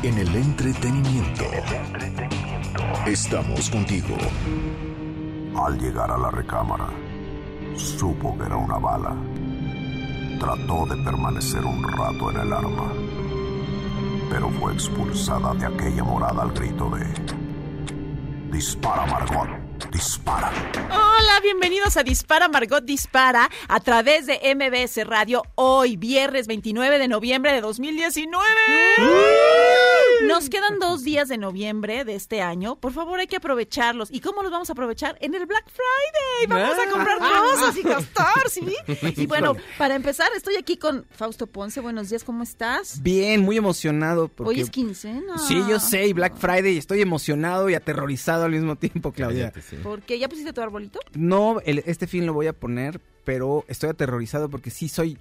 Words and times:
En 0.00 0.16
el 0.16 0.32
entretenimiento. 0.36 1.42
Estamos 3.04 3.68
contigo. 3.68 4.16
Al 5.56 5.76
llegar 5.76 6.08
a 6.12 6.16
la 6.16 6.30
recámara, 6.30 6.88
supo 7.74 8.38
que 8.38 8.44
era 8.44 8.56
una 8.56 8.78
bala. 8.78 9.16
Trató 10.38 10.86
de 10.86 11.02
permanecer 11.02 11.64
un 11.64 11.82
rato 11.82 12.30
en 12.30 12.36
el 12.40 12.52
arma, 12.52 12.92
pero 14.30 14.48
fue 14.50 14.72
expulsada 14.72 15.52
de 15.54 15.66
aquella 15.66 16.04
morada 16.04 16.42
al 16.42 16.52
grito 16.52 16.90
de... 16.90 17.04
Dispara, 18.52 19.04
Margot, 19.06 19.67
dispara. 19.90 20.50
Hola, 20.90 21.40
bienvenidos 21.42 21.96
a 21.96 22.02
Dispara 22.02 22.48
Margot 22.48 22.84
Dispara 22.84 23.50
a 23.68 23.80
través 23.80 24.26
de 24.26 24.40
MBS 24.54 25.06
Radio 25.06 25.42
hoy, 25.54 25.96
viernes 25.96 26.46
29 26.46 26.98
de 26.98 27.08
noviembre 27.08 27.52
de 27.52 27.60
2019. 27.60 28.44
Nos 30.26 30.50
quedan 30.50 30.78
dos 30.78 31.04
días 31.04 31.28
de 31.28 31.38
noviembre 31.38 32.04
de 32.04 32.14
este 32.14 32.42
año. 32.42 32.76
Por 32.76 32.92
favor, 32.92 33.20
hay 33.20 33.26
que 33.26 33.36
aprovecharlos. 33.36 34.08
¿Y 34.10 34.20
cómo 34.20 34.42
los 34.42 34.50
vamos 34.50 34.68
a 34.68 34.72
aprovechar? 34.72 35.16
En 35.20 35.34
el 35.34 35.46
Black 35.46 35.64
Friday. 35.70 36.46
Vamos 36.48 36.76
a 36.78 36.90
comprar 36.90 37.18
cosas 37.18 37.76
y 37.76 37.82
gastar, 37.82 38.48
¿sí? 38.50 38.76
Y 39.16 39.26
bueno, 39.26 39.56
para 39.78 39.94
empezar, 39.94 40.28
estoy 40.36 40.56
aquí 40.56 40.76
con 40.76 41.06
Fausto 41.10 41.46
Ponce. 41.46 41.80
Buenos 41.80 42.10
días, 42.10 42.24
¿cómo 42.24 42.42
estás? 42.42 43.02
Bien, 43.02 43.42
muy 43.42 43.56
emocionado. 43.56 44.28
Porque... 44.28 44.50
Hoy 44.50 44.60
es 44.60 44.70
quincena. 44.70 45.38
Sí, 45.38 45.62
yo 45.68 45.78
sé, 45.78 46.06
y 46.08 46.12
Black 46.12 46.36
Friday, 46.36 46.74
y 46.74 46.78
estoy 46.78 47.00
emocionado 47.00 47.70
y 47.70 47.74
aterrorizado 47.74 48.44
al 48.44 48.52
mismo 48.52 48.76
tiempo, 48.76 49.12
Claudia. 49.12 49.52
¿Por 49.76 50.02
qué? 50.02 50.18
¿Ya 50.18 50.28
pusiste 50.28 50.52
tu 50.52 50.60
arbolito? 50.60 50.98
No, 51.14 51.60
el- 51.64 51.82
este 51.86 52.06
fin 52.06 52.26
lo 52.26 52.32
voy 52.32 52.46
a 52.46 52.52
poner, 52.52 53.00
pero 53.24 53.64
estoy 53.68 53.90
aterrorizado 53.90 54.48
porque 54.48 54.70
sí 54.70 54.88
soy... 54.88 55.18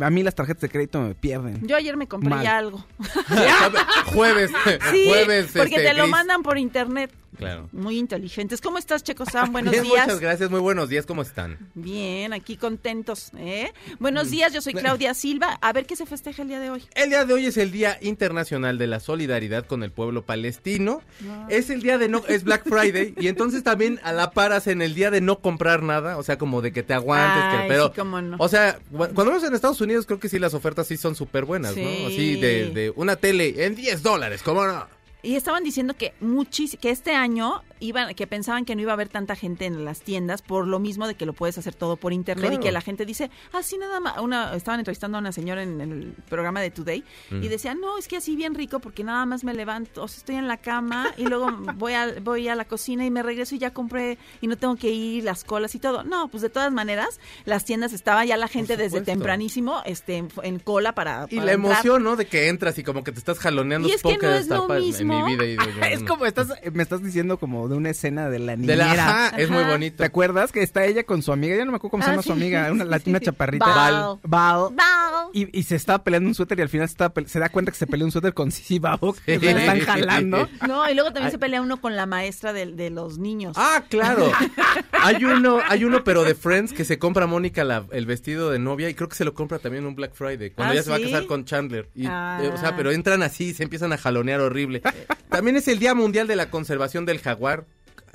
A 0.00 0.10
mí 0.10 0.22
las 0.22 0.34
tarjetas 0.34 0.62
de 0.62 0.68
crédito 0.68 1.00
me 1.00 1.14
pierden. 1.14 1.66
Yo 1.66 1.76
ayer 1.76 1.96
me 1.96 2.08
compré 2.08 2.30
Mal. 2.30 2.42
ya 2.44 2.58
algo. 2.58 2.84
Jueves, 4.06 4.50
Sí, 4.90 5.06
jueves. 5.08 5.46
porque 5.52 5.76
este, 5.76 5.88
te 5.88 5.94
lo 5.94 6.02
gris. 6.04 6.10
mandan 6.10 6.42
por 6.42 6.58
internet. 6.58 7.12
Claro. 7.36 7.68
Muy 7.70 7.98
inteligentes. 7.98 8.62
¿Cómo 8.62 8.78
estás, 8.78 9.02
Checo 9.04 9.26
Sam? 9.26 9.52
Buenos 9.52 9.70
Bien, 9.72 9.84
días. 9.84 10.06
Muchas 10.06 10.20
gracias, 10.20 10.50
muy 10.50 10.60
buenos 10.60 10.88
días, 10.88 11.04
¿cómo 11.04 11.20
están? 11.20 11.58
Bien, 11.74 12.32
aquí 12.32 12.56
contentos. 12.56 13.30
¿eh? 13.36 13.74
Buenos 13.98 14.28
Mm. 14.28 14.30
días, 14.30 14.52
yo 14.54 14.62
soy 14.62 14.72
Claudia 14.72 15.12
Silva. 15.12 15.58
A 15.60 15.70
ver 15.74 15.84
qué 15.84 15.96
se 15.96 16.06
festeja 16.06 16.40
el 16.40 16.48
día 16.48 16.60
de 16.60 16.70
hoy. 16.70 16.84
El 16.94 17.10
día 17.10 17.26
de 17.26 17.34
hoy 17.34 17.44
es 17.44 17.58
el 17.58 17.72
Día 17.72 17.98
Internacional 18.00 18.78
de 18.78 18.86
la 18.86 19.00
Solidaridad 19.00 19.66
con 19.66 19.82
el 19.82 19.90
Pueblo 19.92 20.24
Palestino. 20.24 21.02
Es 21.50 21.68
el 21.68 21.82
día 21.82 21.98
de 21.98 22.08
no, 22.08 22.22
es 22.26 22.42
Black 22.42 22.62
Friday 22.66 23.14
y 23.18 23.28
entonces 23.28 23.62
también 23.62 24.00
a 24.02 24.14
la 24.14 24.30
par 24.30 24.52
hacen 24.52 24.80
el 24.80 24.94
día 24.94 25.10
de 25.10 25.20
no 25.20 25.40
comprar 25.40 25.82
nada, 25.82 26.16
o 26.16 26.22
sea, 26.22 26.38
como 26.38 26.62
de 26.62 26.72
que 26.72 26.82
te 26.82 26.94
aguantes, 26.94 27.60
que- 27.60 27.68
pero 27.68 27.88
sí, 27.88 27.92
cómo 27.96 28.22
no. 28.22 28.36
o 28.40 28.48
sea, 28.48 28.78
cu- 28.90 28.96
cuando 29.12 29.26
vemos 29.26 29.44
en 29.44 29.54
Estados 29.54 29.75
Unidos 29.80 30.06
creo 30.06 30.18
que 30.20 30.28
sí 30.28 30.38
las 30.38 30.54
ofertas 30.54 30.86
sí 30.86 30.96
son 30.96 31.14
súper 31.14 31.44
buenas, 31.44 31.74
Sí. 31.74 31.82
¿no? 31.82 32.06
Así 32.08 32.40
de, 32.40 32.70
de 32.70 32.92
una 32.96 33.16
tele 33.16 33.64
en 33.64 33.74
10 33.74 34.02
dólares, 34.02 34.42
¿cómo 34.42 34.64
no? 34.66 34.86
Y 35.22 35.34
estaban 35.34 35.64
diciendo 35.64 35.94
que 35.96 36.12
muchis 36.20 36.76
que 36.80 36.90
este 36.90 37.12
año 37.14 37.62
iban, 37.80 38.14
que 38.14 38.26
pensaban 38.26 38.64
que 38.64 38.74
no 38.74 38.82
iba 38.82 38.92
a 38.92 38.94
haber 38.94 39.08
tanta 39.08 39.36
gente 39.36 39.66
en 39.66 39.84
las 39.84 40.00
tiendas 40.00 40.42
por 40.42 40.66
lo 40.66 40.78
mismo 40.78 41.06
de 41.06 41.14
que 41.14 41.26
lo 41.26 41.32
puedes 41.32 41.58
hacer 41.58 41.74
todo 41.74 41.96
por 41.96 42.12
internet 42.12 42.54
y 42.54 42.58
que 42.58 42.72
la 42.72 42.80
gente 42.80 43.04
dice, 43.04 43.30
así 43.52 43.78
nada 43.78 44.00
más, 44.00 44.18
una, 44.18 44.54
estaban 44.54 44.80
entrevistando 44.80 45.18
a 45.18 45.20
una 45.20 45.32
señora 45.32 45.62
en 45.62 45.80
el 45.80 46.14
programa 46.28 46.60
de 46.60 46.70
Today 46.70 47.04
y 47.30 47.48
decía, 47.48 47.74
no, 47.74 47.98
es 47.98 48.08
que 48.08 48.16
así 48.16 48.36
bien 48.36 48.54
rico 48.54 48.80
porque 48.80 49.04
nada 49.04 49.26
más 49.26 49.44
me 49.44 49.54
levanto, 49.54 50.02
o 50.02 50.08
sea, 50.08 50.18
estoy 50.18 50.36
en 50.36 50.48
la 50.48 50.56
cama 50.56 51.12
y 51.16 51.24
luego 51.24 51.50
voy 51.76 51.92
a, 51.92 52.14
voy 52.20 52.48
a 52.48 52.54
la 52.54 52.64
cocina 52.64 53.04
y 53.04 53.10
me 53.10 53.22
regreso 53.22 53.54
y 53.54 53.58
ya 53.58 53.72
compré 53.72 54.18
y 54.40 54.46
no 54.46 54.56
tengo 54.56 54.76
que 54.76 54.90
ir, 54.90 55.24
las 55.24 55.44
colas 55.44 55.74
y 55.74 55.78
todo. 55.78 56.04
No, 56.04 56.28
pues 56.28 56.42
de 56.42 56.50
todas 56.50 56.72
maneras, 56.72 57.20
las 57.44 57.64
tiendas 57.64 57.92
estaba 57.92 58.24
ya 58.24 58.36
la 58.36 58.48
gente 58.48 58.76
desde 58.76 59.00
tempranísimo 59.00 59.82
este, 59.84 60.16
en, 60.16 60.28
en 60.42 60.58
cola 60.58 60.94
para... 60.94 61.26
Y 61.30 61.36
la 61.36 61.52
entrar. 61.52 61.54
emoción, 61.54 62.02
¿no? 62.02 62.16
De 62.16 62.26
que 62.26 62.48
entras 62.48 62.78
y 62.78 62.82
como 62.82 63.04
que 63.04 63.12
te 63.12 63.18
estás 63.18 63.38
jaloneando. 63.38 63.88
Y 63.88 63.92
es 63.92 64.02
que 64.02 64.14
no 64.14 64.20
debe 64.20 64.36
es 64.36 64.42
estar 64.42 64.58
lo 64.58 64.68
padre 64.68 64.80
mismo. 64.82 65.18
En 65.18 65.24
mi 65.24 65.36
vida. 65.36 65.46
y 65.46 65.92
Es 65.92 66.02
como 66.02 66.26
estás, 66.26 66.48
me 66.72 66.82
estás 66.82 67.02
diciendo 67.02 67.38
como 67.38 67.65
de 67.68 67.76
una 67.76 67.90
escena 67.90 68.28
de 68.30 68.38
la 68.38 68.52
De 68.52 68.58
niñera. 68.58 68.94
la, 68.94 69.26
ajá, 69.26 69.36
es 69.38 69.48
muy 69.50 69.64
bonito. 69.64 69.96
¿Te 69.98 70.04
acuerdas 70.04 70.52
que 70.52 70.62
está 70.62 70.84
ella 70.84 71.04
con 71.04 71.22
su 71.22 71.32
amiga? 71.32 71.56
Ya 71.56 71.64
no 71.64 71.72
me 71.72 71.76
acuerdo 71.76 71.90
cómo 71.92 72.02
se 72.02 72.08
Ah, 72.10 72.12
llama 72.12 72.22
sí, 72.22 72.28
su 72.28 72.32
amiga, 72.32 72.68
una 72.72 72.84
sí, 72.84 72.90
latina 72.90 73.18
sí. 73.18 73.24
chaparrita. 73.26 73.66
Val. 73.66 74.18
Val. 74.22 74.68
Val. 74.74 75.26
Y, 75.32 75.58
y 75.58 75.62
se 75.64 75.76
estaba 75.76 76.02
peleando 76.04 76.28
un 76.28 76.34
suéter 76.34 76.58
y 76.58 76.62
al 76.62 76.68
final 76.68 76.88
se, 76.88 76.92
estaba 76.92 77.12
pe- 77.12 77.28
se 77.28 77.38
da 77.38 77.48
cuenta 77.48 77.72
que 77.72 77.78
se 77.78 77.86
peleó 77.86 78.06
un 78.06 78.12
suéter 78.12 78.32
con 78.34 78.50
Sisi 78.52 78.78
Babo, 78.78 79.14
que 79.26 79.38
se 79.38 79.52
le 79.54 79.60
están 79.60 79.80
jalando. 79.80 80.48
No, 80.66 80.88
y 80.90 80.94
luego 80.94 81.12
también 81.12 81.30
se 81.32 81.38
pelea 81.38 81.60
uno 81.60 81.80
con 81.80 81.96
la 81.96 82.06
maestra 82.06 82.52
de, 82.52 82.66
de 82.72 82.90
los 82.90 83.18
niños. 83.18 83.54
Ah, 83.58 83.84
claro. 83.88 84.30
hay 84.92 85.24
uno, 85.24 85.58
hay 85.68 85.84
uno, 85.84 86.04
pero 86.04 86.24
de 86.24 86.34
Friends 86.34 86.72
que 86.72 86.84
se 86.84 86.98
compra 86.98 87.24
a 87.24 87.26
Mónica 87.26 87.64
la- 87.64 87.84
el 87.92 88.06
vestido 88.06 88.50
de 88.50 88.58
novia 88.58 88.88
y 88.88 88.94
creo 88.94 89.08
que 89.08 89.16
se 89.16 89.24
lo 89.24 89.34
compra 89.34 89.58
también 89.58 89.84
en 89.84 89.88
un 89.88 89.94
Black 89.96 90.14
Friday 90.14 90.50
cuando 90.50 90.72
¿Ah, 90.72 90.76
ya 90.76 90.82
se 90.82 90.90
va 90.90 90.96
a 90.96 91.00
casar 91.00 91.26
con 91.26 91.44
Chandler. 91.44 91.88
Y, 91.94 92.06
Ah. 92.06 92.40
eh, 92.42 92.48
o 92.48 92.56
sea, 92.56 92.76
pero 92.76 92.90
entran 92.92 93.22
así, 93.22 93.52
se 93.54 93.62
empiezan 93.62 93.92
a 93.92 93.98
jalonear 93.98 94.40
horrible. 94.40 94.82
También 95.28 95.56
es 95.56 95.68
el 95.68 95.78
Día 95.78 95.94
Mundial 95.94 96.26
de 96.26 96.36
la 96.36 96.50
Conservación 96.50 97.04
del 97.04 97.18
Jaguar. 97.20 97.55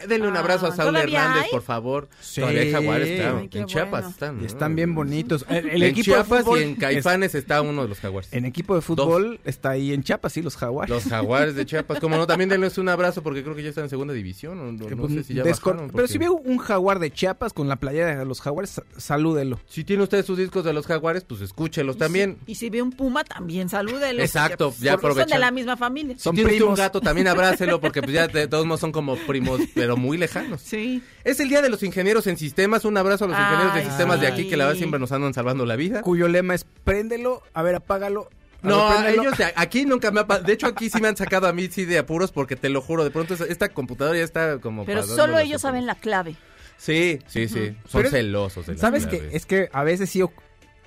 Denle 0.08 0.28
un 0.28 0.36
Ah, 0.36 0.40
abrazo 0.40 0.68
a 0.68 0.72
Saúl 0.76 0.94
¿todavía 0.94 1.20
Hernández, 1.24 1.44
hay? 1.46 1.50
por 1.52 1.62
favor. 1.62 2.10
Sí. 2.20 2.42
Todavía 2.42 2.62
hay 2.62 2.72
jaguares, 2.72 3.20
claro. 3.20 3.38
Ay, 3.40 3.50
en 3.54 3.66
Chiapas 3.66 4.10
están. 4.10 4.46
Están 4.46 4.76
bien 4.76 4.96
bonitos. 4.96 5.46
El, 5.50 5.70
el 5.70 5.84
en 5.84 5.90
equipo 5.90 6.06
Chiapas 6.06 6.30
de 6.40 6.44
fútbol 6.44 6.60
y 6.60 6.64
en 6.64 6.76
Caifanes 6.76 7.36
está 7.36 7.62
uno 7.62 7.84
de 7.84 7.88
los 7.90 8.00
jaguares. 8.00 8.32
En 8.34 8.46
equipo 8.46 8.76
de 8.76 8.82
fútbol 8.82 9.40
está 9.46 9.72
ahí 9.72 9.94
en 9.94 10.04
Chiapas, 10.04 10.34
sí, 10.34 10.42
los 10.42 10.56
jaguares. 10.56 10.90
Los 10.90 11.04
jaguares 11.06 11.56
de 11.56 11.66
Chiapas. 11.66 12.00
Como 12.00 12.18
no, 12.18 12.28
también 12.28 12.50
denles 12.50 12.78
un 12.78 12.90
abrazo 12.90 13.22
porque 13.24 13.44
creo 13.44 13.56
que 13.56 13.64
ya 13.64 13.70
están 13.70 13.86
en 13.86 13.90
segunda 13.90 14.14
división. 14.14 14.60
o 14.60 14.72
No, 14.72 14.98
pues, 14.98 15.14
sé 15.14 15.24
si 15.24 15.34
ya 15.34 15.44
bajaron, 15.44 15.78
Pero 15.88 15.92
porque- 15.92 16.08
si 16.08 16.18
veo 16.18 16.34
un 16.34 16.58
jaguar 16.58 17.00
de 17.00 17.12
Chiapas 17.12 17.54
con 17.54 17.68
la 17.68 17.76
playera 17.78 18.18
de 18.18 18.26
los 18.26 18.42
jaguares, 18.42 18.72
sa- 18.72 18.84
salúdelo. 18.98 19.60
Si 19.68 19.84
tiene 19.84 20.04
usted 20.04 20.24
sus 20.26 20.38
discos 20.38 20.64
de 20.64 20.74
los 20.74 20.86
jaguares, 20.88 21.24
pues 21.24 21.42
escúchelos 21.42 21.98
también. 21.98 22.38
Y 22.48 22.56
si 22.56 22.70
ve 22.70 22.82
un 22.82 22.92
puma, 22.92 23.24
también 23.24 23.70
salúdelo. 23.70 24.22
Exacto, 24.22 24.70
porque, 24.72 24.86
ya 24.86 24.98
porque 24.98 25.20
Son 25.22 25.30
de 25.30 25.40
la 25.40 25.52
misma 25.52 25.78
familia. 25.78 26.16
Si 26.16 26.22
Son 26.22 26.36
tiene 26.36 26.62
un 26.64 26.76
gato, 26.76 27.02
también 27.02 27.28
abrácelo, 27.28 27.80
porque 27.82 28.02
pues 28.02 28.14
ya 28.14 28.28
de 28.28 28.48
todos 28.48 28.66
modos 28.66 28.80
son 28.82 28.92
como 28.92 29.16
primos, 29.16 29.60
pero 29.74 29.91
muy 29.98 30.18
lejanos. 30.18 30.62
Sí. 30.72 31.02
Es 31.24 31.40
el 31.40 31.50
Día 31.50 31.62
de 31.62 31.70
los 31.70 31.84
Ingenieros 31.84 32.28
en 32.28 32.38
Sistemas. 32.38 32.86
Un 32.86 32.98
abrazo 32.98 33.26
a 33.26 33.28
los 33.28 33.38
ingenieros 33.38 33.74
de 33.74 33.80
Ay, 33.82 33.86
sistemas 33.88 34.22
de 34.22 34.28
aquí, 34.28 34.48
que 34.50 34.56
la 34.58 34.66
verdad 34.66 34.78
siempre 34.78 35.00
nos 35.00 35.12
andan 35.12 35.34
salvando 35.34 35.66
la 35.66 35.76
vida. 35.76 36.02
Cuyo 36.02 36.28
lema 36.28 36.54
es 36.56 36.66
préndelo, 36.84 37.42
a 37.54 37.62
ver, 37.62 37.76
apágalo. 37.76 38.30
a 38.64 38.68
No, 38.68 39.08
ellos 39.08 39.38
de 39.38 39.52
aquí 39.56 39.86
nunca 39.86 40.12
me 40.12 40.22
ha 40.22 40.24
De 40.40 40.54
hecho, 40.54 40.68
aquí 40.68 40.90
sí 40.90 41.02
me 41.02 41.08
han 41.08 41.18
sacado 41.18 41.48
a 41.48 41.54
mí 41.54 41.68
sí 41.68 41.86
de 41.86 41.98
apuros, 41.98 42.32
porque 42.32 42.56
te 42.56 42.70
lo 42.70 42.82
juro, 42.82 43.04
de 43.04 43.12
pronto 43.12 43.34
esta 43.34 43.70
computadora 43.70 44.18
ya 44.18 44.24
está 44.24 44.60
como... 44.60 44.86
Pero 44.86 45.02
para 45.02 45.14
solo 45.14 45.40
ellos 45.40 45.62
saben 45.62 45.86
la 45.86 45.96
clave. 45.96 46.36
Sí, 46.78 47.20
sí, 47.28 47.48
sí. 47.48 47.76
Son 47.88 48.02
Pero 48.02 48.10
celosos 48.10 48.66
de 48.66 48.74
la 48.74 48.80
¿Sabes 48.80 49.06
qué? 49.06 49.30
Es 49.34 49.46
que 49.46 49.70
a 49.72 49.84
veces 49.84 50.10
sí, 50.10 50.22
o- 50.24 50.32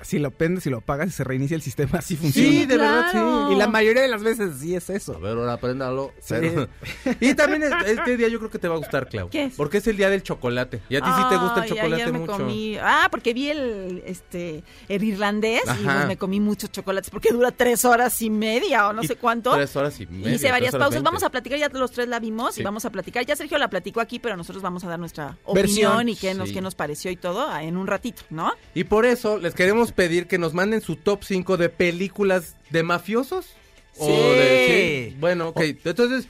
si 0.04 0.18
lo 0.18 0.30
prendes 0.30 0.66
y 0.66 0.70
lo 0.70 0.78
apagas 0.78 1.08
y 1.08 1.10
se 1.10 1.24
reinicia 1.24 1.54
el 1.56 1.62
sistema, 1.62 1.98
así 1.98 2.16
funciona. 2.16 2.48
Sí, 2.48 2.66
de 2.66 2.76
verdad, 2.76 3.06
sí. 3.10 3.54
Y 3.54 3.56
la 3.56 3.66
mayoría 3.66 4.02
de 4.02 4.08
las 4.08 4.22
veces 4.22 4.52
sí 4.60 4.74
es 4.74 4.88
A 4.90 4.94
eso. 4.94 5.18
ver, 5.18 5.36
ahora 5.36 5.54
apréndalo. 5.54 6.12
Sí. 6.20 6.34
Y 7.20 7.34
también 7.34 7.62
es- 7.64 7.72
este 7.86 8.16
día 8.16 8.28
yo 8.28 8.38
creo 8.38 8.50
que 8.50 8.58
te 8.58 8.68
va 8.68 8.74
a 8.74 8.78
gustar, 8.78 9.08
Clau. 9.08 9.28
¿Qué 9.30 9.44
es? 9.44 9.54
Porque 9.54 9.78
es 9.78 9.86
el 9.86 9.96
día 9.96 10.10
del 10.10 10.22
chocolate. 10.22 10.80
Y 10.88 10.96
a 10.96 11.00
ti 11.00 11.08
sí 11.16 11.22
te 11.28 11.36
gusta 11.36 11.62
el 11.64 11.68
chocolate 11.70 11.94
ayer 11.94 12.12
me 12.12 12.18
mucho. 12.20 12.32
comí- 12.38 12.78
Ah, 12.80 13.08
porque 13.10 13.34
vi 13.34 13.48
el, 13.50 14.02
este, 14.06 14.62
el 14.88 15.02
irlandés 15.04 15.62
y 15.80 15.84
pues 15.84 16.06
me 16.06 16.16
comí 16.16 16.40
muchos 16.40 16.70
chocolates 16.70 17.10
porque 17.10 17.30
dura 17.30 17.50
tres 17.50 17.84
horas 17.84 18.20
y 18.22 18.30
media 18.30 18.88
o 18.88 18.92
no 18.92 19.02
Y 19.02 19.06
sé 19.06 19.16
cuánto. 19.16 19.52
Tres 19.54 19.74
horas 19.76 19.98
y 20.00 20.06
media. 20.06 20.34
Hice 20.34 20.50
varias 20.50 20.74
pausas. 20.76 21.02
Vamos 21.02 21.22
a 21.22 21.30
platicar, 21.30 21.58
ya 21.58 21.68
los 21.68 21.90
tres 21.92 22.08
la 22.08 22.18
vimos 22.20 22.54
Sí. 22.54 22.60
y 22.60 22.64
vamos 22.64 22.84
a 22.84 22.90
platicar. 22.90 23.24
Ya 23.24 23.36
Sergio 23.36 23.58
la 23.58 23.68
platicó 23.68 24.00
aquí, 24.00 24.18
pero 24.18 24.36
nosotros 24.36 24.62
vamos 24.62 24.84
a 24.84 24.88
dar 24.88 24.98
nuestra 24.98 25.36
Versión. 25.54 25.92
opinión 25.92 26.08
y 26.10 26.16
qué 26.16 26.34
nos, 26.34 26.48
Sí. 26.48 26.54
qué 26.54 26.60
nos 26.60 26.74
pareció 26.74 27.10
y 27.10 27.16
todo 27.16 27.54
en 27.56 27.76
un 27.76 27.86
ratito, 27.86 28.22
¿no? 28.30 28.52
Y 28.74 28.84
por 28.84 29.06
eso 29.06 29.38
les 29.38 29.54
queremos 29.54 29.92
pedir 29.94 30.26
que 30.26 30.38
nos 30.38 30.54
manden 30.54 30.80
su 30.80 30.96
top 30.96 31.22
5 31.24 31.56
de 31.56 31.68
películas 31.68 32.56
de 32.70 32.82
mafiosos. 32.82 33.46
O 33.98 34.06
Sí. 34.06 34.12
de, 34.12 35.08
sí. 35.10 35.16
Bueno, 35.20 35.48
ok. 35.48 35.60
Entonces, 35.84 36.26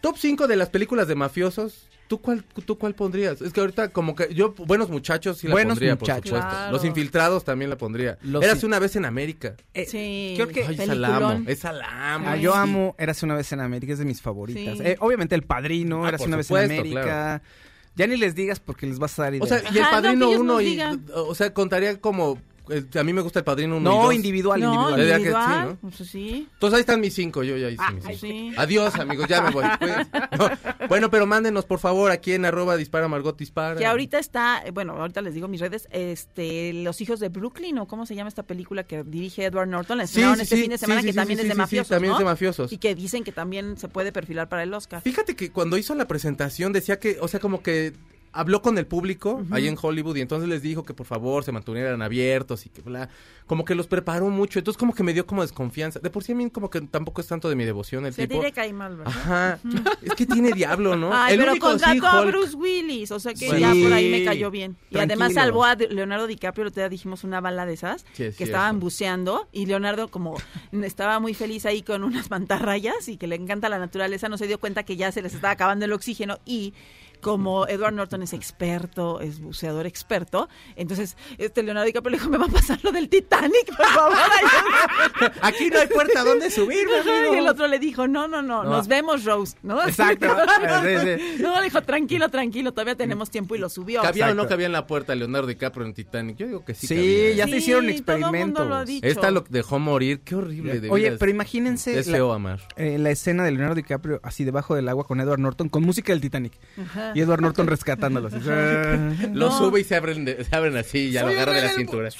top 0.00 0.16
5 0.18 0.46
de 0.46 0.56
las 0.56 0.68
películas 0.70 1.08
de 1.08 1.14
mafiosos. 1.14 1.84
¿Tú 2.06 2.22
cuál, 2.22 2.42
¿Tú 2.64 2.78
cuál 2.78 2.94
pondrías? 2.94 3.42
Es 3.42 3.52
que 3.52 3.60
ahorita 3.60 3.90
como 3.90 4.14
que 4.16 4.32
yo, 4.32 4.54
Buenos 4.54 4.88
Muchachos 4.88 5.36
sí 5.38 5.46
la 5.46 5.52
Buenos 5.52 5.72
pondría, 5.74 5.94
Muchachos. 5.94 6.30
por 6.30 6.38
supuesto. 6.40 6.48
Claro. 6.48 6.72
Los 6.72 6.84
Infiltrados 6.86 7.44
también 7.44 7.68
la 7.68 7.76
pondría. 7.76 8.16
Los 8.22 8.42
Érase 8.42 8.64
una 8.64 8.78
vez 8.78 8.96
en 8.96 9.04
América. 9.04 9.56
Eh, 9.74 9.84
sí. 9.84 10.32
creo 10.36 10.48
que- 10.48 10.64
Ay, 10.64 10.76
esa 10.80 10.94
la 10.94 11.16
amo. 11.16 11.44
Esa 11.46 11.72
la 11.72 12.14
amo. 12.14 12.28
Ah, 12.28 12.32
Ay, 12.32 12.40
yo 12.40 12.52
sí. 12.52 12.58
amo 12.58 12.94
Érase 12.98 13.26
una 13.26 13.34
vez 13.34 13.52
en 13.52 13.60
América, 13.60 13.92
es 13.92 13.98
de 13.98 14.06
mis 14.06 14.22
favoritas. 14.22 14.78
Sí. 14.78 14.84
Eh, 14.86 14.96
obviamente 15.00 15.34
El 15.34 15.42
Padrino, 15.42 16.06
Ah, 16.06 16.08
Érase 16.08 16.24
una 16.24 16.38
vez 16.38 16.50
en 16.50 16.56
América. 16.56 17.02
claro. 17.02 17.42
Ya 17.94 18.06
ni 18.06 18.16
les 18.16 18.34
digas 18.34 18.58
porque 18.60 18.86
les 18.86 18.98
vas 18.98 19.18
a 19.18 19.24
dar 19.24 19.32
O 19.34 19.36
ideas. 19.36 19.48
sea, 19.60 19.70
y 19.70 19.76
el 19.76 19.82
Ajá, 19.82 19.96
no, 19.96 20.02
padrino 20.02 20.26
que 20.28 20.32
ellos 20.32 20.40
uno, 20.40 20.52
nos 20.54 20.62
y, 20.62 20.80
o 21.12 21.34
sea, 21.34 21.52
contaría 21.52 22.00
como 22.00 22.38
eh, 22.70 22.84
a 22.98 23.04
mí 23.04 23.12
me 23.12 23.20
gusta 23.20 23.38
el 23.40 23.44
padrino 23.44 23.76
1 23.76 23.80
y 23.90 23.94
No, 23.94 24.02
dos. 24.04 24.14
individual, 24.14 24.60
no, 24.60 24.66
individual. 24.72 25.00
¿Verdad 25.00 25.16
que 25.16 25.22
sí, 25.22 25.28
individual. 25.28 25.78
no? 25.82 25.90
Pues 25.90 26.08
sí. 26.10 26.48
Entonces 26.52 26.74
ahí 26.76 26.80
están 26.80 27.00
mis 27.00 27.14
cinco, 27.14 27.42
yo 27.42 27.56
ya 27.56 27.68
hice 27.70 27.82
mis 27.94 28.02
cinco. 28.04 28.18
sí. 28.20 28.52
Adiós, 28.56 28.94
amigos, 28.96 29.26
ya 29.28 29.42
me 29.42 29.50
voy. 29.50 29.64
No, 30.38 30.50
Bueno, 30.88 31.10
pero 31.10 31.26
mándenos, 31.26 31.64
por 31.64 31.78
favor, 31.78 32.10
aquí 32.10 32.32
en 32.32 32.44
arroba 32.44 32.76
dispara 32.76 33.08
Margot 33.08 33.36
dispara. 33.36 33.76
Que 33.78 33.86
ahorita 33.86 34.18
está, 34.18 34.62
bueno, 34.72 34.94
ahorita 34.94 35.20
les 35.22 35.34
digo 35.34 35.48
mis 35.48 35.60
redes, 35.60 35.88
este, 35.90 36.72
Los 36.72 37.00
hijos 37.00 37.20
de 37.20 37.28
Brooklyn, 37.28 37.78
o 37.78 37.86
cómo 37.86 38.06
se 38.06 38.14
llama 38.14 38.28
esta 38.28 38.42
película 38.42 38.84
que 38.84 39.04
dirige 39.04 39.44
Edward 39.44 39.68
Norton, 39.68 39.98
la 39.98 40.06
Sí, 40.06 40.12
estrenaron 40.12 40.36
sí, 40.36 40.42
este 40.42 40.56
sí, 40.56 40.62
fin 40.62 40.70
de 40.70 40.78
semana, 40.78 41.00
sí, 41.00 41.06
que 41.06 41.12
sí, 41.12 41.16
también 41.16 41.38
sí, 41.38 41.42
es 41.42 41.48
de 41.48 41.52
sí, 41.52 41.54
sí, 41.54 41.58
mafiosos, 41.58 41.88
también 41.88 42.12
es 42.12 42.18
de 42.18 42.24
mafiosos. 42.24 42.72
Y 42.72 42.78
que 42.78 42.94
dicen 42.94 43.24
que 43.24 43.32
también 43.32 43.76
se 43.76 43.88
puede 43.88 44.12
perfilar 44.12 44.48
para 44.48 44.62
el 44.62 44.72
Oscar. 44.74 45.02
Fíjate 45.02 45.36
que 45.36 45.50
cuando 45.50 45.76
hizo 45.78 45.94
la 45.94 46.06
presentación 46.08 46.72
decía 46.72 46.98
que, 46.98 47.18
o 47.20 47.28
sea, 47.28 47.40
como 47.40 47.62
que 47.62 47.92
habló 48.32 48.62
con 48.62 48.76
el 48.78 48.86
público 48.86 49.42
ahí 49.50 49.66
en 49.68 49.76
Hollywood 49.80 50.16
y 50.16 50.20
entonces 50.20 50.48
les 50.48 50.62
dijo 50.62 50.84
que 50.84 50.94
por 50.94 51.06
favor 51.06 51.44
se 51.44 51.52
mantuvieran 51.52 52.00
abiertos 52.02 52.66
y 52.66 52.68
que 52.68 52.82
bla, 52.82 53.08
como 53.46 53.64
que 53.64 53.74
los 53.74 53.86
preparó 53.86 54.28
mucho, 54.28 54.58
entonces 54.58 54.78
como 54.78 54.94
que 54.94 55.02
me 55.02 55.12
dio 55.14 55.26
como 55.26 55.42
desconfianza. 55.42 55.98
De 56.00 56.10
por 56.10 56.22
sí 56.22 56.32
a 56.32 56.34
mí 56.34 56.50
como 56.50 56.70
que 56.70 56.80
tampoco 56.82 57.20
es 57.20 57.26
tanto 57.26 57.48
de 57.48 57.56
mi 57.56 57.64
devoción 57.64 58.04
el 58.06 58.12
Se 58.12 58.28
tipo. 58.28 58.40
te 58.42 58.52
cae 58.52 58.72
mal, 58.72 58.96
¿verdad? 58.96 59.12
Ajá, 59.16 59.58
es 60.02 60.14
que 60.14 60.26
tiene 60.26 60.52
diablo, 60.52 60.96
¿no? 60.96 61.10
Ay, 61.12 61.34
el 61.34 61.40
pero 61.40 61.52
único 61.52 61.68
contrató 61.68 61.92
sí, 62.00 62.06
a 62.06 62.20
Hulk. 62.20 62.30
Bruce 62.30 62.56
Willis, 62.56 63.10
o 63.10 63.18
sea 63.20 63.32
que 63.34 63.48
Sí. 63.50 63.58
ya 63.60 63.70
por 63.72 63.92
ahí 63.92 64.10
me 64.10 64.24
cayó 64.24 64.50
bien. 64.50 64.76
Y 64.90 64.98
además 64.98 65.32
salvó 65.34 65.64
a 65.64 65.74
Leonardo 65.74 66.26
DiCaprio, 66.26 66.62
el 66.62 66.68
otro 66.68 66.82
día 66.82 66.88
dijimos 66.88 67.24
una 67.24 67.40
bala 67.40 67.64
de 67.66 67.72
esas, 67.74 68.02
Sí, 68.12 68.24
es 68.24 68.30
que 68.36 68.44
cierto. 68.44 68.44
estaban 68.44 68.80
buceando, 68.80 69.48
y 69.52 69.66
Leonardo 69.66 70.08
como 70.08 70.36
estaba 70.82 71.18
muy 71.20 71.34
feliz 71.34 71.64
ahí 71.66 71.82
con 71.82 72.04
unas 72.04 72.30
mantarrayas 72.30 73.08
y 73.08 73.16
que 73.16 73.26
le 73.26 73.36
encanta 73.36 73.68
la 73.68 73.78
naturaleza, 73.78 74.28
no 74.28 74.36
se 74.38 74.46
dio 74.46 74.58
cuenta 74.60 74.82
que 74.82 74.96
ya 74.96 75.10
se 75.12 75.22
les 75.22 75.34
estaba 75.34 75.52
acabando 75.52 75.84
el 75.84 75.92
oxígeno 75.92 76.38
y 76.44 76.74
como 77.20 77.66
Edward 77.66 77.94
Norton 77.94 78.22
es 78.22 78.32
experto, 78.32 79.20
es 79.20 79.40
buceador 79.40 79.86
experto, 79.86 80.48
entonces 80.76 81.16
este 81.38 81.62
Leonardo 81.62 81.86
DiCaprio 81.86 82.10
le 82.12 82.16
dijo, 82.18 82.30
me 82.30 82.38
va 82.38 82.46
a 82.46 82.48
pasar 82.48 82.78
lo 82.82 82.92
del 82.92 83.08
Titanic, 83.08 83.66
por 83.76 83.86
favor, 83.94 84.16
ayúdame". 84.16 85.32
Aquí 85.42 85.70
no 85.70 85.78
hay 85.80 85.86
puerta 85.88 86.24
donde 86.24 86.50
subirme, 86.50 86.98
amigo. 87.00 87.34
Y 87.34 87.38
el 87.38 87.48
otro 87.48 87.66
le 87.68 87.78
dijo, 87.78 88.06
no, 88.08 88.28
no, 88.28 88.42
no, 88.42 88.64
No. 88.64 88.70
nos 88.70 88.88
vemos, 88.88 89.24
Rose, 89.24 89.56
¿no? 89.62 89.82
Exacto. 89.86 90.26
Sí, 90.78 90.96
sí. 91.36 91.42
No, 91.42 91.56
le 91.58 91.64
dijo, 91.64 91.82
tranquilo, 91.82 92.28
tranquilo, 92.28 92.72
todavía 92.72 92.94
tenemos 92.94 93.30
tiempo 93.30 93.54
y 93.54 93.58
lo 93.58 93.68
subió. 93.68 94.02
¿Cabía 94.02 94.30
o 94.30 94.34
no 94.34 94.46
cabía 94.46 94.66
en 94.66 94.72
la 94.72 94.86
puerta 94.86 95.14
Leonardo 95.14 95.46
DiCaprio 95.46 95.86
en 95.86 95.94
Titanic? 95.94 96.36
Yo 96.36 96.46
digo 96.46 96.64
que 96.64 96.74
sí. 96.74 96.86
Sí, 96.86 96.94
cabía. 96.96 97.32
ya 97.34 97.44
se 97.48 97.56
hicieron 97.56 97.84
todo 97.84 97.90
el 97.90 98.20
mundo 98.22 98.28
experimentos. 98.28 98.66
lo 98.68 98.74
ha 98.76 98.84
dicho. 98.84 99.06
Esta 99.06 99.30
lo 99.30 99.44
dejó 99.48 99.78
morir, 99.78 100.20
qué 100.20 100.34
horrible. 100.34 100.80
de 100.80 100.90
Oye, 100.90 101.12
pero 101.12 101.30
imagínense 101.30 101.98
Es 101.98 102.06
la, 102.06 102.18
amar. 102.34 102.60
eh, 102.76 102.98
la 102.98 103.10
escena 103.10 103.44
de 103.44 103.50
Leonardo 103.52 103.74
DiCaprio 103.76 104.20
así 104.22 104.44
debajo 104.44 104.74
del 104.74 104.88
agua 104.88 105.04
con 105.06 105.20
Edward 105.20 105.40
Norton 105.40 105.68
con 105.68 105.82
música 105.84 106.12
del 106.12 106.20
Titanic. 106.20 106.52
Y 107.14 107.20
Edward 107.20 107.40
Norton 107.40 107.66
rescatándolo. 107.66 108.28
así. 108.28 108.38
Lo 109.32 109.48
No. 109.50 109.58
sube 109.58 109.80
y 109.80 109.84
se 109.84 109.96
abren, 109.96 110.24
de- 110.24 110.44
se 110.44 110.54
abren 110.54 110.76
así 110.76 110.98
y 110.98 111.10
ya 111.12 111.22
lo 111.22 111.28
agarra 111.28 111.52
de 111.52 111.62
la 111.62 111.68
cintura. 111.70 112.08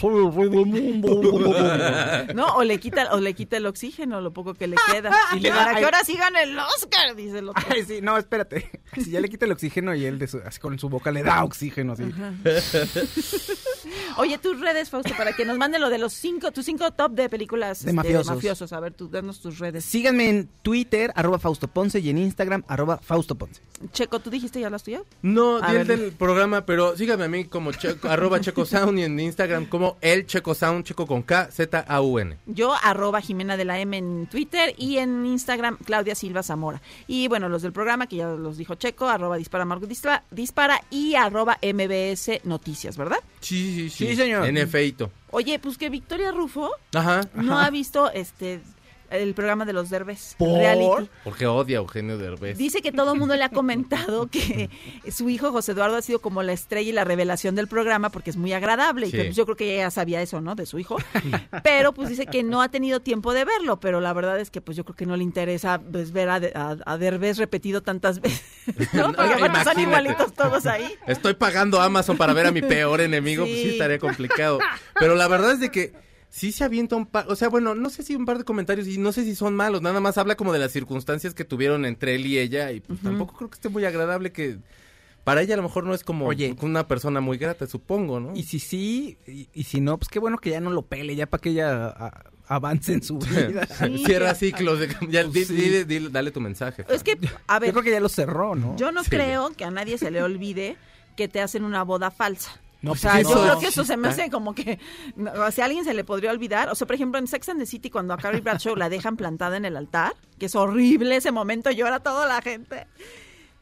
No, 2.34 2.46
o 2.56 2.64
le 2.64 2.78
quita, 2.78 3.12
o 3.14 3.20
le 3.20 3.34
quita 3.34 3.56
el 3.56 3.66
oxígeno, 3.66 4.20
lo 4.20 4.32
poco 4.32 4.54
que 4.54 4.66
le 4.66 4.76
queda. 4.92 5.10
Y 5.36 5.40
le 5.40 5.50
para 5.50 5.74
que 5.76 5.84
ahora 5.84 6.04
sí 6.04 6.16
gane 6.16 6.42
el 6.42 6.58
Oscar, 6.58 7.14
dice 7.16 7.38
el 7.38 7.48
otro. 7.48 7.64
Ay, 7.70 7.84
sí, 7.86 8.00
no, 8.02 8.16
espérate. 8.16 8.70
Si 8.94 9.10
ya 9.10 9.20
le 9.20 9.28
quita 9.28 9.46
el 9.46 9.52
oxígeno 9.52 9.94
y 9.94 10.04
él 10.04 10.18
de 10.18 10.26
su- 10.26 10.40
así 10.44 10.58
con 10.60 10.78
su 10.78 10.88
boca 10.88 11.10
le 11.10 11.22
da 11.22 11.44
oxígeno 11.44 11.92
así. 11.92 12.04
Oye, 14.16 14.38
tus 14.38 14.60
redes, 14.60 14.90
Fausto, 14.90 15.14
para 15.16 15.32
que 15.34 15.44
nos 15.44 15.58
manden 15.58 15.80
lo 15.80 15.90
de 15.90 15.98
los 15.98 16.12
cinco, 16.12 16.50
tus 16.52 16.64
cinco 16.64 16.90
top 16.92 17.12
de 17.12 17.28
películas 17.28 17.84
De 17.84 17.90
este, 17.90 18.22
mafiosos. 18.24 18.72
A 18.72 18.80
ver, 18.80 18.92
tú, 18.94 19.08
danos 19.08 19.40
tus 19.40 19.58
redes. 19.58 19.84
Síganme 19.84 20.28
en 20.28 20.48
Twitter, 20.62 21.12
arroba 21.14 21.38
Fausto 21.38 21.68
Ponce, 21.68 22.00
y 22.00 22.10
en 22.10 22.18
Instagram, 22.18 22.64
arroba 22.68 22.98
Fausto 22.98 23.34
Ponce. 23.36 23.62
Checo, 23.92 24.18
¿tú 24.20 24.30
dijiste 24.30 24.60
ya 24.60 24.70
las 24.70 24.77
tuyas? 24.82 25.02
No, 25.22 25.56
A 25.62 25.72
di 25.72 25.78
el 25.78 25.86
del 25.86 26.12
programa, 26.12 26.64
pero 26.66 26.96
síganme 26.96 27.24
a 27.24 27.28
mí 27.28 27.44
como 27.44 27.72
checo, 27.72 28.08
arroba 28.08 28.40
Checo 28.40 28.64
Sound 28.64 28.98
y 28.98 29.02
en 29.04 29.18
Instagram 29.18 29.66
como 29.66 29.96
el 30.00 30.26
Checo 30.26 30.54
Sound, 30.54 30.84
Checo 30.84 31.06
con 31.06 31.22
K, 31.22 31.48
Z, 31.50 31.84
A, 31.86 32.00
U, 32.00 32.18
N. 32.18 32.36
Yo, 32.46 32.74
arroba 32.82 33.20
Jimena 33.20 33.56
de 33.56 33.64
la 33.64 33.78
M 33.80 33.96
en 33.96 34.26
Twitter 34.26 34.74
y 34.76 34.98
en 34.98 35.24
Instagram, 35.26 35.78
Claudia 35.84 36.14
Silva 36.14 36.42
Zamora. 36.42 36.80
Y 37.06 37.28
bueno, 37.28 37.48
los 37.48 37.62
del 37.62 37.72
programa, 37.72 38.06
que 38.06 38.16
ya 38.16 38.28
los 38.28 38.56
dijo 38.56 38.74
Checo, 38.74 39.08
arroba 39.08 39.36
Dispara 39.36 39.64
Margot 39.64 39.88
Dispara, 39.88 40.24
dispara 40.30 40.82
y 40.90 41.14
arroba 41.14 41.58
MBS 41.62 42.40
Noticias, 42.44 42.96
¿verdad? 42.96 43.18
Sí, 43.40 43.74
sí, 43.74 43.90
sí. 43.90 44.06
Sí, 44.08 44.16
señor. 44.16 44.46
En 44.46 44.56
efeito. 44.56 45.10
Oye, 45.30 45.58
pues 45.58 45.76
que 45.76 45.90
Victoria 45.90 46.32
Rufo 46.32 46.70
Ajá. 46.94 47.20
no 47.34 47.58
ha 47.58 47.68
visto 47.70 48.10
este 48.12 48.60
el 49.10 49.34
programa 49.34 49.64
de 49.64 49.72
los 49.72 49.90
Derbez, 49.90 50.34
¿Por? 50.38 50.58
reality. 50.58 51.08
Porque 51.24 51.46
odia 51.46 51.78
a 51.78 51.80
Eugenio 51.80 52.18
Derbez. 52.18 52.56
Dice 52.58 52.82
que 52.82 52.92
todo 52.92 53.12
el 53.14 53.18
mundo 53.18 53.34
le 53.36 53.44
ha 53.44 53.48
comentado 53.48 54.26
que 54.26 54.68
su 55.10 55.28
hijo 55.30 55.50
José 55.52 55.72
Eduardo 55.72 55.96
ha 55.96 56.02
sido 56.02 56.20
como 56.20 56.42
la 56.42 56.52
estrella 56.52 56.88
y 56.90 56.92
la 56.92 57.04
revelación 57.04 57.54
del 57.54 57.68
programa 57.68 58.10
porque 58.10 58.30
es 58.30 58.36
muy 58.36 58.52
agradable. 58.52 59.06
Y 59.08 59.10
que, 59.10 59.24
pues, 59.24 59.36
yo 59.36 59.44
creo 59.44 59.56
que 59.56 59.74
ella 59.74 59.84
ya 59.84 59.90
sabía 59.90 60.20
eso, 60.22 60.40
¿no? 60.40 60.54
De 60.54 60.66
su 60.66 60.78
hijo. 60.78 60.96
Pero 61.62 61.92
pues 61.92 62.08
dice 62.08 62.26
que 62.26 62.42
no 62.42 62.62
ha 62.62 62.68
tenido 62.68 63.00
tiempo 63.00 63.32
de 63.32 63.44
verlo. 63.44 63.80
Pero 63.80 64.00
la 64.00 64.12
verdad 64.12 64.38
es 64.40 64.50
que 64.50 64.60
pues 64.60 64.76
yo 64.76 64.84
creo 64.84 64.96
que 64.96 65.06
no 65.06 65.16
le 65.16 65.24
interesa 65.24 65.80
pues, 65.80 66.12
ver 66.12 66.28
a, 66.28 66.36
a, 66.54 66.76
a 66.84 66.98
Derbez 66.98 67.38
repetido 67.38 67.82
tantas 67.82 68.20
veces. 68.20 68.42
¿no? 68.92 69.06
Porque 69.12 69.22
Oiga, 69.34 69.36
aparte 69.46 69.64
son 69.64 69.80
igualitos 69.80 70.32
todos 70.34 70.66
ahí. 70.66 70.94
Estoy 71.06 71.34
pagando 71.34 71.80
Amazon 71.80 72.16
para 72.16 72.32
ver 72.32 72.46
a 72.46 72.50
mi 72.52 72.62
peor 72.62 73.00
enemigo, 73.00 73.44
pues 73.44 73.56
sí 73.56 73.62
Sí. 73.62 73.70
estaría 73.70 73.98
complicado. 73.98 74.58
Pero 74.98 75.14
la 75.14 75.28
verdad 75.28 75.52
es 75.52 75.60
de 75.60 75.70
que 75.70 75.92
sí 76.30 76.52
se 76.52 76.64
avienta 76.64 76.96
un 76.96 77.06
par, 77.06 77.26
o 77.28 77.36
sea, 77.36 77.48
bueno, 77.48 77.74
no 77.74 77.90
sé 77.90 78.02
si 78.02 78.14
un 78.14 78.24
par 78.26 78.38
de 78.38 78.44
comentarios 78.44 78.86
y 78.88 78.98
no 78.98 79.12
sé 79.12 79.24
si 79.24 79.34
son 79.34 79.54
malos, 79.56 79.82
nada 79.82 80.00
más 80.00 80.18
habla 80.18 80.36
como 80.36 80.52
de 80.52 80.58
las 80.58 80.72
circunstancias 80.72 81.34
que 81.34 81.44
tuvieron 81.44 81.84
entre 81.86 82.14
él 82.14 82.26
y 82.26 82.38
ella 82.38 82.70
y 82.72 82.80
pues 82.80 83.00
tampoco 83.00 83.34
creo 83.36 83.50
que 83.50 83.54
esté 83.54 83.68
muy 83.68 83.84
agradable 83.84 84.30
que 84.32 84.58
para 85.24 85.42
ella 85.42 85.54
a 85.54 85.56
lo 85.58 85.62
mejor 85.64 85.84
no 85.84 85.94
es 85.94 86.04
como 86.04 86.26
Oye. 86.26 86.54
una 86.62 86.88
persona 86.88 87.20
muy 87.20 87.36
grata, 87.38 87.66
supongo, 87.66 88.18
¿no? 88.20 88.34
Y 88.34 88.44
si 88.44 88.58
sí, 88.60 89.18
y, 89.26 89.48
y 89.52 89.64
si 89.64 89.80
no, 89.80 89.98
pues 89.98 90.08
qué 90.08 90.18
bueno 90.18 90.38
que 90.38 90.50
ya 90.50 90.60
no 90.60 90.70
lo 90.70 90.82
pele, 90.82 91.16
ya 91.16 91.26
para 91.26 91.40
que 91.42 91.50
ella 91.50 91.88
a- 91.88 92.22
avance 92.46 92.94
en 92.94 93.02
su 93.02 93.18
vida. 93.18 93.66
Sí. 93.78 94.04
Cierra 94.06 94.34
ciclos, 94.34 94.78
de- 94.80 94.88
ya, 95.10 95.24
di- 95.24 95.44
Sí. 95.44 95.54
dile- 95.54 95.84
dile- 95.86 96.08
dale 96.10 96.30
tu 96.30 96.40
mensaje. 96.40 96.84
Es 96.88 97.02
que, 97.02 97.18
a 97.46 97.58
ver, 97.58 97.68
Yo 97.68 97.72
creo 97.74 97.84
que 97.84 97.90
ya 97.90 98.00
lo 98.00 98.08
cerró, 98.08 98.54
¿no? 98.54 98.74
yo 98.76 98.90
no 98.90 99.04
Sí. 99.04 99.10
creo 99.10 99.50
que 99.50 99.64
a 99.64 99.70
nadie 99.70 99.98
se 99.98 100.10
le 100.10 100.22
olvide 100.22 100.76
que 101.14 101.28
te 101.28 101.42
hacen 101.42 101.62
una 101.64 101.82
boda 101.82 102.10
falsa. 102.10 102.58
No, 102.80 102.90
o 102.90 102.94
pues 102.94 103.00
sea, 103.00 103.20
yo 103.22 103.30
creo 103.30 103.58
que 103.58 103.66
eso 103.66 103.84
se 103.84 103.96
me 103.96 104.08
hace 104.08 104.30
como 104.30 104.54
que, 104.54 104.78
no, 105.16 105.32
o 105.32 105.50
sea, 105.50 105.64
a 105.64 105.66
alguien 105.66 105.84
se 105.84 105.94
le 105.94 106.04
podría 106.04 106.30
olvidar. 106.30 106.68
O 106.68 106.74
sea, 106.74 106.86
por 106.86 106.94
ejemplo, 106.94 107.18
en 107.18 107.26
Sex 107.26 107.48
and 107.48 107.58
the 107.60 107.66
City, 107.66 107.90
cuando 107.90 108.14
a 108.14 108.18
Carrie 108.18 108.40
Bradshaw 108.40 108.76
la 108.76 108.88
dejan 108.88 109.16
plantada 109.16 109.56
en 109.56 109.64
el 109.64 109.76
altar, 109.76 110.14
que 110.38 110.46
es 110.46 110.54
horrible 110.54 111.16
ese 111.16 111.32
momento, 111.32 111.70
llora 111.72 112.00
toda 112.00 112.26
la 112.26 112.40
gente. 112.40 112.86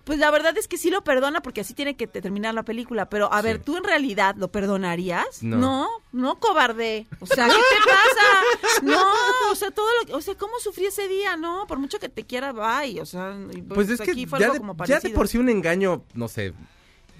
Pues 0.04 0.20
la 0.20 0.30
verdad 0.30 0.56
es 0.56 0.68
que 0.68 0.78
sí 0.78 0.88
lo 0.90 1.02
perdona 1.02 1.40
porque 1.42 1.62
así 1.62 1.74
tiene 1.74 1.96
que 1.96 2.06
te- 2.06 2.22
terminar 2.22 2.54
la 2.54 2.62
película. 2.62 3.08
Pero 3.08 3.32
a 3.32 3.42
ver. 3.42 3.58
¿tú 3.60 3.76
en 3.76 3.82
realidad 3.82 4.36
lo 4.38 4.52
perdonarías? 4.52 5.42
No. 5.42 5.56
no, 5.56 5.88
no, 6.12 6.38
cobarde. 6.38 7.08
O 7.18 7.26
sea, 7.26 7.46
¿qué 7.48 7.54
te 7.54 7.90
pasa? 7.90 8.82
No, 8.82 9.02
o 9.50 9.54
sea, 9.56 9.72
todo 9.72 9.86
lo, 10.08 10.16
o 10.16 10.20
sea, 10.20 10.36
¿cómo 10.36 10.52
sufrí 10.60 10.84
ese 10.86 11.08
día? 11.08 11.36
No, 11.36 11.66
por 11.66 11.78
mucho 11.80 11.98
que 11.98 12.08
te 12.08 12.22
quiera, 12.24 12.52
bye. 12.52 13.00
O 13.00 13.06
sea, 13.06 13.36
y 13.52 13.62
Pues 13.62 13.88
es 13.90 14.00
que 14.00 14.12
aquí 14.12 14.26
fue 14.26 14.38
ya 14.38 14.44
algo 14.46 14.54
de, 14.54 14.60
como 14.60 14.84
ya 14.84 15.00
de 15.00 15.10
por 15.10 15.26
sí 15.26 15.38
un 15.38 15.48
engaño, 15.48 16.04
no 16.14 16.28
sé, 16.28 16.52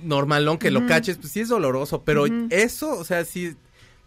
normalón 0.03 0.59
que 0.59 0.71
lo 0.71 0.87
caches, 0.87 1.17
pues 1.19 1.33
sí 1.33 1.41
es 1.41 1.49
doloroso, 1.49 2.03
pero 2.05 2.27
eso, 2.51 2.99
o 2.99 3.05
sea, 3.05 3.25
sí, 3.25 3.55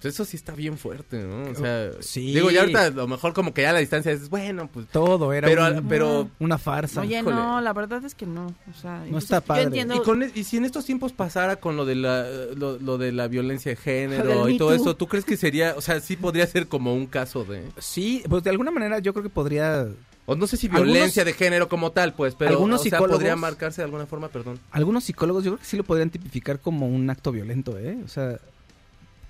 pues 0.01 0.13
eso 0.13 0.23
sí 0.23 0.37
está 0.37 0.53
bien 0.53 0.77
fuerte, 0.77 1.17
¿no? 1.23 1.51
O 1.51 1.55
sea, 1.55 1.89
Sí. 1.99 2.33
digo, 2.33 2.49
ya 2.51 2.61
ahorita 2.61 2.85
a 2.85 2.89
lo 2.91 3.05
mejor 3.07 3.33
como 3.33 3.53
que 3.53 3.63
ya 3.63 3.71
a 3.71 3.73
la 3.73 3.79
distancia 3.79 4.13
es, 4.13 4.29
bueno, 4.29 4.69
pues, 4.73 4.87
Todo 4.87 5.33
era 5.33 5.45
pero, 5.45 5.67
un- 5.67 5.87
pero, 5.89 6.29
una 6.39 6.57
farsa. 6.57 7.01
Oye, 7.01 7.19
híjole. 7.19 7.35
no, 7.35 7.59
la 7.59 7.73
verdad 7.73 8.05
es 8.05 8.15
que 8.15 8.25
no. 8.25 8.45
O 8.47 8.73
sea, 8.81 9.03
entonces, 9.03 9.23
está 9.25 9.41
padre. 9.41 9.63
Yo 9.63 9.67
entiendo. 9.67 9.95
y, 9.95 9.99
con, 10.01 10.23
y 10.33 10.43
si 10.45 10.55
en 10.55 10.63
estos 10.63 10.85
tiempos 10.85 11.11
pasara 11.11 11.57
con 11.57 11.75
lo 11.75 11.83
de 11.85 11.95
la, 11.95 12.25
lo, 12.55 12.79
lo 12.79 12.97
de 12.97 13.11
la 13.11 13.27
violencia 13.27 13.71
de 13.71 13.75
género 13.75 14.47
y 14.47 14.57
todo 14.57 14.73
eso, 14.73 14.95
¿tú 14.95 15.07
crees 15.07 15.25
que 15.25 15.35
sería, 15.35 15.73
o 15.75 15.81
sea, 15.81 15.99
sí 15.99 16.15
podría 16.15 16.47
ser 16.47 16.67
como 16.67 16.93
un 16.95 17.05
caso 17.05 17.43
de, 17.43 17.63
Sí, 17.77 18.23
pues 18.29 18.41
de 18.43 18.51
alguna 18.51 18.71
manera 18.71 18.99
yo 18.99 19.11
creo 19.11 19.23
que 19.23 19.29
podría... 19.29 19.85
o 20.31 20.35
no 20.35 20.47
sé 20.47 20.57
si 20.57 20.67
Algunos- 20.67 20.85
violencia 20.93 21.25
de 21.25 21.33
género 21.33 21.67
como 21.67 21.91
tal, 21.91 22.13
pues, 22.13 22.35
pero, 22.35 22.51
algunos 22.51 22.81
o 22.81 22.83
sea, 22.83 22.91
psicólogos- 22.99 23.17
podría 23.17 23.35
marcarse 23.35 23.81
de 23.81 23.85
alguna 23.85 24.05
forma, 24.05 24.29
perdón. 24.29 24.59
Algunos 24.71 25.03
psicólogos 25.03 25.43
yo 25.43 25.51
creo 25.51 25.59
que 25.59 25.65
sí 25.65 25.75
lo 25.77 25.83
podrían 25.83 26.09
tipificar 26.09 26.59
como 26.59 26.87
un 26.87 27.09
acto 27.09 27.31
violento, 27.31 27.77
¿eh? 27.77 27.97
O 28.05 28.07
sea, 28.07 28.37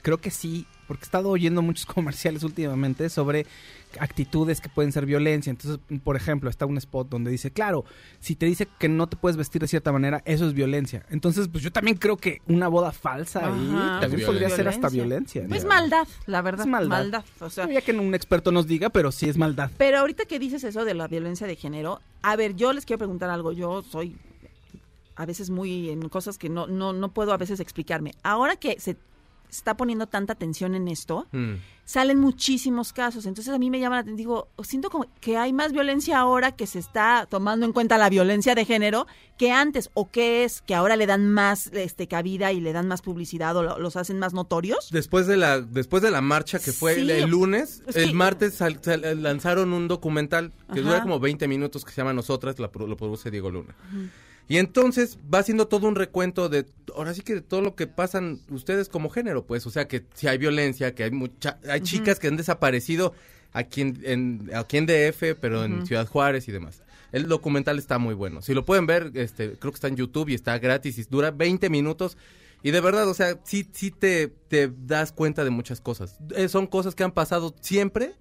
creo 0.02 0.18
que 0.20 0.32
sí, 0.32 0.66
porque 0.90 1.04
he 1.04 1.06
estado 1.06 1.30
oyendo 1.30 1.62
muchos 1.62 1.86
comerciales 1.96 2.44
últimamente 2.44 3.08
sobre 3.10 3.46
actitudes 4.00 4.60
que 4.62 4.70
pueden 4.70 4.92
ser 4.92 5.06
violencia. 5.06 5.50
Entonces, 5.52 5.80
por 6.04 6.16
ejemplo, 6.16 6.50
está 6.50 6.66
un 6.66 6.78
spot 6.78 7.08
donde 7.10 7.32
dice, 7.32 7.52
claro, 7.52 7.86
si 8.20 8.36
te 8.36 8.46
dice 8.46 8.68
que 8.80 8.90
no 8.90 9.08
te 9.08 9.16
puedes 9.16 9.38
vestir 9.38 9.62
de 9.62 9.68
cierta 9.68 9.92
manera, 9.92 10.22
eso 10.26 10.46
es 10.48 10.54
violencia. 10.54 11.06
Entonces, 11.10 11.48
pues 11.48 11.64
yo 11.64 11.72
también 11.72 11.98
creo 11.98 12.18
que 12.18 12.42
una 12.48 12.68
boda 12.68 12.92
falsa 12.92 13.48
ahí 13.48 13.70
Ajá. 13.74 14.00
también 14.02 14.22
Es 14.22 14.28
podría 14.28 14.50
ser 14.50 14.68
hasta 14.68 14.90
violencia. 14.90 15.44
Es 15.50 15.64
¿no? 15.64 15.70
maldad, 15.70 16.08
la 16.26 16.42
verdad. 16.42 16.66
Es 16.66 16.72
maldad. 16.72 16.98
maldad. 16.98 17.24
O 17.40 17.50
sea, 17.50 17.70
Ya 17.70 17.82
que 17.82 17.92
un 17.94 18.14
experto 18.16 18.52
nos 18.52 18.68
diga, 18.68 18.90
pero 18.90 19.12
sí 19.12 19.30
es 19.30 19.38
maldad. 19.38 19.72
pero 19.78 20.00
ahorita 20.00 20.26
que 20.26 20.40
dices 20.40 20.64
eso 20.64 20.86
de 20.86 20.94
la 20.96 21.08
violencia 21.08 21.48
de 21.48 21.56
género, 21.56 22.02
a 22.22 22.36
ver, 22.36 22.56
yo 22.56 22.74
les 22.74 22.86
quiero 22.86 22.98
preguntar 23.00 23.30
algo. 23.30 23.52
Yo 23.52 23.84
soy 23.84 24.16
a 25.16 25.26
veces 25.26 25.50
muy 25.50 25.90
en 25.90 26.08
cosas 26.10 26.38
que 26.38 26.48
no, 26.48 26.66
no, 26.68 26.94
no 26.94 27.10
puedo 27.12 27.34
a 27.34 27.38
veces 27.38 27.60
explicarme. 27.60 28.14
Ahora 28.24 28.56
que 28.56 28.80
se 28.80 28.96
está 29.50 29.76
poniendo 29.76 30.08
tanta 30.08 30.34
atención 30.34 30.76
en 30.76 30.88
esto, 30.88 31.28
Mm. 31.32 31.54
salen 31.86 32.20
muchísimos 32.20 32.94
casos. 32.94 33.26
Entonces 33.26 33.54
a 33.54 33.58
mí 33.58 33.70
me 33.72 33.80
llama 33.80 33.96
la 33.96 34.02
atención, 34.02 34.18
digo, 34.18 34.48
siento 34.64 34.90
como 34.90 35.08
que 35.22 35.38
hay 35.38 35.54
más 35.54 35.72
violencia 35.72 36.20
ahora 36.20 36.52
que 36.52 36.68
se 36.68 36.78
está 36.80 37.28
tomando 37.30 37.66
en 37.66 37.74
cuenta 37.74 37.98
la 37.98 38.10
violencia 38.10 38.54
de 38.56 38.64
género 38.66 39.08
que 39.38 39.52
antes, 39.52 39.90
o 39.96 40.10
que 40.12 40.44
es 40.44 40.62
que 40.62 40.76
ahora 40.76 40.96
le 40.98 41.08
dan 41.08 41.30
más 41.32 41.68
este 41.74 42.08
cabida 42.08 42.52
y 42.52 42.60
le 42.62 42.74
dan 42.74 42.88
más 42.88 43.02
publicidad 43.02 43.56
o 43.58 43.64
lo- 43.64 43.80
los 43.80 43.96
hacen 43.96 44.20
más 44.20 44.34
notorios. 44.34 44.90
Después 44.92 45.26
de 45.28 45.38
la 45.38 45.62
después 45.62 46.04
de 46.04 46.12
la 46.12 46.22
marcha 46.22 46.60
que 46.60 46.72
fue 46.74 46.96
Sí. 46.96 47.10
el, 47.10 47.30
lunes, 47.30 47.82
Es 47.88 47.96
el 47.96 48.14
martes 48.14 48.54
sal- 48.56 48.80
sal- 48.84 49.24
lanzaron 49.24 49.74
un 49.74 49.88
documental 49.88 50.52
que 50.74 50.80
Ajá. 50.80 50.82
dura 50.82 51.02
como 51.02 51.20
20 51.20 51.48
minutos 51.48 51.86
que 51.86 51.92
se 51.92 51.98
llama 51.98 52.14
Nosotras, 52.14 52.60
la 52.60 52.70
lo 52.74 52.98
produce 52.98 53.32
Diego 53.32 53.50
Luna. 53.50 53.74
Y 54.50 54.58
entonces 54.58 55.18
va 55.34 55.40
haciendo 55.40 55.68
todo 55.68 55.88
un 55.88 55.96
recuento 55.96 56.50
de, 56.50 56.66
ahora 56.96 57.14
sí 57.14 57.22
que 57.22 57.36
de 57.36 57.42
todo 57.42 57.62
lo 57.62 57.76
que 57.76 57.88
pasan 57.88 58.40
ustedes 58.50 58.90
como 58.90 59.10
género, 59.10 59.46
pues, 59.46 59.66
o 59.68 59.70
sea, 59.70 59.88
que 59.88 60.04
si 60.16 60.28
hay 60.28 60.38
violencia, 60.38 60.94
que 60.96 61.04
hay 61.06 61.12
mucha, 61.12 61.60
hay 61.70 61.80
chicas 61.82 62.20
que 62.20 62.28
han 62.28 62.36
desaparecido 62.36 63.14
aquí 63.54 63.82
en, 63.82 64.00
en- 64.04 64.50
aquí 64.56 64.78
en 64.78 64.88
DF, 64.88 65.36
pero 65.40 65.64
en 65.64 65.86
Ciudad 65.86 66.08
Juárez 66.08 66.48
y 66.48 66.52
demás. 66.52 66.82
El 67.12 67.28
documental 67.28 67.78
está 67.80 67.98
muy 68.00 68.14
bueno. 68.16 68.42
Si 68.42 68.54
lo 68.54 68.66
pueden 68.66 68.86
ver, 68.88 69.12
este, 69.16 69.54
creo 69.54 69.72
que 69.72 69.76
está 69.76 69.88
en 69.88 69.96
YouTube 69.96 70.30
y 70.30 70.34
está 70.34 70.58
gratis 70.60 70.98
y 70.98 71.04
dura 71.04 71.32
20 71.32 71.70
minutos. 71.70 72.18
Y 72.62 72.72
de 72.72 72.82
verdad, 72.82 73.08
o 73.08 73.14
sea, 73.14 73.40
sí, 73.46 73.68
sí 73.72 73.90
te, 73.92 74.28
te 74.28 74.70
das 74.86 75.12
cuenta 75.12 75.44
de 75.44 75.50
muchas 75.50 75.80
cosas. 75.80 76.18
Eh, 76.36 76.50
son 76.50 76.68
cosas 76.68 76.94
que 76.96 77.04
han 77.04 77.12
pasado 77.12 77.56
siempre. 77.62 78.16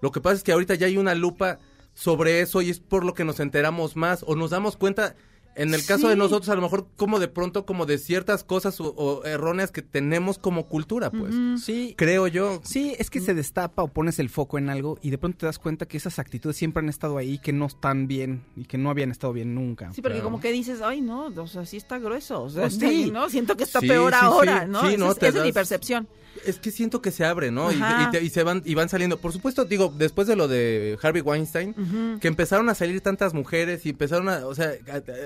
Lo 0.00 0.10
que 0.12 0.20
pasa 0.20 0.36
es 0.36 0.42
que 0.42 0.52
ahorita 0.52 0.74
ya 0.74 0.86
hay 0.86 0.96
una 0.98 1.14
lupa 1.14 1.58
sobre 1.94 2.40
eso 2.40 2.62
y 2.62 2.70
es 2.70 2.80
por 2.80 3.04
lo 3.04 3.14
que 3.14 3.24
nos 3.24 3.40
enteramos 3.40 3.96
más 3.96 4.24
o 4.26 4.36
nos 4.36 4.50
damos 4.50 4.76
cuenta, 4.76 5.16
en 5.54 5.74
el 5.74 5.84
caso 5.84 6.08
de 6.08 6.14
nosotros, 6.16 6.48
a 6.50 6.54
lo 6.54 6.62
mejor 6.62 6.86
como 6.96 7.18
de 7.18 7.26
pronto, 7.28 7.66
como 7.66 7.84
de 7.84 7.98
ciertas 7.98 8.44
cosas 8.44 8.80
o, 8.80 8.90
o 8.96 9.24
erróneas 9.24 9.72
que 9.72 9.82
tenemos 9.82 10.38
como 10.38 10.66
cultura, 10.68 11.10
pues. 11.10 11.34
Sí, 11.64 11.94
Creo 11.98 12.28
yo. 12.28 12.60
Sí, 12.64 12.94
es 12.98 13.10
que 13.10 13.20
se 13.20 13.34
destapa 13.34 13.82
o 13.82 13.88
pones 13.88 14.18
el 14.20 14.28
foco 14.28 14.56
en 14.58 14.68
algo 14.70 14.98
y 15.02 15.10
de 15.10 15.18
pronto 15.18 15.38
te 15.38 15.46
das 15.46 15.58
cuenta 15.58 15.86
que 15.86 15.96
esas 15.96 16.18
actitudes 16.18 16.56
siempre 16.56 16.80
han 16.82 16.88
estado 16.88 17.18
ahí, 17.18 17.38
que 17.38 17.52
no 17.52 17.66
están 17.66 18.06
bien 18.06 18.44
y 18.56 18.64
que 18.64 18.78
no 18.78 18.90
habían 18.90 19.10
estado 19.10 19.32
bien 19.32 19.54
nunca. 19.54 19.92
Sí, 19.92 20.00
porque 20.02 20.20
como 20.20 20.40
que 20.40 20.52
dices, 20.52 20.80
ay, 20.82 21.00
no, 21.00 21.26
o 21.26 21.46
sea, 21.48 21.66
sí 21.66 21.76
está 21.76 21.98
grueso. 21.98 22.42
O 22.42 22.50
sea, 22.50 22.62
Pues 22.62 22.74
sí. 22.76 23.10
¿no? 23.12 23.28
Siento 23.28 23.56
que 23.56 23.64
está 23.64 23.80
Sí, 23.80 23.88
peor 23.88 24.12
sí, 24.12 24.18
sí. 24.20 24.26
ahora, 24.26 24.66
¿no? 24.66 24.80
Sí, 24.82 24.88
Esa 24.94 24.96
no, 24.98 25.10
es, 25.12 25.18
te 25.18 25.28
esa 25.28 25.38
es 25.38 25.44
mi 25.44 25.52
percepción. 25.52 26.08
Es 26.46 26.60
que 26.60 26.70
siento 26.70 27.02
que 27.02 27.10
se 27.10 27.24
abre, 27.24 27.50
¿no? 27.50 27.72
Y, 27.72 27.76
Ajá. 27.82 28.08
y 28.08 28.10
te- 28.12 28.22
y 28.22 28.30
se 28.30 28.44
van 28.44 28.62
y 28.64 28.74
van 28.74 28.88
saliendo. 28.88 29.18
Por 29.18 29.32
supuesto, 29.32 29.64
digo, 29.64 29.92
después 29.96 30.28
de 30.28 30.36
lo 30.36 30.46
de 30.46 30.96
Harvey 31.02 31.20
Weinstein, 31.20 31.74
que 32.20 32.28
empezaron 32.28 32.68
a 32.68 32.76
salir 32.76 33.00
tantas 33.00 33.34
mujeres 33.34 33.84
y 33.86 33.90
empezaron 33.90 34.28
a, 34.28 34.46
o 34.46 34.54
sea, 34.54 34.70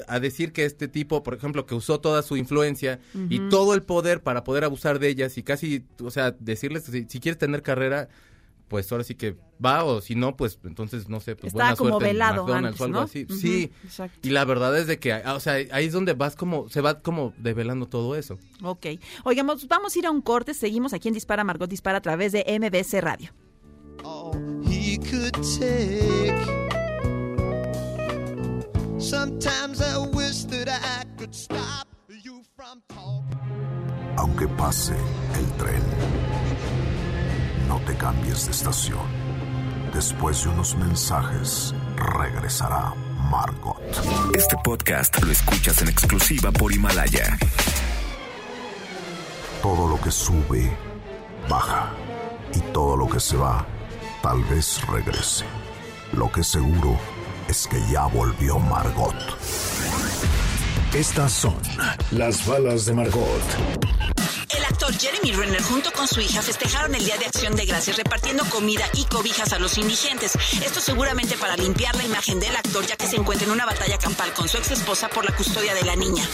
a, 0.08 0.14
a 0.14 0.20
decir 0.22 0.52
que 0.52 0.64
este 0.64 0.88
tipo, 0.88 1.22
por 1.22 1.34
ejemplo, 1.34 1.66
que 1.66 1.74
usó 1.74 2.00
toda 2.00 2.22
su 2.22 2.38
influencia 2.38 2.98
y 3.28 3.38
todo 3.50 3.74
el 3.74 3.82
poder 3.82 4.22
para 4.22 4.42
poder 4.44 4.64
abusar 4.64 4.98
de 4.98 5.08
ellas 5.08 5.36
y 5.36 5.42
casi, 5.42 5.84
o 6.02 6.10
sea, 6.10 6.30
decirles 6.30 6.84
que 6.84 6.92
si, 6.92 7.04
si 7.08 7.20
quieres 7.20 7.38
tener 7.38 7.62
carrera, 7.62 8.08
pues 8.68 8.90
ahora 8.90 9.04
sí 9.04 9.14
que 9.14 9.36
va 9.62 9.84
o 9.84 10.00
si 10.00 10.14
no, 10.14 10.34
pues 10.34 10.58
entonces 10.64 11.06
no 11.10 11.20
sé, 11.20 11.36
pues 11.36 11.52
Estaba 11.52 11.70
buena 11.70 11.76
como 11.76 11.90
suerte 11.90 12.06
en 12.06 12.12
velado 12.14 12.42
McDonald's 12.46 12.66
antes, 12.68 12.80
o 12.80 12.84
algo 12.84 12.98
¿no? 13.00 13.04
así. 13.04 13.24
Ujú, 13.24 13.34
Sí. 13.36 13.70
exacto. 13.84 14.18
Y 14.26 14.30
la 14.30 14.46
verdad 14.46 14.78
es 14.78 14.86
de 14.86 14.98
que, 14.98 15.12
o 15.14 15.40
sea, 15.40 15.54
ahí 15.72 15.84
es 15.86 15.92
donde 15.92 16.14
vas 16.14 16.36
como, 16.36 16.70
se 16.70 16.80
va 16.80 17.02
como 17.02 17.34
develando 17.36 17.84
todo 17.86 18.16
eso. 18.16 18.38
Ok. 18.62 18.86
Oigamos, 19.24 19.68
vamos 19.68 19.94
a 19.94 19.98
ir 19.98 20.06
a 20.06 20.10
un 20.10 20.22
corte. 20.22 20.54
Seguimos 20.54 20.94
aquí 20.94 21.08
en 21.08 21.14
Dispara 21.14 21.44
Margot 21.44 21.68
Dispara 21.68 21.98
a 21.98 22.00
través 22.02 22.32
de 22.32 22.44
MBC 22.48 23.02
Radio. 23.02 23.30
all 24.04 24.62
he 24.66 24.96
could 24.98 25.32
take. 25.58 26.61
Aunque 34.16 34.46
pase 34.46 34.94
el 35.34 35.52
tren, 35.54 35.82
no 37.66 37.80
te 37.80 37.96
cambies 37.96 38.46
de 38.46 38.52
estación. 38.52 39.00
Después 39.92 40.44
de 40.44 40.50
unos 40.50 40.76
mensajes, 40.76 41.74
regresará 41.96 42.94
Margot. 43.28 43.82
Este 44.36 44.56
podcast 44.62 45.20
lo 45.20 45.32
escuchas 45.32 45.82
en 45.82 45.88
exclusiva 45.88 46.52
por 46.52 46.72
Himalaya. 46.72 47.36
Todo 49.62 49.88
lo 49.88 50.00
que 50.00 50.12
sube, 50.12 50.76
baja. 51.48 51.90
Y 52.54 52.60
todo 52.72 52.96
lo 52.96 53.08
que 53.08 53.18
se 53.18 53.36
va, 53.36 53.66
tal 54.22 54.44
vez 54.44 54.80
regrese. 54.86 55.44
Lo 56.12 56.30
que 56.30 56.44
seguro 56.44 56.96
que 57.52 57.78
ya 57.90 58.06
volvió 58.06 58.58
Margot. 58.58 59.14
Estas 60.94 61.30
son 61.32 61.54
las 62.10 62.46
balas 62.46 62.86
de 62.86 62.94
Margot. 62.94 63.42
El 64.56 64.64
actor 64.64 64.90
Jeremy 64.98 65.32
Renner 65.32 65.62
junto 65.62 65.92
con 65.92 66.08
su 66.08 66.22
hija 66.22 66.40
festejaron 66.40 66.94
el 66.94 67.04
Día 67.04 67.18
de 67.18 67.26
Acción 67.26 67.54
de 67.54 67.66
Gracias 67.66 67.98
repartiendo 67.98 68.44
comida 68.46 68.86
y 68.94 69.04
cobijas 69.04 69.52
a 69.52 69.58
los 69.58 69.76
indigentes. 69.76 70.32
Esto 70.64 70.80
seguramente 70.80 71.36
para 71.36 71.56
limpiar 71.56 71.94
la 71.94 72.04
imagen 72.04 72.40
del 72.40 72.56
actor 72.56 72.86
ya 72.86 72.96
que 72.96 73.06
se 73.06 73.16
encuentra 73.16 73.46
en 73.46 73.52
una 73.52 73.66
batalla 73.66 73.98
campal 73.98 74.32
con 74.32 74.48
su 74.48 74.56
ex 74.56 74.70
esposa 74.70 75.10
por 75.10 75.26
la 75.26 75.36
custodia 75.36 75.74
de 75.74 75.84
la 75.84 75.94
niña. 75.94 76.24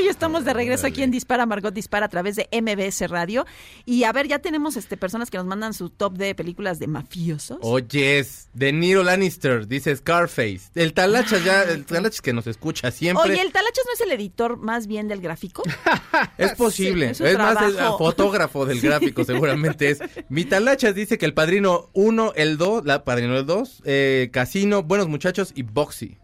Uy, 0.00 0.08
estamos 0.08 0.44
de 0.44 0.52
regreso 0.52 0.86
aquí 0.86 1.02
en 1.02 1.10
Dispara 1.10 1.46
Margot 1.46 1.72
Dispara 1.74 2.06
a 2.06 2.08
través 2.08 2.36
de 2.36 2.48
MBS 2.52 3.08
Radio. 3.08 3.46
Y 3.84 4.04
a 4.04 4.12
ver, 4.12 4.28
ya 4.28 4.38
tenemos 4.38 4.76
este 4.76 4.96
personas 4.96 5.30
que 5.30 5.38
nos 5.38 5.46
mandan 5.46 5.74
su 5.74 5.90
top 5.90 6.14
de 6.16 6.34
películas 6.34 6.78
de 6.78 6.86
mafiosos. 6.86 7.58
Oye, 7.62 8.18
es 8.18 8.48
De 8.54 8.72
Niro 8.72 9.02
Lannister, 9.02 9.66
dice 9.66 9.94
Scarface. 9.96 10.60
El 10.74 10.92
Talachas 10.92 11.42
ya, 11.44 11.62
el 11.62 11.84
Talachas 11.84 12.20
que 12.20 12.32
nos 12.32 12.46
escucha 12.46 12.90
siempre. 12.90 13.32
Oye, 13.32 13.40
¿el 13.40 13.52
Talachas 13.52 13.84
no 13.86 13.92
es 13.94 14.00
el 14.00 14.12
editor 14.12 14.56
más 14.58 14.86
bien 14.86 15.08
del 15.08 15.20
gráfico? 15.20 15.62
es 16.38 16.52
posible. 16.54 17.14
Sí, 17.14 17.24
es 17.24 17.38
más 17.38 17.60
el 17.62 17.74
fotógrafo 17.98 18.66
del 18.66 18.80
gráfico, 18.82 19.24
seguramente 19.24 19.90
es. 19.90 19.98
Mi 20.28 20.44
Talachas 20.44 20.94
dice 20.94 21.18
que 21.18 21.26
el 21.26 21.34
padrino 21.34 21.90
1, 21.94 22.32
el 22.36 22.56
2, 22.58 22.84
la 22.84 23.04
padrino 23.04 23.36
el 23.36 23.46
2, 23.46 23.82
eh, 23.84 24.30
Casino, 24.32 24.82
Buenos 24.82 25.08
Muchachos 25.08 25.52
y 25.54 25.62
Boxy. 25.62 26.18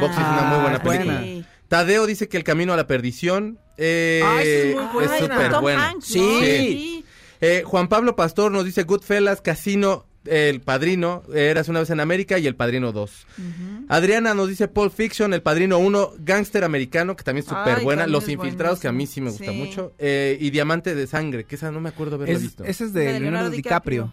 Boxy 0.00 0.20
es 0.20 0.26
una 0.28 0.42
muy 0.42 0.60
buena 0.60 0.76
Ah, 0.76 0.82
película. 0.82 1.20
sí. 1.22 1.44
Tadeo 1.74 2.06
dice 2.06 2.28
que 2.28 2.36
El 2.36 2.44
Camino 2.44 2.72
a 2.72 2.76
la 2.76 2.86
Perdición. 2.86 3.58
Eh, 3.76 4.22
Ay, 4.24 4.48
es 5.04 5.20
súper 5.20 5.50
Tom 5.50 5.60
buena. 5.62 5.88
Hanks, 5.88 6.04
Sí. 6.06 6.18
¿no? 6.20 6.40
Sí. 6.40 7.04
Eh, 7.40 7.62
Juan 7.66 7.88
Pablo 7.88 8.14
Pastor 8.16 8.52
nos 8.52 8.64
dice 8.64 8.84
Goodfellas, 8.84 9.40
Casino, 9.40 10.06
El 10.24 10.60
Padrino, 10.60 11.22
Eras 11.34 11.68
una 11.68 11.80
vez 11.80 11.90
en 11.90 11.98
América 12.00 12.38
y 12.38 12.46
El 12.46 12.54
Padrino 12.56 12.92
2. 12.92 13.26
Adriana 13.88 14.34
nos 14.34 14.48
dice 14.48 14.68
Pulp 14.68 14.94
Fiction, 14.94 15.34
El 15.34 15.42
Padrino 15.42 15.78
1, 15.78 16.12
Gangster 16.20 16.62
Americano, 16.64 17.16
que 17.16 17.24
también 17.24 17.44
es 17.44 17.48
súper 17.50 17.82
buena. 17.82 18.06
Los 18.06 18.28
Infiltrados, 18.28 18.78
que 18.80 18.88
a 18.88 18.92
mí 18.92 19.06
sí 19.06 19.20
me 19.20 19.30
gusta 19.30 19.50
Sí. 19.50 19.56
mucho. 19.58 19.92
Eh, 19.98 20.38
y 20.40 20.50
Diamante 20.50 20.94
de 20.94 21.06
Sangre, 21.08 21.44
que 21.44 21.56
esa 21.56 21.70
no 21.72 21.80
me 21.80 21.88
acuerdo 21.88 22.14
haberla 22.16 22.36
Es- 22.36 22.42
visto. 22.42 22.64
ese 22.64 22.84
es 22.84 22.92
de, 22.92 23.00
de 23.00 23.06
Leonardo, 23.06 23.22
Leonardo 23.30 23.50
DiCaprio. 23.50 24.12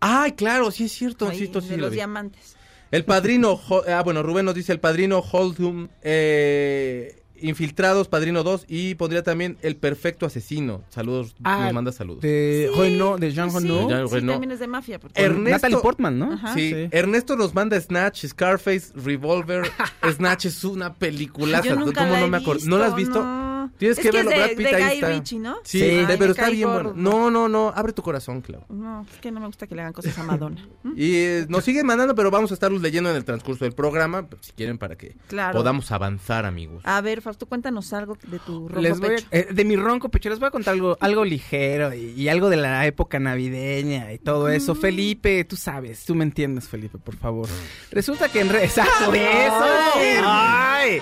Ay, 0.00 0.32
claro, 0.32 0.70
sí 0.72 0.84
es 0.84 0.92
cierto. 0.92 1.28
Ahí, 1.28 1.38
sí, 1.38 1.44
esto 1.44 1.60
sí 1.60 1.68
de 1.68 1.76
lo 1.76 1.82
los 1.82 1.90
vi. 1.92 1.96
diamantes. 1.96 2.56
El 2.92 3.04
Padrino, 3.04 3.58
ah, 3.88 4.02
bueno, 4.04 4.22
Rubén 4.22 4.44
nos 4.44 4.54
dice 4.54 4.70
El 4.70 4.78
Padrino 4.78 5.18
Holdum, 5.20 5.88
eh, 6.02 7.18
Infiltrados, 7.40 8.06
Padrino 8.06 8.44
2 8.44 8.66
y 8.68 8.94
pondría 8.94 9.24
también 9.24 9.56
El 9.62 9.74
Perfecto 9.76 10.26
Asesino. 10.26 10.84
Saludos, 10.90 11.34
Ah, 11.42 11.64
nos 11.64 11.72
manda 11.72 11.90
saludos. 11.90 12.20
De 12.20 12.70
Sí, 12.72 12.78
Renault, 12.80 13.18
de 13.20 13.32
Jean 13.32 13.50
sí, 13.50 13.58
Renault. 13.58 13.88
Jean 13.90 14.08
sí, 14.08 14.26
también 14.26 14.52
es 14.52 14.60
de 14.60 14.66
mafia. 14.68 15.00
porque- 15.00 15.20
Er- 15.20 15.32
Ernesto- 15.32 15.50
Natalie 15.50 15.78
Portman, 15.78 16.18
¿no? 16.20 16.32
Ajá. 16.34 16.54
Sí, 16.54 16.70
Sí. 16.70 16.88
Ernesto 16.92 17.34
nos 17.34 17.52
manda 17.54 17.80
Snatch, 17.80 18.26
Scarface, 18.26 18.92
Revolver. 18.94 19.64
Snatch 20.16 20.44
es 20.46 20.62
una 20.62 20.94
peliculaza. 20.94 21.64
Yo 21.64 21.76
nunca 21.76 22.02
¿Cómo 22.02 22.12
la 22.12 22.20
no 22.20 22.26
he 22.26 22.30
me 22.30 22.36
acuerdo? 22.36 22.62
¿No 22.66 22.78
la 22.78 22.86
has 22.86 22.94
visto? 22.94 23.24
no. 23.24 23.51
Tienes 23.78 23.98
Es 23.98 24.04
que 24.04 24.10
que 24.10 24.18
es 24.18 24.24
verlo, 24.24 24.30
de- 24.30 24.36
Brad 24.46 24.56
Pitt 24.56 24.66
de 24.68 24.74
ahí 24.76 24.82
Guy 24.84 24.94
está. 24.94 25.08
Ritchie, 25.08 25.38
¿no? 25.38 25.56
Sí, 25.64 25.78
Sí. 25.78 25.84
de- 25.86 25.98
Ay, 26.00 26.04
pero 26.06 26.18
me 26.18 26.26
está 26.30 26.42
cae 26.42 26.52
bien 26.52 26.68
gordo. 26.68 26.92
bueno. 26.94 27.10
No, 27.10 27.30
no, 27.30 27.48
no, 27.48 27.68
abre 27.74 27.92
tu 27.92 28.02
corazón, 28.02 28.40
Clau. 28.40 28.64
No, 28.68 29.06
es 29.12 29.18
que 29.20 29.30
no 29.30 29.40
me 29.40 29.46
gusta 29.46 29.66
que 29.66 29.74
le 29.74 29.82
hagan 29.82 29.92
cosas 29.92 30.16
a 30.18 30.22
Madonna. 30.40 30.66
¿Mm? 30.82 30.92
Y 30.96 31.14
eh, 31.16 31.46
nos 31.48 31.64
siguen 31.64 31.86
mandando, 31.86 32.14
pero 32.14 32.30
vamos 32.30 32.50
a 32.50 32.54
estarlos 32.54 32.80
leyendo 32.82 33.10
en 33.10 33.16
el 33.16 33.24
transcurso 33.24 33.64
del 33.64 33.74
programa, 33.74 34.22
pues, 34.26 34.46
si 34.46 34.52
quieren, 34.52 34.78
para 34.78 34.96
que 34.96 35.16
Claro. 35.28 35.56
podamos 35.58 35.90
avanzar, 35.92 36.44
amigos. 36.46 36.82
A 36.84 37.00
ver, 37.00 37.22
Fausto, 37.22 37.46
cuéntanos 37.46 37.92
algo 37.92 38.16
de 38.26 38.38
tu 38.38 38.68
ronco 38.68 38.80
Les 38.80 38.98
voy 38.98 39.08
a- 39.08 39.16
pecho. 39.16 39.26
eh, 39.30 39.48
de 39.52 39.64
mi 39.64 39.76
ronco 39.76 40.08
pecho, 40.08 40.28
les 40.30 40.38
voy 40.38 40.48
a 40.48 40.50
contar 40.50 40.74
algo, 40.74 40.96
algo 41.00 41.24
ligero 41.24 41.92
y, 41.94 42.10
y 42.16 42.28
algo 42.28 42.48
de 42.50 42.56
la 42.56 42.86
época 42.86 43.18
navideña 43.18 44.12
y 44.12 44.18
todo 44.18 44.46
Mm. 44.48 44.52
eso. 44.52 44.74
Felipe, 44.74 45.44
tú 45.44 45.56
sabes, 45.56 46.04
tú 46.04 46.14
me 46.14 46.24
entiendes, 46.24 46.68
Felipe, 46.68 46.98
por 46.98 47.16
favor. 47.16 47.48
Resulta 47.90 48.28
que 48.30 48.40
en 48.40 48.48
re- 48.48 48.64
Exacto, 48.64 49.10
de 49.12 49.18
eso. 49.46 50.22
Ay. 50.24 50.98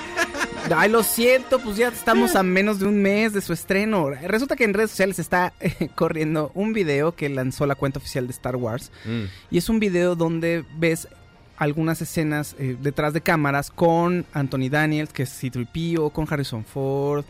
Ay, 0.74 0.90
lo 0.90 1.02
siento, 1.02 1.58
pues 1.58 1.76
ya 1.76 1.88
estamos 1.88 2.36
a 2.36 2.42
menos 2.50 2.78
de 2.80 2.86
un 2.86 3.00
mes 3.00 3.32
de 3.32 3.40
su 3.40 3.52
estreno. 3.52 4.10
Resulta 4.10 4.56
que 4.56 4.64
en 4.64 4.74
redes 4.74 4.90
sociales 4.90 5.18
está 5.18 5.52
eh, 5.60 5.88
corriendo 5.94 6.50
un 6.54 6.72
video 6.72 7.14
que 7.14 7.28
lanzó 7.28 7.66
la 7.66 7.74
cuenta 7.74 7.98
oficial 7.98 8.26
de 8.26 8.32
Star 8.32 8.56
Wars. 8.56 8.90
Mm. 9.04 9.22
Y 9.50 9.58
es 9.58 9.68
un 9.68 9.80
video 9.80 10.16
donde 10.16 10.64
ves 10.76 11.08
algunas 11.56 12.00
escenas 12.02 12.56
eh, 12.58 12.76
detrás 12.80 13.12
de 13.12 13.20
cámaras 13.20 13.70
con 13.70 14.24
Anthony 14.32 14.68
Daniels, 14.70 15.12
que 15.12 15.24
es 15.24 15.30
C-3PO, 15.30 16.10
con 16.12 16.26
Harrison 16.30 16.64
Ford, 16.64 17.24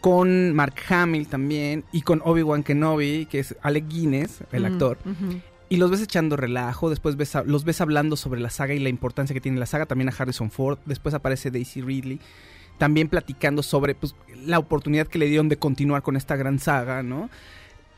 con 0.00 0.54
Mark 0.54 0.74
Hamill 0.88 1.26
también, 1.28 1.84
y 1.92 2.02
con 2.02 2.20
Obi-Wan 2.24 2.62
Kenobi, 2.62 3.26
que 3.26 3.38
es 3.40 3.54
Alec 3.62 3.88
Guinness, 3.88 4.40
el 4.52 4.62
Mm, 4.62 4.66
actor. 4.66 4.98
Y 5.68 5.76
los 5.76 5.90
ves 5.90 6.02
echando 6.02 6.36
relajo, 6.36 6.90
después 6.90 7.16
ves 7.16 7.36
a- 7.36 7.42
los 7.44 7.64
ves 7.64 7.80
hablando 7.80 8.16
sobre 8.16 8.40
la 8.40 8.50
saga 8.50 8.74
y 8.74 8.80
la 8.80 8.88
importancia 8.88 9.32
que 9.34 9.40
tiene 9.40 9.58
la 9.60 9.66
saga, 9.66 9.86
también 9.86 10.08
a 10.08 10.12
Harrison 10.18 10.50
Ford, 10.50 10.78
después 10.84 11.14
aparece 11.14 11.50
Daisy 11.50 11.80
Ridley. 11.80 12.18
También 12.80 13.08
platicando 13.08 13.62
sobre 13.62 13.94
pues, 13.94 14.16
la 14.42 14.58
oportunidad 14.58 15.06
que 15.06 15.18
le 15.18 15.26
dieron 15.26 15.50
de 15.50 15.58
continuar 15.58 16.02
con 16.02 16.16
esta 16.16 16.34
gran 16.34 16.58
saga, 16.58 17.02
¿no? 17.02 17.28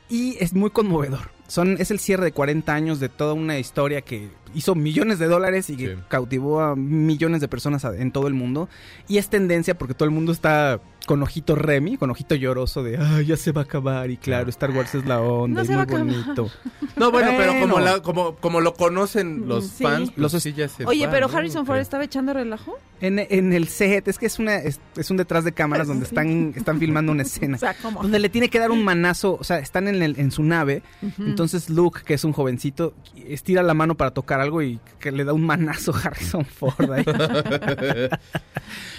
Y 0.08 0.36
es 0.40 0.54
muy 0.54 0.70
conmovedor. 0.70 1.30
Son, 1.48 1.76
es 1.78 1.90
el 1.90 1.98
cierre 1.98 2.24
de 2.24 2.32
40 2.32 2.72
años 2.74 2.98
de 3.00 3.08
toda 3.08 3.34
una 3.34 3.58
historia 3.58 4.00
que 4.00 4.30
hizo 4.54 4.74
millones 4.74 5.18
de 5.18 5.26
dólares 5.26 5.68
y 5.70 5.76
que 5.76 5.98
cautivó 6.08 6.60
a 6.60 6.76
millones 6.76 7.40
de 7.40 7.48
personas 7.48 7.84
en 7.84 8.10
todo 8.12 8.26
el 8.26 8.34
mundo. 8.34 8.68
Y 9.08 9.18
es 9.18 9.28
tendencia 9.28 9.76
porque 9.76 9.94
todo 9.94 10.04
el 10.06 10.14
mundo 10.14 10.32
está 10.32 10.80
con 11.06 11.20
ojito 11.20 11.56
Remy, 11.56 11.96
con 11.96 12.10
ojito 12.10 12.36
lloroso 12.36 12.82
de, 12.84 12.96
ay, 12.96 13.26
ya 13.26 13.36
se 13.36 13.50
va 13.50 13.62
a 13.62 13.64
acabar. 13.64 14.08
Y 14.10 14.16
claro, 14.18 14.48
Star 14.50 14.70
Wars 14.70 14.94
es 14.94 15.04
la 15.04 15.20
onda, 15.20 15.62
No 15.64 15.82
es 15.82 15.88
muy 15.90 15.98
bonito. 15.98 16.50
No, 16.94 17.10
bueno, 17.10 17.32
pero 17.38 17.58
como, 17.58 17.80
la, 17.80 18.00
como, 18.02 18.36
como 18.36 18.60
lo 18.60 18.74
conocen 18.74 19.48
los 19.48 19.66
Sí. 19.66 19.82
fans, 19.82 20.10
pues 20.10 20.18
Los 20.32 20.42
sí 20.42 20.52
ya 20.52 20.68
se 20.68 20.84
Oye, 20.84 21.08
pero 21.08 21.26
¿no? 21.26 21.36
Harrison 21.36 21.64
Ford 21.66 21.78
estaba 21.78 22.04
echando 22.04 22.32
relajo. 22.34 22.78
En, 23.00 23.18
en 23.18 23.52
el 23.54 23.66
set, 23.66 24.06
es 24.06 24.18
que 24.18 24.26
es 24.26 24.38
una 24.38 24.56
es, 24.56 24.78
es 24.96 25.10
un 25.10 25.16
detrás 25.16 25.42
de 25.42 25.52
cámaras 25.52 25.88
donde 25.88 26.04
están, 26.04 26.52
están 26.56 26.78
filmando 26.78 27.10
una 27.10 27.22
escena. 27.22 27.56
O 27.56 27.58
sea, 27.60 27.74
¿cómo? 27.80 28.02
Donde 28.02 28.18
le 28.20 28.28
tiene 28.28 28.48
que 28.50 28.58
dar 28.60 28.70
un 28.70 28.84
manazo, 28.84 29.36
o 29.40 29.42
sea, 29.42 29.58
están 29.58 29.88
en, 29.88 30.02
el- 30.02 30.20
en 30.20 30.30
su 30.30 30.44
nave, 30.44 30.82
entonces 31.18 31.41
Luke, 31.70 32.00
que 32.04 32.14
es 32.14 32.24
un 32.24 32.32
jovencito, 32.32 32.94
estira 33.26 33.62
la 33.62 33.74
mano 33.74 33.96
para 33.96 34.10
tocar 34.12 34.40
algo 34.40 34.62
y 34.62 34.78
que 35.00 35.10
le 35.12 35.24
da 35.24 35.32
un 35.32 35.44
manazo 35.46 35.94
a 35.94 35.98
Harrison 36.00 36.44
Ford 36.44 36.90
ahí. 36.92 37.04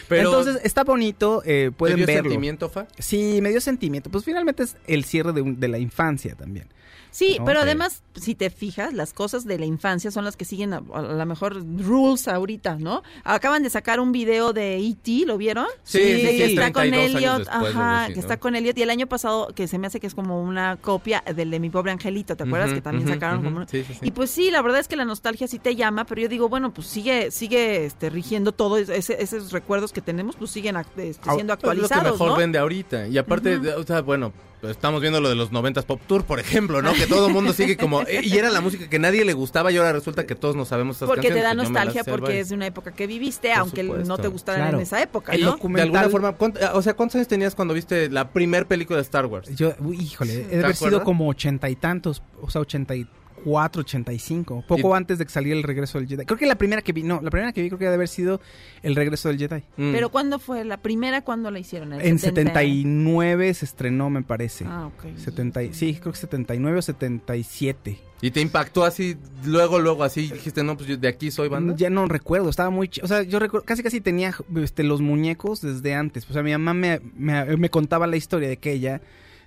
Pero, 0.09 0.29
entonces 0.29 0.59
está 0.63 0.83
bonito, 0.83 1.41
eh, 1.45 1.65
¿te 1.65 1.71
pueden 1.71 1.97
dio 1.97 2.05
verlo. 2.05 2.23
sentimiento, 2.23 2.69
Fa? 2.69 2.87
Sí, 2.99 3.39
me 3.41 3.49
dio 3.49 3.61
sentimiento. 3.61 4.09
Pues 4.09 4.25
finalmente 4.25 4.63
es 4.63 4.75
el 4.87 5.03
cierre 5.05 5.33
de, 5.33 5.41
un- 5.41 5.59
de 5.59 5.67
la 5.67 5.79
infancia 5.79 6.35
también. 6.35 6.67
Sí, 7.13 7.37
pero 7.45 7.59
además, 7.59 8.01
si 8.15 8.33
te 8.33 8.49
fijas, 8.49 8.91
las 8.91 9.13
cosas 9.13 9.45
de 9.45 9.59
la 9.59 9.65
infancia 9.67 10.09
son 10.09 10.25
las 10.25 10.35
que 10.35 10.45
siguen 10.45 10.73
a, 10.73 10.77
a 10.93 11.01
lo 11.03 11.25
mejor 11.27 11.63
rules 11.79 12.27
ahorita, 12.27 12.77
¿no? 12.79 13.03
Acaban 13.23 13.61
de 13.61 13.69
sacar 13.69 13.99
un 13.99 14.11
video 14.11 14.51
de 14.51 14.77
E.T., 14.77 15.25
¿lo 15.27 15.37
vieron? 15.37 15.67
Sí, 15.83 15.99
Sí, 15.99 16.03
De 16.23 16.37
que 16.37 16.45
está 16.45 16.73
con 16.73 16.81
32 16.89 17.15
años 17.15 17.35
Elliot, 17.47 17.47
ajá, 17.49 18.07
que 18.11 18.19
está 18.19 18.37
con 18.39 18.55
Elliot 18.55 18.75
y 18.79 18.81
el 18.81 18.89
año 18.89 19.05
pasado 19.05 19.49
que 19.53 19.67
se 19.67 19.77
me 19.77 19.85
hace 19.85 19.99
que 19.99 20.07
es 20.07 20.15
como 20.15 20.41
una 20.41 20.77
copia 20.77 21.23
del 21.35 21.51
de 21.51 21.59
mi 21.59 21.69
pobre 21.69 21.91
angelito, 21.91 22.35
¿te 22.35 22.43
acuerdas? 22.45 22.73
Que 22.73 22.81
también 22.81 23.07
sacaron 23.07 23.43
como 23.43 23.57
una- 23.57 23.67
Sí, 23.67 23.83
sí. 23.83 23.93
Y 24.01 24.09
pues 24.09 24.31
sí, 24.31 24.49
la 24.49 24.63
verdad 24.63 24.79
es 24.79 24.87
que 24.87 24.95
la 24.95 25.05
nostalgia 25.05 25.47
sí 25.47 25.59
te 25.59 25.75
llama, 25.75 26.05
pero 26.05 26.19
yo 26.19 26.27
digo, 26.29 26.49
bueno, 26.49 26.73
pues 26.73 26.87
sigue 26.87 27.29
sigue 27.29 27.85
este 27.85 28.09
rigiendo 28.09 28.53
todo 28.53 28.77
ese- 28.79 29.21
esos 29.21 29.51
recuerdos 29.51 29.93
que 29.93 30.01
tenemos, 30.01 30.35
pues 30.35 30.49
siguen 30.49 30.77
este, 30.77 31.13
siendo 31.13 31.21
Es 31.29 31.37
lo 31.37 31.45
que 31.45 31.53
actualizados, 31.53 32.11
mejor 32.13 32.29
¿no? 32.29 32.35
vende 32.37 32.57
ahorita. 32.57 33.07
Y 33.07 33.19
aparte, 33.19 33.57
o 33.57 33.83
sea, 33.83 34.01
bueno, 34.01 34.33
estamos 34.69 35.01
viendo 35.01 35.19
lo 35.21 35.29
de 35.29 35.35
los 35.35 35.51
90s 35.51 35.83
Pop 35.83 36.01
Tour, 36.07 36.23
por 36.23 36.39
ejemplo, 36.39 36.81
¿no? 36.81 36.93
Que 36.93 37.05
todo 37.07 37.27
el 37.27 37.33
mundo 37.33 37.53
sigue 37.53 37.77
como... 37.77 38.01
y 38.23 38.37
era 38.37 38.49
la 38.49 38.61
música 38.61 38.89
que 38.89 38.99
nadie 38.99 39.25
le 39.25 39.33
gustaba 39.33 39.71
y 39.71 39.77
ahora 39.77 39.91
resulta 39.93 40.25
que 40.25 40.35
todos 40.35 40.55
nos 40.55 40.67
sabemos 40.69 40.95
esas 40.97 41.07
Porque 41.07 41.21
te 41.23 41.27
canciones. 41.29 41.43
da 41.43 41.55
pues 41.55 41.69
nostalgia 41.69 42.03
porque 42.03 42.39
es 42.39 42.49
de 42.49 42.55
una 42.55 42.67
época 42.67 42.91
que 42.91 43.07
viviste, 43.07 43.49
Por 43.49 43.57
aunque 43.57 43.83
no 43.83 44.17
te 44.17 44.27
gustaran 44.27 44.61
Claro. 44.61 44.77
en 44.77 44.83
esa 44.83 45.01
época, 45.01 45.33
El 45.33 45.41
¿no? 45.45 45.57
docu- 45.57 45.73
De 45.75 45.81
alguna 45.81 46.09
forma, 46.09 46.31
¿cuánto- 46.33 46.59
o 46.73 46.81
sea, 46.81 46.93
¿cuántos 46.93 47.15
años 47.15 47.27
tenías 47.27 47.55
cuando 47.55 47.73
viste 47.73 48.09
la 48.09 48.29
primer 48.31 48.65
película 48.65 48.97
de 48.97 49.03
Star 49.03 49.25
Wars? 49.25 49.49
Yo, 49.55 49.73
uy, 49.79 49.97
híjole, 49.99 50.33
he 50.33 50.37
de 50.37 50.43
¿Te 50.59 50.63
haber 50.63 50.75
sido 50.75 51.03
como 51.03 51.27
ochenta 51.27 51.69
y 51.69 51.75
tantos, 51.75 52.21
o 52.41 52.49
sea, 52.49 52.61
ochenta 52.61 52.95
y 52.95 53.05
cuatro, 53.43 53.81
ochenta 53.81 54.11
y 54.13 54.19
cinco, 54.19 54.63
poco 54.67 54.89
Y- 54.89 54.97
antes 54.97 55.17
de 55.19 55.25
que 55.25 55.31
saliera 55.31 55.57
el 55.57 55.63
regreso 55.63 55.99
del 55.99 56.07
Jedi. 56.07 56.25
Creo 56.25 56.37
que 56.37 56.45
la 56.45 56.55
primera 56.55 56.81
que 56.81 56.93
vi, 56.93 57.03
no, 57.03 57.21
la 57.21 57.29
primera 57.29 57.51
que 57.53 57.61
vi 57.61 57.69
creo 57.69 57.79
que 57.79 57.85
ha 57.85 57.89
de 57.89 57.95
haber 57.95 58.07
sido 58.07 58.41
el 58.81 58.95
regreso 58.95 59.29
del 59.29 59.37
Jedi. 59.37 59.63
Mm. 59.77 59.91
Pero 59.91 60.09
¿cuándo 60.09 60.39
fue 60.39 60.63
la 60.65 60.77
primera? 60.77 61.21
¿Cuándo 61.23 61.51
la 61.51 61.59
hicieron? 61.59 61.93
¿El 61.93 62.01
En 62.01 62.19
70? 62.19 62.51
79 62.53 63.53
se 63.53 63.65
estrenó, 63.65 64.09
me 64.09 64.23
parece. 64.23 64.65
Ah, 64.67 64.87
ok. 64.87 65.17
70, 65.17 65.63
y- 65.63 65.73
sí, 65.73 65.95
creo 65.99 66.13
que 66.13 66.19
79 66.19 66.79
o 66.79 66.81
77. 66.81 67.99
Y 68.21 68.31
te 68.31 68.39
impactó 68.39 68.85
así, 68.85 69.17
luego, 69.45 69.79
luego, 69.79 70.03
así, 70.03 70.29
dijiste, 70.31 70.63
no, 70.63 70.77
pues 70.77 70.87
yo 70.87 70.95
de 70.95 71.09
aquí 71.09 71.29
soy 71.29 71.49
banda. 71.49 71.75
Ya 71.75 71.89
no 71.89 72.07
recuerdo, 72.07 72.49
estaba 72.49 72.69
muy... 72.69 72.87
ch- 72.87 73.01
O 73.03 73.07
sea, 73.07 73.23
yo 73.23 73.37
recuerdo, 73.37 73.65
casi 73.65 73.83
casi 73.83 73.99
tenía 73.99 74.33
este, 74.55 74.83
los 74.83 75.01
muñecos 75.01 75.59
desde 75.61 75.93
antes. 75.93 76.29
O 76.29 76.33
sea, 76.33 76.41
mi 76.41 76.51
mamá 76.51 76.73
me, 76.73 77.01
me, 77.17 77.57
me 77.57 77.69
contaba 77.69 78.07
la 78.07 78.15
historia 78.15 78.47
de 78.47 78.55
que 78.57 78.71
ella, 78.71 79.01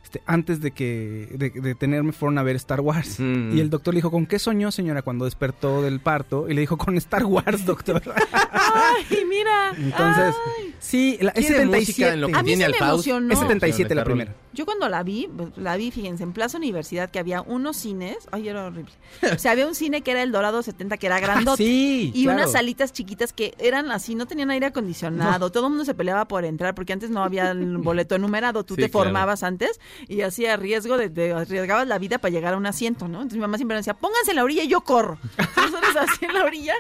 este, 0.07 0.23
antes 0.25 0.61
de 0.61 0.71
que 0.71 1.27
de, 1.33 1.51
de 1.51 1.75
tenerme, 1.75 2.13
fueron 2.13 2.39
a 2.39 2.45
ver 2.45 2.55
Star 2.55 2.81
Wars. 2.81 3.19
Mm. 3.19 3.57
Y 3.57 3.61
el 3.61 3.71
doctor 3.71 3.93
le 3.93 3.99
dijo, 3.99 4.13
¿con 4.13 4.25
qué 4.27 4.39
soñó, 4.39 4.71
señora, 4.71 5.03
cuando 5.03 5.25
despertó 5.25 5.83
del 5.83 5.99
parto? 5.99 6.49
Y 6.49 6.55
le 6.55 6.61
dijo, 6.61 6.77
con 6.77 6.97
Star 6.97 7.25
Wars, 7.25 7.67
doctor. 7.67 8.01
Ay, 8.53 9.25
mira. 9.29 9.73
Entonces, 9.77 10.35
Ay. 10.59 10.75
sí, 10.79 11.19
la, 11.21 11.31
es 11.33 11.47
Tiene 11.49 11.67
música 11.67 12.11
77. 12.11 12.15
en 12.15 12.21
lo 12.21 12.29
que 12.29 12.35
A 12.35 12.43
mí 12.43 12.47
tiene 12.47 12.65
al 12.67 12.73
me 12.73 12.79
Faust. 12.79 12.93
emocionó. 13.09 13.33
Es 13.33 13.39
77 13.41 13.95
la 13.97 14.05
primera. 14.05 14.35
Yo 14.53 14.65
cuando 14.65 14.89
la 14.89 15.03
vi, 15.03 15.29
la 15.57 15.77
vi, 15.77 15.91
fíjense, 15.91 16.23
en 16.23 16.33
Plaza 16.33 16.57
Universidad, 16.57 17.11
que 17.11 17.19
había 17.19 17.43
unos 17.43 17.77
cines, 17.77 18.17
ay, 18.33 18.49
era 18.49 18.65
horrible. 18.67 18.93
O 19.35 19.39
sea, 19.39 19.53
había 19.53 19.67
un 19.67 19.75
cine 19.75 20.01
que 20.03 20.13
era 20.13 20.23
el 20.23 20.33
Dorado 20.33 20.63
70, 20.63 20.97
que 20.97 21.07
era 21.07 21.21
grandote. 21.21 21.63
sí, 21.63 22.11
Y 22.15 22.25
claro. 22.25 22.39
unas 22.39 22.53
salitas 22.53 22.93
chiquitas 22.93 23.33
que 23.35 23.55
eran 23.59 23.91
así, 23.91 24.15
no 24.15 24.25
tenían 24.27 24.51
aire 24.51 24.67
acondicionado. 24.67 25.51
Todo 25.51 25.65
el 25.67 25.71
mundo 25.71 25.85
se 25.85 25.95
peleaba 25.95 26.27
por 26.27 26.45
entrar 26.47 26.75
porque 26.75 26.93
antes 26.95 27.11
no 27.11 27.23
había 27.23 27.51
el 27.51 27.77
boleto 27.79 28.15
enumerado. 28.15 28.65
Tú 28.65 28.77
Sí, 28.77 28.83
te 28.83 28.89
claro. 28.91 29.05
formabas 29.07 29.43
antes 29.43 29.79
y 30.09 30.23
hacía 30.23 30.57
riesgo 30.57 30.97
de, 30.97 31.09
de- 31.09 31.33
arriesgabas 31.33 31.87
la 31.87 31.99
vida 31.99 32.19
para 32.19 32.33
llegar 32.33 32.55
a 32.55 32.57
un 32.57 32.67
asiento, 32.67 33.09
¿no? 33.09 33.19
Entonces 33.19 33.37
mi 33.37 33.41
mamá 33.43 33.57
siempre 33.57 33.75
me 33.75 33.81
decía, 33.81 33.95
pónganse 33.95 34.31
en 34.31 34.37
la 34.37 34.45
orilla 34.45 34.63
y 34.63 34.69
yo 34.69 34.81
corro. 34.83 35.19
Nosotros 35.57 35.97
así 35.97 36.25
en 36.25 36.35
la 36.35 36.45
orilla. 36.45 36.75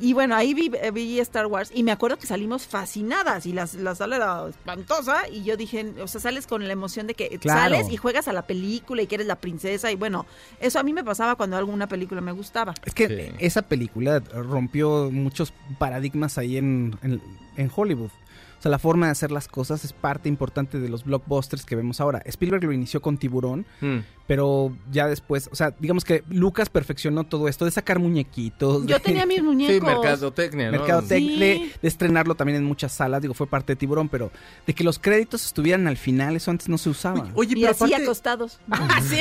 Y 0.00 0.12
bueno, 0.12 0.34
ahí 0.36 0.54
vi, 0.54 0.70
eh, 0.82 0.90
vi 0.90 1.18
Star 1.20 1.46
Wars 1.46 1.70
y 1.74 1.82
me 1.82 1.92
acuerdo 1.92 2.18
que 2.18 2.26
salimos 2.26 2.66
fascinadas 2.66 3.46
y 3.46 3.52
las, 3.52 3.74
la 3.74 3.94
sala 3.94 4.16
era 4.16 4.48
espantosa 4.48 5.28
y 5.30 5.44
yo 5.44 5.56
dije, 5.56 5.92
o 6.00 6.08
sea, 6.08 6.20
sales 6.20 6.46
con 6.46 6.66
la 6.66 6.72
emoción 6.72 7.06
de 7.06 7.14
que 7.14 7.38
Claro. 7.38 7.60
sales 7.76 7.90
y 7.92 7.96
juegas 7.96 8.28
a 8.28 8.32
la 8.32 8.42
película 8.42 9.02
y 9.02 9.06
que 9.06 9.14
eres 9.16 9.26
la 9.26 9.36
princesa 9.36 9.90
y 9.92 9.96
bueno, 9.96 10.26
eso 10.60 10.78
a 10.78 10.82
mí 10.82 10.92
me 10.92 11.04
pasaba 11.04 11.34
cuando 11.36 11.56
alguna 11.56 11.86
película 11.86 12.20
me 12.20 12.32
gustaba. 12.32 12.74
Es 12.84 12.94
que 12.94 13.08
Sí. 13.08 13.34
esa 13.38 13.62
película 13.62 14.20
rompió 14.20 15.10
muchos 15.10 15.52
paradigmas 15.78 16.38
ahí 16.38 16.56
en, 16.56 16.96
en- 17.02 17.20
en 17.56 17.70
Hollywood. 17.74 18.10
O 18.58 18.62
sea, 18.62 18.70
la 18.72 18.78
forma 18.80 19.06
de 19.06 19.12
hacer 19.12 19.30
las 19.30 19.46
cosas 19.46 19.84
es 19.84 19.92
parte 19.92 20.28
importante 20.28 20.80
de 20.80 20.88
los 20.88 21.04
blockbusters 21.04 21.64
que 21.64 21.76
vemos 21.76 22.00
ahora. 22.00 22.20
Spielberg 22.24 22.64
lo 22.64 22.72
inició 22.72 23.00
con 23.00 23.16
Tiburón, 23.16 23.66
Mm. 23.80 23.98
pero 24.26 24.76
ya 24.90 25.06
después, 25.06 25.48
o 25.52 25.54
sea, 25.54 25.74
digamos 25.78 26.04
que 26.04 26.24
Lucas 26.28 26.68
perfeccionó 26.68 27.22
todo 27.24 27.46
esto 27.48 27.64
de 27.64 27.70
sacar 27.70 28.00
muñequitos. 28.00 28.84
Yo 28.86 28.96
de- 28.96 29.00
tenía 29.00 29.26
mis 29.26 29.42
muñecos. 29.44 29.74
Sí, 29.76 29.80
mercadotecnia, 29.80 30.72
¿no? 30.72 30.78
Mercadotec, 30.78 31.18
Sí. 31.18 31.38
de, 31.38 31.72
de 31.80 31.88
estrenarlo 31.88 32.34
también 32.34 32.58
en 32.58 32.64
muchas 32.64 32.90
salas, 32.92 33.22
digo, 33.22 33.32
fue 33.34 33.46
parte 33.46 33.72
de 33.72 33.76
Tiburón, 33.76 34.08
pero 34.08 34.32
de 34.66 34.74
que 34.74 34.82
los 34.82 34.98
créditos 34.98 35.44
estuvieran 35.46 35.86
al 35.86 35.96
final, 35.96 36.34
eso 36.34 36.50
antes 36.50 36.68
no 36.68 36.78
se 36.78 36.90
usaba. 36.90 37.28
Oye, 37.34 37.52
y 37.56 37.60
pero 37.60 37.70
así 37.70 37.84
aparte, 37.84 38.02
acostados. 38.04 38.58
sí. 39.08 39.18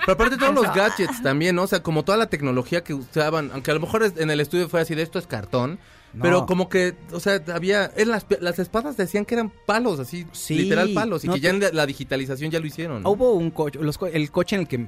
pero 0.00 0.12
aparte 0.14 0.36
todos 0.38 0.54
los 0.54 0.72
gadgets 0.74 1.22
también, 1.22 1.56
¿no? 1.56 1.64
O 1.64 1.66
sea, 1.66 1.82
como 1.82 2.04
toda 2.04 2.16
la 2.16 2.26
tecnología 2.28 2.82
que 2.82 2.94
usaban, 2.94 3.50
aunque 3.52 3.70
a 3.70 3.74
lo 3.74 3.80
mejor 3.80 4.10
en 4.16 4.30
el 4.30 4.40
estudio 4.40 4.68
fue 4.68 4.80
así 4.80 4.94
de 4.94 5.02
esto 5.02 5.18
es 5.18 5.26
cartón, 5.26 5.78
No. 6.16 6.22
pero 6.22 6.46
como 6.46 6.68
que, 6.68 6.94
o 7.12 7.20
sea, 7.20 7.42
había, 7.54 7.90
en 7.96 8.08
las, 8.08 8.24
las 8.40 8.58
espadas 8.58 8.96
decían 8.96 9.24
que 9.26 9.34
eran 9.34 9.52
palos, 9.66 10.00
así, 10.00 10.26
Sí, 10.32 10.54
literal 10.56 10.90
palos, 10.94 11.22
y 11.24 11.26
no 11.28 11.34
que 11.34 11.40
ya 11.40 11.50
en 11.50 11.60
la, 11.60 11.70
la 11.70 11.84
digitalización 11.86 12.50
ya 12.50 12.58
lo 12.58 12.66
hicieron. 12.66 13.06
Hubo 13.06 13.34
un 13.34 13.50
coche, 13.50 13.78
los 13.82 13.98
co- 13.98 14.06
el 14.06 14.30
coche 14.30 14.56
en 14.56 14.62
el 14.62 14.68
que 14.68 14.86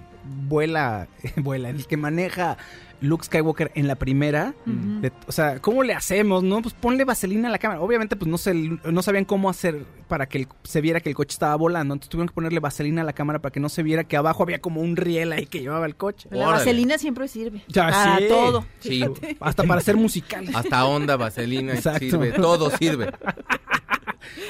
vuela, 0.49 1.07
vuela, 1.37 1.69
en 1.69 1.77
el 1.77 1.87
que 1.87 1.97
maneja 1.99 2.57
Luke 3.01 3.25
Skywalker 3.25 3.71
en 3.75 3.87
la 3.89 3.95
primera. 3.97 4.55
de- 4.67 5.13
o 5.27 5.33
sea, 5.33 5.61
¿cómo 5.61 5.83
le 5.83 5.95
hacemos, 5.95 6.43
no? 6.43 6.61
Pues 6.63 6.75
ponle 6.75 7.05
vaselina 7.05 7.49
a 7.49 7.51
la 7.53 7.59
cámara. 7.59 7.81
Obviamente, 7.81 8.17
pues 8.17 8.29
no 8.31 8.39
se, 8.39 8.55
no 8.55 9.03
sabían 9.03 9.25
cómo 9.25 9.49
hacer 9.51 9.85
para 10.09 10.27
que 10.27 10.39
el- 10.39 10.49
se 10.65 10.81
viera 10.81 11.01
que 11.01 11.09
el 11.09 11.15
coche 11.15 11.33
estaba 11.35 11.55
volando. 11.57 11.95
Entonces 11.95 12.11
tuvieron 12.11 12.29
que 12.29 12.35
ponerle 12.35 12.61
vaselina 12.61 13.03
a 13.03 13.05
la 13.05 13.13
cámara 13.13 13.39
para 13.41 13.53
que 13.53 13.61
no 13.61 13.69
se 13.69 13.83
viera 13.83 14.05
que 14.05 14.17
abajo 14.17 14.43
había 14.43 14.61
como 14.61 14.81
un 14.81 14.97
riel 14.97 15.33
ahí 15.33 15.47
que 15.47 15.61
llevaba 15.61 15.87
el 15.87 15.97
coche. 15.97 16.29
La 16.33 16.39
Órale. 16.49 16.59
vaselina 16.59 16.99
siempre 16.99 17.29
sirve. 17.29 17.63
Ya 17.69 17.89
para 17.91 18.19
sé. 18.19 18.27
todo. 18.29 18.65
Sí, 18.81 19.05
Hasta 19.41 19.63
para 19.65 19.81
hacer 19.81 19.97
musicales. 19.97 20.55
hasta 20.55 20.85
onda, 20.87 21.17
vaselina, 21.17 21.75
Exacto. 21.75 22.01
sirve, 22.01 22.33
todo 22.33 22.71
sirve. 22.71 23.13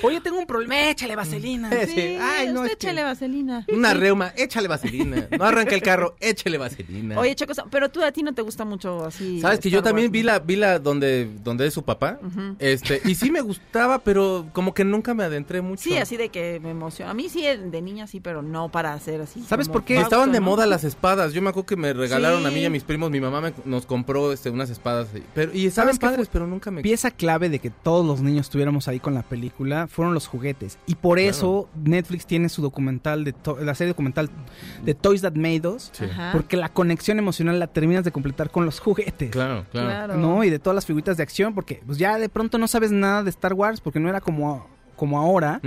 Oye, 0.02 0.20
tengo 0.20 0.38
un 0.38 0.46
problema, 0.46 0.88
échale 0.90 1.16
vaselina. 1.16 1.70
Sí, 1.86 2.16
Ay, 2.20 2.52
no, 2.52 2.64
échale 2.64 3.02
vaselina. 3.02 3.64
Una 3.72 3.94
reuma, 3.94 4.32
échale 4.36 4.68
vaselina. 4.68 5.28
No 5.38 5.44
arranca 5.44 5.74
el 5.74 5.82
carro, 5.82 6.16
échale 6.20 6.58
vaselina. 6.58 7.18
Oye, 7.18 7.34
Chaco, 7.34 7.52
pero 7.70 7.88
tú 7.90 8.02
a 8.02 8.12
ti 8.12 8.22
no 8.22 8.32
te 8.34 8.42
gusta 8.42 8.64
mucho 8.64 9.04
así. 9.04 9.40
Sabes 9.40 9.60
que 9.60 9.70
yo 9.70 9.82
también 9.82 10.06
Wars, 10.06 10.12
vi 10.12 10.22
la, 10.22 10.38
vi 10.38 10.56
la 10.56 10.78
donde, 10.78 11.28
donde 11.44 11.66
es 11.66 11.74
su 11.74 11.82
papá. 11.82 12.18
Este, 12.58 13.00
y 13.04 13.14
sí 13.14 13.30
me 13.30 13.40
gustaba, 13.40 13.98
pero 14.00 14.46
como 14.52 14.74
que 14.74 14.84
nunca 14.84 15.14
me 15.14 15.24
adentré 15.24 15.60
mucho. 15.60 15.82
Sí, 15.82 15.96
así 15.96 16.16
de 16.16 16.28
que 16.28 16.60
me 16.60 16.70
emociona. 16.70 17.10
A 17.10 17.14
mí 17.14 17.28
sí, 17.28 17.42
de 17.42 17.82
niña 17.82 18.06
sí, 18.06 18.20
pero 18.20 18.42
no 18.42 18.70
para 18.70 18.92
hacer 18.94 19.20
así. 19.20 19.42
¿Sabes 19.42 19.68
por 19.68 19.84
qué? 19.84 19.94
Fausto, 19.94 20.08
estaban 20.08 20.32
de 20.32 20.40
¿no? 20.40 20.46
moda 20.46 20.66
las 20.66 20.84
espadas. 20.84 21.32
Yo 21.32 21.42
me 21.42 21.50
acuerdo 21.50 21.66
que 21.66 21.76
me 21.76 21.92
regalaron 21.92 22.46
a 22.46 22.50
mí 22.50 22.60
y 22.60 22.64
a 22.64 22.70
mis 22.70 22.84
primos. 22.84 23.10
Mi 23.10 23.20
mamá 23.20 23.40
me- 23.40 23.52
nos 23.64 23.86
compró 23.86 24.32
este, 24.32 24.50
unas 24.50 24.70
espadas. 24.70 25.08
Pero, 25.34 25.52
y 25.54 25.66
estaban 25.66 25.94
¿Sabes 25.94 25.98
padres, 25.98 26.28
pero 26.32 26.46
nunca 26.46 26.70
me... 26.70 26.82
Pieza 26.82 27.10
clave 27.10 27.48
de 27.48 27.58
que 27.58 27.70
todos 27.70 28.06
los 28.06 28.20
niños 28.20 28.46
estuviéramos 28.46 28.88
ahí 28.88 29.00
con 29.00 29.14
la 29.14 29.22
película 29.22 29.57
fueron 29.88 30.14
los 30.14 30.26
juguetes. 30.26 30.78
Y 30.86 30.94
por 30.94 31.18
eso 31.18 31.68
Netflix 31.84 32.26
tiene 32.26 32.48
su 32.48 32.62
documental, 32.62 33.24
de 33.24 33.32
to- 33.32 33.58
la 33.60 33.74
serie 33.74 33.92
documental 33.92 34.30
de 34.84 34.94
Toys 34.94 35.22
That 35.22 35.34
Made 35.34 35.66
Us. 35.68 35.90
Sí. 35.92 36.04
Porque 36.32 36.56
la 36.56 36.68
conexión 36.70 37.18
emocional 37.18 37.58
la 37.58 37.66
terminas 37.66 38.04
de 38.04 38.12
completar 38.12 38.50
con 38.50 38.64
los 38.64 38.80
juguetes. 38.80 39.30
Claro, 39.30 39.66
claro. 39.70 39.88
Claro. 39.88 40.16
¿No? 40.16 40.44
Y 40.44 40.50
de 40.50 40.58
todas 40.58 40.74
las 40.74 40.86
figuritas 40.86 41.16
de 41.16 41.22
acción, 41.22 41.54
porque 41.54 41.82
pues 41.86 41.98
ya 41.98 42.18
de 42.18 42.28
pronto 42.28 42.58
no 42.58 42.68
sabes 42.68 42.90
nada 42.92 43.22
de 43.22 43.30
Star 43.30 43.52
Wars, 43.54 43.80
porque 43.80 44.00
no 44.00 44.08
era 44.08 44.20
como 44.20 44.66
como 44.98 45.18
ahora, 45.18 45.60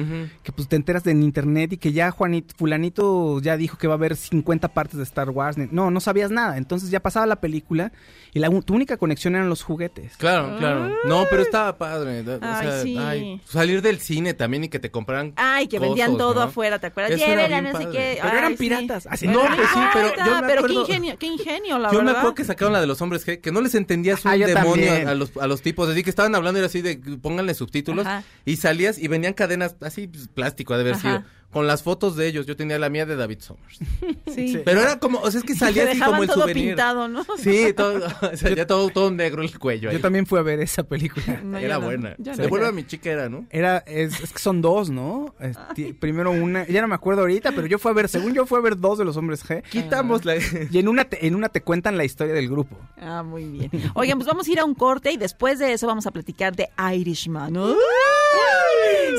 que 0.43 0.51
pues 0.51 0.67
te 0.67 0.75
enteras 0.75 1.03
de 1.03 1.11
en 1.11 1.23
internet 1.23 1.73
y 1.73 1.77
que 1.77 1.91
ya 1.93 2.11
Juanito, 2.11 2.53
fulanito 2.57 3.39
ya 3.41 3.57
dijo 3.57 3.77
que 3.77 3.87
va 3.87 3.93
a 3.93 3.97
haber 3.97 4.15
50 4.15 4.67
partes 4.67 4.97
de 4.97 5.03
Star 5.03 5.29
Wars. 5.29 5.57
No, 5.71 5.89
no 5.89 5.99
sabías 5.99 6.29
nada. 6.29 6.57
Entonces 6.57 6.91
ya 6.91 6.99
pasaba 6.99 7.25
la 7.25 7.37
película 7.37 7.91
y 8.33 8.39
la, 8.39 8.49
tu 8.61 8.73
única 8.75 8.97
conexión 8.97 9.35
eran 9.35 9.49
los 9.49 9.63
juguetes. 9.63 10.15
Claro, 10.17 10.57
claro. 10.57 10.93
No, 11.05 11.25
pero 11.29 11.41
estaba 11.41 11.77
padre. 11.77 12.21
o 12.21 12.39
Ay, 12.41 12.67
sea, 12.67 12.81
sí. 12.81 12.97
ay, 12.97 13.41
salir 13.45 13.81
del 13.81 13.99
cine 13.99 14.33
también 14.33 14.65
y 14.65 14.69
que 14.69 14.79
te 14.79 14.91
compraran. 14.91 15.33
Ay, 15.37 15.67
que 15.67 15.79
vendían 15.79 16.17
todo 16.17 16.35
¿no? 16.35 16.41
afuera, 16.41 16.79
¿te 16.79 16.87
acuerdas? 16.87 17.13
Eso 17.13 17.25
era 17.25 17.43
Llévela, 17.47 17.61
bien 17.61 17.71
no 17.73 17.79
sé 17.79 17.85
padre. 17.85 17.97
qué. 17.97 18.17
Pero 18.21 18.31
Ay, 18.33 18.37
eran 18.37 18.51
sí. 18.51 18.57
piratas. 18.57 19.07
Así, 19.09 19.27
No, 19.27 19.39
pues 19.41 19.69
sí, 19.73 19.79
pero 19.93 20.07
yo 20.25 20.41
me 20.41 20.47
pero 20.47 20.59
acuerdo- 20.61 20.85
qué 20.85 20.93
ingenio, 20.93 21.17
qué 21.17 21.25
ingenio, 21.27 21.79
la 21.79 21.89
Yo 21.91 21.99
me 21.99 22.05
verdad. 22.05 22.19
acuerdo 22.19 22.35
que 22.35 22.43
sacaron 22.45 22.73
la 22.73 22.81
de 22.81 22.87
los 22.87 23.01
hombres 23.01 23.25
G, 23.27 23.39
que 23.41 23.51
no 23.51 23.61
les 23.61 23.75
entendías 23.75 24.23
un 24.25 24.31
Ah, 24.31 24.35
yo 24.35 24.47
demonio 24.47 24.91
a 25.09 25.13
los, 25.15 25.35
a 25.37 25.47
los 25.47 25.61
tipos, 25.61 25.89
así 25.89 26.03
que 26.03 26.09
estaban 26.09 26.33
hablando 26.35 26.59
y 26.59 26.61
era 26.61 26.67
así 26.67 26.81
de 26.81 26.97
pónganle 27.21 27.53
subtítulos 27.53 28.05
Ajá. 28.05 28.23
y 28.45 28.55
salías 28.57 28.97
y 28.97 29.07
venían 29.07 29.20
cadenas 29.33 29.75
así 29.81 30.07
pues, 30.07 30.27
plástico 30.27 30.73
ha 30.73 30.77
de 30.77 30.81
haber 30.83 30.95
Ajá. 30.95 31.01
sido 31.01 31.23
con 31.51 31.67
las 31.67 31.83
fotos 31.83 32.15
de 32.15 32.27
ellos. 32.27 32.45
Yo 32.45 32.55
tenía 32.55 32.79
la 32.79 32.89
mía 32.89 33.05
de 33.05 33.15
David 33.15 33.39
Summers. 33.39 33.79
Sí. 34.31 34.61
Pero 34.63 34.79
era 34.79 34.97
como, 34.97 35.19
o 35.19 35.29
sea, 35.29 35.41
es 35.41 35.45
que 35.45 35.55
salía 35.55 35.91
así 35.91 35.99
como 35.99 36.23
el 36.23 36.29
todo 36.29 36.41
souvenir. 36.43 36.67
pintado, 36.67 37.09
¿no? 37.09 37.25
Sí, 37.37 37.73
todo, 37.75 38.07
o 38.33 38.37
sea, 38.37 38.55
ya 38.55 38.65
todo, 38.65 38.87
todo 38.89 39.11
negro 39.11 39.41
el 39.41 39.59
cuello. 39.59 39.89
ahí. 39.89 39.95
Yo 39.97 40.01
también 40.01 40.25
fui 40.25 40.39
a 40.39 40.41
ver 40.41 40.61
esa 40.61 40.83
película. 40.83 41.41
No, 41.43 41.57
era 41.57 41.79
no. 41.79 41.81
buena. 41.85 42.15
No. 42.17 42.35
Devuelve 42.37 42.67
a 42.67 42.71
mi 42.71 42.85
chica 42.85 43.11
era, 43.11 43.27
¿no? 43.27 43.45
Era, 43.49 43.79
es, 43.79 44.21
es 44.21 44.31
que 44.31 44.39
son 44.39 44.61
dos, 44.61 44.89
¿no? 44.89 45.35
Este, 45.41 45.93
primero 45.93 46.31
una, 46.31 46.65
ya 46.65 46.79
no 46.81 46.87
me 46.87 46.95
acuerdo 46.95 47.21
ahorita, 47.21 47.51
pero 47.51 47.67
yo 47.67 47.77
fui 47.77 47.91
a 47.91 47.93
ver, 47.93 48.07
según 48.07 48.33
yo 48.33 48.45
fui 48.45 48.57
a 48.59 48.61
ver 48.61 48.77
dos 48.77 48.97
de 48.99 49.03
los 49.03 49.17
hombres 49.17 49.45
G. 49.45 49.63
Quitamos 49.63 50.23
la... 50.23 50.35
Y 50.37 50.77
en 50.77 50.87
una, 50.87 51.03
te, 51.03 51.27
en 51.27 51.35
una 51.35 51.49
te 51.49 51.61
cuentan 51.61 51.97
la 51.97 52.05
historia 52.05 52.33
del 52.33 52.47
grupo. 52.49 52.77
Ah, 53.01 53.21
muy 53.23 53.43
bien. 53.45 53.69
Oigan, 53.95 54.17
pues 54.17 54.27
vamos 54.27 54.47
a 54.47 54.51
ir 54.51 54.59
a 54.59 54.65
un 54.65 54.75
corte 54.75 55.11
y 55.11 55.17
después 55.17 55.59
de 55.59 55.73
eso 55.73 55.87
vamos 55.87 56.07
a 56.07 56.11
platicar 56.11 56.55
de 56.55 56.69
Irishman. 56.95 57.57
¡Uy! 57.57 57.75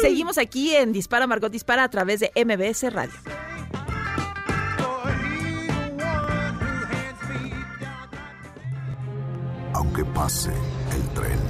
Seguimos 0.01 0.39
aquí 0.39 0.75
en 0.75 0.93
Dispara 0.93 1.27
Margot 1.27 1.53
Dispara 1.53 1.85
a 1.85 1.91
través 1.91 2.21
de 2.23 2.31
MBS 2.45 2.93
Radio. 2.93 3.13
Aunque 9.75 10.05
pase 10.05 10.53
el 10.95 11.09
tren, 11.15 11.41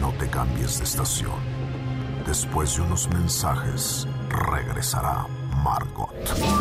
no 0.00 0.12
te 0.18 0.28
cambies 0.28 0.78
de 0.78 0.84
estación. 0.84 1.38
Después 2.26 2.74
de 2.74 2.82
unos 2.82 3.08
mensajes, 3.10 4.08
regresará 4.30 5.26
Margot. 5.62 6.12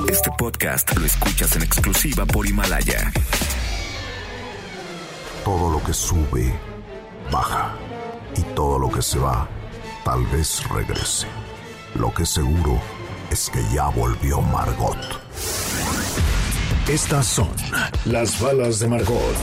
Este 0.07 0.29
podcast 0.37 0.95
lo 0.95 1.05
escuchas 1.07 1.55
en 1.55 1.63
exclusiva 1.63 2.25
por 2.27 2.45
Himalaya. 2.45 3.11
Todo 5.43 5.71
lo 5.71 5.83
que 5.83 5.93
sube, 5.93 6.53
baja. 7.31 7.73
Y 8.35 8.43
todo 8.53 8.77
lo 8.77 8.91
que 8.91 9.01
se 9.01 9.17
va, 9.17 9.47
tal 10.03 10.23
vez 10.27 10.61
regrese. 10.69 11.25
Lo 11.97 12.13
que 12.13 12.27
seguro 12.27 12.79
es 13.31 13.49
que 13.49 13.59
ya 13.73 13.87
volvió 13.87 14.39
Margot. 14.39 14.97
Estas 16.87 17.25
son 17.25 17.49
las 18.05 18.39
balas 18.39 18.79
de 18.79 18.87
Margot. 18.87 19.35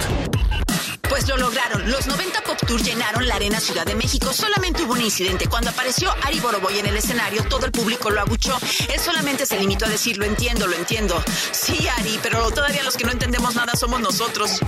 Pues 1.08 1.28
lo 1.28 1.36
lograron. 1.36 1.90
Los 1.90 2.06
90 2.06 2.42
Pop 2.42 2.56
Tour 2.64 2.80
llenaron 2.80 3.26
la 3.26 3.34
Arena 3.34 3.58
Ciudad 3.58 3.84
de 3.84 3.96
México. 3.96 4.32
Solamente 4.32 4.84
hubo 4.84 4.92
un 4.92 5.00
incidente. 5.00 5.48
Cuando 5.48 5.70
apareció 5.70 6.12
Ari 6.22 6.38
Boroboy 6.38 6.78
en 6.78 6.86
el 6.86 6.96
escenario, 6.96 7.42
todo 7.44 7.66
el 7.66 7.72
público 7.72 8.10
lo 8.10 8.20
abuchó. 8.20 8.56
Él 8.92 9.00
solamente 9.00 9.46
se 9.46 9.58
limitó 9.58 9.86
a 9.86 9.88
decir, 9.88 10.16
lo 10.16 10.24
entiendo, 10.24 10.68
lo 10.68 10.76
entiendo. 10.76 11.22
Sí, 11.50 11.88
Ari, 11.98 12.20
pero 12.22 12.50
todavía 12.52 12.84
los 12.84 12.96
que 12.96 13.04
no 13.04 13.10
entendemos 13.10 13.56
nada 13.56 13.72
somos 13.74 14.00
nosotros. 14.00 14.60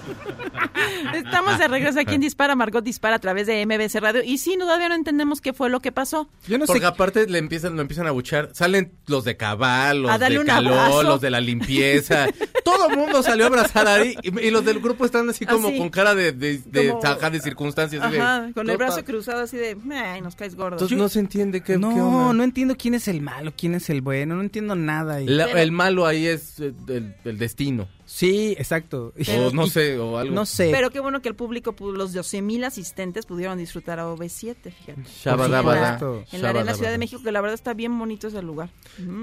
Estamos 1.14 1.58
de 1.58 1.68
regreso 1.68 2.00
aquí 2.00 2.14
en 2.14 2.20
Dispara 2.20 2.54
Margot 2.54 2.82
Dispara 2.84 3.16
a 3.16 3.18
través 3.18 3.46
de 3.46 3.64
MBS 3.66 4.00
Radio. 4.00 4.22
Y 4.24 4.38
sí, 4.38 4.56
todavía 4.58 4.88
no 4.88 4.94
entendemos 4.94 5.40
qué 5.40 5.52
fue 5.52 5.68
lo 5.70 5.80
que 5.80 5.92
pasó. 5.92 6.28
Yo 6.46 6.58
no 6.58 6.66
Porque 6.66 6.80
sé. 6.80 6.86
aparte 6.86 7.26
le 7.26 7.38
empiezan, 7.38 7.76
lo 7.76 7.82
empiezan 7.82 8.06
a 8.06 8.10
buchar. 8.10 8.50
Salen 8.52 8.92
los 9.06 9.24
de 9.24 9.36
cabal, 9.36 10.02
los 10.02 10.18
de 10.18 10.44
calor, 10.44 10.72
abrazo. 10.78 11.02
los 11.02 11.20
de 11.20 11.30
la 11.30 11.40
limpieza. 11.40 12.26
Todo 12.64 12.88
el 12.90 12.96
mundo 12.96 13.22
salió 13.22 13.44
a 13.44 13.48
abrazar 13.48 13.86
a 13.88 13.94
Ari. 13.94 14.16
Y, 14.22 14.38
y 14.46 14.50
los 14.50 14.64
del 14.64 14.80
grupo 14.80 15.04
están 15.04 15.28
así 15.28 15.46
como 15.46 15.68
Así. 15.68 15.78
con 15.78 15.88
cara 15.90 16.14
de, 16.14 16.32
de, 16.32 16.58
de, 16.58 16.88
Como- 16.90 17.30
de 17.30 17.40
circunstancias. 17.40 18.02
así 18.02 18.12
de, 18.14 18.20
Ajá, 18.20 18.50
con 18.54 18.68
el 18.68 18.72
¿qué 18.72 18.76
brazo 18.76 19.04
cruzado 19.04 19.42
así 19.42 19.56
de, 19.56 19.76
ay, 19.92 20.20
nos 20.20 20.34
caes 20.36 20.54
gordo. 20.54 20.76
Entonces 20.76 20.96
no 20.96 21.08
se 21.08 21.20
entiende 21.20 21.60
qué, 21.60 21.74
qué 21.74 21.78
no, 21.78 21.88
onda. 21.90 22.32
no 22.34 22.42
entiendo 22.44 22.76
quién 22.76 22.94
es 22.94 23.08
el 23.08 23.20
malo, 23.20 23.52
quién 23.56 23.74
es 23.74 23.90
el 23.90 24.00
bueno, 24.02 24.36
no 24.36 24.42
entiendo 24.42 24.74
nada. 24.76 25.20
y- 25.20 25.26
La- 25.26 25.46
Pero- 25.46 25.58
el 25.58 25.72
malo 25.72 26.06
ahí 26.06 26.26
es 26.26 26.60
el, 26.60 27.14
el 27.24 27.38
destino. 27.38 27.88
Sí, 28.12 28.56
exacto. 28.58 29.12
o 29.14 29.50
no 29.54 29.66
Y- 29.66 29.70
sé, 29.70 29.96
o 29.98 30.18
algo. 30.18 30.34
No 30.34 30.44
sé. 30.44 30.70
Pero 30.72 30.90
qué 30.90 30.98
bueno 30.98 31.22
que 31.22 31.28
el 31.28 31.36
público, 31.36 31.76
pu- 31.76 31.92
los 31.92 32.12
12 32.12 32.42
mil 32.42 32.64
asistentes 32.64 33.24
pudieron 33.24 33.56
disfrutar 33.56 34.00
a 34.00 34.06
OV7, 34.08 34.56
fíjate. 34.72 35.02
Shabadabada. 35.22 35.96
En 36.32 36.42
la 36.42 36.48
Arena 36.50 36.72
Shabadabada. 36.72 36.74
Ciudad 36.74 36.90
de 36.90 36.98
México, 36.98 37.22
que 37.22 37.30
la 37.30 37.40
verdad 37.40 37.54
está 37.54 37.72
bien 37.72 37.96
bonito 37.96 38.26
ese 38.26 38.42
lugar. 38.42 38.70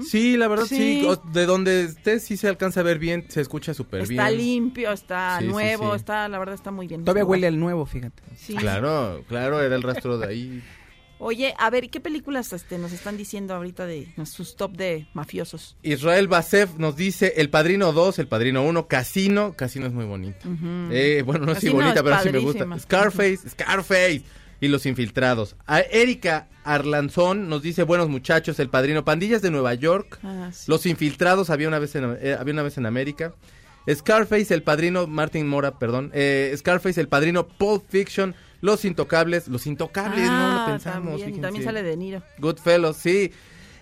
Sí, 0.08 0.38
la 0.38 0.48
verdad 0.48 0.64
sí. 0.64 1.06
De 1.32 1.44
donde 1.44 1.82
esté 1.82 2.18
sí 2.18 2.38
se 2.38 2.48
alcanza 2.48 2.80
a 2.80 2.82
ver 2.82 2.98
bien, 2.98 3.26
se 3.28 3.42
escucha 3.42 3.74
súper 3.74 4.08
bien. 4.08 4.20
Está 4.20 4.30
limpio, 4.30 4.90
está 4.90 5.36
Sí, 5.40 5.46
nuevo, 5.48 5.90
sí. 5.90 5.96
está, 5.96 6.26
la 6.28 6.38
verdad 6.38 6.54
está 6.54 6.70
muy 6.70 6.86
bien. 6.88 7.04
Todavía 7.04 7.26
huele 7.26 7.46
al 7.46 7.60
nuevo, 7.60 7.84
fíjate. 7.84 8.22
Sí. 8.36 8.54
Claro, 8.54 9.22
claro, 9.28 9.60
era 9.62 9.76
el 9.76 9.82
rastro 9.82 10.16
de 10.18 10.26
ahí. 10.28 10.62
Oye, 11.20 11.54
a 11.58 11.68
ver, 11.70 11.90
¿qué 11.90 12.00
películas 12.00 12.52
este, 12.52 12.78
nos 12.78 12.92
están 12.92 13.16
diciendo 13.16 13.54
ahorita 13.54 13.86
de 13.86 14.08
sus 14.24 14.56
top 14.56 14.76
de 14.76 15.06
mafiosos? 15.14 15.76
Israel 15.82 16.28
Basef 16.28 16.76
nos 16.78 16.96
dice 16.96 17.34
El 17.36 17.50
Padrino 17.50 17.92
2, 17.92 18.20
El 18.20 18.28
Padrino 18.28 18.62
1, 18.62 18.86
Casino. 18.86 19.54
Casino 19.54 19.86
es 19.86 19.92
muy 19.92 20.04
bonito. 20.04 20.48
Eh, 20.90 21.22
bueno, 21.26 21.46
no 21.46 21.52
es 21.52 21.56
Casino 21.56 21.74
bonita, 21.74 21.96
es 21.96 22.02
pero 22.02 22.22
sí 22.22 22.30
me 22.30 22.38
gusta. 22.38 22.78
Scarface, 22.78 23.48
Scarface. 23.50 24.22
Y 24.60 24.68
Los 24.68 24.86
Infiltrados. 24.86 25.54
A 25.66 25.80
Erika 25.80 26.48
Arlanzón 26.64 27.48
nos 27.48 27.62
dice 27.62 27.84
Buenos 27.84 28.08
muchachos, 28.08 28.58
El 28.58 28.68
Padrino, 28.68 29.04
Pandillas 29.04 29.40
de 29.40 29.50
Nueva 29.50 29.74
York. 29.74 30.18
Ah, 30.22 30.50
sí. 30.52 30.64
Los 30.68 30.84
Infiltrados, 30.86 31.50
había 31.50 31.68
una 31.68 31.78
vez 31.78 31.94
en, 31.94 32.16
eh, 32.20 32.36
había 32.38 32.54
una 32.54 32.64
vez 32.64 32.76
en 32.76 32.86
América. 32.86 33.34
Scarface, 33.88 34.52
El 34.52 34.62
Padrino, 34.62 35.06
Martin 35.06 35.48
Mora, 35.48 35.78
perdón. 35.78 36.10
Eh, 36.12 36.52
Scarface, 36.56 37.00
El 37.00 37.08
Padrino, 37.08 37.46
Pulp 37.46 37.84
Fiction. 37.88 38.34
Los 38.60 38.84
Intocables. 38.84 39.48
Los 39.48 39.66
Intocables, 39.66 40.24
no 40.26 40.30
Ah, 40.32 40.64
lo 40.66 40.72
pensamos. 40.72 41.20
También, 41.40 41.64
sale 41.64 41.82
De 41.82 41.96
Niro. 41.96 42.22
Goodfellas, 42.38 42.96
sí. 42.96 43.30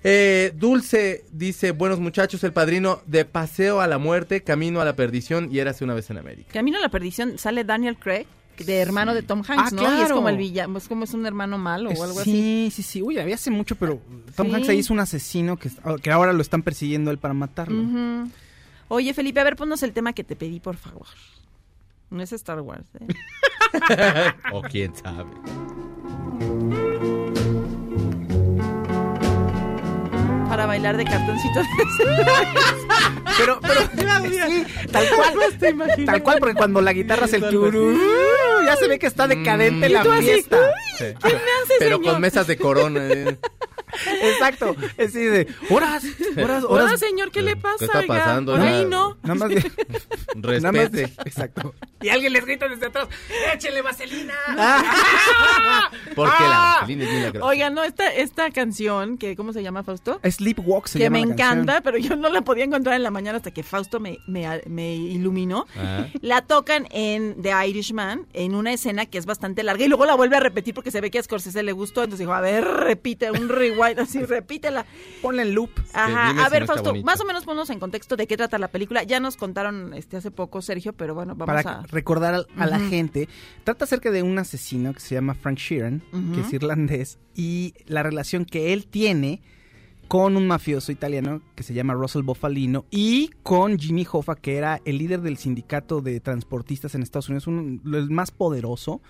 Eh, 0.05 0.53
Dulce 0.55 1.25
dice, 1.33 1.73
buenos 1.73 1.99
muchachos, 1.99 2.45
el 2.45 2.53
padrino 2.53 3.01
de 3.07 3.25
Paseo 3.25 3.81
a 3.81 3.87
la 3.89 3.99
Muerte, 3.99 4.43
Camino 4.43 4.81
a 4.81 4.85
la 4.85 4.95
Perdición 4.95 5.49
y 5.51 5.59
Érase 5.59 5.83
una 5.83 5.95
vez 5.95 6.11
en 6.11 6.19
América. 6.19 6.53
Camino 6.53 6.79
a 6.79 6.81
la 6.81 6.91
perdición 6.91 7.39
sale 7.39 7.65
Daniel 7.65 7.97
Craig, 7.97 8.27
de 8.59 8.77
hermano 8.79 9.15
de 9.15 9.23
Tom 9.23 9.43
Hanks, 9.47 9.73
Ah, 9.73 9.75
¿no? 9.75 9.83
Y 9.83 9.85
es 9.87 9.91
claro. 10.01 10.15
como 10.17 10.29
el 10.29 10.37
villano, 10.37 10.79
es 10.79 10.87
como 10.87 11.05
es 11.05 11.13
un 11.15 11.27
hermano 11.27 11.59
malo 11.59 11.91
o 11.91 12.05
algo 12.05 12.21
así. 12.21 12.31
sí, 12.31 12.71
sí, 12.73 12.83
sí. 12.85 13.03
Uy, 13.03 13.19
había 13.19 13.35
hace 13.35 13.51
mucho, 13.51 13.75
pero 13.75 14.01
Tom 14.37 14.47
Sí. 14.49 14.55
Hanks 14.55 14.69
ahí 14.69 14.79
es 14.79 14.91
un 14.91 15.01
asesino 15.01 15.57
que, 15.57 15.71
que 16.01 16.11
ahora 16.13 16.33
lo 16.33 16.41
están 16.43 16.63
persiguiendo 16.63 17.11
él 17.11 17.19
para 17.19 17.35
matarlo. 17.35 17.83
Oye, 18.89 19.13
Felipe, 19.13 19.41
a 19.41 19.45
ver, 19.45 19.57
ponnos 19.57 19.83
el 19.83 19.93
tema 19.93 20.13
que 20.13 20.23
te 20.23 20.37
pedí, 20.37 20.61
por 20.61 20.77
favor. 20.77 21.07
No 22.11 22.23
es 22.23 22.33
Star 22.33 22.61
Wars, 22.61 22.87
¿eh? 23.01 23.07
o 24.53 24.63
quién 24.63 24.95
sabe. 24.95 25.31
Para 30.49 30.67
bailar 30.67 30.97
de 30.97 31.05
cartoncito. 31.05 31.61
Pero, 33.39 33.59
pero, 33.61 33.81
sí, 34.47 34.65
tal 34.91 35.07
cual. 35.09 35.35
Tal 36.07 36.23
cual, 36.23 36.39
porque 36.39 36.55
cuando 36.55 36.81
la 36.81 36.93
guitarra 36.93 37.25
hace 37.25 37.37
el 37.37 37.49
turú, 37.51 37.99
ya 38.65 38.77
se 38.77 38.89
ve 38.89 38.99
que 38.99 39.07
está 39.07 39.27
decadente 39.27 39.89
la 39.89 40.05
fiesta. 40.05 40.59
Sí. 40.99 41.05
¿Qué 41.23 41.29
me 41.29 41.35
hace, 41.37 41.75
Pero 41.79 41.97
señor? 41.99 42.13
con 42.13 42.21
mesas 42.21 42.47
de 42.47 42.57
corona. 42.57 43.01
eh. 43.09 43.39
Exacto. 44.23 44.77
Es 44.99 45.09
así 45.11 45.21
de, 45.25 45.47
horas, 45.71 46.05
horas, 46.37 46.65
Hola, 46.69 46.85
horas. 46.85 47.01
señor, 47.01 47.31
¿qué 47.31 47.41
le 47.41 47.57
pasa? 47.57 47.77
¿Qué 47.79 47.85
está 47.87 47.99
oiga? 48.01 48.15
pasando? 48.19 48.53
Por 48.53 48.61
ahí 48.61 48.83
Ya. 48.83 48.89
no. 48.89 49.17
Nada 49.23 49.35
más, 49.37 49.49
de- 49.49 49.71
nada 50.35 50.73
más 50.73 50.93
de- 50.93 51.03
Respete. 51.07 51.29
exacto. 51.29 51.75
Y 52.03 52.09
alguien 52.11 52.33
les 52.35 52.45
grita 52.45 52.69
desde 52.69 52.87
atrás, 52.87 53.09
échele 53.55 53.81
vaselina. 53.81 54.35
Porque 56.15 56.35
Ah. 56.39 56.49
la 56.49 56.59
vaselina 56.81 57.05
es 57.05 57.33
bien. 57.33 57.43
Oigan, 57.43 57.75
no, 57.75 57.83
esta, 57.85 58.13
esta 58.13 58.51
canción, 58.51 59.17
que 59.19 59.35
¿cómo 59.37 59.53
se 59.53 59.63
llama, 59.63 59.83
Fausto? 59.83 60.21
Sleepwalk 60.23 60.87
se 60.89 60.99
que 60.99 61.05
llama 61.05 61.19
me 61.19 61.27
la 61.27 61.37
canción. 61.37 61.59
encanta, 61.61 61.81
pero 61.81 61.97
yo 61.99 62.17
no 62.17 62.29
la 62.29 62.43
podía 62.43 62.65
encontrar 62.65 62.97
en 62.97 63.03
la 63.03 63.11
mañana 63.11 63.39
hasta 63.39 63.51
que 63.51 63.63
Fausto 63.63 63.99
me, 64.01 64.19
me, 64.27 64.63
me 64.67 64.95
iluminó. 64.95 65.67
Ah. 65.79 66.07
La 66.21 66.43
tocan 66.43 66.87
en 66.91 67.41
The 67.41 67.53
Irishman, 67.69 68.27
en 68.35 68.55
una 68.55 68.73
escena 68.73 69.07
que 69.07 69.17
es 69.19 69.25
bastante 69.27 69.63
larga, 69.63 69.85
y 69.85 69.89
luego 69.89 70.05
la 70.07 70.15
vuelve 70.17 70.37
a 70.37 70.41
repetir 70.41 70.75
porque 70.75 70.86
se 70.91 71.01
ve 71.01 71.11
que 71.11 71.19
a 71.19 71.23
Scorsese 71.23 71.63
le 71.63 71.73
gustó, 71.73 72.03
entonces 72.05 72.21
dijo, 72.21 72.33
a 72.33 72.41
ver, 72.41 72.65
repite, 72.65 73.31
un 73.31 73.49
rewind, 73.49 73.99
así, 74.01 74.23
repítela. 74.25 74.87
Ponle 75.23 75.43
en 75.43 75.55
loop. 75.55 75.71
Ajá, 75.93 76.31
a 76.31 76.45
si 76.47 76.51
ver, 76.51 76.63
no 76.63 76.67
Fausto, 76.67 76.95
más 77.03 77.21
o 77.21 77.25
menos 77.25 77.45
ponnos 77.45 77.71
en 77.71 77.79
contexto 77.81 78.17
de 78.17 78.27
qué 78.27 78.37
trata 78.37 78.59
la 78.59 78.69
película. 78.69 79.03
Ya 79.03 79.21
nos 79.21 79.37
contaron 79.37 79.95
este 79.95 80.17
hace 80.17 80.31
poco, 80.31 80.63
Sergio, 80.63 80.93
pero 80.93 81.15
bueno, 81.15 81.35
vamos 81.35 81.55
para 81.63 81.79
a... 81.81 81.87
recordar 81.87 82.47
a, 82.57 82.67
la 82.67 82.79
gente. 82.79 83.29
Trata 83.65 83.85
acerca 83.85 84.11
de 84.11 84.23
un 84.23 84.39
asesino 84.39 84.93
que 84.93 85.01
se 85.01 85.15
llama 85.15 85.35
Frank 85.35 85.59
Sheeran, 85.59 86.03
que 86.35 86.41
es 86.41 86.53
irlandés, 86.53 87.19
y 87.35 87.75
la 87.87 88.03
relación 88.03 88.45
que 88.45 88.73
él 88.73 88.87
tiene 88.87 89.41
con 90.09 90.37
un 90.37 90.47
mafioso 90.47 90.93
italiano 90.93 91.43
que 91.57 91.65
se 91.65 91.75
llama 91.75 91.93
Russell 91.95 92.23
Bofalino 92.23 92.85
y 92.93 93.31
con 93.43 93.77
Jimmy 93.77 94.07
Hoffa, 94.11 94.37
que 94.37 94.57
era 94.57 94.81
el 94.85 94.99
líder 94.99 95.21
del 95.21 95.37
sindicato 95.37 96.01
de 96.01 96.21
transportistas 96.21 96.95
en 96.95 97.03
Estados 97.03 97.29
Unidos, 97.29 97.49
un- 97.49 97.83
el 97.93 98.09
más 98.11 98.31
poderoso, 98.31 99.01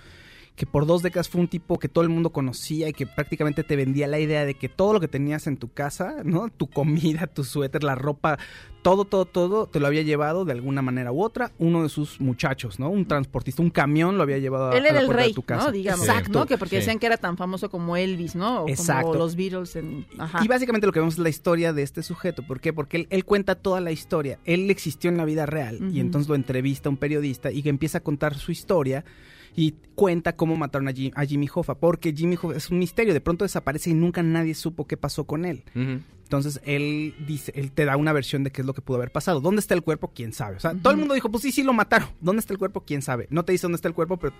que 0.56 0.64
por 0.64 0.86
dos 0.86 1.02
décadas 1.02 1.28
fue 1.28 1.42
un 1.42 1.48
tipo 1.48 1.78
que 1.78 1.88
todo 1.88 2.02
el 2.02 2.08
mundo 2.08 2.30
conocía 2.30 2.88
y 2.88 2.94
que 2.94 3.06
prácticamente 3.06 3.62
te 3.62 3.76
vendía 3.76 4.06
la 4.06 4.18
idea 4.18 4.46
de 4.46 4.54
que 4.54 4.70
todo 4.70 4.94
lo 4.94 5.00
que 5.00 5.06
tenías 5.06 5.46
en 5.46 5.58
tu 5.58 5.68
casa, 5.68 6.16
¿no? 6.24 6.48
Tu 6.48 6.66
comida, 6.66 7.26
tu 7.26 7.44
suéter, 7.44 7.84
la 7.84 7.94
ropa, 7.94 8.38
todo, 8.80 9.04
todo, 9.04 9.26
todo, 9.26 9.66
te 9.66 9.80
lo 9.80 9.86
había 9.86 10.00
llevado 10.00 10.46
de 10.46 10.52
alguna 10.52 10.80
manera 10.80 11.12
u 11.12 11.22
otra 11.22 11.52
uno 11.58 11.82
de 11.82 11.90
sus 11.90 12.22
muchachos, 12.22 12.78
¿no? 12.78 12.88
Un 12.88 13.06
transportista, 13.06 13.60
un 13.60 13.68
camión 13.68 14.16
lo 14.16 14.22
había 14.22 14.38
llevado 14.38 14.70
a, 14.70 14.78
Él 14.78 14.86
a 14.86 14.88
era 14.88 14.94
la 14.94 15.00
el 15.00 15.06
puerta 15.06 15.22
rey, 15.22 15.30
de 15.30 15.34
tu 15.34 15.42
casa. 15.42 15.66
¿no? 15.66 15.72
Digamos, 15.72 16.06
Exacto. 16.06 16.38
¿no? 16.38 16.46
Que 16.46 16.56
porque 16.56 16.76
sí. 16.76 16.76
decían 16.76 16.98
que 16.98 17.06
era 17.06 17.18
tan 17.18 17.36
famoso 17.36 17.68
como 17.68 17.98
Elvis, 17.98 18.34
¿no? 18.34 18.62
O 18.62 18.68
Exacto. 18.68 19.08
como 19.08 19.18
los 19.18 19.36
Beatles 19.36 19.76
en... 19.76 20.06
Ajá. 20.16 20.42
Y 20.42 20.48
básicamente 20.48 20.86
lo 20.86 20.92
que 20.94 21.00
vemos 21.00 21.14
es 21.14 21.20
la 21.20 21.28
historia 21.28 21.74
de 21.74 21.82
este 21.82 22.02
sujeto. 22.02 22.42
¿Por 22.46 22.60
qué? 22.60 22.72
Porque 22.72 22.96
él, 22.96 23.06
él 23.10 23.26
cuenta 23.26 23.56
toda 23.56 23.82
la 23.82 23.92
historia. 23.92 24.38
Él 24.46 24.70
existió 24.70 25.10
en 25.10 25.18
la 25.18 25.26
vida 25.26 25.44
real 25.44 25.90
y 25.92 26.00
entonces 26.00 26.30
lo 26.30 26.34
entrevista 26.34 26.88
un 26.88 26.96
periodista 26.96 27.50
y 27.50 27.62
que 27.62 27.68
empieza 27.68 27.98
a 27.98 28.00
contar 28.00 28.36
su 28.36 28.52
historia 28.52 29.04
y 29.56 29.72
cuenta 29.94 30.36
cómo 30.36 30.54
mataron 30.56 30.86
a, 30.86 30.92
Jim- 30.92 31.12
a 31.16 31.24
Jimmy 31.24 31.48
Hoffa. 31.52 31.74
Porque 31.76 32.12
Jimmy 32.12 32.36
Hoffa 32.36 32.56
es 32.56 32.70
un 32.70 32.78
misterio. 32.78 33.14
De 33.14 33.20
pronto 33.20 33.44
desaparece 33.44 33.90
y 33.90 33.94
nunca 33.94 34.22
nadie 34.22 34.54
supo 34.54 34.86
qué 34.86 34.96
pasó 34.96 35.24
con 35.24 35.44
él. 35.46 35.64
Entonces 36.22 36.60
él 36.64 37.14
dice, 37.26 37.52
él 37.54 37.70
te 37.70 37.84
da 37.84 37.96
una 37.96 38.12
versión 38.12 38.42
de 38.44 38.50
qué 38.50 38.60
es 38.62 38.66
lo 38.66 38.74
que 38.74 38.82
pudo 38.82 38.96
haber 38.96 39.12
pasado. 39.12 39.40
¿Dónde 39.40 39.60
está 39.60 39.74
el 39.74 39.82
cuerpo? 39.82 40.10
¿Quién 40.14 40.32
sabe? 40.32 40.56
O 40.56 40.60
sea, 40.60 40.74
todo 40.74 40.92
el 40.92 40.98
mundo 40.98 41.14
dijo, 41.14 41.30
pues 41.30 41.42
sí, 41.42 41.52
sí 41.52 41.62
lo 41.62 41.72
mataron. 41.72 42.08
¿Dónde 42.20 42.40
está 42.40 42.52
el 42.52 42.58
cuerpo? 42.58 42.82
¿Quién 42.84 43.00
sabe? 43.00 43.28
No 43.30 43.44
te 43.44 43.52
dice 43.52 43.62
dónde 43.62 43.76
está 43.76 43.86
el 43.88 43.94
cuerpo, 43.94 44.16
pero 44.18 44.34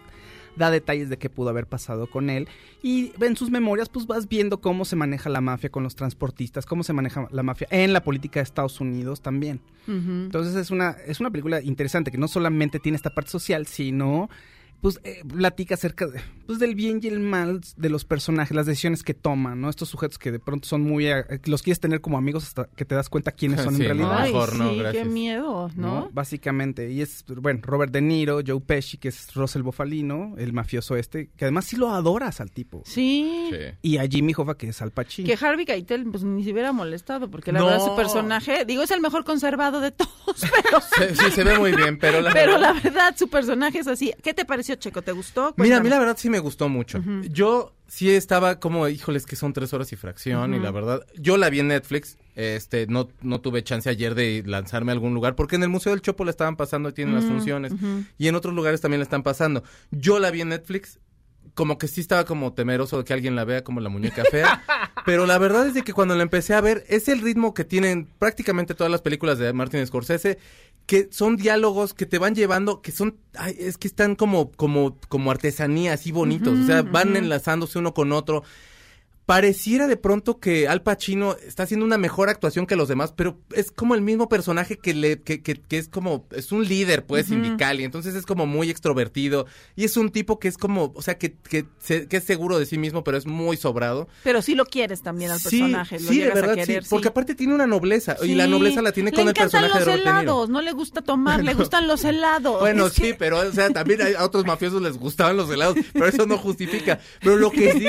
da 0.57 0.70
detalles 0.72 1.09
de 1.11 1.16
qué 1.18 1.31
pudo 1.31 1.50
haber 1.50 1.66
pasado 1.68 2.11
con 2.11 2.29
él. 2.29 2.48
Y 2.83 3.12
en 3.20 3.37
sus 3.37 3.50
memorias, 3.50 3.88
pues 3.88 4.07
vas 4.07 4.29
viendo 4.29 4.61
cómo 4.61 4.85
se 4.85 4.96
maneja 4.96 5.31
la 5.31 5.40
mafia 5.40 5.70
con 5.70 5.85
los 5.85 5.94
transportistas, 5.94 6.66
cómo 6.66 6.83
se 6.83 6.92
maneja 6.92 7.29
la 7.31 7.42
mafia 7.44 7.68
en 7.70 7.92
la 7.92 8.02
política 8.02 8.40
de 8.40 8.44
Estados 8.44 8.81
Unidos 8.81 9.20
también. 9.20 9.61
Entonces 9.87 10.57
es 10.57 10.72
una, 10.72 10.90
es 11.07 11.20
una 11.20 11.31
película 11.31 11.62
interesante 11.62 12.11
que 12.11 12.18
no 12.18 12.26
solamente 12.26 12.81
tiene 12.81 12.96
esta 12.96 13.14
parte 13.14 13.31
social, 13.31 13.66
sino 13.68 14.29
pues 14.80 15.00
eh, 15.04 15.22
platica 15.26 15.74
acerca 15.74 16.06
de, 16.06 16.20
pues, 16.46 16.58
del 16.58 16.74
bien 16.74 17.00
y 17.02 17.08
el 17.08 17.18
mal 17.20 17.60
de 17.76 17.88
los 17.88 18.04
personajes, 18.04 18.54
las 18.54 18.66
decisiones 18.66 19.02
que 19.02 19.14
toman, 19.14 19.60
¿no? 19.60 19.68
Estos 19.70 19.88
sujetos 19.88 20.18
que 20.18 20.30
de 20.30 20.38
pronto 20.38 20.68
son 20.68 20.82
muy... 20.82 21.06
eh, 21.08 21.24
los 21.46 21.62
quieres 21.62 21.80
tener 21.80 22.00
como 22.00 22.18
amigos 22.18 22.44
hasta 22.44 22.66
que 22.76 22.84
te 22.84 22.94
das 22.94 23.08
cuenta 23.08 23.32
quiénes 23.32 23.60
son 23.64 23.74
Sí, 23.76 23.82
en 23.82 23.88
realidad. 23.88 24.16
Ay, 24.18 24.32
mejor 24.32 24.54
no, 24.56 24.70
sí, 24.70 24.80
qué 24.92 25.04
miedo, 25.04 25.70
¿no? 25.76 26.08
Básicamente. 26.12 26.90
Y 26.90 27.00
es, 27.02 27.24
bueno, 27.26 27.60
Robert 27.62 27.92
De 27.92 28.00
Niro, 28.00 28.40
Joe 28.46 28.60
Pesci, 28.60 28.98
que 28.98 29.08
es 29.08 29.34
Russell 29.34 29.62
Bofalino, 29.62 30.34
el 30.38 30.52
mafioso 30.52 30.96
este, 30.96 31.30
que 31.36 31.44
además 31.46 31.64
sí 31.64 31.76
lo 31.76 31.90
adoras 31.90 32.40
al 32.40 32.50
tipo. 32.50 32.82
Sí. 32.84 33.48
Sí. 33.50 33.56
Y 33.82 33.98
a 33.98 34.06
Jimmy 34.06 34.32
Hoffa, 34.36 34.56
que 34.56 34.68
es 34.68 34.82
Al 34.82 34.90
Pacino. 34.92 35.26
Que 35.26 35.44
Harvey 35.44 35.64
Keitel 35.64 36.04
pues 36.10 36.22
ni 36.24 36.44
se 36.44 36.52
hubiera 36.52 36.72
molestado 36.72 37.30
porque 37.30 37.52
la 37.52 37.60
No. 37.60 37.66
verdad 37.66 37.84
su 37.84 37.96
personaje, 37.96 38.64
digo, 38.64 38.82
es 38.82 38.90
el 38.90 39.00
mejor 39.00 39.24
conservado 39.24 39.80
de 39.80 39.90
todos, 39.90 40.10
pero 40.40 40.80
Se- 40.80 41.14
sí, 41.16 41.30
se 41.30 41.44
ve 41.44 41.58
muy 41.58 41.72
bien, 41.74 41.98
pero 41.98 42.20
la 42.20 42.32
pero 42.32 42.52
verdad- 42.52 42.74
la 42.74 42.80
verdad 42.80 43.14
su 43.16 43.28
personaje 43.28 43.78
es 43.78 43.86
así. 43.88 44.12
¿Qué 44.22 44.34
te 44.34 44.44
Checo? 44.74 45.02
¿Te 45.02 45.12
gustó? 45.12 45.55
Mira, 45.57 45.76
a 45.76 45.81
mí 45.81 45.88
la 45.88 46.00
verdad 46.00 46.16
sí 46.18 46.29
me 46.29 46.40
gustó 46.40 46.68
mucho. 46.68 47.00
Yo 47.31 47.72
sí 47.87 48.11
estaba 48.11 48.59
como, 48.59 48.88
híjoles, 48.88 49.26
que 49.26 49.37
son 49.37 49.52
tres 49.52 49.72
horas 49.72 49.92
y 49.92 49.96
fracción, 49.96 50.55
y 50.55 50.59
la 50.59 50.70
verdad, 50.72 51.07
yo 51.16 51.37
la 51.37 51.50
vi 51.50 51.61
en 51.61 51.68
Netflix, 51.68 52.18
este, 52.35 52.87
no, 52.88 53.09
no 53.22 53.40
tuve 53.40 53.62
chance 53.62 53.88
ayer 53.88 54.14
de 54.14 54.42
lanzarme 54.44 54.90
a 54.90 54.94
algún 54.94 55.14
lugar, 55.14 55.37
porque 55.37 55.57
en 55.57 55.62
el 55.62 55.68
Museo 55.68 55.92
del 55.92 56.02
Chopo 56.02 56.24
la 56.24 56.31
estaban 56.31 56.57
pasando, 56.57 56.92
tienen 56.92 57.14
las 57.14 57.24
funciones, 57.24 57.72
y 58.18 58.29
en 58.29 58.35
otros 58.35 58.55
lugares 58.55 58.81
también 58.81 59.00
la 59.00 59.05
están 59.05 59.22
pasando. 59.22 59.62
Yo 59.90 60.18
la 60.18 60.31
vi 60.31 60.40
en 60.40 60.48
Netflix, 60.48 60.98
como 61.55 61.79
que 61.79 61.88
sí 61.88 62.00
estaba 62.00 62.24
como 62.24 62.52
temeroso 62.52 62.98
de 62.98 63.05
que 63.05 63.12
alguien 63.12 63.37
la 63.37 63.44
vea 63.44 63.64
como 63.64 63.81
la 63.81 63.88
muñeca 63.88 64.24
fea, 64.31 64.62
pero 65.07 65.26
la 65.26 65.38
verdad 65.38 65.66
es 65.66 65.74
de 65.74 65.83
que 65.83 65.92
cuando 65.92 66.14
la 66.16 66.22
empecé 66.22 66.55
a 66.55 66.61
ver, 66.61 66.85
es 66.88 67.09
el 67.09 67.20
ritmo 67.20 67.55
que 67.55 67.64
tienen 67.64 68.09
prácticamente 68.18 68.74
todas 68.74 68.90
las 68.90 69.00
películas 69.00 69.38
de 69.38 69.52
Martin 69.52 69.87
Scorsese, 69.87 70.38
que 70.87 71.09
son 71.11 71.37
diálogos 71.37 71.94
que 71.94 72.07
te 72.07 72.18
van 72.18 72.35
llevando, 72.35 72.81
que 72.81 72.92
son, 72.92 73.16
ay, 73.35 73.57
es 73.59 73.77
que 73.77 73.88
están 73.88 74.14
como, 74.14 74.53
como, 74.53 74.96
como 75.09 75.31
artesanía, 75.31 75.92
así 75.94 76.12
bonitos, 76.12 76.59
o 76.59 76.66
sea, 76.66 76.83
van 76.83 77.16
enlazándose 77.16 77.79
uno 77.79 77.92
con 77.92 78.12
otro. 78.12 78.44
Pareciera 79.26 79.88
de 79.88 79.96
pronto 79.96 80.38
que 80.38 80.68
Al 80.68 80.82
Pacino 80.82 81.34
está 81.44 81.64
haciendo 81.64 81.84
una 81.84 81.98
mejor 81.98 82.28
actuación 82.28 82.64
que 82.64 82.76
los 82.76 82.86
demás, 82.86 83.12
pero 83.12 83.40
es 83.52 83.72
como 83.72 83.96
el 83.96 84.00
mismo 84.00 84.28
personaje 84.28 84.78
que 84.78 84.94
le, 84.94 85.20
que, 85.20 85.42
que, 85.42 85.54
que 85.56 85.78
es 85.78 85.88
como, 85.88 86.28
es 86.30 86.52
un 86.52 86.64
líder, 86.64 87.04
pues, 87.06 87.26
sindical, 87.26 87.80
y 87.80 87.84
entonces 87.84 88.14
es 88.14 88.24
como 88.24 88.46
muy 88.46 88.70
extrovertido, 88.70 89.46
y 89.74 89.82
es 89.82 89.96
un 89.96 90.10
tipo 90.10 90.38
que 90.38 90.46
es 90.46 90.56
como, 90.56 90.92
o 90.94 91.02
sea, 91.02 91.18
que, 91.18 91.34
que, 91.34 91.66
se- 91.80 92.06
que 92.06 92.18
es 92.18 92.24
seguro 92.24 92.56
de 92.60 92.66
sí 92.66 92.78
mismo, 92.78 93.02
pero 93.02 93.16
es 93.18 93.26
muy 93.26 93.56
sobrado. 93.56 94.06
Pero 94.22 94.42
sí 94.42 94.54
lo 94.54 94.64
quieres 94.64 95.02
también 95.02 95.32
al 95.32 95.40
Sí, 95.40 95.58
personaje, 95.58 95.98
lo 95.98 96.08
sí, 96.08 96.18
de 96.18 96.20
llegas 96.22 96.34
verdad, 96.36 96.50
a 96.52 96.54
querer, 96.54 96.84
sí, 96.84 96.88
porque 96.90 97.08
aparte 97.08 97.34
tiene 97.34 97.52
una 97.52 97.66
nobleza, 97.66 98.16
y 98.22 98.36
la 98.36 98.44
Sí. 98.44 98.50
nobleza 98.52 98.80
la 98.80 98.92
tiene 98.92 99.10
Le 99.10 99.16
con 99.16 99.26
el 99.26 99.34
personaje 99.34 99.72
de 99.72 99.74
los 99.80 99.86
Robert 99.86 100.04
De 100.04 100.10
Niro. 100.12 100.20
helados, 100.22 100.48
no 100.50 100.62
le 100.62 100.70
gusta 100.70 101.02
tomar, 101.02 101.42
le 101.42 101.54
gustan 101.72 101.88
los 101.88 102.04
helados. 102.04 102.60
Bueno, 102.60 102.86
Es 102.86 102.92
sí, 102.92 103.02
que- 103.02 103.14
pero 103.14 103.40
o 103.40 103.50
sea, 103.50 103.70
también 103.70 104.02
a 104.16 104.22
otros 104.24 104.46
mafiosos 104.46 104.80
les 104.80 104.96
gustaban 104.96 105.36
los 105.36 105.50
helados, 105.50 105.76
pero 105.92 106.06
eso 106.06 106.26
no 106.26 106.38
justifica. 106.38 107.00
Pero 107.20 107.34
lo 107.38 107.50
que 107.50 107.72
sí, 107.72 107.86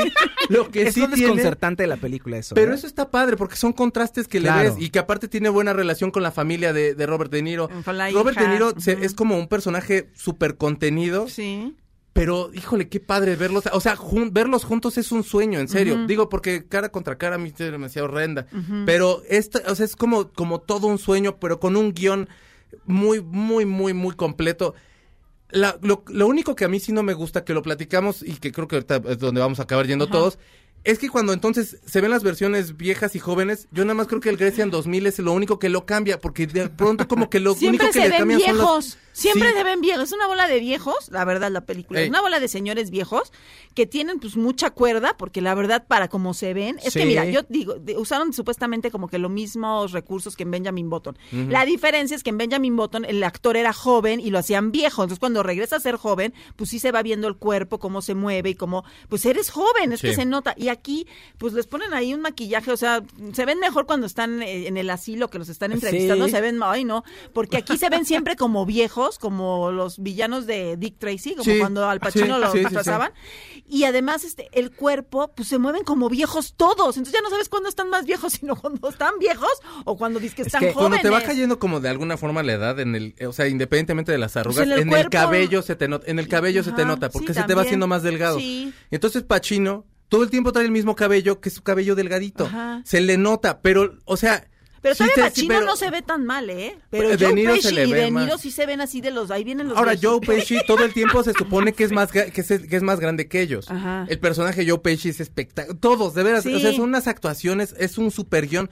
lo 0.50 0.72
que 0.72 0.82
es 0.88 0.96
sí 0.96 1.06
tiene, 1.14 1.27
desconcertante 1.36 1.84
de 1.84 1.88
la 1.88 1.98
película 1.98 2.38
eso. 2.38 2.56
pero 2.56 2.72
¿eh? 2.72 2.76
eso 2.76 2.88
está 2.88 3.10
padre 3.12 3.38
porque 3.38 3.56
son 3.56 3.74
contrastes 3.74 4.28
que 4.28 4.40
Claro. 4.40 4.64
le 4.64 4.70
ves 4.70 4.82
y 4.82 4.90
que 4.90 5.00
aparte 5.00 5.28
tiene 5.28 5.50
buena 5.50 5.74
relación 5.74 6.12
con 6.12 6.24
la 6.24 6.32
familia 6.32 6.74
de, 6.74 6.96
de 6.96 7.06
Robert 7.06 7.32
De 7.32 7.42
Niro. 7.42 7.70
Con 7.86 7.98
la 7.98 8.10
Robert 8.12 8.38
hija, 8.38 8.48
De 8.48 8.54
Niro 8.54 8.74
se- 8.80 9.04
es 9.06 9.14
como 9.14 9.38
un 9.38 9.48
personaje 9.48 10.10
súper 10.16 10.58
contenido, 10.58 11.28
Sí. 11.28 11.76
pero 12.14 12.50
híjole, 12.54 12.90
qué 12.90 13.00
padre 13.00 13.36
verlos. 13.36 13.64
O 13.74 13.80
sea, 13.80 13.96
jun- 13.96 14.32
verlos 14.34 14.64
juntos 14.64 14.98
es 14.98 15.12
un 15.12 15.24
sueño, 15.24 15.60
en 15.60 15.68
serio. 15.68 16.06
Digo, 16.08 16.30
porque 16.30 16.66
cara 16.68 16.90
contra 16.90 17.18
cara 17.18 17.36
a 17.36 17.38
mí 17.38 17.54
me 17.78 17.86
hacía 17.86 18.04
horrenda. 18.04 18.48
Pero 18.86 19.22
esto, 19.30 19.60
o 19.68 19.76
sea, 19.76 19.86
es 19.86 19.96
como, 19.96 20.30
como 20.32 20.60
todo 20.60 20.88
un 20.88 20.98
sueño, 20.98 21.38
pero 21.40 21.60
con 21.60 21.76
un 21.76 21.94
guion 21.94 22.28
muy, 22.86 23.22
muy, 23.22 23.66
muy, 23.66 23.94
muy 23.94 24.16
completo. 24.16 24.74
La- 25.50 25.78
lo, 25.82 26.04
lo 26.10 26.28
único 26.28 26.56
que 26.56 26.66
a 26.66 26.68
mí 26.68 26.80
sí 26.80 26.92
no 26.92 27.04
me 27.04 27.14
gusta, 27.14 27.46
que 27.46 27.54
lo 27.54 27.62
platicamos 27.62 28.22
y 28.22 28.34
que 28.36 28.52
creo 28.52 28.68
que 28.68 28.76
ahorita 28.76 29.02
es 29.08 29.18
donde 29.20 29.40
vamos 29.40 29.60
a 29.60 29.64
acabar 29.64 29.88
yendo 29.88 30.06
Ajá. 30.06 30.12
todos, 30.12 30.40
es 30.88 31.00
que 31.00 31.10
cuando 31.10 31.34
entonces 31.34 31.80
se 31.86 32.00
ven 32.00 32.12
las 32.12 32.24
versiones 32.24 32.78
viejas 32.78 33.14
y 33.18 33.20
jóvenes, 33.20 33.68
yo 33.72 33.84
nada 33.84 33.94
más 33.94 34.08
creo 34.08 34.22
que 34.22 34.30
el 34.30 34.38
Grecian 34.38 34.72
2000 34.72 35.06
es 35.08 35.20
lo 35.20 35.34
único 35.34 35.60
que 35.60 35.68
lo 35.68 35.86
cambia, 35.86 36.22
porque 36.22 36.48
de 36.48 36.70
pronto 36.70 37.10
como 37.10 37.30
que 37.30 37.42
lo 37.42 37.54
Siempre 37.56 37.88
único 37.88 37.94
que 37.94 38.04
se 38.04 38.06
le 38.06 38.10
ven 38.10 38.20
cambian 38.20 38.40
son 38.40 38.56
viejos. 38.56 38.98
Siempre 39.18 39.50
Sí. 39.50 39.56
se 39.58 39.64
ven 39.64 39.82
viejos. 39.82 40.04
Es 40.04 40.12
una 40.14 40.28
bola 40.28 40.48
de 40.48 40.60
viejos, 40.60 41.10
la 41.10 41.26
verdad, 41.26 41.50
la 41.52 41.62
película. 41.62 42.02
Es 42.02 42.10
una 42.10 42.22
bola 42.22 42.40
de 42.40 42.48
señores 42.48 42.92
viejos 42.92 43.34
que 43.74 43.88
tienen 43.88 44.20
pues 44.20 44.38
mucha 44.38 44.70
cuerda, 44.70 45.16
porque 45.18 45.42
la 45.42 45.56
verdad, 45.56 45.86
para 45.88 46.08
como 46.08 46.36
se 46.36 46.54
ven, 46.54 46.78
es 46.84 46.94
que 46.94 47.06
mira, 47.06 47.26
yo 47.26 47.42
digo, 47.50 47.76
usaron 47.98 48.32
supuestamente 48.32 48.92
como 48.92 49.08
que 49.08 49.18
los 49.18 49.32
mismos 49.32 49.92
recursos 49.92 50.36
que 50.36 50.44
en 50.44 50.52
Benjamin 50.52 50.90
Button. 50.90 51.18
La 51.32 51.66
diferencia 51.66 52.16
es 52.16 52.22
que 52.24 52.30
en 52.30 52.38
Benjamin 52.38 52.76
Button 52.76 53.06
el 53.06 53.24
actor 53.24 53.58
era 53.58 53.74
joven 53.74 54.20
y 54.20 54.30
lo 54.30 54.38
hacían 54.38 54.72
viejo. 54.72 55.02
Entonces, 55.02 55.20
cuando 55.20 55.42
regresa 55.42 55.78
a 55.78 55.80
ser 55.80 55.96
joven, 55.96 56.34
pues 56.56 56.70
sí 56.70 56.78
se 56.78 56.92
va 56.92 57.02
viendo 57.02 57.28
el 57.28 57.38
cuerpo, 57.38 57.80
cómo 57.80 58.04
se 58.04 58.14
mueve 58.14 58.52
y 58.52 58.56
cómo, 58.56 58.84
pues 59.10 59.26
eres 59.26 59.50
joven, 59.50 59.94
es 59.94 60.02
que 60.02 60.14
se 60.14 60.26
nota. 60.26 60.54
Y 60.58 60.68
aquí, 60.68 61.08
pues 61.40 61.54
les 61.54 61.66
ponen 61.66 61.94
ahí 61.94 62.14
un 62.14 62.22
maquillaje, 62.22 62.72
o 62.72 62.78
sea, 62.78 63.04
se 63.34 63.46
ven 63.46 63.60
mejor 63.60 63.86
cuando 63.88 64.06
están 64.06 64.42
eh, 64.44 64.68
en 64.68 64.78
el 64.78 64.90
asilo 64.92 65.30
que 65.30 65.40
los 65.40 65.50
están 65.50 65.72
entrevistando, 65.72 66.28
se 66.28 66.40
ven, 66.42 66.60
ay 66.62 66.84
no, 66.84 67.04
porque 67.34 67.58
aquí 67.58 67.78
se 67.78 67.90
ven 67.90 68.06
siempre 68.06 68.36
como 68.36 68.66
viejos, 68.66 69.07
como 69.18 69.72
los 69.72 70.00
villanos 70.00 70.46
de 70.46 70.76
Dick 70.78 70.98
Tracy, 70.98 71.32
como 71.32 71.44
Sí, 71.46 71.60
cuando 71.60 71.88
Al 71.88 72.00
Pacino 72.00 72.36
sí, 72.36 72.42
lo 72.42 72.52
sí, 72.52 72.60
disfrazaban. 72.60 73.12
Y 73.66 73.86
además 73.86 74.26
este 74.26 74.50
el 74.52 74.72
cuerpo, 74.72 75.32
pues 75.36 75.48
se 75.48 75.58
mueven 75.58 75.84
como 75.84 76.10
viejos 76.10 76.56
todos, 76.58 76.98
entonces 76.98 77.14
ya 77.14 77.22
no 77.22 77.30
sabes 77.30 77.48
cuándo 77.48 77.70
están 77.70 77.90
más 77.90 78.06
viejos, 78.06 78.34
sino 78.40 78.56
cuando 78.56 78.90
están 78.90 79.18
viejos 79.20 79.52
o 79.86 79.98
cuando 79.98 80.20
dices 80.20 80.36
que 80.36 80.42
Es 80.42 80.48
están 80.48 80.62
que 80.62 80.74
jóvenes. 80.74 81.00
Cuando 81.02 81.18
te 81.18 81.24
va 81.24 81.28
cayendo 81.28 81.60
como 81.60 81.80
de 81.80 81.90
alguna 81.90 82.18
forma 82.18 82.44
la 82.44 82.54
edad 82.54 82.80
en 82.80 82.96
el, 82.96 83.16
o 83.26 83.32
sea, 83.32 83.48
independientemente 83.48 84.12
de 84.12 84.18
las 84.18 84.36
arrugas, 84.36 84.66
Pues 84.66 84.68
en 84.68 84.74
el 84.74 84.80
en 84.80 84.94
el 84.94 85.10
cabello 85.10 85.62
se 85.62 85.76
te 85.76 85.88
nota, 85.88 86.12
en 86.12 86.20
el 86.20 86.28
cabello 86.28 86.64
se 86.64 86.74
te 86.74 86.84
nota, 86.84 87.10
porque 87.10 87.34
se 87.34 87.44
te 87.44 87.56
va 87.56 87.62
haciendo 87.62 87.88
más 87.88 88.04
delgado. 88.04 88.38
Entonces 88.92 89.24
Pachino 89.24 89.86
todo 90.10 90.24
el 90.24 90.30
tiempo 90.30 90.52
trae 90.52 90.66
el 90.66 90.72
mismo 90.72 90.96
cabello 90.96 91.42
que 91.42 91.50
su 91.50 91.64
cabello 91.64 91.96
delgadito. 91.96 92.46
Ajá. 92.46 92.82
Se 92.86 93.02
le 93.02 93.18
nota, 93.18 93.62
pero, 93.62 93.98
o 94.06 94.18
sea, 94.18 94.48
Pero 94.82 94.96
sí 94.96 95.04
todavía 95.04 95.24
Pacino 95.30 95.48
pero- 95.56 95.66
no 95.66 95.76
se 95.76 95.90
ve 95.90 96.02
tan 96.02 96.26
mal, 96.26 96.50
¿eh? 96.50 96.78
Pero 96.90 97.10
De 97.10 97.18
Joe 97.26 97.34
Niro 97.34 97.54
Pesci 97.56 97.80
y 97.80 97.92
De 97.94 98.12
Niro 98.12 98.38
sí 98.38 98.52
se 98.52 98.66
ven 98.66 98.80
así 98.82 99.02
de 99.02 99.12
los, 99.12 99.32
ahí 99.32 99.44
vienen 99.44 99.68
los 99.70 99.78
Ahora 99.78 99.92
viejitos. 99.94 100.12
Joe 100.12 100.20
Pesci 100.36 100.58
todo 100.68 100.84
el 100.86 100.94
tiempo 100.94 101.24
se 101.24 101.34
supone 101.34 101.74
que 101.74 101.84
es 101.84 101.92
más 101.92 102.12
que 102.12 102.32
es, 102.36 102.48
que 102.48 102.76
es 102.76 102.84
más 102.84 103.00
grande 103.00 103.28
que 103.28 103.42
ellos. 103.42 103.70
Ajá. 103.72 104.06
El 104.10 104.20
personaje 104.20 104.68
Joe 104.70 104.80
Pesci 104.80 105.10
es 105.10 105.20
espectacular. 105.20 105.78
Todos, 105.80 106.14
de 106.14 106.24
veras, 106.24 106.44
Sí. 106.44 106.54
o 106.54 106.60
sea, 106.60 106.72
son 106.74 106.82
unas 106.90 107.08
actuaciones, 107.08 107.74
es 107.80 107.98
un 107.98 108.12
super 108.12 108.48
guion. 108.48 108.70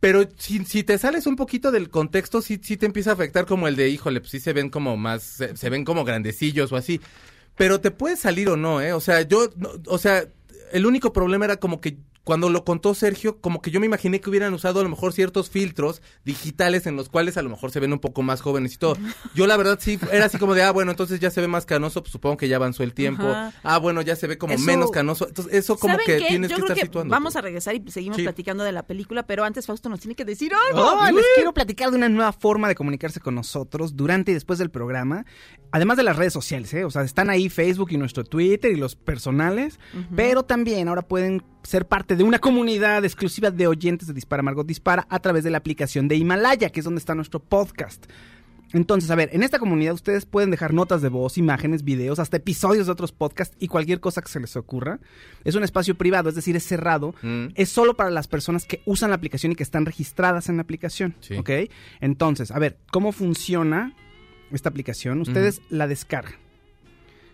Pero 0.00 0.28
si, 0.36 0.64
si 0.66 0.84
te 0.84 0.98
sales 0.98 1.26
un 1.26 1.36
poquito 1.36 1.70
del 1.70 1.88
contexto, 1.88 2.42
sí, 2.42 2.60
sí 2.62 2.76
te 2.76 2.84
empieza 2.86 3.10
a 3.10 3.14
afectar 3.14 3.46
como 3.46 3.68
el 3.68 3.76
de, 3.76 3.88
híjole, 3.88 4.20
pues 4.20 4.32
sí 4.32 4.40
se 4.40 4.52
ven 4.52 4.68
como 4.68 4.96
más, 4.98 5.22
se, 5.22 5.56
se 5.56 5.70
ven 5.70 5.84
como 5.84 6.04
grandecillos 6.04 6.72
o 6.72 6.76
así. 6.76 7.00
Pero 7.56 7.80
te 7.80 7.90
puede 7.90 8.16
salir 8.16 8.48
o 8.50 8.56
no, 8.56 8.82
¿eh? 8.82 8.92
O 8.92 9.00
sea, 9.00 9.22
yo, 9.22 9.48
no- 9.56 9.70
o 9.86 9.96
sea, 9.98 10.24
el 10.72 10.84
único 10.86 11.12
problema 11.12 11.46
era 11.46 11.56
como 11.56 11.80
que 11.80 11.96
cuando 12.24 12.48
lo 12.50 12.64
contó 12.64 12.94
Sergio, 12.94 13.38
como 13.40 13.60
que 13.60 13.70
yo 13.70 13.80
me 13.80 13.86
imaginé 13.86 14.20
que 14.20 14.30
hubieran 14.30 14.52
usado 14.54 14.80
a 14.80 14.82
lo 14.82 14.88
mejor 14.88 15.12
ciertos 15.12 15.50
filtros 15.50 16.00
digitales 16.24 16.86
en 16.86 16.96
los 16.96 17.08
cuales 17.10 17.36
a 17.36 17.42
lo 17.42 17.50
mejor 17.50 17.70
se 17.70 17.80
ven 17.80 17.92
un 17.92 17.98
poco 17.98 18.22
más 18.22 18.40
jóvenes 18.40 18.74
y 18.74 18.78
todo. 18.78 18.96
Yo 19.34 19.46
la 19.46 19.56
verdad 19.58 19.78
sí, 19.80 19.98
era 20.10 20.24
así 20.24 20.38
como 20.38 20.54
de, 20.54 20.62
ah, 20.62 20.70
bueno, 20.72 20.90
entonces 20.90 21.20
ya 21.20 21.30
se 21.30 21.40
ve 21.42 21.48
más 21.48 21.66
canoso, 21.66 22.02
pues 22.02 22.12
supongo 22.12 22.36
que 22.38 22.48
ya 22.48 22.56
avanzó 22.56 22.82
el 22.82 22.94
tiempo. 22.94 23.24
Ajá. 23.28 23.52
Ah, 23.62 23.78
bueno, 23.78 24.00
ya 24.02 24.16
se 24.16 24.26
ve 24.26 24.38
como 24.38 24.54
Eso- 24.54 24.64
menos 24.64 24.90
canoso. 24.90 25.28
Entonces 25.28 25.52
eso 25.54 25.76
como 25.76 25.94
¿Saben 25.94 26.06
que 26.06 26.18
qué? 26.18 26.28
tienes 26.28 26.50
Yo 26.50 26.56
que 26.56 26.62
creo 26.62 26.72
estar 26.72 26.76
que 26.78 26.86
situando. 26.86 27.12
vamos 27.12 27.36
a 27.36 27.40
regresar 27.42 27.74
y 27.74 27.90
seguimos 27.90 28.16
Sí. 28.16 28.22
platicando 28.22 28.64
de 28.64 28.72
la 28.72 28.86
película, 28.86 29.26
pero 29.26 29.44
antes 29.44 29.66
Fausto 29.66 29.88
nos 29.90 30.00
tiene 30.00 30.14
que 30.14 30.24
decir 30.24 30.52
algo. 30.70 30.82
Oh, 30.82 31.04
les 31.12 31.24
quiero 31.34 31.52
platicar 31.52 31.90
de 31.90 31.96
una 31.98 32.08
nueva 32.08 32.32
forma 32.32 32.68
de 32.68 32.74
comunicarse 32.74 33.20
con 33.20 33.34
nosotros 33.34 33.96
durante 33.96 34.30
y 34.30 34.34
después 34.34 34.58
del 34.58 34.70
programa. 34.70 35.26
Además 35.72 35.96
de 35.98 36.04
las 36.04 36.16
redes 36.16 36.32
sociales, 36.32 36.72
¿eh? 36.72 36.84
O 36.84 36.90
sea, 36.90 37.02
están 37.02 37.28
ahí 37.28 37.50
Facebook 37.50 37.88
y 37.90 37.96
nuestro 37.98 38.24
Twitter 38.24 38.72
y 38.72 38.76
los 38.76 38.96
personales. 38.96 39.78
Pero 40.16 40.42
también 40.44 40.88
ahora 40.88 41.02
pueden 41.02 41.42
ser 41.64 41.86
parte 41.86 42.16
de 42.16 42.24
una 42.24 42.38
comunidad 42.38 43.04
exclusiva 43.04 43.50
de 43.50 43.66
oyentes 43.66 44.06
de 44.06 44.14
Dispara 44.14 44.42
Margot 44.42 44.66
Dispara 44.66 45.06
a 45.10 45.18
través 45.18 45.44
de 45.44 45.50
la 45.50 45.58
aplicación 45.58 46.08
de 46.08 46.16
Himalaya, 46.16 46.70
que 46.70 46.80
es 46.80 46.84
donde 46.84 47.00
está 47.00 47.14
nuestro 47.14 47.40
podcast. 47.40 48.06
Entonces, 48.74 49.10
a 49.10 49.14
ver, 49.14 49.30
en 49.32 49.44
esta 49.44 49.60
comunidad 49.60 49.94
ustedes 49.94 50.26
pueden 50.26 50.50
dejar 50.50 50.74
notas 50.74 51.00
de 51.00 51.08
voz, 51.08 51.38
imágenes, 51.38 51.84
videos, 51.84 52.18
hasta 52.18 52.38
episodios 52.38 52.86
de 52.86 52.92
otros 52.92 53.12
podcasts 53.12 53.56
y 53.60 53.68
cualquier 53.68 54.00
cosa 54.00 54.20
que 54.20 54.28
se 54.28 54.40
les 54.40 54.56
ocurra. 54.56 54.98
Es 55.44 55.54
un 55.54 55.62
espacio 55.62 55.94
privado, 55.96 56.28
es 56.28 56.34
decir, 56.34 56.56
es 56.56 56.64
cerrado. 56.64 57.14
Mm. 57.22 57.46
Es 57.54 57.68
solo 57.68 57.94
para 57.94 58.10
las 58.10 58.26
personas 58.26 58.66
que 58.66 58.82
usan 58.84 59.10
la 59.10 59.16
aplicación 59.16 59.52
y 59.52 59.54
que 59.54 59.62
están 59.62 59.86
registradas 59.86 60.48
en 60.48 60.56
la 60.56 60.62
aplicación. 60.62 61.14
Sí. 61.20 61.36
¿Ok? 61.36 61.50
Entonces, 62.00 62.50
a 62.50 62.58
ver, 62.58 62.78
¿cómo 62.90 63.12
funciona 63.12 63.94
esta 64.50 64.70
aplicación? 64.70 65.20
Ustedes 65.20 65.62
la 65.70 65.86
descargan. 65.86 66.40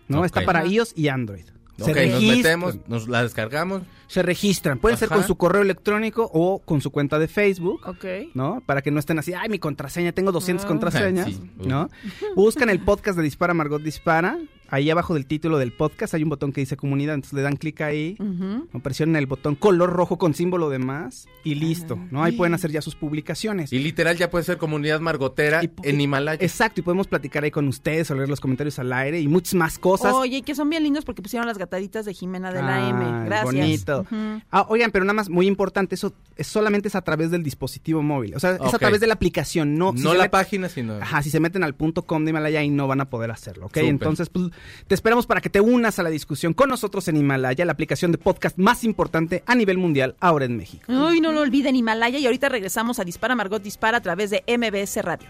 ¿No? 0.07 0.25
Está 0.25 0.45
para 0.45 0.65
iOS 0.65 0.93
y 0.95 1.07
Android. 1.07 1.45
Ok, 1.83 1.87
nos 1.87 1.95
registran. 1.95 2.37
metemos, 2.37 2.75
nos 2.87 3.07
la 3.07 3.23
descargamos. 3.23 3.81
Se 4.07 4.21
registran. 4.23 4.77
Pueden 4.79 4.97
ser 4.97 5.07
con 5.09 5.23
su 5.25 5.35
correo 5.37 5.61
electrónico 5.61 6.29
o 6.33 6.59
con 6.59 6.81
su 6.81 6.91
cuenta 6.91 7.17
de 7.19 7.27
Facebook. 7.27 7.81
Ok. 7.85 8.05
¿no? 8.33 8.61
Para 8.65 8.81
que 8.81 8.91
no 8.91 8.99
estén 8.99 9.19
así, 9.19 9.33
ay, 9.33 9.47
mi 9.49 9.57
contraseña, 9.59 10.11
tengo 10.11 10.31
200 10.31 10.65
Ah. 10.65 10.67
contraseñas, 10.67 11.27
Sí. 11.27 11.41
¿no? 11.65 11.89
Buscan 12.35 12.69
el 12.69 12.79
podcast 12.79 13.17
de 13.17 13.23
Dispara 13.23 13.53
Margot 13.53 13.81
Dispara, 13.81 14.37
ahí 14.71 14.89
abajo 14.89 15.13
del 15.13 15.25
título 15.27 15.57
del 15.59 15.71
podcast 15.71 16.13
hay 16.15 16.23
un 16.23 16.29
botón 16.29 16.51
que 16.51 16.61
dice 16.61 16.75
comunidad, 16.77 17.13
entonces 17.15 17.33
le 17.33 17.41
dan 17.43 17.55
clic 17.57 17.81
ahí. 17.81 18.15
¿no? 18.19 18.79
presionan 18.81 19.17
el 19.17 19.27
botón 19.27 19.55
color 19.55 19.91
rojo 19.91 20.17
con 20.17 20.33
símbolo 20.33 20.69
de 20.69 20.79
más 20.79 21.27
y 21.43 21.55
listo, 21.55 21.99
¿no? 22.09 22.23
Ahí 22.23 22.31
pueden 22.31 22.53
hacer 22.53 22.71
ya 22.71 22.81
sus 22.81 22.95
publicaciones. 22.95 23.71
Y 23.71 23.79
literal 23.79 24.17
ya 24.17 24.29
puede 24.31 24.43
ser 24.43 24.57
comunidad 24.57 24.99
margotera 24.99 25.63
Y 25.63 25.69
en 25.83 26.01
Himalaya. 26.01 26.43
Exacto, 26.43 26.81
y 26.81 26.83
podemos 26.83 27.07
platicar 27.07 27.43
ahí 27.43 27.51
con 27.51 27.67
ustedes 27.67 28.09
o 28.11 28.15
leer 28.15 28.29
los 28.29 28.39
comentarios 28.39 28.79
al 28.79 28.91
aire 28.93 29.19
y 29.19 29.27
muchas 29.27 29.53
más 29.55 29.77
cosas. 29.77 30.13
Oye, 30.13 30.37
y 30.37 30.41
que 30.41 30.55
son 30.55 30.69
bien 30.69 30.83
lindos 30.83 31.05
porque 31.05 31.21
pusieron 31.21 31.47
las 31.47 31.57
gataditas 31.57 32.05
de 32.05 32.13
Jimena 32.13 32.51
de 32.51 32.61
la 32.61 32.75
Ay, 32.77 32.89
M. 32.89 33.25
Gracias. 33.25 33.43
bonito. 33.45 34.05
Ah, 34.51 34.65
oigan, 34.69 34.91
pero 34.91 35.05
nada 35.05 35.13
más, 35.13 35.29
muy 35.29 35.47
importante, 35.47 35.95
eso 35.95 36.13
es 36.37 36.47
solamente 36.47 36.87
es 36.87 36.95
a 36.95 37.01
través 37.01 37.29
del 37.31 37.43
dispositivo 37.43 38.01
móvil. 38.01 38.33
O 38.35 38.39
sea, 38.39 38.55
es 38.55 38.73
a 38.73 38.79
través 38.79 38.99
de 39.01 39.07
la 39.07 39.13
aplicación, 39.13 39.75
no. 39.77 39.93
si 39.95 40.03
no 40.03 40.13
la 40.13 40.25
met- 40.25 40.29
página, 40.31 40.69
sino... 40.69 40.93
Ajá, 40.95 41.21
si 41.21 41.29
se 41.29 41.39
meten 41.39 41.63
al 41.63 41.75
punto 41.75 42.03
com 42.03 42.23
de 42.23 42.31
Himalaya 42.31 42.63
y 42.63 42.69
no 42.69 42.87
van 42.87 43.01
a 43.01 43.09
poder 43.09 43.31
hacerlo, 43.31 43.67
¿ok? 43.67 43.77
Entonces, 43.77 44.29
pues, 44.29 44.47
te 44.87 44.95
esperamos 44.95 45.27
para 45.27 45.41
que 45.41 45.49
te 45.49 45.61
unas 45.61 45.99
a 45.99 46.03
la 46.03 46.09
discusión 46.09 46.53
con 46.53 46.69
nosotros 46.69 47.07
en 47.07 47.17
Himalaya, 47.17 47.65
la 47.65 47.71
aplicación 47.71 48.11
de 48.11 48.17
podcast 48.17 48.57
más 48.57 48.83
importante 48.83 49.43
a 49.45 49.55
nivel 49.55 49.77
mundial 49.77 50.15
ahora 50.19 50.45
en 50.45 50.57
México. 50.57 50.85
Ay, 50.87 51.21
no 51.21 51.31
lo 51.31 51.41
olviden, 51.41 51.75
Himalaya. 51.75 52.19
Y 52.19 52.25
ahorita 52.25 52.49
regresamos 52.49 52.99
a 52.99 53.03
Dispara 53.03 53.35
Margot 53.35 53.61
Dispara 53.61 53.97
a 53.97 54.01
través 54.01 54.29
de 54.29 54.43
MBS 54.47 55.01
Radio. 55.03 55.29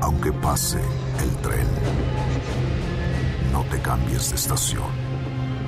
Aunque 0.00 0.30
pase 0.32 0.78
el 0.78 1.36
tren, 1.42 1.66
no 3.52 3.64
te 3.64 3.80
cambies 3.80 4.30
de 4.30 4.36
estación. 4.36 4.84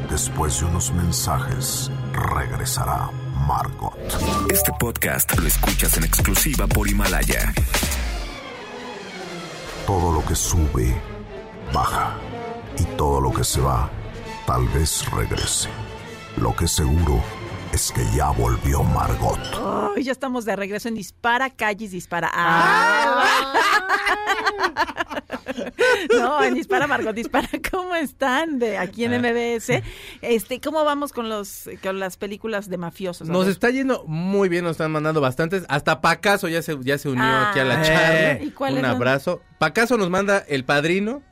Después 0.08 0.60
de 0.60 0.66
unos 0.66 0.92
mensajes, 0.92 1.90
regresará 2.12 3.10
Margot. 3.46 3.94
Este 4.50 4.72
podcast 4.78 5.38
lo 5.38 5.46
escuchas 5.46 5.96
en 5.96 6.04
exclusiva 6.04 6.66
por 6.66 6.88
Himalaya. 6.88 7.52
Todo 9.86 10.12
lo 10.12 10.24
que 10.24 10.34
sube, 10.34 10.94
baja. 11.72 12.16
Y 12.78 12.84
todo 12.96 13.20
lo 13.20 13.32
que 13.32 13.44
se 13.44 13.60
va, 13.60 13.90
tal 14.46 14.66
vez 14.68 15.04
regrese. 15.10 15.68
Lo 16.36 16.54
que 16.54 16.68
seguro 16.68 17.22
es 17.72 17.92
que 17.92 18.04
ya 18.16 18.30
volvió 18.30 18.82
Margot. 18.82 19.38
Ay, 19.96 20.04
ya 20.04 20.12
estamos 20.12 20.44
de 20.44 20.56
regreso 20.56 20.88
en 20.88 20.94
Dispara 20.94 21.50
Calles 21.50 21.90
Dispara. 21.92 22.30
Ah. 22.32 23.24
No, 26.16 26.42
en 26.42 26.54
Dispara 26.54 26.86
Margot 26.86 27.14
Dispara. 27.14 27.48
¿Cómo 27.70 27.94
están 27.94 28.58
de 28.58 28.78
aquí 28.78 29.04
en 29.04 29.12
MBS? 29.20 29.82
Este, 30.22 30.60
¿cómo 30.60 30.84
vamos 30.84 31.12
con 31.12 31.28
los 31.28 31.68
con 31.82 31.98
las 32.00 32.16
películas 32.16 32.68
de 32.68 32.76
mafiosos? 32.78 33.28
Nos 33.28 33.46
está 33.46 33.70
yendo 33.70 34.04
muy 34.06 34.48
bien, 34.48 34.64
nos 34.64 34.72
están 34.72 34.90
mandando 34.92 35.20
bastantes. 35.20 35.64
Hasta 35.68 36.00
Pacaso 36.00 36.48
ya 36.48 36.62
se, 36.62 36.76
ya 36.82 36.98
se 36.98 37.08
unió 37.08 37.24
Ah. 37.24 37.50
aquí 37.50 37.60
a 37.60 37.64
la 37.64 37.82
Eh. 37.82 37.86
charla. 37.86 38.42
¿Y 38.44 38.50
cuál 38.50 38.78
Un 38.78 38.84
abrazo. 38.84 39.42
Pacaso 39.58 39.96
nos 39.96 40.10
manda 40.10 40.38
El 40.48 40.64
Padrino, 40.64 41.22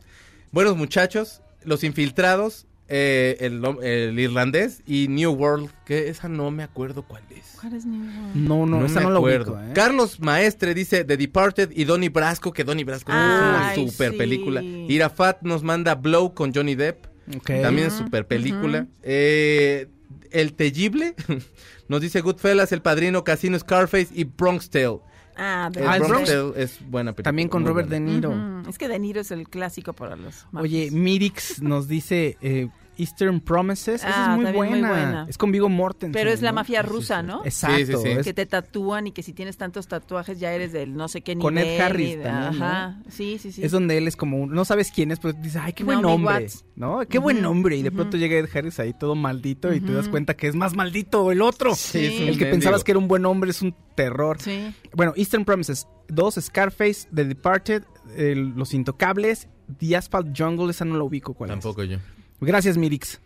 Buenos 0.53 0.77
Muchachos, 0.77 1.43
Los 1.63 1.85
Infiltrados, 1.85 2.67
eh, 2.89 3.37
el, 3.41 3.63
el 3.83 4.19
Irlandés 4.19 4.83
y 4.87 5.09
New 5.09 5.33
World, 5.33 5.71
que 5.85 6.09
esa 6.09 6.29
no 6.29 6.51
me 6.51 6.63
acuerdo 6.63 7.03
cuál 7.03 7.23
es. 7.31 7.57
¿Cuál 7.61 7.75
es 7.75 7.85
mi- 7.87 7.99
No, 8.35 8.65
no, 8.67 8.85
esa 8.87 9.01
me 9.01 9.07
no 9.07 9.11
la 9.11 9.19
acuerdo. 9.19 9.53
ubico, 9.55 9.67
¿eh? 9.69 9.73
Carlos 9.75 10.21
Maestre 10.21 10.75
dice 10.75 11.05
The 11.05 11.17
Departed 11.17 11.71
y 11.75 11.85
Donnie 11.85 12.09
Brasco, 12.11 12.53
que 12.53 12.65
Donnie 12.65 12.85
Brasco 12.85 13.11
es 13.13 13.17
una 13.19 13.73
super 13.75 14.13
sí. 14.13 14.19
película. 14.19 14.63
Irafat 14.63 15.43
nos 15.43 15.63
manda 15.63 15.95
Blow 15.95 16.33
con 16.35 16.55
Johnny 16.55 16.75
Depp. 16.75 17.07
También 17.45 17.91
super 17.91 18.27
película. 18.27 18.87
Eh, 19.03 19.89
el 20.31 20.53
Tellible 20.53 21.15
nos 21.89 22.01
dice 22.01 22.21
Goodfellas, 22.21 22.71
El 22.73 22.83
Padrino, 22.83 23.25
Casino 23.25 23.59
Scarface 23.59 24.09
y 24.15 24.25
Bronx 24.25 24.71
Tale. 24.71 24.99
Ah, 25.37 25.69
de 25.73 25.81
El 25.81 25.87
Ah, 25.87 25.99
Bronx. 25.99 26.29
Tale 26.31 26.63
es 26.63 26.79
buena 26.89 27.13
película. 27.13 27.25
También 27.25 27.49
con 27.49 27.67
Robert 27.67 27.89
buena. 27.89 28.07
De 28.07 28.13
Niro. 28.13 28.31
Ujú. 28.31 28.71
Es 28.71 28.79
que 28.79 28.89
De 28.89 28.99
Niro 28.99 29.21
es 29.21 29.31
el 29.31 29.49
clásico 29.49 29.93
para 29.93 30.17
los 30.17 30.47
Oye, 30.55 30.87
mafiosos. 30.87 30.93
Mirix 30.99 31.63
nos 31.63 31.89
dice 31.89 32.37
eh, 32.41 32.69
Eastern 32.99 33.41
Promises. 33.41 33.97
Esa 34.03 34.09
Ah, 34.09 34.31
es 34.33 34.37
muy 34.37 34.45
también 34.45 34.71
muy 34.71 34.81
buena. 34.81 35.27
Es 35.29 35.39
con 35.39 35.53
Vigo 35.53 35.69
Mortensen. 35.69 36.13
Pero 36.13 36.31
es 36.31 36.43
la 36.43 36.51
¿no? 36.51 36.57
mafia 36.57 36.83
rusa, 36.83 37.23
¿no? 37.23 37.45
Exacto. 37.45 37.77
Sí, 37.79 37.87
sí, 37.87 37.93
sí. 38.03 38.09
es- 38.11 38.25
que 38.27 38.35
te 38.35 38.47
tatúan 38.47 39.07
y 39.07 39.13
que 39.13 39.23
si 39.23 39.33
tienes 39.33 39.57
tantos 39.57 39.87
tatuajes 39.89 40.39
ya 40.41 40.53
eres 40.53 40.73
del 40.73 40.95
no 40.97 41.09
sé 41.09 41.21
qué 41.23 41.35
nivel. 41.35 41.43
Con 41.43 41.59
Ed 41.59 41.81
Harris 41.81 42.11
y 42.11 42.17
de- 42.17 42.25
también, 42.25 42.59
¿no? 42.61 42.65
Ajá, 42.67 43.03
sí, 43.09 43.39
sí, 43.39 43.53
sí. 43.53 43.63
Es 43.65 43.73
donde 43.73 43.99
él 43.99 44.09
es 44.09 44.17
como 44.17 44.39
un, 44.39 44.51
no 44.53 44.65
sabes 44.65 44.91
quién 44.91 45.11
es, 45.11 45.19
pero 45.21 45.33
dices, 45.35 45.61
ay, 45.63 45.73
qué 45.73 45.85
buen 45.85 46.03
nombre, 46.03 46.35
Watts. 46.35 46.65
¿no? 46.77 47.01
Qué 47.09 47.19
buen 47.19 47.43
nombre. 47.43 47.77
Y 47.77 47.83
de 47.83 47.91
pronto 47.93 48.17
llega 48.17 48.37
Ed 48.37 48.49
Harris 48.55 48.79
ahí 48.81 48.93
todo 48.93 49.15
maldito 49.15 49.73
y 49.73 49.81
te 49.81 49.93
das 49.93 50.09
cuenta 50.09 50.35
que 50.35 50.47
es 50.49 50.55
más 50.55 50.75
maldito 50.75 51.31
el 51.33 51.43
otro. 51.43 51.75
Sí, 51.75 51.99
es 52.05 52.13
un 52.21 52.29
El 52.29 52.39
que 52.39 52.45
mendigo. 52.45 52.51
pensabas 52.51 52.85
que 52.85 52.93
era 52.93 52.99
un 52.99 53.09
buen 53.09 53.25
hombre 53.27 53.51
es 53.51 53.63
un 53.63 53.75
terror. 53.95 54.39
Sí. 54.41 54.75
Bueno, 54.95 55.13
Eastern 55.17 55.45
Promises 55.45 55.87
2, 56.09 56.35
Scarface, 56.41 57.09
The 57.15 57.25
Departed, 57.25 57.83
el- 58.17 58.51
Los 58.57 58.75
Intocables, 58.75 59.49
The 59.79 59.97
Asphalt 59.97 60.29
Jungle, 60.39 60.71
esa 60.71 60.85
no 60.85 60.97
la 60.97 61.03
ubico 61.05 61.35
cuál 61.35 61.51
es. 61.51 61.55
Tampoco 61.55 61.83
yo. 61.85 61.99
Gracias, 62.41 62.77
Mirix. 62.77 63.21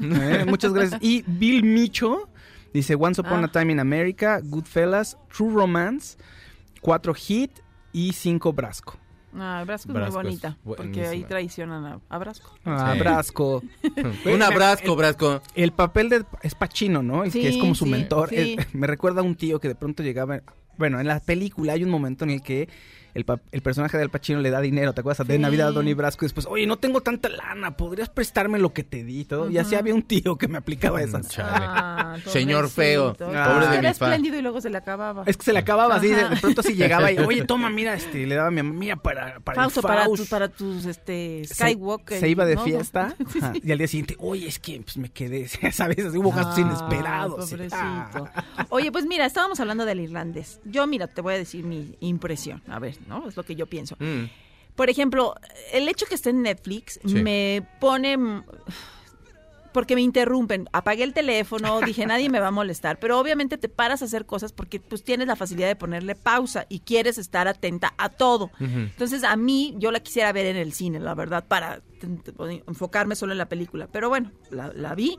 Eh, 0.00 0.44
muchas 0.48 0.72
gracias. 0.72 1.02
Y 1.02 1.22
Bill 1.26 1.62
Micho 1.64 2.28
dice 2.72 2.94
Once 2.94 3.20
Upon 3.20 3.42
Ah. 3.44 3.46
a 3.46 3.48
Time 3.52 3.72
in 3.72 3.80
America, 3.80 4.40
Goodfellas, 4.42 5.18
True 5.34 5.52
Romance, 5.52 6.16
4 6.80 7.14
Hit 7.14 7.50
y 7.92 8.12
5 8.12 8.52
Brasco. 8.52 8.98
Ah, 9.36 9.62
Brasco 9.66 9.88
es 9.90 9.94
Brasco 9.94 10.22
muy 10.22 10.32
es 10.34 10.40
bonita. 10.42 10.58
Porque 10.64 11.06
ahí 11.06 11.24
traicionan 11.24 11.84
a, 11.84 12.00
a 12.08 12.18
Brasco. 12.18 12.54
Ah, 12.64 12.92
Sí. 12.94 13.00
Brasco. 13.00 13.62
Un 14.32 14.42
abrazo, 14.42 14.94
Brasco. 14.96 15.42
El 15.56 15.72
papel 15.72 16.08
de 16.08 16.24
es 16.42 16.54
Pacino, 16.54 17.02
¿no? 17.02 17.24
El 17.24 17.32
Sí, 17.32 17.40
que 17.42 17.48
es 17.48 17.56
como 17.58 17.74
su 17.74 17.84
sí, 17.84 17.90
mentor. 17.90 18.28
sí. 18.30 18.56
Me 18.72 18.86
recuerda 18.86 19.20
a 19.22 19.24
un 19.24 19.34
tío 19.34 19.58
que 19.60 19.68
de 19.68 19.74
pronto 19.74 20.02
llegaba. 20.04 20.40
Bueno, 20.78 21.00
en 21.00 21.06
la 21.08 21.18
película 21.20 21.72
hay 21.74 21.82
un 21.84 21.90
momento 21.90 22.24
en 22.24 22.30
el 22.30 22.42
que 22.42 22.68
el, 23.14 23.24
pa- 23.24 23.40
el 23.52 23.62
personaje 23.62 23.96
del 23.98 24.10
Pacino 24.10 24.40
le 24.40 24.50
da 24.50 24.60
dinero, 24.60 24.92
¿te 24.92 25.00
acuerdas? 25.00 25.26
De 25.26 25.34
Sí. 25.36 25.40
Navidad 25.40 25.68
a 25.68 25.70
Donnie 25.72 25.94
Brasco 25.94 26.24
y 26.24 26.26
después, 26.26 26.46
oye, 26.46 26.66
no 26.66 26.76
tengo 26.78 27.00
tanta 27.00 27.28
lana, 27.28 27.76
¿podrías 27.76 28.08
prestarme 28.10 28.58
lo 28.58 28.72
que 28.72 28.84
te 28.84 29.04
di? 29.04 29.20
y 29.20 29.24
todo? 29.24 29.48
Y 29.50 29.58
así 29.58 29.74
había 29.76 29.94
un 29.94 30.02
tío 30.02 30.36
que 30.36 30.48
me 30.48 30.58
aplicaba 30.58 31.00
esas. 31.02 31.28
Chale. 31.28 31.50
Ah, 31.68 32.16
Señor 32.26 32.68
feo. 32.68 33.16
Ah. 33.20 33.48
Pobre 33.52 33.66
de 33.66 33.70
mi 33.72 33.76
Era 33.78 33.90
espléndido 33.90 34.38
y 34.38 34.42
luego 34.42 34.60
se 34.60 34.70
le 34.70 34.78
acababa. 34.78 35.22
Es 35.26 35.36
que 35.36 35.44
se 35.44 35.52
le 35.52 35.60
acababa 35.60 35.96
así, 35.96 36.08
de, 36.08 36.28
de 36.28 36.36
pronto 36.36 36.60
así 36.60 36.74
llegaba 36.74 37.10
y, 37.12 37.18
oye, 37.18 37.44
toma, 37.46 37.70
mira, 37.70 37.94
este, 37.94 38.20
y 38.20 38.26
le 38.26 38.34
daba 38.34 38.48
a 38.48 38.50
mi 38.50 38.62
mamá, 38.62 38.74
mira, 38.78 38.96
para, 38.96 39.40
para 39.40 39.56
el 39.56 39.62
Fausto, 39.62 39.82
para, 39.82 40.04
Faust". 40.04 40.16
tus 40.22 40.28
para 40.28 40.48
tus 40.48 40.84
este, 40.86 41.44
Se- 41.46 41.54
Skywalker. 41.54 42.18
Se, 42.20 42.28
iba 42.28 42.44
de 42.44 42.56
¿no? 42.56 42.64
fiesta 42.64 43.14
Sí, 43.32 43.38
ajá, 43.40 43.52
sí. 43.54 43.62
y 43.64 43.72
al 43.72 43.78
día 43.78 43.86
siguiente, 43.88 44.16
oye, 44.18 44.48
es 44.48 44.58
que 44.58 44.80
pues, 44.82 44.96
me 44.96 45.08
quedé, 45.10 45.46
¿sabes? 45.72 46.04
Así 46.04 46.18
hubo 46.18 46.32
gastos 46.32 46.58
Ah, 46.58 46.60
inesperados. 46.60 47.50
pobrecito. 47.50 47.76
Ah. 47.76 48.66
Oye, 48.70 48.90
pues 48.92 49.06
mira, 49.06 49.24
estábamos 49.26 49.60
hablando 49.60 49.84
del 49.84 50.00
irlandés. 50.00 50.60
Yo, 50.64 50.86
mira, 50.86 51.06
te 51.06 51.20
voy 51.20 51.34
a 51.34 51.38
decir 51.38 51.64
mi 51.64 51.96
impresión. 52.00 52.62
A 52.68 52.78
ver, 52.78 52.96
¿no? 53.06 53.28
Es 53.28 53.36
lo 53.36 53.42
que 53.42 53.54
yo 53.54 53.66
pienso. 53.66 53.96
Mm. 53.98 54.24
Por 54.74 54.90
ejemplo, 54.90 55.34
el 55.72 55.88
hecho 55.88 56.06
que 56.06 56.14
esté 56.16 56.30
en 56.30 56.42
Netflix 56.42 56.98
Sí. 57.04 57.14
me 57.14 57.66
pone... 57.80 58.16
porque 59.72 59.94
me 59.96 60.02
interrumpen. 60.02 60.68
Apagué 60.72 61.02
el 61.04 61.12
teléfono, 61.12 61.80
dije, 61.86 62.06
nadie 62.06 62.28
me 62.30 62.38
va 62.40 62.48
a 62.48 62.50
molestar. 62.52 62.98
Pero 63.00 63.18
obviamente 63.18 63.58
te 63.58 63.68
paras 63.68 64.02
a 64.02 64.04
hacer 64.04 64.24
cosas 64.24 64.52
porque 64.52 64.78
pues 64.80 65.02
tienes 65.02 65.26
la 65.26 65.34
facilidad 65.36 65.66
de 65.68 65.76
ponerle 65.76 66.14
pausa 66.14 66.66
y 66.68 66.80
quieres 66.80 67.18
estar 67.18 67.48
atenta 67.48 67.92
a 67.98 68.08
todo. 68.08 68.50
Entonces, 68.60 69.24
a 69.24 69.34
mí, 69.36 69.74
yo 69.78 69.90
la 69.90 70.00
quisiera 70.00 70.32
ver 70.32 70.46
en 70.46 70.56
el 70.56 70.72
cine, 70.72 71.00
la 71.00 71.14
verdad, 71.14 71.44
para 71.46 71.82
enfocarme 72.66 73.16
solo 73.16 73.32
en 73.32 73.38
la 73.38 73.48
película. 73.48 73.88
Pero 73.90 74.08
bueno, 74.08 74.30
la, 74.50 74.72
la 74.74 74.94
vi. 74.94 75.18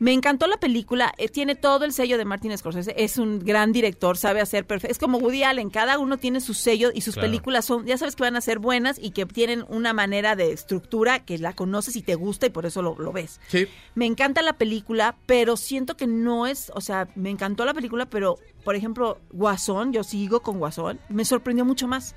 Me 0.00 0.12
encantó 0.12 0.46
la 0.46 0.56
película, 0.58 1.12
eh, 1.18 1.28
tiene 1.28 1.54
todo 1.56 1.84
el 1.84 1.92
sello 1.92 2.18
de 2.18 2.24
Martin 2.24 2.56
Scorsese, 2.56 2.94
es 2.96 3.18
un 3.18 3.40
gran 3.40 3.72
director, 3.72 4.16
sabe 4.16 4.40
hacer 4.40 4.64
perfecto, 4.66 4.92
es 4.92 4.98
como 4.98 5.18
Woody 5.18 5.42
Allen, 5.42 5.70
cada 5.70 5.98
uno 5.98 6.18
tiene 6.18 6.40
su 6.40 6.54
sello 6.54 6.90
y 6.94 7.00
sus 7.00 7.14
Claro. 7.14 7.28
películas 7.28 7.64
son, 7.64 7.84
ya 7.84 7.98
sabes 7.98 8.14
que 8.14 8.22
van 8.22 8.36
a 8.36 8.40
ser 8.40 8.58
buenas 8.60 8.98
y 9.00 9.10
que 9.10 9.26
tienen 9.26 9.64
una 9.68 9.92
manera 9.92 10.36
de 10.36 10.52
estructura 10.52 11.24
que 11.24 11.38
la 11.38 11.52
conoces 11.52 11.96
y 11.96 12.02
te 12.02 12.14
gusta 12.14 12.46
y 12.46 12.50
por 12.50 12.64
eso 12.66 12.80
lo, 12.82 12.96
lo 12.98 13.12
ves. 13.12 13.40
Sí. 13.48 13.66
Me 13.96 14.06
encanta 14.06 14.42
la 14.42 14.52
película, 14.52 15.16
pero 15.26 15.56
siento 15.56 15.96
que 15.96 16.06
no 16.06 16.46
es, 16.46 16.70
o 16.74 16.80
sea, 16.80 17.08
me 17.16 17.30
encantó 17.30 17.64
la 17.64 17.74
película, 17.74 18.06
pero 18.06 18.38
por 18.64 18.76
ejemplo, 18.76 19.18
Guasón, 19.32 19.92
yo 19.92 20.04
sigo 20.04 20.40
con 20.42 20.58
Guasón, 20.58 21.00
me 21.08 21.24
sorprendió 21.24 21.64
mucho 21.64 21.88
más. 21.88 22.14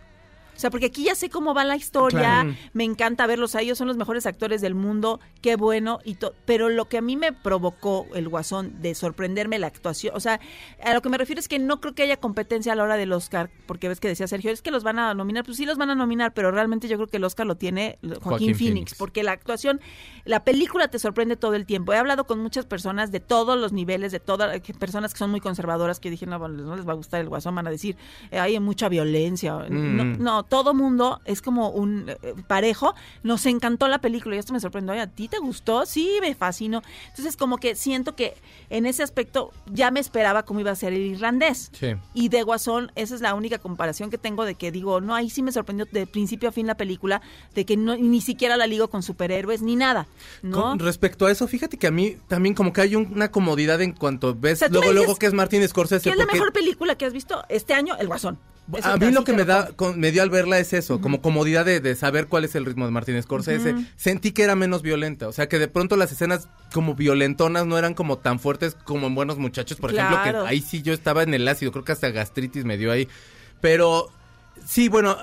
O 0.61 0.67
sea, 0.69 0.69
porque 0.69 0.85
aquí 0.85 1.03
ya 1.05 1.15
sé 1.15 1.31
cómo 1.31 1.55
va 1.55 1.63
la 1.63 1.75
historia, 1.75 2.19
Claro. 2.19 2.55
me 2.73 2.83
encanta 2.83 3.25
verlos 3.25 3.55
a 3.55 3.61
ellos, 3.61 3.79
son 3.79 3.87
los 3.87 3.97
mejores 3.97 4.27
actores 4.27 4.61
del 4.61 4.75
mundo, 4.75 5.19
qué 5.41 5.55
bueno, 5.55 5.97
y 6.05 6.13
to- 6.15 6.35
pero 6.45 6.69
lo 6.69 6.85
que 6.85 6.99
a 6.99 7.01
mí 7.01 7.17
me 7.17 7.33
provocó 7.33 8.05
el 8.13 8.29
guasón 8.29 8.79
de 8.79 8.93
sorprenderme 8.93 9.57
la 9.57 9.65
actuación, 9.65 10.15
o 10.15 10.19
sea, 10.19 10.39
a 10.83 10.93
lo 10.93 11.01
que 11.01 11.09
me 11.09 11.17
refiero 11.17 11.39
es 11.39 11.47
que 11.47 11.57
no 11.57 11.81
creo 11.81 11.95
que 11.95 12.03
haya 12.03 12.17
competencia 12.17 12.73
a 12.73 12.75
la 12.75 12.83
hora 12.83 12.95
del 12.95 13.11
Oscar, 13.11 13.49
porque 13.65 13.87
ves 13.87 13.99
que 13.99 14.07
decía 14.07 14.27
Sergio, 14.27 14.51
es 14.51 14.61
que 14.61 14.69
los 14.69 14.83
van 14.83 14.99
a 14.99 15.15
nominar, 15.15 15.43
pues 15.43 15.57
sí 15.57 15.65
los 15.65 15.79
van 15.79 15.89
a 15.89 15.95
nominar, 15.95 16.31
pero 16.35 16.51
realmente 16.51 16.87
yo 16.87 16.97
creo 16.97 17.07
que 17.07 17.17
el 17.17 17.23
Oscar 17.23 17.47
lo 17.47 17.55
tiene 17.55 17.97
Joaquín, 18.03 18.21
Joaquín 18.21 18.55
Phoenix, 18.55 18.59
Phoenix. 18.59 18.95
porque 18.99 19.23
la 19.23 19.31
actuación, 19.31 19.81
la 20.25 20.43
película 20.43 20.89
te 20.89 20.99
sorprende 20.99 21.37
todo 21.37 21.55
el 21.55 21.65
tiempo. 21.65 21.91
He 21.93 21.97
hablado 21.97 22.25
con 22.27 22.37
muchas 22.39 22.67
personas 22.67 23.11
de 23.11 23.19
todos 23.19 23.57
los 23.59 23.73
niveles, 23.73 24.11
de 24.11 24.19
todas, 24.19 24.59
personas 24.77 25.11
que 25.13 25.17
son 25.17 25.31
muy 25.31 25.39
conservadoras, 25.39 25.99
que 25.99 26.11
dije, 26.11 26.27
no, 26.27 26.37
no 26.37 26.75
les 26.75 26.87
va 26.87 26.91
a 26.91 26.95
gustar 26.95 27.19
el 27.21 27.29
guasón, 27.29 27.55
van 27.55 27.65
a 27.65 27.71
decir, 27.71 27.97
hay 28.31 28.59
mucha 28.59 28.87
violencia. 28.89 29.53
No, 29.69 30.03
Mm. 30.03 30.21
no, 30.21 30.43
todo 30.51 30.73
mundo 30.73 31.21
es 31.23 31.41
como 31.41 31.69
un 31.69 32.09
eh, 32.09 32.17
parejo. 32.45 32.93
Nos 33.23 33.45
encantó 33.45 33.87
la 33.87 34.01
película 34.01 34.35
y 34.35 34.39
esto 34.39 34.51
me 34.51 34.59
sorprendió. 34.59 34.91
¿a 35.01 35.07
ti 35.07 35.29
te 35.29 35.37
gustó? 35.39 35.85
Sí, 35.85 36.17
me 36.19 36.35
fascinó. 36.35 36.81
Entonces, 37.07 37.37
como 37.37 37.55
que 37.55 37.75
siento 37.75 38.17
que 38.17 38.33
en 38.69 38.85
ese 38.85 39.01
aspecto 39.01 39.51
ya 39.71 39.91
me 39.91 40.01
esperaba 40.01 40.43
cómo 40.43 40.59
iba 40.59 40.69
a 40.69 40.75
ser 40.75 40.91
el 40.91 40.99
irlandés. 40.99 41.71
Sí. 41.71 41.95
Y 42.13 42.27
de 42.27 42.43
Guasón, 42.43 42.91
esa 42.95 43.15
es 43.15 43.21
la 43.21 43.33
única 43.33 43.59
comparación 43.59 44.09
que 44.09 44.17
tengo 44.17 44.43
de 44.43 44.55
que 44.55 44.73
digo, 44.73 44.99
no, 44.99 45.15
ahí 45.15 45.29
sí 45.29 45.41
me 45.41 45.53
sorprendió 45.53 45.87
de 45.89 46.05
principio 46.05 46.49
a 46.49 46.51
fin 46.51 46.67
la 46.67 46.75
película, 46.75 47.21
de 47.55 47.65
que 47.65 47.77
no, 47.77 47.95
ni 47.95 48.19
siquiera 48.19 48.57
la 48.57 48.67
ligo 48.67 48.89
con 48.89 49.03
superhéroes 49.03 49.61
ni 49.61 49.77
nada. 49.77 50.05
¿no? 50.41 50.63
Con 50.63 50.79
respecto 50.79 51.27
a 51.27 51.31
eso, 51.31 51.47
fíjate 51.47 51.77
que 51.77 51.87
a 51.87 51.91
mí 51.91 52.17
también 52.27 52.55
como 52.55 52.73
que 52.73 52.81
hay 52.81 52.97
un- 52.97 53.09
una 53.13 53.31
comodidad 53.31 53.79
en 53.81 53.93
cuanto 53.93 54.35
ves 54.35 54.57
O 54.57 54.59
sea, 54.59 54.67
luego 54.67 54.91
luego 54.91 55.15
que 55.15 55.27
es 55.27 55.33
Martin 55.33 55.65
Scorsese 55.65 56.03
¿Qué 56.03 56.09
es 56.09 56.17
la 56.17 56.25
mejor 56.25 56.51
película 56.51 56.95
que 56.95 57.05
has 57.05 57.13
visto 57.13 57.41
este 57.47 57.73
año? 57.73 57.95
El 57.97 58.07
Guasón. 58.07 58.37
A 58.83 58.97
mí 58.97 59.11
lo 59.11 59.23
que 59.23 59.33
me 59.33 59.43
da 59.45 59.67
con- 59.75 59.99
me 59.99 60.11
dio 60.11 60.21
al 60.23 60.29
verla 60.29 60.59
es 60.59 60.73
eso, 60.73 61.01
como 61.01 61.21
comodidad 61.21 61.65
de, 61.65 61.79
de 61.79 61.95
saber 61.95 62.27
cuál 62.27 62.45
es 62.45 62.55
el 62.55 62.65
ritmo 62.65 62.85
de 62.85 62.91
Martin 62.91 63.21
Scorsese. 63.21 63.75
Sentí 63.95 64.31
que 64.31 64.43
era 64.43 64.55
menos 64.55 64.81
violenta, 64.81 65.27
o 65.27 65.31
sea, 65.31 65.47
que 65.49 65.59
de 65.59 65.67
pronto 65.67 65.95
las 65.97 66.11
escenas 66.11 66.47
como 66.73 66.95
violentonas 66.95 67.65
no 67.65 67.77
eran 67.77 67.93
como 67.93 68.17
tan 68.17 68.39
fuertes 68.39 68.75
como 68.83 69.07
en 69.07 69.15
Buenos 69.15 69.37
Muchachos, 69.37 69.77
por 69.77 69.93
ejemplo, 69.93 70.17
que 70.23 70.29
ahí 70.47 70.61
sí 70.61 70.81
yo 70.81 70.93
estaba 70.93 71.23
en 71.23 71.33
el 71.33 71.47
ácido, 71.47 71.71
creo 71.71 71.83
que 71.83 71.91
hasta 71.91 72.09
gastritis 72.09 72.65
me 72.65 72.77
dio 72.77 72.91
ahí. 72.91 73.07
Pero 73.59 74.09
sí, 74.65 74.87
bueno, 74.89 75.17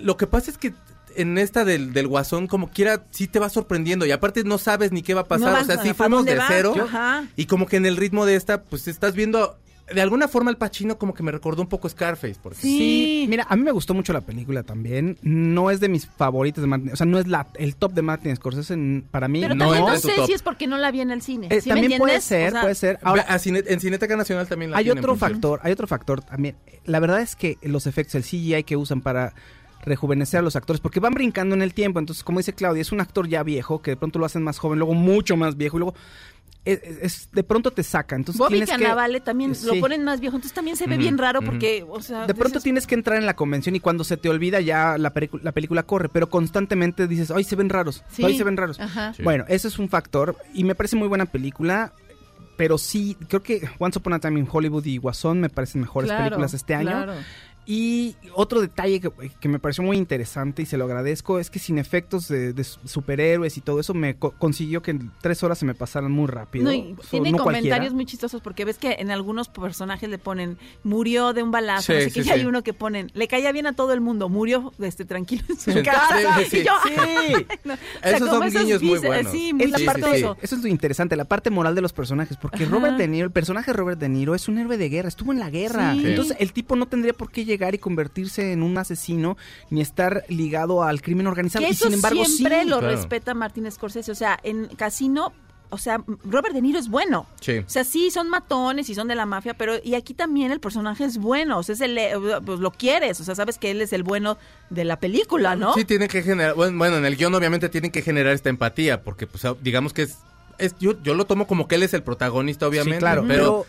lo 0.00 0.16
que 0.16 0.26
pasa 0.26 0.50
es 0.50 0.58
que 0.58 0.74
en 1.16 1.38
esta 1.38 1.64
del, 1.64 1.92
del 1.92 2.08
guasón, 2.08 2.46
como 2.48 2.70
quiera, 2.70 3.04
sí 3.10 3.28
te 3.28 3.38
va 3.38 3.48
sorprendiendo. 3.48 4.04
Y 4.04 4.10
aparte 4.10 4.42
no 4.44 4.58
sabes 4.58 4.90
ni 4.90 5.02
qué 5.02 5.14
va 5.14 5.22
a 5.22 5.24
pasar. 5.28 5.52
No 5.52 5.60
o 5.60 5.64
sea, 5.64 5.76
sí 5.80 5.92
¿para 5.92 6.08
fuimos 6.08 6.24
de 6.24 6.34
va? 6.36 6.44
cero. 6.48 6.74
Ajá. 6.82 7.24
Y 7.36 7.46
como 7.46 7.66
que 7.66 7.76
en 7.76 7.86
el 7.86 7.96
ritmo 7.96 8.26
de 8.26 8.34
esta, 8.34 8.62
pues 8.62 8.88
estás 8.88 9.14
viendo. 9.14 9.56
De 9.92 10.00
alguna 10.00 10.28
forma 10.28 10.50
el 10.50 10.56
Pachino 10.56 10.96
como 10.96 11.12
que 11.12 11.22
me 11.22 11.30
recordó 11.30 11.60
un 11.60 11.68
poco 11.68 11.88
Scarface, 11.88 12.36
por 12.42 12.52
ejemplo. 12.52 12.68
Sí. 12.70 13.26
Mira, 13.28 13.46
a 13.48 13.54
mí 13.54 13.62
me 13.62 13.70
gustó 13.70 13.92
mucho 13.92 14.12
la 14.14 14.22
película 14.22 14.62
también. 14.62 15.18
No 15.20 15.70
es 15.70 15.78
de 15.80 15.88
mis 15.90 16.06
favoritos 16.06 16.62
de 16.62 16.68
Martin, 16.68 16.90
o 16.92 16.96
sea, 16.96 17.04
no 17.06 17.18
es 17.18 17.26
la, 17.26 17.48
el 17.54 17.76
top 17.76 17.92
de 17.92 18.00
Martin 18.02 18.34
Scorsese 18.34 19.02
para 19.10 19.28
mí. 19.28 19.40
Pero 19.42 19.54
no 19.54 19.66
también 19.66 19.84
no 19.86 19.96
sé 19.98 20.12
top. 20.16 20.26
si 20.26 20.32
es 20.32 20.42
porque 20.42 20.66
no 20.66 20.78
la 20.78 20.90
vi 20.90 21.00
en 21.02 21.10
el 21.10 21.20
cine. 21.20 21.48
Eh, 21.50 21.60
¿Sí 21.60 21.68
me 21.68 21.80
también 21.80 21.98
puede 21.98 22.20
ser, 22.22 22.48
O 22.48 22.52
sea, 22.52 22.60
puede 22.62 22.74
ser. 22.74 22.98
Ahora, 23.02 23.22
a 23.28 23.38
Cine- 23.38 23.64
en 23.66 23.78
Cineteca 23.80 24.16
Nacional 24.16 24.48
también 24.48 24.70
la 24.70 24.78
hay 24.78 24.84
tienen, 24.84 25.04
otro 25.04 25.16
factor, 25.16 25.60
hay 25.62 25.72
otro 25.72 25.86
factor 25.86 26.22
también. 26.22 26.56
La 26.86 26.98
verdad 27.00 27.20
es 27.20 27.36
que 27.36 27.58
los 27.62 27.86
efectos, 27.86 28.14
el 28.14 28.22
CGI 28.24 28.62
que 28.64 28.76
usan 28.76 29.02
para 29.02 29.34
rejuvenecer 29.84 30.38
a 30.40 30.42
los 30.42 30.56
actores, 30.56 30.80
porque 30.80 31.00
van 31.00 31.14
brincando 31.14 31.54
en 31.54 31.62
el 31.62 31.74
tiempo. 31.74 31.98
Entonces, 31.98 32.24
como 32.24 32.38
dice 32.40 32.52
Claudia, 32.54 32.80
es 32.82 32.92
un 32.92 33.00
actor 33.00 33.28
ya 33.28 33.42
viejo, 33.42 33.82
que 33.82 33.92
de 33.92 33.96
pronto 33.96 34.18
lo 34.18 34.26
hacen 34.26 34.42
más 34.42 34.58
joven, 34.58 34.78
luego 34.78 34.94
mucho 34.94 35.36
más 35.36 35.56
viejo, 35.56 35.76
y 35.76 35.80
luego 35.80 35.94
es, 36.64 36.80
es- 37.02 37.28
de 37.32 37.42
pronto 37.44 37.70
te 37.72 37.82
saca. 37.82 38.16
Entonces, 38.16 38.38
Bobby 38.38 38.52
tienes 38.52 38.70
que- 38.70 38.76
Cannavale 38.76 39.20
también 39.20 39.54
Sí. 39.54 39.66
lo 39.66 39.78
ponen 39.80 40.02
más 40.02 40.20
viejo, 40.20 40.36
entonces 40.36 40.54
también 40.54 40.78
se 40.78 40.86
ve 40.86 40.96
bien 40.96 41.18
raro 41.18 41.42
porque, 41.42 41.84
o 41.86 42.00
sea, 42.00 42.26
De 42.26 42.32
pronto 42.32 42.54
dices, 42.54 42.62
tienes 42.62 42.86
que 42.86 42.94
entrar 42.94 43.18
en 43.18 43.26
la 43.26 43.36
convención 43.36 43.76
y 43.76 43.80
cuando 43.80 44.02
se 44.02 44.16
te 44.16 44.30
olvida 44.30 44.60
ya 44.62 44.96
la, 44.96 45.12
la 45.42 45.52
película 45.52 45.82
corre, 45.82 46.08
pero 46.08 46.30
constantemente 46.30 47.06
dices, 47.06 47.30
ay, 47.30 47.44
se 47.44 47.54
ven 47.56 47.68
raros, 47.68 48.02
Sí. 48.10 48.24
ay, 48.24 48.38
se 48.38 48.44
ven 48.44 48.56
raros. 48.56 48.80
Ajá. 48.80 49.12
Sí. 49.12 49.22
Bueno, 49.22 49.44
ese 49.48 49.68
es 49.68 49.78
un 49.78 49.90
factor 49.90 50.38
y 50.54 50.64
me 50.64 50.74
parece 50.74 50.96
muy 50.96 51.06
buena 51.08 51.26
película, 51.26 51.92
pero 52.56 52.78
sí, 52.78 53.14
creo 53.28 53.42
que 53.42 53.68
Once 53.78 53.98
Upon 53.98 54.14
a 54.14 54.20
Time 54.20 54.40
in 54.40 54.48
Hollywood 54.50 54.86
y 54.86 54.96
Guasón 54.96 55.40
me 55.40 55.50
parecen 55.50 55.82
mejores 55.82 56.08
Claro, 56.08 56.24
películas 56.24 56.54
este 56.54 56.74
año. 56.74 56.92
claro. 56.92 57.12
Y 57.66 58.16
otro 58.34 58.60
detalle 58.60 59.00
que, 59.00 59.10
que 59.40 59.48
me 59.48 59.58
pareció 59.58 59.82
muy 59.82 59.96
interesante 59.96 60.62
y 60.62 60.66
se 60.66 60.76
lo 60.76 60.84
agradezco 60.84 61.38
es 61.38 61.48
que 61.50 61.58
sin 61.58 61.78
efectos 61.78 62.28
de, 62.28 62.52
de 62.52 62.62
superhéroes 62.64 63.56
y 63.56 63.60
todo 63.62 63.80
eso 63.80 63.94
me 63.94 64.16
co- 64.16 64.32
consiguió 64.32 64.82
que 64.82 64.90
en 64.90 65.10
tres 65.22 65.42
horas 65.42 65.58
se 65.58 65.64
me 65.64 65.74
pasaran 65.74 66.12
muy 66.12 66.26
rápido. 66.26 66.64
No, 66.66 66.72
y 66.72 66.94
So, 67.02 67.08
tiene 67.10 67.32
no 67.32 67.38
comentarios 67.38 67.70
cualquiera. 67.70 67.94
muy 67.94 68.06
chistosos 68.06 68.42
porque 68.42 68.64
ves 68.64 68.76
que 68.78 68.96
en 68.98 69.10
algunos 69.10 69.48
personajes 69.48 70.08
le 70.10 70.18
ponen 70.18 70.58
murió 70.82 71.32
de 71.32 71.42
un 71.42 71.50
balazo, 71.50 71.92
Sí, 71.92 72.04
no 72.04 72.10
sé 72.10 72.22
sí, 72.24 72.30
hay 72.30 72.44
uno 72.44 72.62
que 72.62 72.74
ponen 72.74 73.10
le 73.14 73.28
caía 73.28 73.50
bien 73.52 73.66
a 73.66 73.72
todo 73.72 73.92
el 73.94 74.00
mundo, 74.00 74.28
murió 74.28 74.72
este 74.80 75.04
tranquilo 75.04 75.44
en 75.48 75.56
su 75.58 75.72
Sí, 75.72 75.82
casa. 75.82 76.38
sí, 76.40 76.44
sí. 76.50 76.56
Y 76.60 76.64
yo, 76.64 76.72
Sí. 76.84 76.92
ay, 76.98 77.46
no. 77.64 77.74
O 77.74 77.76
sea, 78.02 78.10
Esos 78.16 78.28
como 78.28 78.50
son 78.50 78.62
guiños 78.62 78.82
muy 78.82 78.94
dice- 78.96 79.06
buenos. 79.06 79.32
Sí, 79.32 79.52
muy 79.54 79.62
Es 79.64 79.70
la 79.70 79.78
Sí, 79.78 79.82
sí, 79.82 79.86
parte, 79.86 80.18
sí. 80.18 80.24
eso 80.42 80.56
es 80.56 80.62
lo 80.62 80.68
interesante, 80.68 81.16
la 81.16 81.24
parte 81.24 81.50
moral 81.50 81.74
de 81.74 81.80
los 81.80 81.92
personajes, 81.92 82.36
porque 82.36 82.64
Ajá. 82.64 82.72
Robert 82.74 82.96
De 82.98 83.08
Niro, 83.08 83.24
el 83.26 83.32
personaje 83.32 83.70
de 83.70 83.76
Robert 83.76 83.98
De 84.00 84.08
Niro 84.08 84.34
es 84.34 84.48
un 84.48 84.58
héroe 84.58 84.76
de 84.76 84.88
guerra, 84.90 85.08
estuvo 85.08 85.32
en 85.32 85.38
la 85.38 85.48
guerra. 85.50 85.94
Sí. 85.94 86.02
Entonces 86.06 86.36
el 86.40 86.52
tipo 86.52 86.76
no 86.76 86.86
tendría 86.86 87.14
por 87.14 87.30
qué 87.30 87.44
llegar 87.44 87.53
y 87.54 87.78
convertirse 87.78 88.52
en 88.52 88.62
un 88.62 88.76
asesino 88.78 89.36
ni 89.70 89.80
estar 89.80 90.24
ligado 90.28 90.82
al 90.82 91.02
crimen 91.02 91.26
organizado. 91.26 91.64
Que 91.64 91.72
y 91.72 91.74
sin 91.74 91.92
embargo 91.92 92.24
siempre 92.24 92.62
sí. 92.62 92.68
lo 92.68 92.78
claro. 92.78 92.94
respeta 92.94 93.34
Martín 93.34 93.70
Scorsese. 93.70 94.10
O 94.12 94.14
sea, 94.14 94.38
en 94.42 94.66
Casino, 94.76 95.32
o 95.70 95.78
sea, 95.78 96.02
Robert 96.24 96.54
De 96.54 96.62
Niro 96.62 96.78
es 96.78 96.88
bueno. 96.88 97.26
Sí. 97.40 97.58
O 97.58 97.68
sea, 97.68 97.84
sí, 97.84 98.10
son 98.10 98.28
matones 98.28 98.88
y 98.88 98.94
son 98.94 99.08
de 99.08 99.14
la 99.14 99.26
mafia, 99.26 99.54
pero 99.54 99.74
y 99.82 99.94
aquí 99.94 100.14
también 100.14 100.52
el 100.52 100.60
personaje 100.60 101.04
es 101.04 101.18
bueno. 101.18 101.58
O 101.58 101.62
sea, 101.62 101.74
es 101.74 101.80
el, 101.80 101.96
eh, 101.98 102.12
pues 102.44 102.60
lo 102.60 102.70
quieres. 102.70 103.20
O 103.20 103.24
sea, 103.24 103.34
sabes 103.34 103.58
que 103.58 103.70
él 103.70 103.80
es 103.80 103.92
el 103.92 104.02
bueno 104.02 104.38
de 104.70 104.84
la 104.84 104.98
película, 104.98 105.56
¿no? 105.56 105.74
Sí, 105.74 105.84
tienen 105.84 106.08
que 106.08 106.22
generar, 106.22 106.54
bueno, 106.54 106.76
bueno, 106.78 106.96
en 106.98 107.04
el 107.04 107.16
guion 107.16 107.34
obviamente 107.34 107.68
tienen 107.68 107.90
que 107.90 108.02
generar 108.02 108.32
esta 108.32 108.50
empatía, 108.50 109.02
porque 109.02 109.26
pues 109.26 109.44
digamos 109.62 109.92
que 109.92 110.02
es, 110.02 110.18
es 110.58 110.74
yo, 110.78 111.00
yo 111.02 111.14
lo 111.14 111.24
tomo 111.26 111.46
como 111.46 111.68
que 111.68 111.74
él 111.74 111.82
es 111.82 111.94
el 111.94 112.02
protagonista, 112.02 112.66
obviamente, 112.66 113.00
claro, 113.00 113.24
pero, 113.26 113.34
pero 113.44 113.66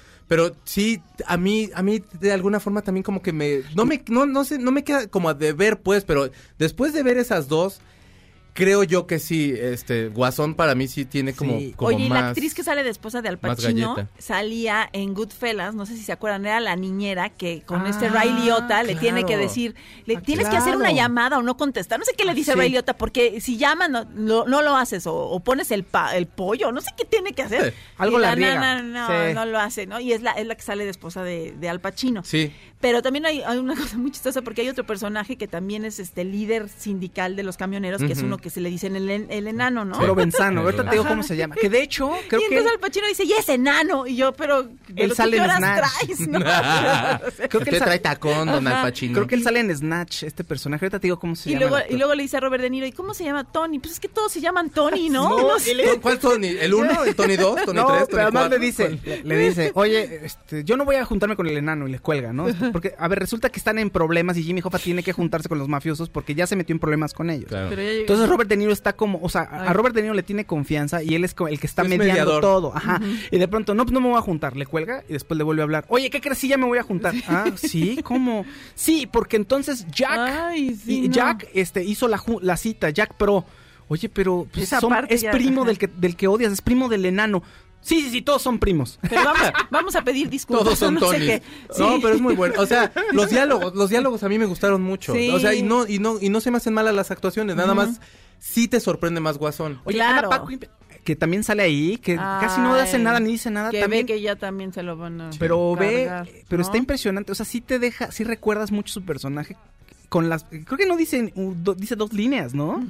sí, 0.64 1.02
a 1.28 1.38
mí, 1.38 1.70
a 1.76 1.84
mí 1.84 2.02
de 2.20 2.32
alguna 2.32 2.60
forma 2.60 2.82
también 2.82 3.04
como 3.04 3.22
que 3.22 3.32
me, 3.32 3.62
no 3.76 3.86
me, 3.86 4.04
no, 4.08 4.26
no 4.26 4.44
sé, 4.44 4.58
no 4.58 4.72
me 4.72 4.84
queda 4.84 5.08
como 5.08 5.30
a 5.30 5.34
deber 5.34 5.82
pues, 5.82 6.04
pero 6.04 6.30
después 6.58 6.94
de 6.94 7.04
ver 7.04 7.18
esas 7.18 7.48
dos, 7.48 7.80
creo 8.56 8.84
yo 8.84 9.06
que 9.06 9.20
sí, 9.20 9.54
este, 9.56 10.08
Guasón 10.08 10.56
para 10.56 10.76
mí 10.76 10.88
sí 10.88 11.04
tiene 11.04 11.34
como, 11.34 11.60
Sí. 11.60 11.74
como 11.76 11.90
Oye, 11.90 12.08
más. 12.08 12.22
la 12.22 12.28
actriz 12.30 12.54
que 12.56 12.64
sale 12.64 12.84
de 12.86 12.90
esposa 12.90 13.22
de 13.22 13.28
Al 13.28 13.38
Pacino 13.38 13.96
salía 14.18 14.90
en 14.94 15.14
Goodfellas, 15.14 15.76
no 15.76 15.86
sé 15.86 15.96
si 15.98 16.04
se 16.04 16.14
acuerdan, 16.14 16.46
era 16.46 16.62
la 16.62 16.78
niñera 16.78 17.30
que 17.30 17.64
con 17.66 17.82
Ah, 17.86 17.90
este 17.90 18.08
Ray 18.08 18.32
Liotta 18.32 18.82
le 18.84 18.96
tiene 18.96 19.26
que 19.26 19.36
decir, 19.38 19.76
le 20.06 20.16
Ah, 20.18 20.22
tienes 20.22 20.48
que 20.48 20.56
hacer 20.56 20.78
una 20.78 20.92
llamada 20.94 21.38
o 21.38 21.44
no 21.44 21.58
contestar, 21.58 22.00
no 22.00 22.06
sé 22.06 22.14
qué 22.18 22.24
le 22.24 22.34
dice 22.34 22.54
Sí. 22.54 22.58
Ray 22.58 22.70
Liotta, 22.70 22.98
porque 22.98 23.42
si 23.42 23.58
llaman 23.58 23.92
no, 23.92 24.06
lo- 24.16 24.48
no 24.48 24.62
lo 24.62 24.76
haces 24.78 25.06
o, 25.06 25.14
o 25.14 25.40
pones 25.42 25.70
el, 25.72 25.84
pa- 25.84 26.16
el 26.16 26.26
pollo, 26.26 26.72
no 26.72 26.80
sé 26.80 26.92
qué 26.98 27.04
tiene 27.04 27.34
que 27.34 27.44
hacer. 27.44 27.72
Sí. 27.74 27.78
Algo 27.98 28.18
Y 28.20 28.22
la 28.22 28.30
la 28.30 28.36
riega. 28.36 28.82
no, 28.82 29.08
Sí. 29.08 29.34
no 29.36 29.46
lo 29.46 29.60
hace, 29.60 29.86
¿no? 29.86 30.00
Y 30.00 30.14
es 30.14 30.22
la, 30.22 30.32
es 30.32 30.48
la 30.48 30.56
que 30.56 30.64
sale 30.64 30.86
de 30.86 30.92
esposa 30.92 31.24
de, 31.24 31.52
de 31.60 31.68
Al 31.70 31.82
Pacino. 31.82 32.24
Sí, 32.24 32.54
Pero 32.80 33.02
también 33.02 33.26
hay, 33.26 33.42
hay 33.42 33.58
una 33.58 33.76
cosa 33.94 33.98
muy 33.98 34.12
chistosa 34.12 34.42
porque 34.44 34.62
hay 34.62 34.70
otro 34.70 34.86
personaje 34.86 35.38
que 35.38 35.48
también 35.50 35.84
es 35.84 36.00
este 36.00 36.24
líder 36.24 36.70
sindical 36.70 37.36
de 37.36 37.44
los 37.44 37.58
camioneros, 37.58 38.02
que 38.02 38.14
es 38.14 38.22
uno 38.22 38.38
que 38.38 38.45
se 38.50 38.62
le 38.62 38.70
dicen 38.70 38.96
el, 38.96 39.10
en- 39.10 39.28
el 39.32 39.48
enano, 39.48 39.86
¿no? 39.86 39.98
Provenzano, 40.00 40.62
ahorita 40.62 40.84
te 40.86 40.92
digo 40.92 41.06
cómo 41.08 41.24
se 41.24 41.36
llama. 41.36 41.56
Que 41.56 41.70
de 41.70 41.82
hecho, 41.82 42.12
creo 42.28 42.42
y 42.42 42.44
que 42.50 42.56
entonces 42.58 42.72
Al 42.74 42.80
Pacino 42.80 43.08
dice, 43.08 43.24
y 43.26 43.34
es 43.34 43.50
enano. 43.50 44.08
Y 44.08 44.16
yo, 44.16 44.34
pero, 44.34 44.68
pero 44.96 45.10
¿tú 45.10 45.16
sale 45.16 45.38
en 45.38 45.44
Snatch. 45.46 45.80
traes, 46.00 46.28
¿no? 46.28 46.40
creo 47.50 47.62
que 47.64 47.70
él 47.72 47.80
trae 47.80 48.00
tacón, 48.00 48.48
don 48.48 48.68
Ajá. 48.68 48.82
Al 48.84 48.92
Pacino. 48.92 49.14
Creo 49.14 49.28
que 49.28 49.36
él 49.36 49.44
sale 49.44 49.60
en 49.60 49.76
Snatch, 49.76 50.24
este 50.24 50.44
personaje. 50.44 50.86
Ahorita 50.86 51.00
te 51.00 51.08
digo 51.08 51.20
cómo 51.20 51.36
se 51.36 51.50
y, 51.50 51.54
llama. 51.54 51.68
luego, 51.68 51.86
y 51.90 51.98
luego 51.98 52.16
le 52.16 52.24
dice 52.24 52.38
a 52.38 52.40
Robert 52.40 52.62
De 52.64 52.70
Niro, 52.70 52.86
¿y 52.86 52.92
cómo 52.92 53.14
se 53.14 53.24
llama 53.24 53.44
Tony? 53.44 53.80
Pues 53.80 53.94
es 53.94 54.00
que 54.00 54.08
todos 54.08 54.32
se 54.32 54.42
llaman 54.42 54.70
Tony, 54.70 55.10
¿no? 55.10 55.30
No, 55.36 55.48
No 55.48 55.60
sé. 55.60 55.72
él 55.72 55.80
es- 55.82 55.98
¿Cuál 56.02 56.20
Tony? 56.20 56.48
¿El 56.48 56.74
1? 56.74 57.04
¿El 57.06 57.16
Tony 57.16 57.36
2? 57.36 57.66
¿Tony 57.66 57.80
no, 57.80 57.88
3? 57.88 58.08
pero 58.10 58.22
además 58.24 58.50
le 58.50 58.60
dice, 58.60 59.00
le, 59.04 59.24
le 59.24 59.38
dice, 59.38 59.72
oye, 59.76 60.22
este, 60.24 60.64
yo 60.64 60.78
no 60.78 60.86
voy 60.86 60.96
a 60.96 61.06
juntarme 61.06 61.36
con 61.36 61.48
el 61.48 61.58
enano 61.58 61.88
y 61.88 61.92
le 61.92 62.00
cuelga, 62.00 62.32
¿no? 62.34 62.48
Este, 62.48 62.70
Porque, 62.72 62.94
a 62.98 63.08
ver, 63.08 63.20
resulta 63.20 63.50
que 63.50 63.60
están 63.60 63.80
en 63.80 63.90
problemas 63.90 64.38
y 64.38 64.44
Jimmy 64.44 64.62
Hoffa 64.64 64.80
tiene 64.80 65.04
que 65.04 65.14
juntarse 65.14 65.50
con 65.50 65.58
los 65.58 65.68
mafiosos 65.68 66.10
porque 66.10 66.36
ya 66.36 66.48
se 66.48 66.56
metió 66.56 66.74
en 66.74 66.80
problemas 66.80 67.14
con 67.14 67.30
ellos. 67.30 67.48
Claro. 67.50 67.70
Pero. 67.70 67.82
Entonces 67.82 68.30
Robert 68.36 68.50
De 68.50 68.58
Niro 68.58 68.72
está 68.74 68.94
como, 68.94 69.20
o 69.22 69.30
sea, 69.30 69.42
a- 69.42 69.62
Ay. 69.64 69.68
a 69.70 69.74
Robert 69.74 69.96
De 69.96 70.02
Niro 70.02 70.14
le 70.14 70.24
tiene 70.24 70.46
confianza 70.46 71.02
y 71.02 71.16
él 71.16 71.24
es 71.24 71.36
el 71.50 71.60
que 71.60 71.68
está 71.68 71.82
Es 71.84 71.88
mediando 71.90 72.14
mediador. 72.14 72.42
todo. 72.42 72.72
Ajá. 72.76 73.00
Y 73.32 73.38
de 73.38 73.48
pronto, 73.48 73.74
no, 73.74 73.84
pues 73.86 73.94
no 73.94 74.02
me 74.02 74.10
voy 74.10 74.18
a 74.18 74.22
juntar. 74.22 74.56
Le 74.58 74.66
cuelga 74.66 75.04
y 75.10 75.14
después 75.14 75.38
le 75.38 75.44
vuelve 75.44 75.62
a 75.62 75.66
hablar. 75.66 75.86
Oye, 75.90 76.10
¿qué 76.10 76.22
crees? 76.22 76.38
Sí, 76.38 76.48
ya 76.48 76.58
me 76.58 76.66
voy 76.66 76.78
a 76.78 76.84
juntar. 76.84 77.14
Ah, 77.28 77.46
sí, 77.56 78.00
¿cómo? 78.04 78.46
Sí, 78.76 79.08
porque 79.08 79.38
entonces 79.38 79.86
Jack, 79.92 80.18
Ay, 80.20 80.76
sí, 80.76 81.06
y 81.06 81.08
no. 81.08 81.14
Jack 81.14 81.48
este, 81.54 81.84
hizo 81.84 82.08
la, 82.08 82.58
cita, 82.58 82.90
Jack 82.90 83.14
Pro. 83.16 83.46
Oye, 83.88 84.10
pero 84.10 84.48
pues, 84.52 84.64
Esa 84.66 84.82
son- 84.82 84.90
parte 84.90 85.14
es 85.16 85.22
ya- 85.22 85.32
primo 85.32 85.62
ajá. 85.62 85.68
del 85.70 85.78
que, 85.78 85.88
del 85.88 86.16
que 86.16 86.28
odias, 86.28 86.52
es 86.52 86.62
primo 86.62 86.90
del 86.90 87.06
enano. 87.06 87.44
Sí, 87.82 88.02
sí, 88.02 88.10
sí, 88.10 88.22
todos 88.24 88.42
son 88.42 88.58
primos. 88.58 88.98
Pero 89.08 89.24
vamos, 89.24 89.52
vamos 89.70 89.96
a 89.96 90.04
pedir 90.04 90.28
disculpas. 90.28 90.64
Todos 90.66 90.80
son 90.80 90.96
no 90.96 91.02
sé 91.02 91.06
Tonys. 91.06 91.30
qué. 91.30 91.42
No, 91.78 91.94
Sí. 91.94 92.00
pero 92.02 92.16
es 92.16 92.22
muy 92.22 92.34
bueno. 92.34 92.56
O 92.58 92.66
sea, 92.66 92.92
los 93.12 93.30
diálogos, 93.30 93.76
los 93.76 93.92
diálogos 93.92 94.24
a 94.24 94.30
mí 94.30 94.40
me 94.40 94.46
gustaron 94.46 94.82
mucho. 94.82 95.14
Sí. 95.14 95.30
O 95.30 95.40
sea, 95.40 95.54
y 95.54 95.62
no, 95.62 95.86
y 95.88 96.00
no, 96.00 96.18
y 96.20 96.30
no 96.30 96.42
se 96.42 96.50
me 96.50 96.58
hacen 96.58 96.74
malas 96.74 96.96
las 96.96 97.12
actuaciones, 97.12 97.56
nada 97.56 97.76
más 97.76 98.02
sí 98.46 98.68
te 98.68 98.80
sorprende 98.80 99.20
más 99.20 99.38
Guasón. 99.38 99.82
Oye, 99.86 99.98
Claro. 99.98 100.28
Ana 100.28 100.30
Paco, 100.30 100.50
que 101.04 101.16
también 101.16 101.44
sale 101.44 101.64
ahí, 101.64 101.98
que 101.98 102.16
casi 102.16 102.62
no 102.62 102.74
hace 102.76 102.98
nada 103.00 103.20
ni 103.20 103.32
dice 103.32 103.50
nada 103.52 103.70
Que 103.72 103.82
también. 103.82 104.06
ve 104.06 104.14
que 104.14 104.22
ya 104.22 104.36
también 104.36 104.74
se 104.74 104.82
lo 104.84 104.98
van 104.98 105.22
a 105.22 105.30
Pero 105.40 105.76
ve, 105.76 106.10
pero 106.48 106.62
¿no? 106.62 106.66
está 106.66 106.78
impresionante, 106.78 107.32
o 107.32 107.36
sea, 107.36 107.46
sí 107.46 107.62
te 107.62 107.78
deja, 107.80 108.12
sí 108.12 108.24
recuerdas 108.24 108.72
mucho 108.72 108.94
su 108.94 109.04
personaje 109.06 109.56
con 110.10 110.30
las, 110.30 110.46
creo 110.46 110.78
que 110.78 110.86
no 110.86 110.96
dice, 110.98 111.32
do- 111.36 111.74
dice 111.76 111.96
dos 111.96 112.14
líneas, 112.14 112.54
¿no? 112.54 112.84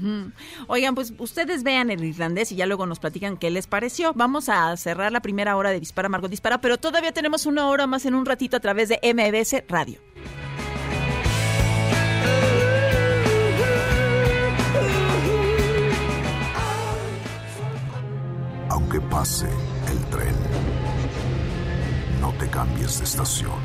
Oigan, 0.67 0.95
pues 0.95 1.13
ustedes 1.17 1.63
vean 1.63 1.89
el 1.89 2.03
irlandés 2.03 2.51
y 2.51 2.55
ya 2.55 2.65
luego 2.67 2.85
nos 2.85 2.99
platican 2.99 3.37
qué 3.37 3.49
les 3.49 3.67
pareció. 3.67 4.13
Vamos 4.13 4.47
a 4.49 4.75
cerrar 4.77 5.11
la 5.11 5.21
primera 5.21 5.55
hora 5.57 5.71
de 5.71 5.79
Dispara 5.79 6.07
Margot 6.09 6.29
Dispara, 6.29 6.61
pero 6.61 6.77
todavía 6.77 7.13
tenemos 7.13 7.45
una 7.45 7.67
hora 7.67 7.87
más 7.87 8.05
en 8.05 8.15
un 8.15 8.25
ratito 8.25 8.57
a 8.57 8.59
través 8.59 8.89
de 8.89 8.99
MBS 9.01 9.63
Radio. 9.67 9.99
Pase 19.15 19.47
el 19.87 20.05
tren, 20.07 20.35
no 22.19 22.33
te 22.33 22.49
cambies 22.49 22.97
de 22.97 23.05
estación. 23.05 23.57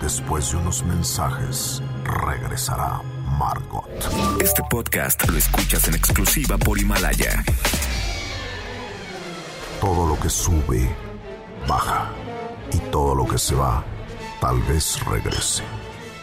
Después 0.00 0.52
de 0.52 0.58
unos 0.58 0.84
mensajes, 0.84 1.82
regresará 2.04 3.02
Margot. 3.36 3.90
Este 4.40 4.62
podcast 4.70 5.28
lo 5.28 5.38
escuchas 5.38 5.88
en 5.88 5.96
exclusiva 5.96 6.56
por 6.56 6.78
Himalaya. 6.78 7.42
Todo 9.80 10.06
lo 10.06 10.20
que 10.20 10.30
sube, 10.30 10.88
baja. 11.66 12.12
Y 12.72 12.78
todo 12.92 13.16
lo 13.16 13.26
que 13.26 13.38
se 13.38 13.56
va, 13.56 13.82
tal 14.40 14.62
vez 14.62 15.04
regrese. 15.04 15.64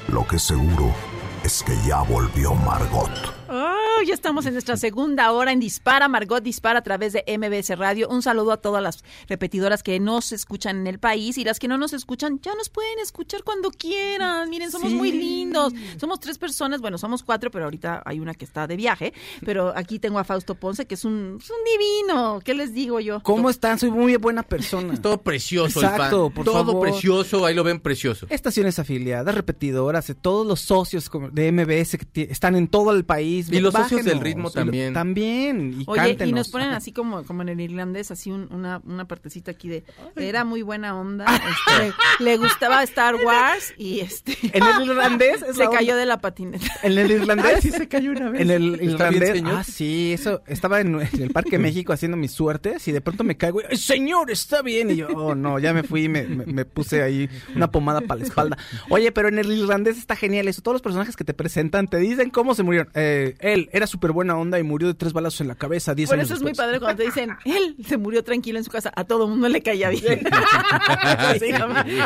Lo 0.08 0.26
que 0.26 0.40
seguro 0.40 0.96
es 1.44 1.64
que 1.64 1.76
ya 1.86 2.02
volvió 2.04 2.54
Margot. 2.54 3.37
Oh, 3.50 4.02
ya 4.06 4.14
estamos 4.14 4.46
en 4.46 4.54
nuestra 4.54 4.76
segunda 4.76 5.32
hora 5.32 5.54
en 5.54 5.62
Dispara, 5.62 6.10
Margot 6.10 6.44
Dispara 6.44 6.80
a 6.80 6.82
través 6.82 7.14
de 7.14 7.24
MBS 7.38 7.78
Radio. 7.78 8.10
Un 8.10 8.22
saludo 8.22 8.52
a 8.52 8.58
todas 8.58 8.84
las 8.84 9.04
repetidoras 9.30 9.84
que 9.84 10.00
nos 10.02 10.34
escuchan 10.34 10.78
en 10.78 10.88
el 10.88 11.00
país 11.00 11.38
y 11.38 11.46
las 11.46 11.58
que 11.58 11.70
no 11.70 11.78
nos 11.78 11.94
escuchan 11.94 12.42
ya 12.42 12.54
nos 12.56 12.68
pueden 12.70 13.00
escuchar 13.00 13.44
cuando 13.44 13.72
quieran. 13.72 14.50
Miren, 14.50 14.70
somos 14.70 14.92
muy 14.92 15.14
lindos. 15.14 15.74
Somos 15.98 16.20
tres 16.20 16.38
personas, 16.38 16.82
bueno, 16.82 16.98
somos 16.98 17.24
cuatro, 17.24 17.50
pero 17.50 17.66
ahorita 17.66 18.04
hay 18.06 18.20
una 18.20 18.34
que 18.34 18.44
está 18.44 18.68
de 18.68 18.76
viaje. 18.76 19.14
Pero 19.46 19.72
aquí 19.76 19.98
tengo 20.00 20.20
a 20.20 20.26
Fausto 20.26 20.56
Ponce, 20.56 20.86
que 20.86 20.96
es 20.96 21.06
un, 21.06 21.38
es 21.42 21.50
un 21.50 21.58
divino. 21.72 22.42
¿Qué 22.44 22.54
les 22.54 22.74
digo 22.74 23.00
yo? 23.00 23.24
¿Cómo 23.24 23.50
están? 23.50 23.80
Soy 23.80 23.92
muy 23.92 24.16
buena 24.18 24.44
persona. 24.44 24.94
Es 24.94 25.02
todo 25.08 25.22
precioso 25.22 25.80
el 25.80 25.86
Exacto, 25.86 26.32
por 26.32 26.44
todo 26.44 26.66
favor. 26.66 26.82
precioso, 26.82 27.46
ahí 27.46 27.56
lo 27.56 27.64
ven 27.64 27.80
precioso. 27.80 28.28
Estaciones 28.30 28.78
afiliadas, 28.78 29.34
repetidoras, 29.34 30.08
de 30.08 30.16
todos 30.16 30.46
los 30.46 30.60
socios 30.60 31.10
como 31.10 31.30
de 31.30 31.50
MBS 31.52 31.98
que 32.12 32.24
están 32.24 32.58
en 32.58 32.68
todo 32.68 32.92
el 32.92 33.06
país. 33.06 33.37
Y 33.50 33.60
los 33.60 33.74
socios 33.74 34.04
del 34.06 34.20
ritmo 34.20 34.44
Y 34.44 34.44
lo- 34.44 34.52
también. 34.52 34.94
También. 34.94 35.76
Y 35.82 35.84
Oye, 35.88 36.00
cántenos. 36.02 36.30
y 36.30 36.34
nos 36.34 36.50
ponen 36.50 36.70
así 36.70 36.92
como, 36.92 37.24
como 37.24 37.42
en 37.42 37.50
el 37.50 37.60
irlandés, 37.62 38.12
así 38.12 38.32
un- 38.32 38.48
una, 38.52 38.82
una 38.86 39.06
partecita 39.08 39.52
aquí 39.52 39.70
de, 39.70 39.84
era 40.16 40.44
muy 40.44 40.62
buena 40.62 40.98
onda, 41.00 41.26
Ah. 41.28 41.40
este, 41.50 41.94
le 42.24 42.38
gustaba 42.38 42.84
Star 42.84 43.16
Wars 43.26 43.74
y 43.78 44.00
este 44.02 44.38
En 44.54 44.64
el 44.64 44.90
irlandés 44.90 45.42
es 45.48 45.56
se 45.58 45.68
cayó 45.70 45.96
de 45.96 46.06
la 46.06 46.20
patineta. 46.22 46.66
En 46.84 46.98
el 46.98 47.12
irlandés. 47.12 47.62
sí 47.62 47.72
se 47.72 47.88
cayó 47.88 48.12
una 48.12 48.30
vez. 48.30 48.42
En 48.42 48.52
el 48.52 48.76
¿Está 48.80 49.10
bien, 49.10 49.24
irlandés. 49.24 49.44
ah, 49.56 49.64
sí, 49.64 50.14
eso. 50.14 50.42
Estaba 50.48 50.82
en, 50.82 51.00
en 51.00 51.22
el 51.24 51.32
Parque 51.32 51.58
México 51.60 51.94
haciendo 51.94 52.18
mis 52.18 52.32
suertes 52.32 52.88
y 52.88 52.92
de 52.92 53.02
pronto 53.02 53.24
me 53.24 53.38
caigo. 53.38 53.62
y, 53.62 53.66
"Ay, 53.72 53.78
Señor, 53.78 54.32
está 54.32 54.62
bien. 54.62 54.92
Y 54.92 54.98
yo, 54.98 55.08
oh, 55.10 55.36
no, 55.36 55.60
ya 55.60 55.74
me 55.74 55.84
fui 55.84 56.04
y 56.06 56.10
me, 56.10 56.24
me- 56.28 56.46
me 56.46 56.66
puse 56.66 57.02
ahí 57.04 57.30
una 57.56 57.70
pomada 57.72 58.02
para 58.02 58.20
la 58.20 58.26
espalda. 58.26 58.58
Oye, 58.90 59.12
pero 59.12 59.28
en 59.28 59.40
el 59.40 59.52
irlandés 59.52 59.98
está 59.98 60.16
genial 60.16 60.48
eso. 60.48 60.62
Todos 60.62 60.76
los 60.76 60.82
personajes 60.82 61.16
que 61.16 61.24
te 61.24 61.34
presentan 61.34 61.88
te 61.88 61.98
dicen 61.98 62.30
cómo 62.30 62.56
se 62.56 62.64
murieron. 62.64 62.90
Eh, 62.94 63.27
él 63.40 63.70
era 63.74 63.88
súper 63.88 64.12
buena 64.12 64.38
onda 64.38 64.60
y 64.60 64.64
murió 64.64 64.88
de 64.88 64.94
tres 64.94 65.14
balazos 65.14 65.42
en 65.42 65.48
la 65.48 65.56
cabeza 65.56 65.96
10 65.96 66.10
Por 66.10 66.18
años 66.18 66.28
eso 66.28 66.36
es 66.36 66.42
muy 66.42 66.54
padre 66.54 66.80
cuando 66.80 66.98
te 66.98 67.04
dicen, 67.04 67.32
él 67.46 67.76
se 67.86 67.98
murió 67.98 68.24
tranquilo 68.24 68.58
en 68.58 68.64
su 68.64 68.72
casa, 68.72 68.92
a 68.96 69.04
todo 69.04 69.28
mundo 69.28 69.50
le 69.50 69.62
caía 69.62 69.90
bien. 69.90 70.22
Sí, 71.40 71.52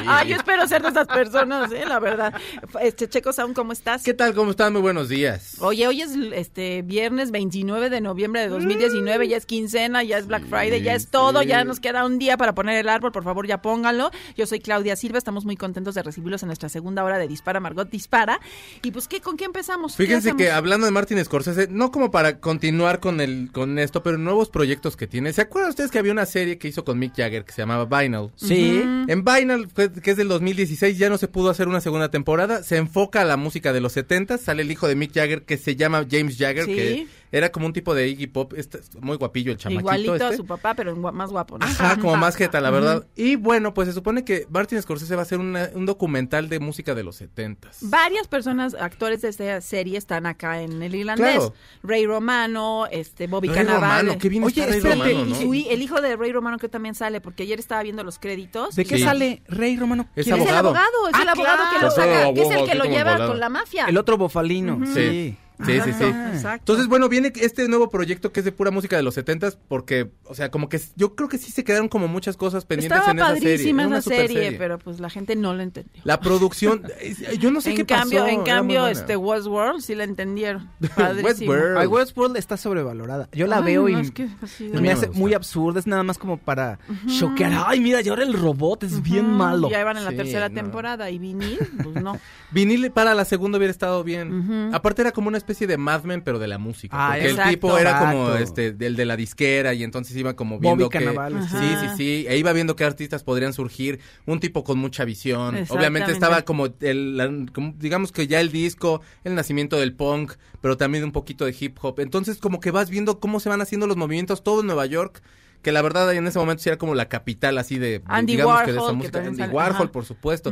Ay, 0.08 0.30
yo 0.30 0.36
espero 0.36 0.68
ser 0.68 0.82
de 0.82 0.90
esas 0.90 1.08
personas, 1.08 1.72
eh, 1.72 1.86
la 1.88 2.00
verdad. 2.00 2.34
Este, 2.82 3.08
Checo 3.08 3.32
Sound, 3.32 3.56
¿cómo 3.56 3.72
estás? 3.72 4.04
¿Qué 4.04 4.14
tal? 4.14 4.34
¿Cómo 4.34 4.52
están? 4.52 4.74
Muy 4.74 4.82
buenos 4.82 5.10
días. 5.10 5.58
Oye, 5.60 5.88
hoy 5.88 6.02
es 6.02 6.12
este 6.34 6.82
viernes 6.82 7.32
29 7.32 7.90
de 7.90 8.02
noviembre 8.02 8.42
de 8.42 8.50
2019, 8.50 9.28
ya 9.28 9.38
es 9.38 9.46
quincena, 9.46 10.04
ya 10.04 10.18
es 10.18 10.28
Black 10.28 10.46
Friday, 10.48 10.82
ya 10.82 10.94
es 10.94 11.08
todo, 11.08 11.44
ya 11.44 11.64
nos 11.64 11.80
queda 11.80 12.06
un 12.06 12.20
día 12.20 12.38
para 12.38 12.54
poner 12.54 12.78
el 12.78 12.90
árbol, 12.90 13.12
por 13.12 13.24
favor 13.24 13.48
ya 13.48 13.62
pónganlo. 13.62 14.12
Yo 14.36 14.46
soy 14.46 14.60
Claudia 14.60 14.96
Silva, 14.96 15.18
estamos 15.18 15.46
muy 15.46 15.58
contentos 15.58 15.96
de 15.96 16.04
recibirlos 16.04 16.44
en 16.44 16.48
nuestra 16.48 16.70
segunda 16.70 17.04
hora 17.04 17.18
de 17.18 17.28
Dispara, 17.28 17.60
Margot 17.60 17.90
Dispara. 17.90 18.40
Y 18.84 18.92
pues, 18.92 19.08
¿qué, 19.08 19.22
¿con 19.22 19.38
qué 19.38 19.46
empezamos? 19.46 19.96
¿Qué 19.96 20.06
Fíjense 20.06 20.36
que 20.36 20.52
hablando 20.52 20.86
de 20.86 20.92
Martin 20.92 21.11
Scorsese, 21.24 21.68
no 21.70 21.92
como 21.92 22.12
para 22.12 22.40
continuar 22.40 23.00
con 23.00 23.20
el 23.22 23.50
con 23.52 23.80
esto, 23.80 24.04
pero 24.04 24.18
nuevos 24.18 24.50
proyectos 24.50 24.96
que 24.96 25.08
tiene. 25.08 25.34
¿Se 25.34 25.42
acuerdan 25.42 25.70
ustedes 25.70 25.92
que 25.92 26.00
había 26.00 26.12
una 26.12 26.26
serie 26.26 26.58
que 26.58 26.68
hizo 26.68 26.84
con 26.86 27.00
Mick 27.00 27.16
Jagger 27.16 27.44
que 27.46 27.52
se 27.54 27.62
llamaba 27.62 27.86
Vinyl? 27.86 28.30
Sí. 28.36 28.82
En 29.08 29.24
Vinyl, 29.24 29.68
que 30.02 30.12
es 30.12 30.18
del 30.18 30.28
2016, 30.28 30.98
ya 30.98 31.10
no 31.10 31.18
se 31.18 31.28
pudo 31.28 31.50
hacer 31.50 31.68
una 31.68 31.82
segunda 31.82 32.10
temporada. 32.12 32.64
Se 32.64 32.78
enfoca 32.78 33.22
a 33.22 33.26
la 33.26 33.38
música 33.38 33.74
de 33.74 33.82
los 33.82 33.94
70 33.94 34.38
Sale 34.38 34.62
el 34.62 34.72
hijo 34.72 34.88
de 34.88 34.96
Mick 34.96 35.14
Jagger 35.14 35.44
que 35.44 35.58
se 35.58 35.76
llama 35.76 36.06
James 36.10 36.38
Jagger, 36.38 36.66
Sí. 36.66 36.76
que 36.76 37.08
era 37.32 37.52
como 37.52 37.66
un 37.66 37.74
tipo 37.74 37.94
de 37.96 38.08
Iggy 38.10 38.28
Pop. 38.28 38.54
Este, 38.56 38.80
muy 39.00 39.18
guapillo 39.18 39.52
el 39.52 39.58
chamaquito. 39.58 39.82
Igualito 39.82 40.14
a 40.14 40.28
este. 40.28 40.38
su 40.38 40.46
papá, 40.46 40.74
pero 40.74 40.96
más 40.96 41.32
guapo, 41.32 41.58
¿no? 41.58 41.66
Ajá, 41.66 41.98
como 41.98 42.16
más 42.18 42.36
jeta, 42.36 42.60
la 42.62 42.70
verdad. 42.72 43.06
Y 43.16 43.36
bueno, 43.38 43.74
pues 43.74 43.88
se 43.88 43.94
supone 43.94 44.24
que 44.26 44.48
Martin 44.50 44.82
Scorsese 44.82 45.16
va 45.16 45.22
a 45.22 45.24
hacer 45.24 45.40
una- 45.40 45.70
un 45.74 45.86
documental 45.86 46.50
de 46.50 46.60
música 46.60 46.94
de 46.96 47.04
los 47.04 47.16
70 47.16 47.70
Varias 47.82 48.28
personas, 48.28 48.74
actores 48.74 49.22
de 49.22 49.30
esta 49.30 49.62
serie, 49.62 49.98
están 49.98 50.26
acá 50.26 50.62
en 50.62 50.82
el 50.84 50.94
irlandés. 50.96 51.36
Claro. 51.38 51.54
Ray 51.84 52.06
Romano, 52.06 52.88
este 52.92 53.28
Bobby 53.28 53.48
Ray 53.48 53.58
Cannavale. 53.66 54.02
Romano, 54.04 54.18
qué 54.20 54.30
bien 54.30 54.44
Oye, 54.44 54.62
está 54.62 54.70
Ray 54.72 54.78
espérate, 54.80 55.14
Romano, 55.14 55.54
Y 55.54 55.68
el 55.70 55.82
hijo 55.82 56.02
de 56.02 56.16
Ray 56.16 56.32
Romano 56.32 56.58
que 56.58 56.70
también 56.70 56.96
sale, 56.96 57.22
porque 57.22 57.44
ayer 57.44 57.60
estaba 57.60 57.82
viendo 57.84 58.04
los 58.04 58.20
créditos. 58.20 58.76
¿De 58.76 58.86
qué 58.86 58.98
Sí. 58.98 59.04
sale 59.04 59.42
Rey 59.48 59.78
Romano? 59.78 60.08
Es 60.16 60.26
¿Quién 60.26 60.36
Es 60.38 60.42
el 60.42 60.56
abogado. 60.56 60.68
abogado, 60.70 61.08
es 61.10 61.14
Ah, 61.16 61.22
el 61.24 61.30
abogado 61.30 61.64
que 61.78 61.86
lo 61.86 61.92
saca, 61.92 62.34
que 62.34 62.42
es 62.42 62.52
el 62.52 62.66
que 62.70 62.76
lo 62.76 62.84
lleva 62.86 63.28
con 63.28 63.40
la 63.40 63.50
mafia. 63.50 63.86
El 63.86 63.98
otro 63.98 64.18
bofalino. 64.18 64.80
Sí. 64.94 65.38
Sí, 65.66 65.74
sí, 65.84 65.94
sí. 65.94 66.04
Exacto. 66.06 66.50
Entonces, 66.62 66.88
bueno, 66.88 67.08
viene 67.08 67.32
este 67.36 67.68
nuevo 67.68 67.90
proyecto 67.90 68.32
que 68.32 68.40
es 68.40 68.46
de 68.46 68.52
pura 68.52 68.72
música 68.72 68.96
de 68.98 69.04
los 69.04 69.14
70 69.14 69.52
porque, 69.68 70.10
o 70.26 70.34
sea, 70.34 70.50
como 70.50 70.70
que 70.70 70.82
yo 70.96 71.16
creo 71.16 71.30
que 71.30 71.38
sí 71.38 71.52
se 71.52 71.64
quedaron 71.64 71.88
como 71.88 72.08
muchas 72.08 72.36
cosas 72.36 72.66
pendientes 72.66 72.98
Estaba 72.98 73.12
en 73.12 73.20
esa 73.20 73.28
serie. 73.36 73.50
padrísima 73.52 73.82
Era 73.84 73.88
una 73.90 73.98
esa 74.00 74.10
serie, 74.10 74.52
pero 74.54 74.80
pues 74.80 75.00
la 75.00 75.10
gente 75.12 75.36
no 75.36 75.54
lo 75.54 75.62
entendió. 75.62 76.02
La 76.04 76.20
producción, 76.20 76.84
es- 77.00 77.20
yo 77.40 77.52
no 77.52 77.62
sé 77.62 77.72
en 77.72 77.76
qué 77.78 77.86
cambio, 77.86 78.22
pasó. 78.24 78.32
en 78.34 78.44
cambio, 78.44 78.88
este 78.88 79.16
Westworld 79.18 79.82
sí 79.82 79.94
la 79.94 80.04
entendieron. 80.04 80.70
Padrísimo. 80.96 81.28
Westworld. 81.52 81.78
Ay, 81.78 81.88
Westworld 81.88 82.38
está 82.38 82.58
sobrevalorada. 82.58 83.30
Yo 83.32 83.46
la 83.46 83.58
Ay, 83.58 83.64
veo 83.64 83.88
y 83.90 83.94
no, 83.94 84.00
es 84.00 84.10
que 84.12 84.30
me 84.74 84.92
hace 84.92 85.10
muy 85.10 85.34
absurda. 85.36 85.80
Es 85.80 85.86
nada 85.86 86.02
más 86.02 86.18
como 86.18 86.38
para 86.38 86.80
choquear. 87.20 87.66
Ay, 87.68 87.80
mira, 87.82 88.02
y 88.02 88.10
ahora 88.10 88.24
el 88.24 88.34
robot 88.34 88.84
es 88.84 89.02
bien 89.04 89.30
malo. 89.30 89.70
Ya 89.70 89.80
iban 89.82 89.96
en 89.98 90.06
la 90.06 90.10
Sí, 90.12 90.18
tercera 90.18 90.50
no. 90.50 90.56
temporada 90.56 91.10
y 91.12 91.20
vinil, 91.20 91.60
pues 91.84 92.02
no. 92.02 92.18
Vinil 92.52 92.92
para 92.92 93.14
la 93.14 93.26
segunda 93.26 93.58
hubiera 93.60 93.72
estado 93.72 94.04
bien. 94.04 94.72
Aparte 94.74 95.02
era 95.04 95.12
como 95.12 95.28
una 95.28 95.38
especie 95.38 95.51
de 95.60 95.78
Mad 95.78 96.04
Men, 96.04 96.22
pero 96.22 96.40
de 96.40 96.48
la 96.48 96.58
música. 96.58 96.96
Ah, 96.98 97.12
porque 97.14 97.30
exacto. 97.30 97.50
el 97.50 97.56
tipo 97.56 97.78
era 97.78 98.00
como 98.00 98.24
Exacto. 98.30 98.44
este 98.44 98.72
del 98.74 98.96
de 98.96 99.06
la 99.06 99.16
disquera 99.16 99.74
y 99.74 99.84
entonces 99.84 100.16
iba 100.18 100.36
como 100.36 100.60
viendo 100.60 100.86
Bobby 100.86 100.98
que 100.98 101.06
Cannavale, 101.06 101.42
sí, 101.44 101.48
sí. 101.82 101.88
sí, 101.98 102.26
e 102.28 102.38
iba 102.38 102.52
viendo 102.54 102.76
qué 102.76 102.84
artistas 102.84 103.24
podrían 103.24 103.54
surgir, 103.54 104.00
un 104.26 104.40
tipo 104.40 104.64
con 104.64 104.78
mucha 104.80 105.06
visión. 105.06 105.56
Obviamente 105.70 106.12
estaba 106.12 106.42
como 106.44 106.68
el 106.82 107.18
la- 107.18 107.32
como, 107.54 107.74
digamos 107.78 108.12
que 108.12 108.28
ya 108.28 108.40
el 108.40 108.52
disco, 108.52 109.02
el 109.24 109.36
nacimiento 109.36 109.78
del 109.78 109.94
punk, 109.94 110.34
pero 110.62 110.78
también 110.78 111.04
un 111.04 111.12
poquito 111.12 111.46
de 111.46 111.56
hip 111.60 111.78
hop. 111.82 112.00
Entonces 112.00 112.38
como 112.38 112.60
que 112.60 112.72
vas 112.72 112.90
viendo 112.90 113.20
cómo 113.20 113.40
se 113.40 113.50
van 113.50 113.62
haciendo 113.62 113.88
los 113.88 113.98
movimientos 113.98 114.44
todo 114.44 114.62
en 114.62 114.68
Nueva 114.68 114.86
York. 114.86 115.22
Que 115.62 115.72
la 115.72 115.82
verdad 115.84 116.12
en 116.14 116.26
ese 116.26 116.40
momento 116.40 116.64
sí 116.64 116.70
era 116.70 116.78
como 116.78 116.96
la 116.96 117.08
capital 117.08 117.58
así 117.58 117.78
de, 117.78 118.02
Andy 118.06 118.34
digamos 118.34 118.62
que 118.64 118.72
de 118.72 118.78
Warhol, 118.80 118.88
esa 118.90 118.98
música. 118.98 119.20
Andy 119.20 119.38
sale- 119.38 119.54
Warhol, 119.54 119.76
ajá. 119.84 119.92
por 119.92 120.06
supuesto. 120.06 120.52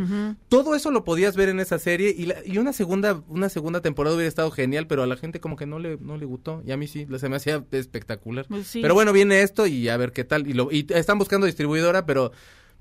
Todo 0.50 0.76
eso 0.76 0.92
lo 0.92 1.04
podías 1.04 1.36
ver 1.36 1.50
en 1.50 1.60
esa 1.60 1.80
serie 1.80 2.14
y, 2.16 2.28
la- 2.28 2.36
y 2.46 2.58
una 2.60 2.74
segunda 2.74 3.24
una 3.28 3.50
segunda 3.50 3.82
temporada 3.82 4.16
hubiera 4.16 4.30
estado 4.30 4.52
genial, 4.52 4.86
pero 4.88 5.02
a 5.04 5.08
la 5.08 5.16
gente 5.18 5.40
como 5.40 5.56
que 5.56 5.66
no 5.66 5.80
le 5.80 5.98
no 5.98 6.18
le 6.18 6.26
gustó 6.26 6.62
y 6.66 6.72
a 6.72 6.78
mí 6.78 6.88
sí, 6.88 7.08
se 7.18 7.30
me 7.30 7.36
hacía 7.38 7.64
espectacular. 7.72 8.46
Pues 8.48 8.68
sí. 8.68 8.82
Pero 8.82 8.94
bueno, 8.94 9.12
viene 9.14 9.42
esto 9.42 9.66
y 9.68 9.90
a 9.90 9.98
ver 9.98 10.12
qué 10.12 10.24
tal 10.24 10.48
y 10.48 10.54
lo 10.54 10.72
y 10.72 10.86
están 10.90 11.18
buscando 11.18 11.46
distribuidora, 11.48 12.06
pero 12.06 12.32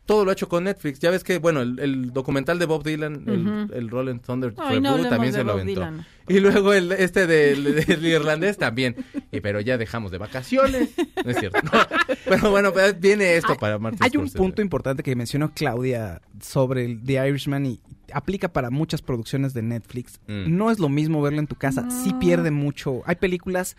todo 0.09 0.24
lo 0.24 0.30
ha 0.30 0.32
hecho 0.32 0.48
con 0.48 0.64
Netflix. 0.64 1.00
Ya 1.00 1.11
ves 1.11 1.22
que, 1.22 1.36
bueno, 1.36 1.61
el, 1.61 1.78
el 1.80 2.12
documental 2.14 2.59
de 2.59 2.64
Bob 2.64 2.82
Dylan, 2.82 3.24
el, 3.26 3.76
el 3.76 3.90
Rolling 3.90 4.20
Thunder 4.20 4.54
Ay, 4.56 4.80
no 4.80 4.96
también 5.06 5.34
se 5.34 5.40
lo 5.44 5.52
Bob 5.52 5.61
aventó. 5.61 5.80
Dylan. 5.82 6.06
Y 6.28 6.40
luego 6.40 6.72
el 6.72 6.92
este 6.92 7.26
del, 7.26 7.84
del 7.84 8.06
irlandés 8.06 8.56
también. 8.56 8.96
Y, 9.30 9.40
pero 9.40 9.61
ya 9.61 9.76
dejamos 9.76 10.11
de 10.11 10.16
vacaciones. 10.16 10.88
No 11.22 11.30
es 11.30 11.36
cierto. 11.38 11.59
No. 11.62 11.72
Pero 12.24 12.50
bueno, 12.50 12.72
pues 12.72 12.98
viene 12.98 13.36
esto 13.36 13.54
para 13.56 13.78
Martin 13.78 14.02
Hay 14.02 14.11
un 14.16 14.22
Scorsese. 14.28 14.38
punto 14.38 14.62
importante 14.62 15.02
que 15.02 15.14
mencionó 15.14 15.52
Claudia 15.54 16.22
sobre 16.40 16.86
el 16.86 17.02
The 17.04 17.28
Irishman 17.28 17.66
y 17.66 17.80
aplica 18.12 18.48
para 18.48 18.70
muchas 18.70 19.02
producciones 19.02 19.52
de 19.52 19.61
Netflix. 19.62 20.20
Mm. 20.26 20.56
No 20.56 20.70
es 20.70 20.78
lo 20.78 20.88
mismo 20.88 21.20
verlo 21.20 21.38
en 21.40 21.46
tu 21.46 21.56
casa, 21.56 21.86
sí 21.90 22.14
pierde 22.14 22.50
mucho. 22.50 23.02
Hay 23.04 23.16
películas 23.16 23.76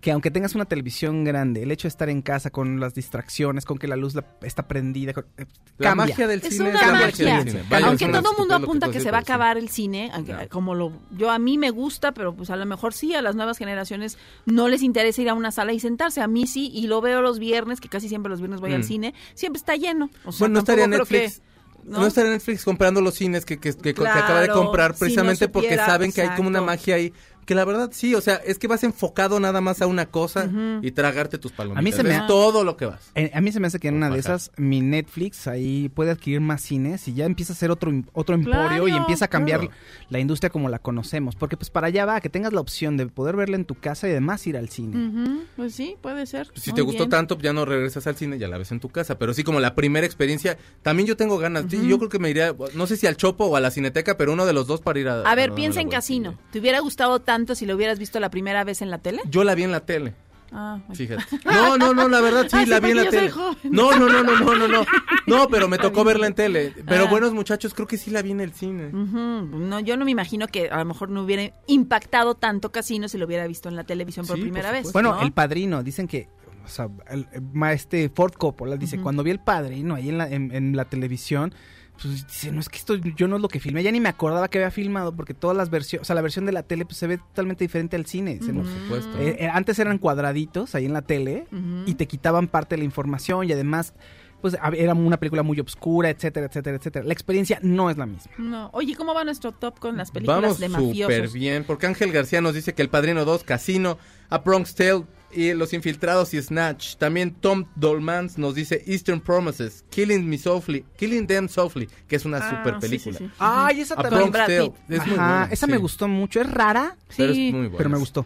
que 0.00 0.12
aunque 0.12 0.30
tengas 0.30 0.54
una 0.54 0.66
televisión 0.66 1.24
grande, 1.24 1.62
el 1.62 1.70
hecho 1.72 1.84
de 1.86 1.90
estar 1.90 2.08
en 2.08 2.22
casa 2.22 2.50
con 2.50 2.78
las 2.78 2.94
distracciones, 2.94 3.64
con 3.64 3.78
que 3.78 3.88
la 3.88 3.96
luz 3.96 4.14
la- 4.14 4.24
está 4.42 4.68
prendida, 4.68 5.12
con- 5.12 5.24
eh, 5.36 5.46
La 5.78 5.88
cambia. 5.90 6.06
magia 6.06 6.26
del 6.28 6.40
Es 6.44 6.54
cine 6.56 6.70
una 6.70 6.80
la 6.86 6.92
magia. 6.92 7.06
del 7.38 7.48
cine. 7.50 7.64
Vaya, 7.68 7.86
Aunque 7.88 8.04
es 8.04 8.10
una 8.10 8.22
todo 8.22 8.32
el 8.32 8.38
mundo 8.38 8.56
que 8.58 8.62
apunta 8.64 8.90
que 8.90 9.00
se 9.00 9.10
va 9.10 9.18
a 9.18 9.20
sí. 9.22 9.24
acabar 9.24 9.56
el 9.58 9.68
cine, 9.68 10.10
aunque- 10.12 10.32
No. 10.34 10.48
como 10.50 10.74
lo 10.74 10.92
yo 11.10 11.30
a 11.30 11.38
mí 11.38 11.58
me 11.58 11.70
gusta, 11.70 12.12
pero 12.12 12.36
pues 12.36 12.50
a 12.50 12.56
lo 12.56 12.66
mejor 12.66 12.92
sí 12.94 13.14
a 13.14 13.22
las 13.22 13.34
nuevas 13.34 13.58
generaciones 13.58 14.16
no 14.44 14.68
les 14.68 14.82
interesa 14.82 15.22
ir 15.22 15.28
a 15.30 15.34
una 15.34 15.50
sala 15.50 15.72
y 15.72 15.80
sentarse. 15.80 16.20
A 16.20 16.28
mí 16.28 16.46
sí 16.46 16.70
y 16.72 16.86
lo 16.86 17.00
veo 17.00 17.20
los 17.22 17.38
viernes, 17.38 17.80
que 17.80 17.88
casi 17.88 18.08
siempre 18.08 18.30
los 18.30 18.40
viernes 18.40 18.60
voy 18.60 18.74
al 18.74 18.80
Mm. 18.80 18.84
cine, 18.84 19.14
siempre 19.34 19.58
está 19.58 19.74
lleno. 19.76 20.10
O 20.24 20.30
sea, 20.30 20.40
Bueno, 20.40 20.52
no 20.54 20.58
estaría 20.60 20.86
Netflix. 20.86 21.38
que- 21.40 21.90
¿no? 21.90 22.06
estaría 22.06 22.30
Netflix 22.32 22.64
comprando 22.64 23.00
los 23.00 23.14
cines 23.14 23.44
que, 23.44 23.58
que, 23.58 23.72
que- 23.74 23.94
que 23.94 24.06
acaba 24.08 24.40
de 24.40 24.48
comprar 24.48 24.92
si 24.94 25.00
precisamente 25.00 25.46
no 25.46 25.52
porque 25.52 25.76
saben 25.76 26.12
que 26.12 26.22
hay 26.22 26.36
como 26.36 26.48
una 26.48 26.60
magia 26.60 26.96
ahí. 26.96 27.12
Que 27.46 27.54
la 27.54 27.64
verdad 27.64 27.90
sí, 27.92 28.14
o 28.14 28.20
sea, 28.20 28.34
es 28.34 28.58
que 28.58 28.66
vas 28.66 28.82
enfocado 28.84 29.38
nada 29.40 29.60
más 29.60 29.80
a 29.80 29.86
una 29.86 30.06
cosa 30.06 30.50
y 30.82 30.90
tragarte 30.90 31.38
tus 31.38 31.52
palomitas. 31.52 31.78
A 31.78 31.82
mí 31.82 31.92
se 31.92 32.02
me 32.02 32.16
ha- 32.16 32.26
todo 32.26 32.64
lo 32.64 32.76
que 32.76 32.86
vas. 32.86 33.10
Eh, 33.14 33.30
A 33.32 33.40
mí 33.40 33.52
se 33.52 33.60
me 33.60 33.68
hace 33.68 33.78
que 33.78 33.86
en 33.88 33.94
una 33.94 34.10
de 34.10 34.18
esas, 34.18 34.50
mi 34.56 34.80
Netflix 34.80 35.46
ahí 35.46 35.88
puede 35.88 36.10
adquirir 36.10 36.40
más 36.40 36.60
cines 36.60 37.06
y 37.06 37.14
ya 37.14 37.24
empieza 37.24 37.52
a 37.52 37.56
ser 37.56 37.70
otro, 37.70 37.92
otro 38.12 38.34
emporio 38.34 38.88
y 38.88 38.90
empieza 38.90 39.26
a 39.26 39.28
cambiar 39.28 39.60
claro. 39.60 39.74
la 40.10 40.18
industria 40.18 40.50
como 40.50 40.68
la 40.68 40.80
conocemos. 40.80 41.36
Porque 41.36 41.56
pues 41.56 41.70
para 41.70 41.86
allá 41.86 42.04
va, 42.04 42.20
que 42.20 42.28
tengas 42.28 42.52
la 42.52 42.60
opción 42.60 42.96
de 42.96 43.06
poder 43.06 43.36
verla 43.36 43.54
en 43.56 43.64
tu 43.64 43.76
casa 43.76 44.08
y 44.08 44.10
además 44.10 44.44
ir 44.48 44.56
al 44.56 44.68
cine. 44.68 45.44
Pues 45.54 45.72
sí, 45.72 45.94
puede 46.02 46.26
ser. 46.26 46.48
Si 46.56 46.70
Muy 46.70 46.74
te 46.76 46.82
gustó 46.82 47.04
bien. 47.04 47.10
tanto, 47.10 47.38
ya 47.38 47.52
no 47.52 47.64
regresas 47.64 48.08
al 48.08 48.16
cine, 48.16 48.38
ya 48.38 48.48
la 48.48 48.58
ves 48.58 48.72
en 48.72 48.80
tu 48.80 48.88
casa. 48.88 49.18
Pero 49.20 49.32
sí, 49.34 49.44
como 49.44 49.60
la 49.60 49.76
primera 49.76 50.04
experiencia, 50.04 50.58
también 50.82 51.06
yo 51.06 51.16
tengo 51.16 51.38
ganas. 51.38 51.66
Sí, 51.70 51.86
Yo 51.86 51.98
creo 51.98 52.08
que 52.10 52.18
me 52.18 52.28
iría, 52.28 52.56
no 52.74 52.88
sé 52.88 52.96
si 52.96 53.06
al 53.06 53.16
Chopo 53.16 53.44
o 53.44 53.54
a 53.54 53.60
la 53.60 53.70
Cineteca, 53.70 54.16
pero 54.16 54.32
uno 54.32 54.46
de 54.46 54.52
los 54.52 54.66
dos 54.66 54.80
para 54.80 54.98
ir 54.98 55.08
a. 55.08 55.20
A 55.20 55.34
ver, 55.36 55.50
a- 55.50 55.54
piensa 55.54 55.78
a 55.78 55.82
en. 55.82 55.90
Casino. 55.90 56.36
¿Te 56.50 56.58
hubiera 56.58 56.80
gustado 56.80 57.20
tanto 57.20 57.35
si 57.54 57.66
lo 57.66 57.74
hubieras 57.74 57.98
visto 57.98 58.18
la 58.20 58.30
primera 58.30 58.64
vez 58.64 58.82
en 58.82 58.90
la 58.90 58.98
tele? 58.98 59.20
Yo 59.28 59.44
la 59.44 59.54
vi 59.54 59.64
en 59.64 59.72
la 59.72 59.80
tele. 59.80 60.14
Ah, 60.52 60.78
bueno. 60.86 60.94
Fíjate. 60.94 61.24
No, 61.44 61.76
no, 61.76 61.92
no, 61.92 62.08
la 62.08 62.20
verdad 62.20 62.42
sí, 62.48 62.56
Ay, 62.56 62.64
sí, 62.66 62.70
la 62.70 62.78
vi 62.80 62.90
en 62.92 62.96
la 62.98 63.10
tele. 63.10 63.32
No, 63.64 63.96
no, 63.98 64.08
no, 64.08 64.22
no, 64.22 64.38
no, 64.40 64.54
no, 64.54 64.68
no. 64.68 64.86
No, 65.26 65.48
pero 65.48 65.66
me 65.66 65.76
tocó 65.76 66.04
verla 66.04 66.28
en 66.28 66.34
tele. 66.34 66.72
Pero 66.86 67.04
Ah. 67.06 67.10
buenos 67.10 67.34
muchachos, 67.34 67.74
creo 67.74 67.88
que 67.88 67.96
sí 67.98 68.10
la 68.12 68.22
vi 68.22 68.30
en 68.30 68.40
el 68.40 68.52
cine. 68.52 68.90
No, 68.92 69.80
yo 69.80 69.96
no 69.96 70.04
me 70.04 70.12
imagino 70.12 70.46
que 70.46 70.68
a 70.70 70.78
lo 70.78 70.84
mejor 70.84 71.10
no 71.10 71.22
hubiera 71.24 71.52
impactado 71.66 72.34
tanto 72.36 72.70
Casino 72.70 73.08
si 73.08 73.18
lo 73.18 73.26
hubiera 73.26 73.46
visto 73.48 73.68
en 73.68 73.74
la 73.74 73.82
televisión 73.84 74.24
por 74.24 74.36
Sí, 74.36 74.42
por 74.42 74.50
primera 74.50 74.70
vez. 74.70 74.92
Bueno, 74.92 75.16
¿no? 75.16 75.22
el 75.22 75.32
padrino, 75.32 75.82
dicen 75.82 76.06
que, 76.06 76.28
o 76.64 76.68
sea, 76.68 76.88
el, 77.10 77.26
el 77.32 77.42
este 77.72 78.08
Ford 78.08 78.32
Coppola 78.34 78.76
dice, 78.76 79.00
cuando 79.00 79.24
vi 79.24 79.32
el 79.32 79.40
padrino 79.40 79.96
ahí 79.96 80.08
en 80.10 80.18
la, 80.18 80.28
en, 80.28 80.54
en 80.54 80.76
la 80.76 80.84
televisión, 80.84 81.52
pues 82.00 82.26
dice, 82.26 82.52
no 82.52 82.60
es 82.60 82.68
que 82.68 82.78
esto 82.78 82.94
yo 82.94 83.28
no 83.28 83.36
es 83.36 83.42
lo 83.42 83.48
que 83.48 83.60
filmé, 83.60 83.82
ya 83.82 83.90
ni 83.90 84.00
me 84.00 84.08
acordaba 84.08 84.48
que 84.48 84.58
había 84.58 84.70
filmado 84.70 85.14
porque 85.14 85.34
todas 85.34 85.56
las 85.56 85.70
versiones, 85.70 86.02
o 86.02 86.06
sea, 86.06 86.14
la 86.14 86.22
versión 86.22 86.46
de 86.46 86.52
la 86.52 86.62
tele 86.62 86.84
pues 86.84 86.98
se 86.98 87.06
ve 87.06 87.18
totalmente 87.18 87.64
diferente 87.64 87.96
al 87.96 88.06
cine. 88.06 88.38
Por 88.38 88.66
supuesto. 88.66 89.18
Eh, 89.18 89.36
eh, 89.40 89.50
antes 89.52 89.78
eran 89.78 89.98
cuadraditos 89.98 90.74
ahí 90.74 90.86
en 90.86 90.92
la 90.92 91.02
tele 91.02 91.46
y 91.86 91.94
te 91.94 92.06
quitaban 92.06 92.48
parte 92.48 92.74
de 92.74 92.78
la 92.78 92.84
información 92.84 93.48
y 93.48 93.52
además 93.52 93.94
pues 94.40 94.56
era 94.76 94.94
una 94.94 95.16
película 95.18 95.42
muy 95.42 95.58
oscura, 95.60 96.10
etcétera, 96.10 96.46
etcétera, 96.46 96.76
etcétera. 96.76 97.04
La 97.04 97.12
experiencia 97.12 97.58
no 97.62 97.90
es 97.90 97.96
la 97.96 98.06
misma. 98.06 98.30
No. 98.38 98.70
Oye, 98.72 98.94
¿cómo 98.94 99.14
va 99.14 99.24
nuestro 99.24 99.52
top 99.52 99.78
con 99.78 99.96
las 99.96 100.10
películas 100.10 100.42
Vamos 100.42 100.58
de 100.58 100.66
súper 100.68 100.82
mafiosos? 100.82 101.32
bien, 101.32 101.64
porque 101.64 101.86
Ángel 101.86 102.12
García 102.12 102.40
nos 102.40 102.54
dice 102.54 102.74
que 102.74 102.82
El 102.82 102.88
Padrino 102.88 103.24
2, 103.24 103.44
Casino, 103.44 103.98
A 104.28 104.38
Bronx 104.38 104.74
Tale 104.74 105.04
y 105.32 105.52
Los 105.54 105.72
Infiltrados 105.72 106.32
y 106.34 106.40
Snatch. 106.40 106.96
También 106.96 107.32
Tom 107.34 107.64
Dolmans 107.74 108.38
nos 108.38 108.54
dice 108.54 108.82
Eastern 108.86 109.20
Promises, 109.20 109.84
Killing 109.90 110.28
Me 110.28 110.38
Softly, 110.38 110.84
Killing 110.96 111.26
Them 111.26 111.48
Softly, 111.48 111.88
que 112.06 112.16
es 112.16 112.24
una 112.24 112.38
Ah, 112.38 112.50
super 112.50 112.78
película. 112.78 113.18
sí, 113.18 113.24
sí. 113.26 113.30
Ay, 113.38 113.80
esa 113.80 113.94
A 113.94 114.02
también. 114.02 114.30
Bronx 114.30 114.32
Brad 114.32 114.46
Tale, 114.46 114.70
Pitt. 114.70 114.74
es 114.90 114.98
muy 115.06 115.16
buena, 115.16 115.48
esa 115.50 115.66
sí. 115.66 115.72
me 115.72 115.78
gustó 115.78 116.08
mucho, 116.08 116.40
es 116.40 116.50
rara, 116.50 116.96
Pero 117.16 117.34
Sí. 117.34 117.48
es 117.48 117.52
muy 117.54 117.62
buena. 117.62 117.76
pero 117.78 117.90
me 117.90 117.98
gustó. 117.98 118.24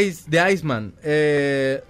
Ice, 0.00 0.24
The 0.28 0.52
Iceman, 0.52 0.94
eh, 1.02 1.82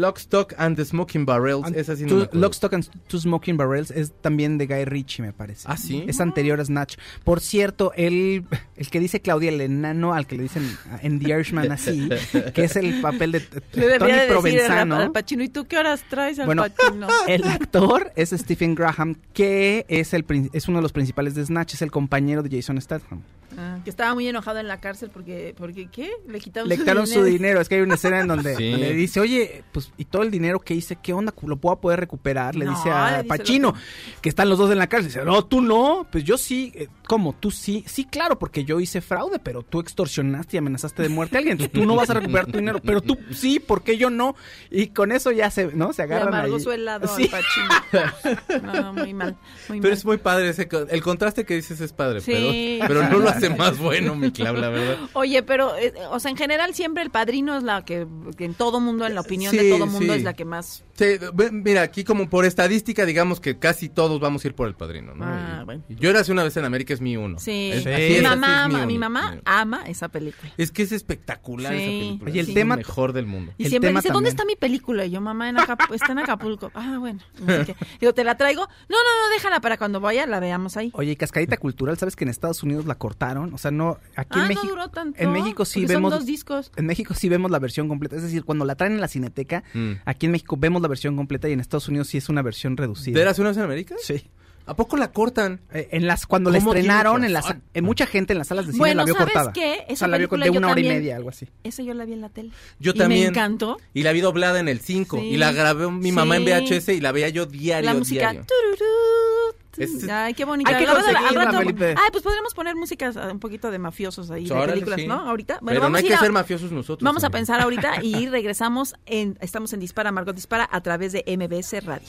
Lock, 0.00 0.18
Stock 0.18 0.54
and 0.58 0.76
the 0.76 0.84
Smoking 0.84 1.24
Barrels, 1.26 1.70
esa 1.74 1.94
sí 1.96 2.02
no 2.04 2.08
Two- 2.08 2.16
me 2.16 2.22
acuerdo. 2.24 2.40
Lock, 2.40 2.52
Stock 2.54 2.72
and 2.74 2.86
Two 3.08 3.18
Smoking 3.20 3.56
Barrels 3.56 3.90
es 3.90 4.12
también 4.20 4.56
de 4.58 4.66
Guy 4.66 4.84
Ritchie, 4.84 5.22
me 5.22 5.32
parece. 5.32 5.66
¿Ah, 5.68 5.76
sí? 5.76 6.04
Es 6.06 6.20
anterior 6.20 6.60
a 6.60 6.64
Snatch. 6.64 6.96
Por 7.24 7.40
cierto, 7.40 7.92
el, 7.96 8.44
el 8.76 8.90
que 8.90 9.00
dice 9.00 9.20
Claudia, 9.20 9.50
el 9.50 9.60
enano 9.60 10.14
al 10.14 10.26
que 10.26 10.36
le 10.36 10.44
dicen 10.44 10.68
en 11.02 11.18
The 11.20 11.30
Irishman 11.30 11.70
así, 11.72 12.08
que 12.54 12.64
es 12.64 12.76
el 12.76 13.00
papel 13.00 13.32
de 13.32 13.40
Le 13.74 13.98
Tony 13.98 14.12
decir 14.12 14.28
Provenzano. 14.28 14.96
al 14.96 15.12
Pacino, 15.12 15.42
¿y 15.42 15.48
tú 15.48 15.66
qué 15.66 15.76
horas 15.78 16.02
traes 16.08 16.38
al 16.38 16.46
Bueno, 16.46 16.64
Pacino? 16.76 17.06
El 17.28 17.44
actor 17.44 18.12
es 18.16 18.30
Stephen 18.30 18.74
Graham, 18.74 19.16
que 19.34 19.84
es, 19.88 20.14
el, 20.14 20.24
es 20.52 20.68
uno 20.68 20.78
de 20.78 20.82
los 20.82 20.92
principales 20.92 21.34
de 21.34 21.44
Snatch, 21.44 21.74
es 21.74 21.82
el 21.82 21.90
compañero 21.90 22.42
de 22.42 22.50
Jason 22.56 22.80
Statham. 22.80 23.22
Ah, 23.58 23.78
que 23.82 23.90
estaba 23.90 24.14
muy 24.14 24.26
enojado 24.28 24.58
en 24.58 24.68
la 24.68 24.80
cárcel 24.80 25.10
porque, 25.12 25.54
porque 25.56 25.88
¿qué? 25.90 26.10
Le 26.28 26.38
quitaron, 26.40 26.68
Le 26.68 26.76
quitaron 26.78 27.06
su 27.06 27.22
dinero. 27.24 27.60
Es 27.60 27.68
que 27.68 27.74
hay 27.76 27.80
una 27.80 27.96
escena 27.96 28.20
en 28.20 28.28
donde 28.28 28.54
Sí. 28.60 28.72
le 28.76 28.92
dice, 28.94 29.20
oye, 29.20 29.64
pues, 29.72 29.92
y 29.96 30.04
todo 30.04 30.22
el 30.22 30.30
dinero 30.30 30.60
que 30.60 30.74
hice, 30.74 30.96
¿qué 30.96 31.12
onda? 31.12 31.34
¿Lo 31.42 31.56
puedo 31.56 31.80
poder 31.80 32.00
recuperar? 32.00 32.54
Le 32.54 32.64
No, 32.64 32.72
dice 32.72 32.88
le 32.88 32.94
a 32.94 33.10
dice 33.18 33.24
Pachino, 33.24 33.68
lo 33.72 34.20
que... 34.22 34.28
están 34.28 34.48
los 34.48 34.58
dos 34.58 34.70
en 34.70 34.78
la 34.78 34.86
cárcel. 34.88 35.08
Dice, 35.12 35.24
no, 35.24 35.44
tú 35.44 35.60
no. 35.60 36.06
Pues 36.10 36.22
yo 36.24 36.38
sí. 36.38 36.72
¿Cómo? 37.10 37.32
Tú 37.32 37.50
sí. 37.50 37.82
Sí, 37.88 38.04
claro, 38.04 38.38
porque 38.38 38.64
yo 38.64 38.78
hice 38.78 39.00
fraude, 39.00 39.40
pero 39.40 39.64
tú 39.64 39.80
extorsionaste 39.80 40.56
y 40.56 40.58
amenazaste 40.58 41.02
de 41.02 41.08
muerte 41.08 41.34
a 41.36 41.38
alguien. 41.38 41.54
Entonces 41.54 41.72
tú 41.72 41.84
no 41.84 41.96
vas 41.96 42.08
a 42.08 42.14
recuperar 42.14 42.46
tu 42.46 42.58
dinero. 42.58 42.78
Pero 42.84 43.00
tú 43.00 43.18
sí, 43.32 43.58
¿por 43.58 43.82
qué 43.82 43.96
yo 43.98 44.10
no? 44.10 44.36
Y 44.70 44.86
con 44.90 45.10
eso 45.10 45.32
ya 45.32 45.50
se, 45.50 45.74
¿no? 45.74 45.92
Se 45.92 46.02
agarran 46.02 46.32
ahí. 46.32 46.60
su 46.60 46.70
helado 46.70 47.08
Sí. 47.08 47.28
al. 47.32 48.62
No, 48.62 48.92
muy 48.92 49.12
mal. 49.12 49.36
Muy 49.68 49.80
Pero 49.80 49.90
mal. 49.90 49.98
es 49.98 50.04
muy 50.04 50.18
padre 50.18 50.50
ese, 50.50 50.68
el 50.88 51.02
contraste 51.02 51.44
que 51.44 51.56
dices 51.56 51.80
es 51.80 51.92
padre, 51.92 52.20
Sí. 52.20 52.78
pero, 52.80 53.00
pero 53.00 53.08
no 53.10 53.18
lo 53.18 53.28
hace 53.28 53.50
más 53.50 53.76
bueno, 53.80 54.14
mi 54.14 54.30
Clau, 54.30 54.54
la 54.54 54.68
verdad. 54.68 54.96
Oye, 55.14 55.42
pero, 55.42 55.76
eh, 55.76 55.92
o 56.12 56.20
sea, 56.20 56.30
en 56.30 56.36
general 56.36 56.74
siempre 56.74 57.02
el 57.02 57.10
padrino 57.10 57.56
es 57.56 57.64
la 57.64 57.84
que, 57.84 58.06
que 58.36 58.44
en 58.44 58.54
todo 58.54 58.78
mundo, 58.78 59.04
en 59.04 59.16
la 59.16 59.22
opinión 59.22 59.50
de 59.56 59.68
todo 59.68 59.86
mundo, 59.86 60.12
sí. 60.12 60.18
es 60.20 60.22
la 60.24 60.34
que 60.34 60.44
más... 60.44 60.84
Sí, 61.00 61.18
ve- 61.34 61.50
mira, 61.50 61.82
aquí 61.82 62.04
como 62.04 62.28
por 62.28 62.44
estadística, 62.44 63.06
digamos 63.06 63.40
que 63.40 63.58
casi 63.58 63.88
todos 63.88 64.20
vamos 64.20 64.44
a 64.44 64.48
ir 64.48 64.54
por 64.54 64.68
el 64.68 64.74
padrino, 64.74 65.14
¿no? 65.14 65.24
Ah, 65.24 65.60
Y- 65.62 65.64
bueno. 65.64 65.84
y 65.88 65.94
Yo 65.96 66.10
era 66.10 66.20
hace 66.20 66.30
una 66.30 66.44
vez 66.44 66.56
en 66.58 66.64
América, 66.66 66.92
es 66.92 67.00
mi 67.00 67.16
uno. 67.16 67.38
Sí, 67.38 67.70
Es- 67.72 67.84
Sí. 67.84 67.88
así 67.90 68.14
mi 68.18 68.20
mamá, 68.20 68.66
es 68.70 68.86
mi 68.86 68.96
uno. 68.96 69.08
mamá 69.08 69.40
ama 69.44 69.82
esa 69.86 70.08
película. 70.08 70.52
Es 70.58 70.70
que 70.72 70.82
es 70.82 70.92
espectacular 70.92 71.72
esa 71.74 71.86
película. 71.86 72.30
Oye, 72.30 72.40
el 72.40 72.48
es 72.48 72.54
tema- 72.54 72.76
mejor 72.76 73.12
del 73.12 73.26
mundo. 73.26 73.52
Y 73.58 73.64
El 73.64 73.70
siempre 73.70 73.88
tema 73.90 74.00
dice, 74.00 74.12
¿dónde 74.12 74.28
está 74.30 74.44
mi 74.44 74.56
película? 74.56 75.04
Y 75.06 75.10
yo, 75.10 75.20
mamá, 75.20 75.48
en 75.48 75.56
Acap- 75.56 75.90
está 75.94 76.12
en 76.12 76.18
Acapulco. 76.18 76.70
Ah, 76.74 76.98
bueno. 77.00 77.20
no 77.40 77.46
sé 77.46 77.64
qué. 77.66 77.76
Digo, 78.00 78.12
¿te 78.12 78.22
la 78.24 78.36
traigo? 78.36 78.62
No, 78.62 78.96
no, 78.96 79.28
no, 79.28 79.34
déjala 79.34 79.60
para 79.60 79.78
cuando 79.78 80.00
vaya, 80.00 80.26
la 80.26 80.38
veamos 80.40 80.76
ahí. 80.76 80.90
Oye, 80.94 81.12
y 81.12 81.16
Cascadita 81.16 81.56
Cultural, 81.56 81.96
¿sabes 81.98 82.14
que 82.14 82.24
en 82.24 82.30
Estados 82.30 82.62
Unidos 82.62 82.84
la 82.84 82.96
cortaron? 82.96 83.54
O 83.54 83.58
sea, 83.58 83.70
no, 83.70 83.98
aquí 84.16 84.38
ah, 84.38 84.42
en 84.42 84.48
México... 84.48 84.66
no 84.66 84.70
duró 84.70 84.88
tanto. 84.90 85.18
En 85.22 85.32
México 85.32 85.64
sí 85.64 85.86
vemos... 85.86 86.10
Son 86.10 86.20
dos 86.20 86.26
discos. 86.26 86.72
En 86.76 86.86
México 86.86 87.14
sí 87.14 87.28
vemos 87.30 87.50
la 87.50 87.58
versión 87.58 87.88
completa, 87.88 88.16
es 88.16 88.22
decir, 88.22 88.44
cuando 88.44 88.64
la 88.64 88.74
traen 88.74 88.92
en 88.94 89.00
la 89.00 89.08
cineteca, 89.08 89.62
Mm. 89.72 89.92
aquí 90.04 90.26
en 90.26 90.32
México 90.32 90.56
vemos 90.58 90.82
la 90.82 90.88
versión 90.90 91.16
completa 91.16 91.48
y 91.48 91.52
en 91.52 91.60
Estados 91.60 91.88
Unidos 91.88 92.08
sí 92.08 92.18
es 92.18 92.28
una 92.28 92.42
versión 92.42 92.76
reducida. 92.76 93.18
¿De 93.18 93.40
una 93.40 93.48
vez 93.50 93.56
en 93.56 93.62
América? 93.64 93.94
Sí. 94.02 94.22
¿A 94.66 94.76
poco 94.76 94.96
la 94.96 95.10
cortan? 95.10 95.60
Eh, 95.72 95.88
en 95.92 96.06
las 96.06 96.26
cuando 96.26 96.50
la 96.50 96.58
¿Cómo 96.58 96.72
tiene 96.72 96.86
estrenaron 96.86 97.24
en 97.24 97.32
las 97.32 97.46
en 97.74 97.82
mucha 97.84 98.06
gente 98.06 98.34
en 98.34 98.38
las 98.38 98.48
salas 98.48 98.66
de 98.66 98.72
cine 98.72 98.78
Bueno, 98.80 98.98
la 98.98 99.04
vio 99.04 99.14
¿sabes 99.14 99.32
cortada. 99.32 99.52
qué? 99.52 99.78
o 99.88 99.92
Esa 99.92 99.96
sea, 100.00 100.08
la 100.08 100.18
vio 100.18 100.28
de 100.28 100.46
yo 100.46 100.52
una 100.52 100.68
hora 100.70 100.80
y 100.80 100.84
media, 100.84 101.16
algo 101.16 101.30
así. 101.30 101.48
Esa 101.64 101.82
yo 101.82 101.92
la 101.94 102.04
vi 102.04 102.12
en 102.12 102.20
la 102.20 102.28
tele. 102.28 102.50
Yo 102.78 102.92
Y 102.92 102.94
también. 102.94 103.20
me 103.22 103.28
encantó. 103.28 103.78
Y 103.94 104.02
la 104.04 104.12
vi 104.12 104.20
doblada 104.20 104.60
en 104.60 104.68
el 104.68 104.78
5. 104.80 105.18
Sí. 105.18 105.24
Y 105.26 105.36
la 105.38 105.50
grabé 105.52 105.90
mi 105.90 106.12
mamá 106.12 106.36
en. 106.36 106.44
VHS 106.44 106.90
y 106.90 107.00
la 107.00 107.10
veía 107.10 107.30
yo 107.30 107.46
diario, 107.46 107.90
La 107.90 107.94
música. 107.98 108.20
diario. 108.32 108.44
tururú, 108.46 109.56
Es- 109.80 110.08
Ay, 110.08 110.34
qué 110.34 110.44
bonita. 110.44 110.70
Hay 110.70 110.76
que 110.84 110.90
Al 110.90 110.96
rato- 110.96 111.08
al 111.08 111.14
conseguirla, 111.14 111.44
rato- 111.46 111.58
Felipe. 111.58 111.94
Ay, 111.96 112.08
pues 112.12 112.22
podríamos 112.22 112.54
poner 112.54 112.76
músicas 112.76 113.16
ah, 113.16 113.28
un 113.32 113.40
poquito 113.40 113.70
de 113.70 113.78
mafiosos 113.78 114.30
ahí, 114.30 114.46
de 114.46 114.54
películas, 114.66 115.00
sí. 115.00 115.06
¿no? 115.06 115.14
Ahorita. 115.14 115.58
Bueno, 115.62 115.80
Pero 115.80 115.90
no 115.90 115.96
hay 115.98 116.04
a 116.04 116.08
que 116.08 116.14
a- 116.14 116.18
ser 116.20 116.32
mafiosos 116.32 116.70
nosotros. 116.72 117.04
Vamos 117.04 117.24
a 117.24 117.30
pensar 117.30 117.60
ahorita 117.60 118.00
y 118.02 118.28
regresamos 118.28 118.94
en 119.06 119.38
estamos 119.40 119.72
en 119.72 119.80
Dispara 119.80 120.12
Margot 120.12 120.34
Dispara 120.34 120.68
a 120.70 120.80
través 120.82 121.12
de 121.12 121.24
MBS 121.26 121.84
Radio. 121.84 122.08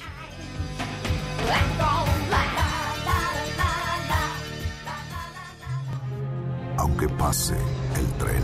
Aunque 6.78 7.08
pase 7.10 7.56
el 7.98 8.08
tren, 8.18 8.44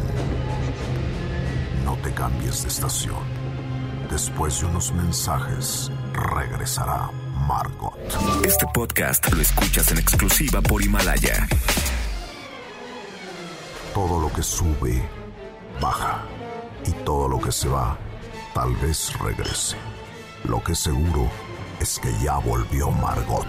no 1.86 1.95
te 2.03 2.11
cambies 2.13 2.63
de 2.63 2.67
estación. 2.69 3.23
Después 4.11 4.59
de 4.61 4.67
unos 4.67 4.91
mensajes, 4.93 5.91
regresará 6.13 7.09
Margot. 7.45 7.93
Este 8.45 8.65
podcast 8.73 9.31
lo 9.31 9.41
escuchas 9.41 9.91
en 9.91 9.97
exclusiva 9.99 10.61
por 10.61 10.81
Himalaya. 10.81 11.47
Todo 13.93 14.19
lo 14.19 14.31
que 14.31 14.43
sube, 14.43 15.01
baja. 15.81 16.23
Y 16.85 16.91
todo 17.03 17.27
lo 17.27 17.39
que 17.39 17.51
se 17.51 17.67
va, 17.67 17.97
tal 18.53 18.75
vez 18.77 19.11
regrese. 19.19 19.75
Lo 20.45 20.63
que 20.63 20.73
seguro 20.75 21.29
es 21.79 21.99
que 21.99 22.11
ya 22.23 22.38
volvió 22.38 22.89
Margot. 22.91 23.47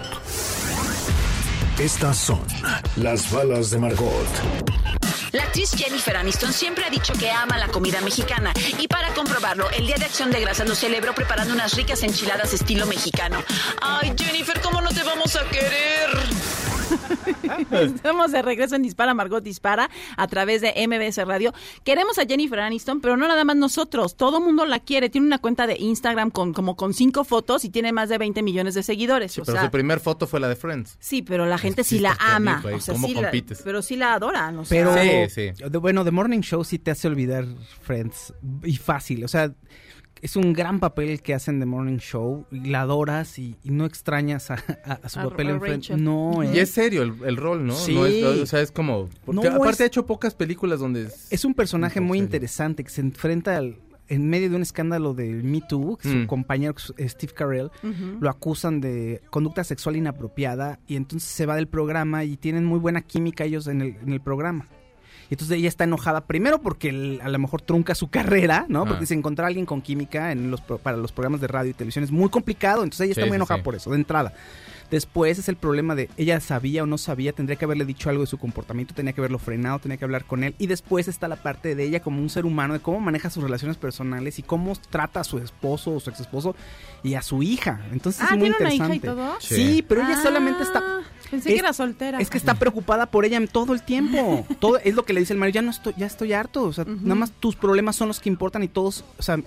Estas 1.79 2.17
son 2.17 2.41
las 2.97 3.31
balas 3.31 3.69
de 3.69 3.77
Margot. 3.77 4.27
La 5.31 5.43
actriz 5.43 5.71
Jennifer 5.71 6.17
Aniston 6.17 6.51
siempre 6.51 6.83
ha 6.83 6.89
dicho 6.89 7.13
que 7.13 7.31
ama 7.31 7.57
la 7.57 7.69
comida 7.69 8.01
mexicana 8.01 8.51
y 8.77 8.89
para 8.89 9.13
comprobarlo, 9.13 9.69
el 9.71 9.87
Día 9.87 9.95
de 9.95 10.03
Acción 10.03 10.29
de 10.29 10.41
Gracias 10.41 10.67
lo 10.67 10.75
celebró 10.75 11.15
preparando 11.15 11.53
unas 11.53 11.75
ricas 11.75 12.03
enchiladas 12.03 12.53
estilo 12.53 12.85
mexicano. 12.85 13.41
Ay, 13.81 14.13
Jennifer, 14.17 14.59
¿cómo 14.59 14.81
no 14.81 14.89
te 14.89 15.03
vamos 15.03 15.37
a 15.37 15.45
querer? 15.45 16.09
Estamos 17.71 18.31
de 18.31 18.41
regreso 18.41 18.75
en 18.75 18.81
Dispara, 18.83 19.13
Margot 19.13 19.43
Dispara, 19.43 19.89
a 20.17 20.27
través 20.27 20.61
de 20.61 20.73
MBS 20.87 21.25
Radio. 21.25 21.53
Queremos 21.83 22.17
a 22.19 22.25
Jennifer 22.25 22.59
Aniston, 22.59 23.01
pero 23.01 23.17
no 23.17 23.27
nada 23.27 23.43
más 23.43 23.55
nosotros. 23.55 24.15
Todo 24.15 24.41
mundo 24.41 24.65
la 24.65 24.79
quiere. 24.79 25.09
Tiene 25.09 25.27
una 25.27 25.39
cuenta 25.39 25.67
de 25.67 25.77
Instagram 25.77 26.31
con 26.31 26.53
como 26.53 26.75
con 26.75 26.93
cinco 26.93 27.23
fotos 27.23 27.65
y 27.65 27.69
tiene 27.69 27.91
más 27.91 28.09
de 28.09 28.17
20 28.17 28.41
millones 28.43 28.73
de 28.75 28.83
seguidores. 28.83 29.31
Sí, 29.33 29.41
o 29.41 29.45
pero 29.45 29.57
sea, 29.57 29.65
su 29.65 29.71
primer 29.71 29.99
foto 29.99 30.27
fue 30.27 30.39
la 30.39 30.47
de 30.47 30.55
Friends. 30.55 30.97
sí, 30.99 31.21
pero 31.21 31.45
la 31.45 31.57
gente 31.57 31.83
sí, 31.83 31.97
sí 31.97 32.01
la 32.01 32.17
ama. 32.19 32.61
ahí. 32.65 32.73
O 32.75 32.79
sea, 32.79 32.93
¿Cómo 32.93 33.07
sí 33.07 33.13
la- 33.15 33.31
pero 33.63 33.81
sí 33.81 33.95
la 33.95 34.13
adoran. 34.13 34.57
o 34.59 34.65
sea, 34.65 34.77
Pero, 34.77 35.27
Sí, 35.29 35.51
sí. 35.55 35.63
de- 35.69 35.77
bueno, 35.77 36.03
The 36.03 36.11
Morning 36.11 36.41
Show 36.41 36.63
sí 36.63 36.79
te 36.79 36.91
hace 36.91 37.07
olvidar 37.07 37.45
Friends. 37.81 38.33
Y 38.63 38.77
fácil. 38.77 39.23
O 39.23 39.27
sea, 39.27 39.51
es 40.21 40.35
un 40.35 40.53
gran 40.53 40.79
papel 40.79 41.21
que 41.21 41.33
hacen 41.33 41.59
The 41.59 41.65
Morning 41.65 41.97
Show. 41.97 42.45
Y 42.51 42.69
la 42.69 42.81
adoras 42.81 43.39
y, 43.39 43.55
y 43.63 43.71
no 43.71 43.85
extrañas 43.85 44.51
a, 44.51 44.55
a- 44.85 44.99
a 45.03 45.09
su 45.09 45.19
A- 45.19 45.29
papel 45.29 45.47
a 45.47 45.51
en. 45.51 45.59
Rachel. 45.61 46.03
No, 46.03 46.43
Y 46.43 46.57
eh. 46.57 46.61
es 46.61 46.71
serio 46.71 47.03
el, 47.03 47.13
el 47.25 47.37
rol, 47.37 47.65
¿no? 47.65 47.73
Sí. 47.73 47.93
No 47.95 48.05
es- 48.05 48.23
o 48.23 48.45
sea, 48.45 48.61
es 48.61 48.71
como... 48.71 49.09
Porque 49.25 49.49
No, 49.49 49.55
aparte 49.55 49.75
es- 49.75 49.81
ha 49.81 49.85
hecho 49.85 50.05
pocas 50.05 50.33
películas 50.35 50.79
donde... 50.79 51.03
Es, 51.03 51.27
Es 51.31 51.45
un 51.45 51.53
personaje 51.53 51.99
muy 52.01 52.17
serio. 52.17 52.25
interesante 52.25 52.83
que 52.83 52.89
se 52.89 53.01
enfrenta 53.01 53.57
al- 53.57 53.77
en 54.11 54.27
medio 54.27 54.49
de 54.49 54.55
un 54.55 54.63
escándalo 54.63 55.13
del 55.13 55.43
Me 55.43 55.61
Too, 55.61 55.97
que 55.97 56.09
su 56.09 56.15
Mm. 56.15 56.25
compañero 56.25 56.73
eh, 56.97 57.07
Steve 57.07 57.31
Carell 57.31 57.69
lo 58.19 58.27
acusan 58.29 58.81
de 58.81 59.21
conducta 59.29 59.63
sexual 59.63 59.97
inapropiada 59.97 60.79
y 60.87 60.95
entonces 60.95 61.29
se 61.29 61.45
va 61.45 61.55
del 61.55 61.67
programa 61.67 62.23
y 62.23 62.35
tienen 62.35 62.65
muy 62.65 62.79
buena 62.79 63.01
química 63.01 63.43
ellos 63.43 63.67
en 63.67 63.81
el, 63.81 63.95
en 64.01 64.11
el 64.11 64.19
programa. 64.19 64.65
Y 65.29 65.35
entonces 65.35 65.57
ella 65.57 65.67
está 65.67 65.83
enojada 65.83 66.21
primero 66.21 66.59
porque 66.61 66.89
el- 66.89 67.19
a 67.23 67.29
lo 67.29 67.37
mejor 67.39 67.61
trunca 67.61 67.93
su 67.95 68.07
carrera, 68.11 68.65
¿no? 68.67 68.85
Porque 68.85 69.03
Ah. 69.03 69.07
se 69.07 69.13
encontrar 69.13 69.45
a 69.45 69.47
alguien 69.49 69.65
con 69.65 69.81
química 69.81 70.31
en 70.31 70.49
los, 70.51 70.61
para 70.61 70.97
los 70.97 71.11
programas 71.11 71.39
de 71.41 71.47
radio 71.47 71.69
y 71.71 71.73
televisión 71.73 72.03
es 72.03 72.11
muy 72.11 72.29
complicado, 72.29 72.83
entonces 72.83 73.05
ella 73.05 73.13
Sí, 73.13 73.19
está 73.21 73.27
muy 73.27 73.35
sí, 73.35 73.37
enojada 73.37 73.59
sí. 73.59 73.63
por 73.63 73.75
eso, 73.75 73.89
de 73.91 73.95
entrada. 73.97 74.33
Después 74.91 75.37
es 75.37 75.47
el 75.49 75.55
problema 75.55 75.93
de 75.95 76.09
ella 76.17 76.39
sabía 76.39 76.83
o 76.83 76.85
no 76.85 76.97
sabía, 76.97 77.31
tendría 77.33 77.57
que 77.57 77.65
haberle 77.65 77.85
dicho 77.85 78.09
algo 78.09 78.21
de 78.21 78.27
su 78.27 78.37
comportamiento, 78.37 78.93
tenía 78.95 79.13
que 79.13 79.21
haberlo 79.21 79.37
frenado, 79.37 79.79
tenía 79.79 79.97
que 79.97 80.05
hablar 80.05 80.25
con 80.25 80.43
él. 80.43 80.55
Y 80.57 80.67
después 80.67 81.07
está 81.07 81.27
la 81.27 81.35
parte 81.35 81.75
de 81.75 81.83
ella 81.83 81.99
como 82.01 82.21
un 82.21 82.29
ser 82.29 82.45
humano, 82.45 82.73
de 82.73 82.79
cómo 82.79 82.99
maneja 82.99 83.29
sus 83.29 83.43
relaciones 83.43 83.77
personales 83.77 84.39
y 84.39 84.43
cómo 84.43 84.73
trata 84.89 85.19
a 85.19 85.23
su 85.23 85.37
esposo 85.37 85.91
o 85.93 85.99
su 85.99 86.09
ex 86.09 86.19
esposo 86.21 86.55
y 87.03 87.13
a 87.13 87.21
su 87.21 87.43
hija. 87.43 87.81
Entonces 87.91 88.21
Ah, 88.23 88.29
es 88.31 88.37
muy 88.39 88.49
¿tiene 88.49 88.55
una 88.59 88.73
hija 88.73 88.89
y 88.93 88.95
interesante. 88.95 89.07
todo? 89.23 89.39
Sí, 89.39 89.55
Sí. 89.75 89.81
pero 89.87 90.01
ella 90.01 90.15
Ah, 90.17 90.23
solamente 90.23 90.63
está 90.63 90.83
Pensé 91.29 91.49
es- 91.49 91.53
que 91.53 91.59
era 91.59 91.73
soltera. 91.73 92.19
es 92.19 92.29
que 92.31 92.37
está 92.39 92.55
preocupada 92.55 93.05
por 93.05 93.25
ella 93.25 93.39
todo 93.47 93.73
el 93.73 93.83
tiempo. 93.83 94.45
Todo 94.59 94.77
es 94.79 94.95
lo 94.95 95.03
que 95.05 95.13
le 95.13 95.19
dice 95.19 95.33
el 95.33 95.39
marido, 95.39 95.53
ya 95.55 95.61
no 95.61 95.71
estoy, 95.71 95.93
ya 95.97 96.07
estoy 96.07 96.33
harto. 96.33 96.63
O 96.63 96.73
sea, 96.73 96.85
nada 96.85 97.15
más 97.15 97.31
tus 97.31 97.55
problemas 97.55 97.95
son 97.95 98.07
los 98.07 98.19
que 98.19 98.29
importan 98.29 98.63
y 98.63 98.67
todos, 98.67 99.05
o 99.17 99.21
sea, 99.21 99.37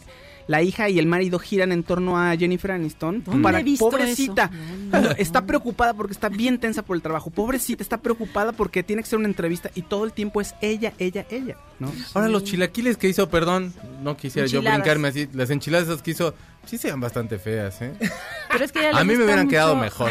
la 0.47 0.62
hija 0.62 0.88
y 0.88 0.99
el 0.99 1.07
marido 1.07 1.38
giran 1.38 1.72
en 1.72 1.82
torno 1.82 2.18
a 2.18 2.36
Jennifer 2.36 2.72
Aniston. 2.72 3.22
¿Dónde 3.24 3.43
para 3.43 3.61
he 3.61 3.62
visto 3.62 3.88
pobrecita. 3.88 4.51
eso? 4.93 5.14
Está 5.18 5.47
preocupada 5.47 5.95
porque 5.95 6.12
está 6.12 6.28
bien 6.28 6.59
tensa 6.59 6.82
por 6.82 6.97
el 6.97 7.03
trabajo. 7.03 7.30
Pobrecita, 7.30 7.82
está 7.82 7.99
preocupada 7.99 8.53
porque 8.53 8.82
tiene 8.82 9.03
que 9.03 9.07
hacer 9.07 9.18
una 9.18 9.28
entrevista 9.28 9.70
y 9.74 9.82
todo 9.82 10.05
el 10.05 10.12
tiempo 10.12 10.40
es 10.40 10.55
ella, 10.61 10.93
ella, 10.99 11.26
ella, 11.30 11.57
¿no? 11.78 11.93
Ahora 12.14 12.28
los 12.28 12.45
chilaquiles 12.45 12.97
que 12.97 13.09
hizo, 13.09 13.28
perdón, 13.28 13.72
no 14.03 14.16
quisiera 14.16 14.47
yo 14.47 14.61
brincarme 14.61 15.09
así, 15.09 15.28
las 15.32 15.51
enchiladas 15.51 15.88
esas 15.88 16.03
que 16.03 16.12
hizo, 16.12 16.34
sí 16.67 16.79
se 16.79 16.91
ven 16.91 17.01
bastante 17.01 17.39
feas, 17.39 17.81
¿eh? 17.83 17.93
Pero 18.51 18.65
es 18.65 18.73
que 18.73 18.79
a 18.81 18.83
ella 18.83 18.93
le 18.93 18.99
A 19.01 19.05
mí 19.05 19.17
me 19.17 19.25
hubieran 19.25 19.49
quedado 19.49 19.77
mejor. 19.77 20.11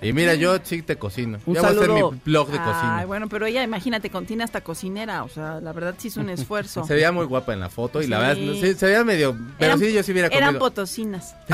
Y 0.00 0.12
mira, 0.12 0.34
yo 0.34 0.58
sí 0.64 0.82
te 0.82 0.96
cocino. 0.96 1.38
Un 1.46 1.54
ya 1.54 1.60
voy 1.62 1.70
a 1.70 1.72
hacer 1.74 1.90
mi 1.90 2.00
blog 2.24 2.48
de 2.50 2.58
cocina. 2.58 2.98
Ay, 2.98 3.06
bueno, 3.06 3.28
pero 3.28 3.46
ella, 3.46 3.62
imagínate, 3.62 4.10
con 4.10 4.26
tiene 4.26 4.42
hasta 4.42 4.60
cocinera. 4.60 5.22
O 5.22 5.28
sea, 5.28 5.60
la 5.60 5.72
verdad 5.72 5.94
sí 5.96 6.08
es 6.08 6.16
un 6.16 6.28
esfuerzo. 6.30 6.84
Se 6.84 6.94
veía 6.94 7.12
muy 7.12 7.24
guapa 7.26 7.52
en 7.52 7.60
la 7.60 7.70
foto 7.70 8.02
y 8.02 8.08
la 8.08 8.18
verdad, 8.18 8.36
no 8.42 8.54
sé, 8.54 8.74
se 8.74 8.86
veía 8.86 9.04
medio... 9.04 9.32
Pero 9.58 9.74
Eran- 9.74 9.78
sí, 9.78 9.92
yo 9.92 10.02
sí 10.02 10.10
hubiera 10.10 10.26
Eran 10.28 10.48
comido. 10.54 10.58
potosinas. 10.58 11.36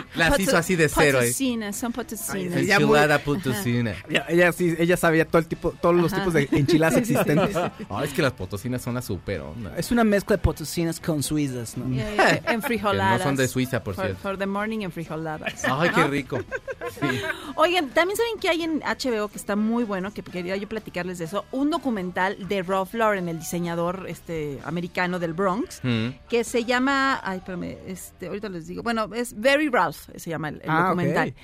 Las 0.16 0.38
hizo 0.40 0.56
así 0.56 0.76
de 0.76 0.88
cero 0.88 1.18
ahí. 1.18 1.26
Potosinas, 1.28 1.76
son 1.76 1.92
potosinas. 1.92 2.56
Enchilada 2.56 3.18
potosina. 3.18 3.94
Ella, 4.08 4.24
ella 4.28 4.52
sí, 4.52 4.74
ella 4.78 4.96
sabía 4.96 5.26
todo 5.26 5.38
el 5.38 5.46
tipo, 5.46 5.70
todos 5.72 5.94
los 5.94 6.12
Ajá. 6.12 6.22
tipos 6.22 6.34
de 6.34 6.48
enchiladas 6.52 6.96
existentes. 6.96 7.56
Ah, 7.56 8.02
es 8.04 8.12
que 8.12 8.22
las 8.22 8.32
potosinas 8.32 8.82
son 8.82 8.94
la 8.94 9.02
super 9.02 9.40
onda. 9.40 9.72
Es 9.76 9.90
una 9.90 10.04
mezcla 10.04 10.36
de 10.36 10.42
potosinas 10.42 11.00
con 11.00 11.22
suizas, 11.22 11.76
¿no? 11.76 11.88
Yeah, 11.94 12.14
yeah, 12.14 12.52
En 12.52 12.62
frijoladas. 12.62 13.06
Que 13.18 13.24
no 13.24 13.24
son 13.30 13.36
de 13.36 13.48
Suiza, 13.48 13.82
por 13.82 13.94
For, 13.94 14.04
cierto. 14.06 14.22
for 14.22 14.38
the 14.38 14.46
morning 14.46 14.80
en 14.80 14.92
frijoladas. 14.92 15.64
Ay, 15.64 15.90
qué 15.94 16.04
rico. 16.06 16.38
Sí. 17.00 17.06
Oigan, 17.56 17.88
también 17.90 18.16
saben 18.16 18.38
que 18.40 18.48
hay 18.48 18.62
en 18.62 18.80
HBO 18.80 19.28
que 19.28 19.36
está 19.38 19.56
muy 19.56 19.84
bueno, 19.84 20.12
que 20.12 20.22
quería 20.22 20.56
yo 20.56 20.68
platicarles 20.68 21.18
de 21.18 21.24
eso, 21.26 21.44
un 21.52 21.70
documental 21.70 22.48
de 22.48 22.62
Ralph 22.62 22.94
Lauren, 22.94 23.28
el 23.28 23.38
diseñador 23.38 24.06
este 24.08 24.58
americano 24.64 25.18
del 25.18 25.32
Bronx, 25.32 25.80
Mm. 25.82 26.08
que 26.28 26.44
se 26.44 26.64
llama, 26.64 27.20
ay, 27.24 27.38
espérame, 27.38 27.76
este, 27.86 28.26
ahorita 28.28 28.48
les 28.48 28.66
digo, 28.66 28.82
bueno, 28.82 29.08
es 29.14 29.38
Very 29.40 29.68
Se 29.94 30.30
llama 30.30 30.48
el, 30.50 30.56
el 30.56 30.68
Ah, 30.70 30.84
documental. 30.88 31.34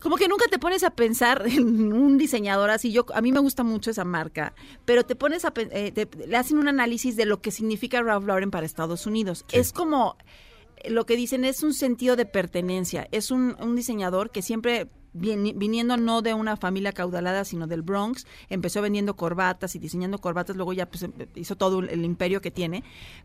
Como 0.00 0.16
que 0.16 0.26
nunca 0.26 0.46
te 0.50 0.58
pones 0.58 0.82
a 0.82 0.90
pensar 0.90 1.44
en 1.46 1.92
un 1.92 2.18
diseñador 2.18 2.70
así. 2.70 2.90
Yo 2.92 3.06
a 3.14 3.20
mí 3.20 3.30
me 3.32 3.38
gusta 3.40 3.62
mucho 3.62 3.90
esa 3.90 4.04
marca, 4.04 4.52
pero 4.84 5.04
te 5.04 5.14
pones 5.14 5.44
a 5.44 5.52
eh, 5.56 5.92
te- 5.92 6.08
le 6.26 6.36
hacen 6.36 6.58
un 6.58 6.66
análisis 6.68 7.14
de 7.16 7.24
lo 7.26 7.40
que 7.40 7.50
significa 7.52 8.02
Ralph 8.02 8.26
Lauren 8.26 8.50
para 8.50 8.66
Estados 8.66 9.06
Unidos. 9.06 9.44
Es 9.52 9.72
como 9.72 10.16
eh, 10.78 10.90
lo 10.90 11.06
que 11.06 11.16
dicen 11.16 11.44
es 11.44 11.62
un 11.62 11.72
sentido 11.72 12.16
de 12.16 12.26
pertenencia. 12.26 13.06
Es 13.12 13.30
un, 13.30 13.56
un 13.60 13.76
diseñador 13.76 14.30
que 14.30 14.42
siempre 14.42 14.88
viniendo 15.12 15.96
no 15.96 16.22
de 16.22 16.34
una 16.34 16.56
familia 16.56 16.92
caudalada, 16.92 17.44
sino 17.44 17.66
del 17.66 17.82
Bronx, 17.82 18.26
empezó 18.48 18.80
vendiendo 18.82 19.14
corbatas 19.14 19.74
y 19.74 19.78
diseñando 19.78 20.18
corbatas, 20.18 20.56
luego 20.56 20.72
ya 20.72 20.86
pues, 20.86 21.06
hizo 21.34 21.56
todo 21.56 21.80
el, 21.80 22.04
imperio 22.04 22.40
que 22.40 22.50
tiene. 22.50 22.82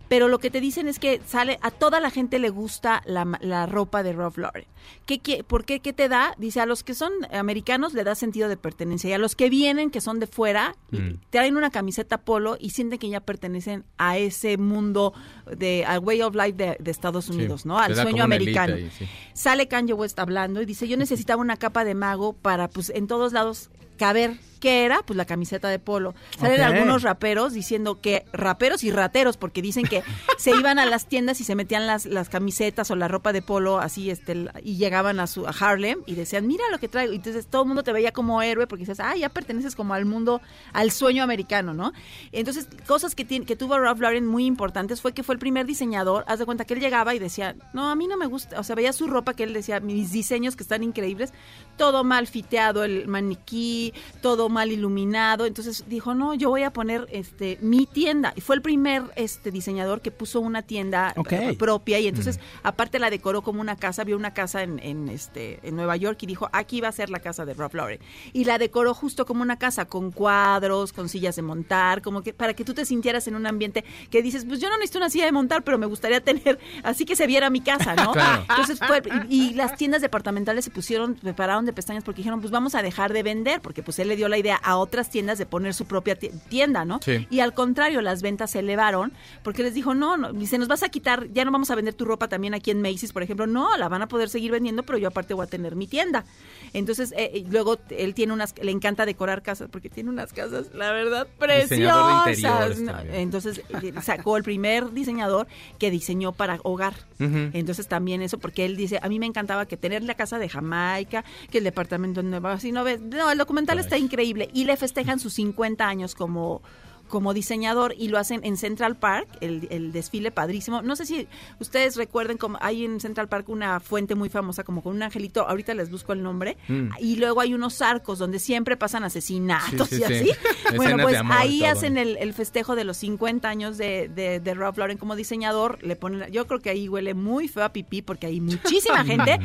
Pero 0.10 0.28
lo 0.28 0.40
que 0.40 0.50
te 0.50 0.62
dicen 0.62 0.88
es 0.88 1.00
que 1.00 1.22
sale 1.26 1.60
a 1.62 1.72
toda 1.72 2.00
la 2.00 2.10
gente 2.10 2.40
le 2.40 2.50
gusta 2.50 3.02
la, 3.06 3.26
la 3.42 3.66
ropa 3.66 4.04
de 4.04 4.14
Ralph 4.14 4.38
Lauren. 4.38 4.66
¿Qué, 5.06 5.20
qué, 5.20 5.44
¿Por 5.44 5.66
qué? 5.66 5.80
¿Qué 5.80 5.94
te 5.94 6.08
da? 6.10 6.34
Dice, 6.38 6.62
a 6.62 6.66
los 6.66 6.84
que 6.84 6.94
son 6.94 7.12
americanos 7.32 7.94
le 7.94 8.04
da 8.04 8.16
sentido 8.16 8.48
de 8.50 8.58
pertenencia 8.58 9.10
y 9.10 9.14
a 9.14 9.18
los 9.18 9.36
que 9.36 9.50
vienen, 9.50 9.90
que 9.92 10.02
son 10.02 10.20
de 10.20 10.28
fuera, 10.28 10.76
Mm. 10.92 11.20
traen 11.30 11.58
una 11.58 11.70
camiseta 11.70 12.20
polo 12.20 12.58
y 12.60 12.70
sienten 12.70 12.98
que 12.98 13.10
ya 13.10 13.20
pertenecen 13.20 13.84
a 13.98 14.18
ese 14.18 14.58
mundo 14.58 15.14
de 15.58 15.84
al 15.86 16.00
way 16.00 16.22
of 16.22 16.34
life 16.34 16.54
de, 16.54 16.78
de 16.80 16.92
Estados 16.92 17.30
Unidos, 17.30 17.66
¿no? 17.66 17.78
Al 17.78 17.96
sueño 17.96 18.24
americano. 18.24 18.76
ahí, 18.76 18.90
sí. 18.98 19.06
Sale 19.34 19.68
Kanye 19.68 19.94
West 19.94 20.18
hablando 20.20 20.62
y 20.62 20.66
dice, 20.66 20.88
yo 20.88 20.96
necesitaba 20.98 21.42
una 21.42 21.58
capa 21.58 21.77
de 21.86 21.96
mago 21.96 22.34
para, 22.34 22.68
pues, 22.68 22.90
en 22.90 23.08
todos 23.08 23.34
lados 23.34 23.70
caber. 23.98 24.38
¿Qué 24.60 24.86
era? 24.86 25.01
Pues 25.05 25.18
la 25.18 25.26
camiseta 25.26 25.70
de 25.70 25.80
polo. 25.80 26.16
Salen 26.39 26.62
algunos 26.62 27.03
raperos 27.03 27.53
diciendo 27.53 28.01
que, 28.01 28.26
raperos 28.34 28.84
y 28.84 28.91
rateros, 28.91 29.38
porque 29.38 29.62
dicen 29.62 29.86
que 29.86 30.03
se 30.38 30.51
iban 30.51 30.80
a 30.80 30.86
las 30.86 31.08
tiendas 31.08 31.41
y 31.41 31.43
se 31.43 31.55
metían 31.55 31.88
las, 31.88 32.05
las 32.05 32.30
camisetas 32.30 32.89
o 32.91 32.95
la 32.95 33.08
ropa 33.08 33.34
de 33.34 33.41
polo 33.41 33.80
así, 33.80 34.10
este, 34.10 34.49
y 34.64 34.78
llegaban 34.78 35.20
a 35.20 35.28
su 35.28 35.47
a 35.47 35.51
Harlem 35.51 35.99
y 36.05 36.16
decían, 36.16 36.47
mira 36.47 36.64
lo 36.72 36.80
que 36.80 36.88
traigo. 36.88 37.14
Y 37.14 37.18
entonces 37.18 37.47
todo 37.47 37.64
el 37.64 37.68
mundo 37.68 37.84
te 37.84 37.93
veía 37.93 38.12
como 38.12 38.41
héroe 38.41 38.68
porque 38.68 38.84
dices, 38.84 38.99
ah, 38.99 39.16
ya 39.16 39.30
perteneces 39.30 39.76
como 39.76 39.93
al 39.93 40.05
mundo, 40.05 40.41
al 40.74 40.91
sueño 40.91 41.24
americano, 41.24 41.74
¿no? 41.74 41.93
Entonces, 42.32 42.68
cosas 42.86 43.16
que, 43.16 43.26
tiene, 43.26 43.45
que 43.45 43.55
tuvo 43.55 43.78
Ralph 43.80 43.99
Lauren 43.99 44.26
muy 44.26 44.45
importantes 44.45 45.01
fue 45.01 45.14
que 45.14 45.24
fue 45.24 45.36
el 45.36 45.39
primer 45.39 45.66
diseñador, 45.66 46.24
haz 46.28 46.39
de 46.39 46.45
cuenta 46.45 46.66
que 46.66 46.74
él 46.74 46.80
llegaba 46.80 47.16
y 47.16 47.20
decía, 47.20 47.55
no, 47.74 47.89
a 47.89 47.95
mí 47.95 48.08
no 48.08 48.18
me 48.18 48.26
gusta, 48.26 48.60
o 48.60 48.64
sea, 48.64 48.76
veía 48.76 48.93
su 48.93 49.08
ropa 49.08 49.34
que 49.34 49.43
él 49.43 49.53
decía, 49.53 49.80
mis 49.80 50.12
diseños 50.12 50.55
que 50.55 50.64
están 50.64 50.84
increíbles, 50.84 51.34
todo 51.78 52.03
mal 52.03 52.28
fiteado, 52.28 52.84
el 52.84 53.08
maniquí, 53.08 53.93
todo 54.22 54.47
mal 54.50 54.72
iluminado, 54.72 55.45
entonces 55.45 55.86
dijo, 55.88 56.14
no, 56.14 56.34
yo 56.34 56.50
voy 56.50 56.64
a 56.64 56.74
poner 56.74 57.08
este 57.12 57.58
mi 57.62 57.86
tienda, 57.86 58.34
y 58.36 58.41
fue 58.41 58.56
el 58.56 58.62
primer 58.62 59.04
este 59.16 59.50
diseñador 59.52 60.02
que 60.02 60.12
puso 60.12 60.41
una 60.41 60.62
tienda 60.62 61.14
eh, 61.30 61.56
propia. 61.58 62.00
Y 62.00 62.08
entonces 62.08 62.39
aparte 62.64 63.00
la 63.00 63.10
decoró 63.10 63.41
como 63.41 63.62
una 63.62 63.78
casa, 63.78 64.04
vio 64.04 64.18
una 64.18 64.34
casa 64.34 64.64
en, 64.64 64.80
en, 64.80 65.08
este 65.10 65.60
en 65.64 65.76
Nueva 65.76 65.95
York 65.95 66.18
y 66.24 66.26
dijo, 66.26 66.50
aquí 66.52 66.82
va 66.82 66.89
a 66.89 66.91
ser 66.91 67.10
la 67.10 67.20
casa 67.20 67.45
de 67.45 67.54
Ralph 67.54 67.74
Lauren, 67.74 68.00
y 68.34 68.43
la 68.43 68.58
decoró 68.58 68.93
justo 68.93 69.26
como 69.26 69.41
una 69.41 69.58
casa, 69.58 69.86
con 69.86 70.12
cuadros, 70.12 70.91
con 70.91 71.08
sillas 71.08 71.38
de 71.38 71.41
montar, 71.41 72.02
como 72.02 72.22
que 72.22 72.34
para 72.34 72.54
que 72.54 72.66
tú 72.66 72.74
te 72.74 72.86
sintieras 72.86 73.28
en 73.28 73.36
un 73.36 73.48
ambiente 73.48 73.86
que 74.10 74.22
dices, 74.22 74.45
pues 74.45 74.60
yo 74.60 74.70
no 74.70 74.76
necesito 74.78 75.00
una 75.00 75.10
silla 75.10 75.26
de 75.26 75.32
montar, 75.32 75.64
pero 75.64 75.78
me 75.78 75.86
gustaría 75.86 76.22
tener, 76.22 76.60
así 76.84 77.06
que 77.06 77.16
se 77.16 77.26
viera 77.28 77.50
mi 77.50 77.62
casa, 77.62 77.95
¿no? 77.95 78.12
Claro. 78.18 78.45
Entonces 78.50 78.80
fue, 78.80 79.04
y, 79.30 79.50
y 79.50 79.54
las 79.54 79.76
tiendas 79.76 80.02
departamentales 80.02 80.66
se 80.66 80.72
pusieron, 80.72 81.20
se 81.22 81.34
pararon 81.34 81.66
de 81.66 81.74
pestañas 81.74 82.04
porque 82.04 82.20
dijeron, 82.20 82.41
pues 82.41 82.52
vamos 82.52 82.74
a 82.74 82.82
dejar 82.82 83.14
de 83.14 83.22
vender, 83.22 83.62
porque 83.62 83.78
porque 83.78 83.86
pues 83.86 84.00
él 84.00 84.08
le 84.08 84.16
dio 84.16 84.28
la 84.28 84.37
idea 84.38 84.56
a 84.58 84.78
otras 84.78 85.10
tiendas 85.10 85.38
de 85.38 85.46
poner 85.46 85.74
su 85.74 85.86
propia 85.86 86.16
ti- 86.16 86.30
tienda, 86.50 86.86
¿no? 86.86 87.00
Sí. 87.04 87.28
Y 87.30 87.40
al 87.40 87.54
contrario, 87.54 88.02
las 88.02 88.22
ventas 88.22 88.52
se 88.52 88.60
elevaron 88.60 89.12
porque 89.44 89.64
les 89.64 89.74
dijo, 89.74 89.94
no, 89.94 90.18
no, 90.18 90.34
dice, 90.34 90.58
nos 90.58 90.68
vas 90.68 90.84
a 90.84 90.90
quitar, 90.90 91.28
ya 91.34 91.46
no 91.46 91.52
vamos 91.52 91.70
a 91.72 91.76
vender 91.76 91.94
tu 91.94 92.06
ropa 92.06 92.28
también 92.28 92.54
aquí 92.54 92.72
en 92.72 92.82
Macy's, 92.82 93.14
por 93.14 93.24
ejemplo, 93.24 93.48
no, 93.48 93.76
la 93.78 93.90
van 93.90 94.02
a 94.02 94.08
poder 94.08 94.30
seguir 94.30 94.52
vendiendo, 94.52 94.84
pero 94.84 94.98
yo 94.98 95.08
aparte 95.10 95.34
voy 95.34 95.46
a 95.46 95.50
tener 95.50 95.76
mi 95.76 95.88
tienda. 95.88 96.26
Entonces, 96.74 97.14
eh, 97.18 97.44
luego 97.50 97.78
él 97.90 98.14
tiene 98.14 98.34
unas, 98.34 98.54
le 98.62 98.72
encanta 98.72 99.06
decorar 99.06 99.42
casas, 99.42 99.70
porque 99.72 99.90
tiene 99.90 100.10
unas 100.10 100.34
casas, 100.34 100.68
la 100.74 100.92
verdad, 100.92 101.26
de 101.26 101.32
preciosas. 101.38 102.80
No, 102.80 103.00
entonces, 103.14 103.62
eh, 103.70 103.94
sacó 104.02 104.38
el 104.38 104.44
primer 104.44 104.92
diseñador 104.92 105.48
que 105.80 105.90
diseñó 105.92 106.32
para 106.34 106.60
hogar. 106.64 106.94
Entonces 107.20 107.88
también 107.88 108.22
eso, 108.22 108.38
porque 108.38 108.66
él 108.66 108.78
dice, 108.78 109.00
a 109.02 109.10
mí 109.10 109.18
me 109.20 109.26
encantaba 109.26 109.66
que 109.66 109.78
tener 109.78 110.04
la 110.04 110.14
casa 110.14 110.38
de 110.38 110.50
Jamaica, 110.50 111.24
que 111.50 111.58
el 111.58 111.64
departamento 111.64 112.20
en 112.20 112.30
Nueva 112.30 112.60
si 112.60 112.72
no 112.72 112.84
ves, 112.84 113.02
no, 113.02 113.32
el 113.32 113.38
documental 113.38 113.80
está 113.80 113.98
increíble 113.98 114.27
y 114.54 114.66
le 114.66 114.78
festejan 114.78 115.20
sus 115.20 115.34
50 115.34 115.88
años 115.88 116.16
como 116.16 116.62
como 117.08 117.34
diseñador 117.34 117.93
y 117.97 118.08
lo 118.10 118.18
hacen 118.18 118.41
en 118.43 118.58
Central 118.58 118.95
Park, 118.97 119.28
el, 119.41 119.68
el 119.72 119.91
desfile 119.91 120.32
padrísimo. 120.32 120.82
No 120.82 120.95
sé 120.95 121.05
si 121.05 121.28
ustedes 121.60 121.95
recuerden 121.95 122.38
como 122.38 122.58
hay 122.62 122.86
en 122.86 122.99
Central 122.99 123.28
Park 123.28 123.49
una 123.49 123.80
fuente 123.80 124.16
muy 124.16 124.30
famosa 124.30 124.64
como 124.64 124.82
con 124.84 124.95
un 124.95 125.03
angelito, 125.03 125.47
ahorita 125.47 125.74
les 125.74 125.89
busco 125.89 126.14
el 126.14 126.24
nombre, 126.24 126.58
Mm. 126.68 126.89
y 126.99 127.16
luego 127.18 127.39
hay 127.41 127.53
unos 127.53 127.82
arcos 127.82 128.20
donde 128.20 128.39
siempre 128.39 128.78
pasan 128.78 129.03
asesinatos 129.03 129.88
Sí, 129.89 129.95
sí, 129.97 130.03
y 130.03 130.05
sí. 130.08 130.32
así. 130.32 130.32
bueno, 130.76 131.03
pues 131.03 131.20
ahí 131.30 131.60
todo. 131.60 131.70
hacen 131.72 131.97
el, 131.97 132.18
el 132.18 132.34
festejo 132.34 132.76
de 132.76 132.84
los 132.84 132.97
50 132.97 133.47
años 133.47 133.78
de, 133.78 134.10
de, 134.14 134.39
de 134.39 134.53
Ralph 134.53 134.78
Lauren 134.78 134.97
como 134.97 135.16
diseñador, 135.16 135.82
le 135.84 135.95
ponen, 135.95 136.32
yo 136.32 136.45
creo 136.47 136.60
que 136.60 136.70
ahí 136.70 136.89
huele 136.89 137.14
muy 137.14 137.47
feo 137.47 137.64
a 137.64 137.70
pipí 137.74 138.01
porque 138.01 138.28
hay 138.28 138.41
muchísima 138.41 139.03
gente, 139.05 139.39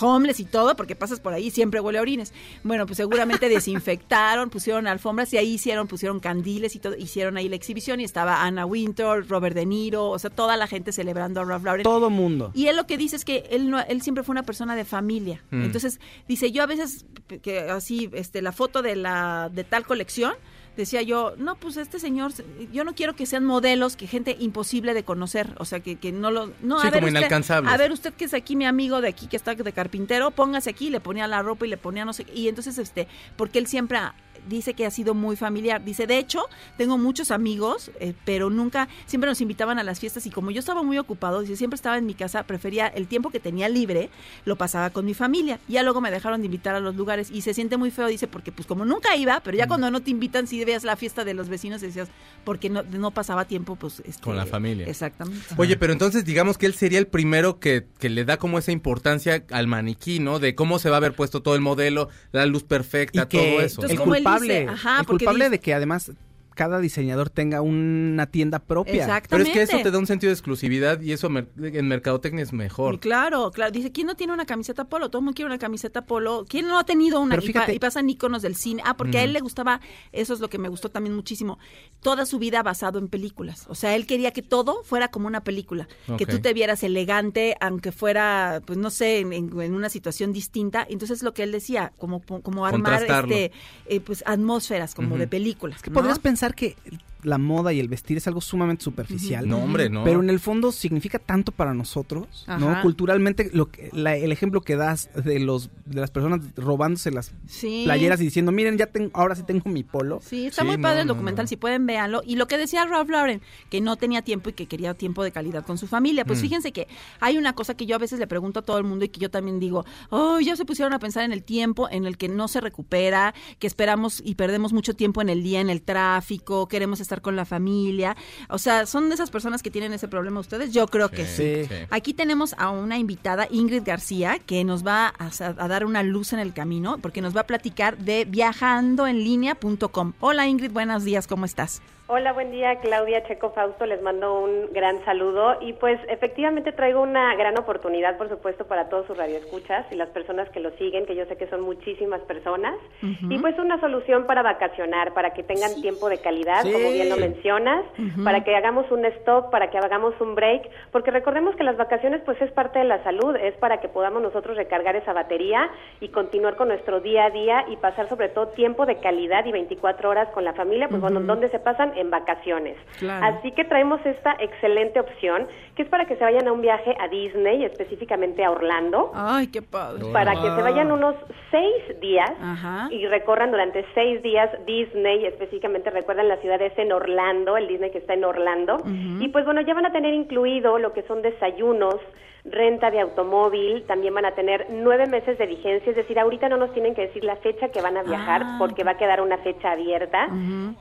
homeless 0.00 0.40
y 0.40 0.44
todo, 0.44 0.76
porque 0.76 0.94
pasas 0.96 1.20
por 1.20 1.32
ahí 1.32 1.46
y 1.46 1.50
siempre 1.50 1.80
huele 1.80 1.98
a 1.98 2.02
orines. 2.02 2.32
Bueno, 2.62 2.86
pues 2.86 2.96
seguramente 2.96 3.48
desinfectaron, 3.84 4.50
pusieron 4.50 4.86
alfombras 4.86 5.32
y 5.32 5.36
ahí 5.38 5.54
hicieron, 5.54 5.88
pusieron 5.88 6.20
candiles 6.20 6.74
y 6.76 6.78
hicieron 6.98 7.36
ahí 7.36 7.48
la 7.48 7.56
exhibición 7.56 8.00
y 8.00 8.04
estaba 8.04 8.42
Anna 8.42 8.66
Wintour, 8.66 9.26
Robert 9.28 9.54
De 9.54 9.66
Niro, 9.66 10.10
o 10.10 10.18
sea, 10.18 10.30
toda 10.30 10.56
la 10.56 10.66
gente 10.66 10.92
celebrando 10.92 11.40
a 11.40 11.44
Ralph 11.44 11.64
Lauren. 11.64 11.84
Todo 11.84 12.10
mundo. 12.10 12.50
Y 12.54 12.66
él 12.66 12.76
lo 12.76 12.86
que 12.86 12.96
dice 12.96 13.16
es 13.16 13.24
que 13.24 13.44
él 13.50 13.70
no, 13.70 13.80
él 13.80 14.02
siempre 14.02 14.24
fue 14.24 14.32
una 14.32 14.42
persona 14.42 14.76
de 14.76 14.84
familia. 14.84 15.42
Mm. 15.50 15.64
Entonces, 15.64 16.00
dice, 16.28 16.52
yo 16.52 16.62
a 16.62 16.66
veces 16.66 17.06
que 17.42 17.60
así 17.70 18.10
este 18.12 18.42
la 18.42 18.52
foto 18.52 18.82
de 18.82 18.96
la 18.96 19.50
de 19.52 19.64
tal 19.64 19.84
colección 19.86 20.32
decía 20.76 21.02
yo, 21.02 21.34
no, 21.38 21.54
pues 21.54 21.76
este 21.76 22.00
señor, 22.00 22.32
yo 22.72 22.82
no 22.82 22.96
quiero 22.96 23.14
que 23.14 23.26
sean 23.26 23.44
modelos, 23.44 23.94
que 23.94 24.08
gente 24.08 24.36
imposible 24.40 24.92
de 24.92 25.04
conocer, 25.04 25.54
o 25.58 25.64
sea, 25.64 25.78
que, 25.78 25.94
que 25.94 26.10
no 26.10 26.32
lo... 26.32 26.50
No, 26.62 26.80
Sí, 26.80 26.88
a 26.88 26.90
ver 26.90 26.94
como 27.00 27.06
usted- 27.06 27.18
inalcanzables. 27.20 27.72
A 27.72 27.76
ver, 27.76 27.92
usted 27.92 28.12
que 28.12 28.24
es 28.24 28.34
aquí 28.34 28.56
mi 28.56 28.66
amigo 28.66 29.00
de 29.00 29.06
aquí, 29.06 29.28
que 29.28 29.36
está 29.36 29.54
de 29.54 29.72
carpintero, 29.72 30.32
póngase 30.32 30.70
aquí, 30.70 30.90
le 30.90 30.98
ponía 30.98 31.28
la 31.28 31.42
ropa 31.42 31.64
y 31.64 31.68
le 31.68 31.76
ponía 31.76 32.04
no 32.04 32.12
sé, 32.12 32.24
qué. 32.24 32.34
y 32.34 32.48
entonces, 32.48 32.76
este, 32.78 33.06
porque 33.36 33.60
él 33.60 33.68
siempre 33.68 33.98
ha- 33.98 34.16
dice 34.48 34.74
que 34.74 34.86
ha 34.86 34.90
sido 34.90 35.14
muy 35.14 35.36
familiar. 35.36 35.84
Dice, 35.84 36.06
de 36.06 36.18
hecho, 36.18 36.42
tengo 36.76 36.98
muchos 36.98 37.30
amigos, 37.30 37.90
eh, 38.00 38.14
pero 38.24 38.50
nunca, 38.50 38.88
siempre 39.06 39.28
nos 39.30 39.40
invitaban 39.40 39.78
a 39.78 39.82
las 39.82 40.00
fiestas 40.00 40.26
y 40.26 40.30
como 40.30 40.50
yo 40.50 40.60
estaba 40.60 40.82
muy 40.82 40.98
ocupado, 40.98 41.40
dice, 41.40 41.56
siempre 41.56 41.76
estaba 41.76 41.98
en 41.98 42.06
mi 42.06 42.14
casa, 42.14 42.42
prefería 42.44 42.86
el 42.86 43.06
tiempo 43.06 43.30
que 43.30 43.40
tenía 43.40 43.68
libre, 43.68 44.10
lo 44.44 44.56
pasaba 44.56 44.90
con 44.90 45.04
mi 45.04 45.14
familia. 45.14 45.58
Ya 45.68 45.82
luego 45.82 46.00
me 46.00 46.10
dejaron 46.10 46.40
de 46.40 46.46
invitar 46.46 46.74
a 46.74 46.80
los 46.80 46.94
lugares 46.96 47.30
y 47.30 47.40
se 47.40 47.54
siente 47.54 47.76
muy 47.76 47.90
feo, 47.90 48.06
dice, 48.06 48.26
porque 48.28 48.52
pues 48.52 48.66
como 48.66 48.84
nunca 48.84 49.16
iba, 49.16 49.40
pero 49.40 49.56
Mm. 49.56 49.58
ya 49.58 49.66
cuando 49.68 49.90
no 49.90 50.00
te 50.02 50.10
invitan, 50.10 50.46
si 50.46 50.64
veías 50.64 50.84
la 50.84 50.96
fiesta 50.96 51.24
de 51.24 51.34
los 51.34 51.48
vecinos, 51.48 51.80
decías, 51.80 52.08
porque 52.44 52.68
no, 52.70 52.82
no 52.82 53.10
pasaba 53.12 53.44
tiempo, 53.46 53.76
pues... 53.76 54.00
este, 54.04 54.22
Con 54.22 54.36
la 54.36 54.46
familia. 54.46 54.86
Exactamente. 54.86 55.46
Oye, 55.56 55.76
pero 55.76 55.92
entonces 55.92 56.24
digamos 56.24 56.58
que 56.58 56.66
él 56.66 56.74
sería 56.74 56.98
el 56.98 57.06
primero 57.06 57.58
que, 57.60 57.86
que 57.98 58.08
le 58.10 58.24
da 58.24 58.36
como 58.36 58.58
esa 58.58 58.72
importancia 58.72 59.44
al 59.50 59.66
maniquí, 59.66 60.18
¿no? 60.18 60.38
De 60.38 60.54
cómo 60.54 60.78
se 60.78 60.90
va 60.90 60.96
a 60.96 60.98
haber 60.98 61.14
puesto 61.14 61.42
todo 61.42 61.54
el 61.54 61.60
modelo, 61.60 62.08
la 62.32 62.46
luz 62.46 62.64
perfecta, 62.64 63.22
y 63.22 63.26
que 63.26 63.38
todo 63.38 63.60
eso. 63.60 63.80
Entonces, 63.82 63.98
como 63.98 64.14
culpable, 64.24 64.60
dice, 64.60 64.68
ajá, 64.72 65.00
el 65.00 65.06
porque 65.06 65.24
culpable 65.24 65.44
dice- 65.44 65.50
de 65.50 65.60
que 65.60 65.74
además 65.74 66.12
cada 66.54 66.78
diseñador 66.78 67.30
tenga 67.30 67.60
una 67.62 68.26
tienda 68.26 68.58
propia. 68.58 68.92
Pero 68.92 69.04
Exactamente. 69.04 69.50
es 69.50 69.56
que 69.68 69.74
eso 69.76 69.82
te 69.82 69.90
da 69.90 69.98
un 69.98 70.06
sentido 70.06 70.28
de 70.30 70.34
exclusividad 70.34 71.00
y 71.00 71.12
eso 71.12 71.28
en 71.28 71.88
mercadotecnia 71.88 72.42
es 72.42 72.52
mejor. 72.52 72.94
Y 72.94 72.98
Claro, 72.98 73.50
claro. 73.50 73.70
Dice, 73.72 73.92
¿quién 73.92 74.06
no 74.06 74.14
tiene 74.14 74.32
una 74.32 74.46
camiseta 74.46 74.84
polo? 74.84 75.08
Todo 75.10 75.20
el 75.20 75.24
mundo 75.24 75.34
quiere 75.36 75.46
una 75.46 75.58
camiseta 75.58 76.06
polo. 76.06 76.44
¿Quién 76.48 76.66
no 76.66 76.78
ha 76.78 76.84
tenido 76.84 77.20
una? 77.20 77.34
Pero 77.36 77.42
Y, 77.46 77.52
pa- 77.52 77.60
fíjate- 77.60 77.74
y 77.74 77.78
pasan 77.78 78.08
iconos 78.10 78.42
del 78.42 78.54
cine. 78.56 78.82
Ah, 78.84 78.96
porque 78.96 79.18
a 79.18 79.24
él 79.24 79.32
le 79.32 79.40
gustaba, 79.40 79.80
eso 80.12 80.34
es 80.34 80.40
lo 80.40 80.48
que 80.48 80.58
me 80.58 80.68
gustó 80.68 80.88
también 80.90 81.14
muchísimo, 81.14 81.58
toda 82.00 82.26
su 82.26 82.38
vida 82.38 82.62
basado 82.62 82.98
en 82.98 83.08
películas. 83.08 83.66
O 83.68 83.74
sea, 83.74 83.94
él 83.94 84.06
quería 84.06 84.32
que 84.32 84.42
todo 84.42 84.82
fuera 84.84 85.08
como 85.08 85.26
una 85.26 85.42
película. 85.42 85.88
Que 86.18 86.26
tú 86.26 86.40
te 86.40 86.52
vieras 86.52 86.82
elegante, 86.82 87.56
aunque 87.60 87.92
fuera, 87.92 88.60
pues 88.66 88.78
no 88.78 88.90
sé, 88.90 89.20
en, 89.20 89.32
en- 89.32 89.60
en 89.60 89.74
una 89.74 89.88
situación 89.88 90.32
distinta. 90.32 90.86
Entonces, 90.88 91.22
lo 91.22 91.32
que 91.34 91.42
él 91.42 91.52
decía, 91.52 91.92
como, 91.98 92.20
como 92.22 92.66
armar 92.66 93.02
este, 93.04 93.52
eh, 93.86 94.00
pues 94.00 94.22
atmósferas 94.26 94.94
como 94.94 95.16
de 95.16 95.26
películas. 95.26 95.80
Podrías 95.92 96.18
pensar 96.18 96.43
que 96.52 96.76
la 97.24 97.38
moda 97.38 97.72
y 97.72 97.80
el 97.80 97.88
vestir 97.88 98.16
es 98.16 98.26
algo 98.28 98.40
sumamente 98.40 98.84
superficial. 98.84 99.48
No, 99.48 99.58
hombre, 99.58 99.90
no. 99.90 100.04
Pero 100.04 100.20
en 100.22 100.30
el 100.30 100.38
fondo 100.40 100.70
significa 100.72 101.18
tanto 101.18 101.52
para 101.52 101.74
nosotros, 101.74 102.44
¿no? 102.46 102.80
Culturalmente, 102.82 103.50
lo 103.52 103.70
que, 103.70 103.90
la- 103.92 104.16
el 104.16 104.30
ejemplo 104.32 104.60
que 104.60 104.76
das 104.76 105.10
de 105.24 105.40
los 105.40 105.70
de 105.86 106.00
las 106.00 106.10
personas 106.10 106.40
robándose 106.56 107.10
las 107.10 107.32
Sí. 107.46 107.82
playeras 107.84 108.20
y 108.20 108.24
diciendo, 108.24 108.52
miren, 108.52 108.78
ya 108.78 108.86
tengo, 108.86 109.10
ahora 109.14 109.34
sí 109.34 109.42
tengo 109.42 109.68
mi 109.70 109.82
polo. 109.82 110.20
Sí, 110.22 110.46
está 110.46 110.62
Sí, 110.62 110.68
muy 110.68 110.78
padre 110.78 110.96
no, 110.96 111.00
el 111.02 111.06
no, 111.08 111.14
documental, 111.14 111.44
no. 111.44 111.48
si 111.48 111.56
pueden 111.56 111.86
véanlo. 111.86 112.22
Y 112.24 112.36
lo 112.36 112.46
que 112.46 112.56
decía 112.58 112.84
Ralph 112.86 113.10
Lauren, 113.10 113.40
que 113.70 113.80
no 113.80 113.96
tenía 113.96 114.22
tiempo 114.22 114.50
y 114.50 114.52
que 114.54 114.66
quería 114.66 114.94
tiempo 114.94 115.22
de 115.24 115.32
calidad 115.32 115.64
con 115.66 115.76
su 115.78 115.86
familia. 115.86 116.24
Pues 116.24 116.38
Mm. 116.38 116.42
fíjense 116.42 116.72
que 116.72 116.88
hay 117.20 117.36
una 117.38 117.54
cosa 117.54 117.74
que 117.74 117.86
yo 117.86 117.96
a 117.96 117.98
veces 117.98 118.18
le 118.18 118.26
pregunto 118.26 118.60
a 118.60 118.62
todo 118.62 118.78
el 118.78 118.84
mundo 118.84 119.04
y 119.04 119.08
que 119.08 119.20
yo 119.20 119.30
también 119.30 119.60
digo, 119.60 119.84
oh, 120.10 120.40
ya 120.40 120.56
se 120.56 120.64
pusieron 120.64 120.92
a 120.94 120.98
pensar 120.98 121.24
en 121.24 121.32
el 121.32 121.42
tiempo 121.44 121.88
en 121.90 122.06
el 122.06 122.16
que 122.16 122.28
no 122.28 122.48
se 122.48 122.60
recupera, 122.60 123.34
que 123.58 123.66
esperamos 123.66 124.22
y 124.24 124.34
perdemos 124.36 124.72
mucho 124.72 124.94
tiempo 124.94 125.20
en 125.22 125.28
el 125.28 125.42
día, 125.42 125.60
en 125.60 125.70
el 125.70 125.82
tráfico, 125.82 126.66
queremos 126.68 127.00
estar 127.00 127.13
con 127.20 127.36
la 127.36 127.44
familia. 127.44 128.16
O 128.48 128.58
sea, 128.58 128.86
¿son 128.86 129.08
de 129.08 129.14
esas 129.14 129.30
personas 129.30 129.62
que 129.62 129.70
tienen 129.70 129.92
ese 129.92 130.08
problema 130.08 130.40
ustedes? 130.40 130.72
Yo 130.72 130.86
creo 130.86 131.10
que 131.10 131.26
sí. 131.26 131.64
Sí. 131.64 131.74
Aquí 131.90 132.14
tenemos 132.14 132.54
a 132.58 132.70
una 132.70 132.98
invitada, 132.98 133.46
Ingrid 133.50 133.82
García, 133.84 134.38
que 134.44 134.64
nos 134.64 134.86
va 134.86 135.12
a, 135.18 135.30
a 135.40 135.68
dar 135.68 135.84
una 135.84 136.02
luz 136.02 136.32
en 136.32 136.38
el 136.38 136.52
camino, 136.52 136.98
porque 136.98 137.20
nos 137.20 137.36
va 137.36 137.42
a 137.42 137.46
platicar 137.46 137.98
de 137.98 138.24
viajandoenlinea.com. 138.24 140.12
Hola 140.20 140.46
Ingrid, 140.46 140.72
buenos 140.72 141.04
días, 141.04 141.26
¿cómo 141.26 141.44
estás? 141.44 141.82
Hola, 142.06 142.34
buen 142.34 142.50
día, 142.50 142.80
Claudia 142.80 143.22
Checo 143.26 143.52
Fausto, 143.52 143.86
les 143.86 144.02
mando 144.02 144.38
un 144.38 144.70
gran 144.74 145.02
saludo. 145.06 145.56
Y 145.62 145.72
pues 145.72 145.98
efectivamente 146.08 146.70
traigo 146.72 147.00
una 147.00 147.34
gran 147.34 147.58
oportunidad, 147.58 148.18
por 148.18 148.28
supuesto, 148.28 148.66
para 148.66 148.90
todos 148.90 149.06
sus 149.06 149.16
radioescuchas 149.16 149.86
y 149.90 149.94
las 149.94 150.10
personas 150.10 150.50
que 150.50 150.60
lo 150.60 150.70
siguen, 150.72 151.06
que 151.06 151.16
yo 151.16 151.24
sé 151.24 151.38
que 151.38 151.46
son 151.48 151.62
muchísimas 151.62 152.20
personas, 152.22 152.74
y 153.00 153.38
pues 153.38 153.58
una 153.58 153.80
solución 153.80 154.26
para 154.26 154.42
vacacionar, 154.42 155.14
para 155.14 155.30
que 155.32 155.42
tengan 155.44 155.80
tiempo 155.80 156.10
de 156.10 156.18
calidad, 156.18 156.60
Sí. 156.62 156.72
como 156.72 156.90
bien 156.92 157.08
lo 157.08 157.16
mencionas, 157.16 157.86
para 158.22 158.44
que 158.44 158.54
hagamos 158.54 158.90
un 158.90 159.06
stop, 159.06 159.50
para 159.50 159.70
que 159.70 159.78
hagamos 159.78 160.12
un 160.20 160.34
break, 160.34 160.68
porque 160.92 161.10
recordemos 161.10 161.56
que 161.56 161.64
las 161.64 161.78
vacaciones 161.78 162.20
pues 162.26 162.38
es 162.42 162.52
parte 162.52 162.80
de 162.80 162.84
la 162.84 163.02
salud, 163.02 163.34
es 163.36 163.54
para 163.56 163.80
que 163.80 163.88
podamos 163.88 164.20
nosotros 164.20 164.58
recargar 164.58 164.94
esa 164.94 165.14
batería 165.14 165.70
y 166.00 166.08
continuar 166.08 166.56
con 166.56 166.68
nuestro 166.68 167.00
día 167.00 167.24
a 167.24 167.30
día 167.30 167.64
y 167.68 167.76
pasar 167.78 168.10
sobre 168.10 168.28
todo 168.28 168.48
tiempo 168.48 168.84
de 168.84 168.98
calidad 168.98 169.46
y 169.46 169.52
24 169.52 170.10
horas 170.10 170.28
con 170.34 170.44
la 170.44 170.52
familia, 170.52 170.88
pues 170.90 171.00
bueno, 171.00 171.20
donde 171.20 171.48
se 171.48 171.58
pasan 171.58 171.92
en 172.04 172.10
vacaciones. 172.10 172.76
Claro. 172.98 173.26
Así 173.26 173.50
que 173.52 173.64
traemos 173.64 174.04
esta 174.04 174.36
excelente 174.38 175.00
opción, 175.00 175.46
que 175.74 175.82
es 175.82 175.88
para 175.88 176.04
que 176.06 176.16
se 176.16 176.24
vayan 176.24 176.46
a 176.46 176.52
un 176.52 176.60
viaje 176.60 176.94
a 177.00 177.08
Disney, 177.08 177.64
específicamente 177.64 178.44
a 178.44 178.50
Orlando, 178.50 179.10
Ay, 179.14 179.48
qué 179.48 179.62
padre. 179.62 180.04
para 180.12 180.32
que 180.32 180.42
se 180.54 180.62
vayan 180.62 180.92
unos 180.92 181.16
seis 181.50 182.00
días 182.00 182.30
Ajá. 182.40 182.88
y 182.90 183.06
recorran 183.06 183.50
durante 183.50 183.84
seis 183.94 184.22
días 184.22 184.50
Disney, 184.66 185.26
específicamente 185.26 185.90
recuerdan 185.90 186.28
la 186.28 186.36
ciudad 186.38 186.60
es 186.62 186.76
en 186.78 186.92
Orlando, 186.92 187.56
el 187.56 187.66
Disney 187.68 187.90
que 187.90 187.98
está 187.98 188.14
en 188.14 188.24
Orlando, 188.24 188.78
y 189.20 189.28
pues 189.28 189.44
bueno, 189.44 189.60
ya 189.62 189.74
van 189.74 189.86
a 189.86 189.92
tener 189.92 190.14
incluido 190.14 190.78
lo 190.78 190.92
que 190.92 191.02
son 191.02 191.22
desayunos, 191.22 191.96
renta 192.44 192.90
de 192.90 193.00
automóvil, 193.00 193.84
también 193.86 194.12
van 194.14 194.26
a 194.26 194.32
tener 194.34 194.66
nueve 194.70 195.06
meses 195.06 195.38
de 195.38 195.46
vigencia, 195.46 195.90
es 195.90 195.96
decir, 195.96 196.18
ahorita 196.18 196.48
no 196.50 196.58
nos 196.58 196.72
tienen 196.74 196.94
que 196.94 197.02
decir 197.02 197.24
la 197.24 197.36
fecha 197.36 197.68
que 197.70 197.80
van 197.80 197.96
a 197.96 198.02
viajar 198.02 198.42
Ah, 198.44 198.56
porque 198.58 198.84
va 198.84 198.92
a 198.92 198.96
quedar 198.98 199.20
una 199.22 199.38
fecha 199.38 199.72
abierta 199.72 200.28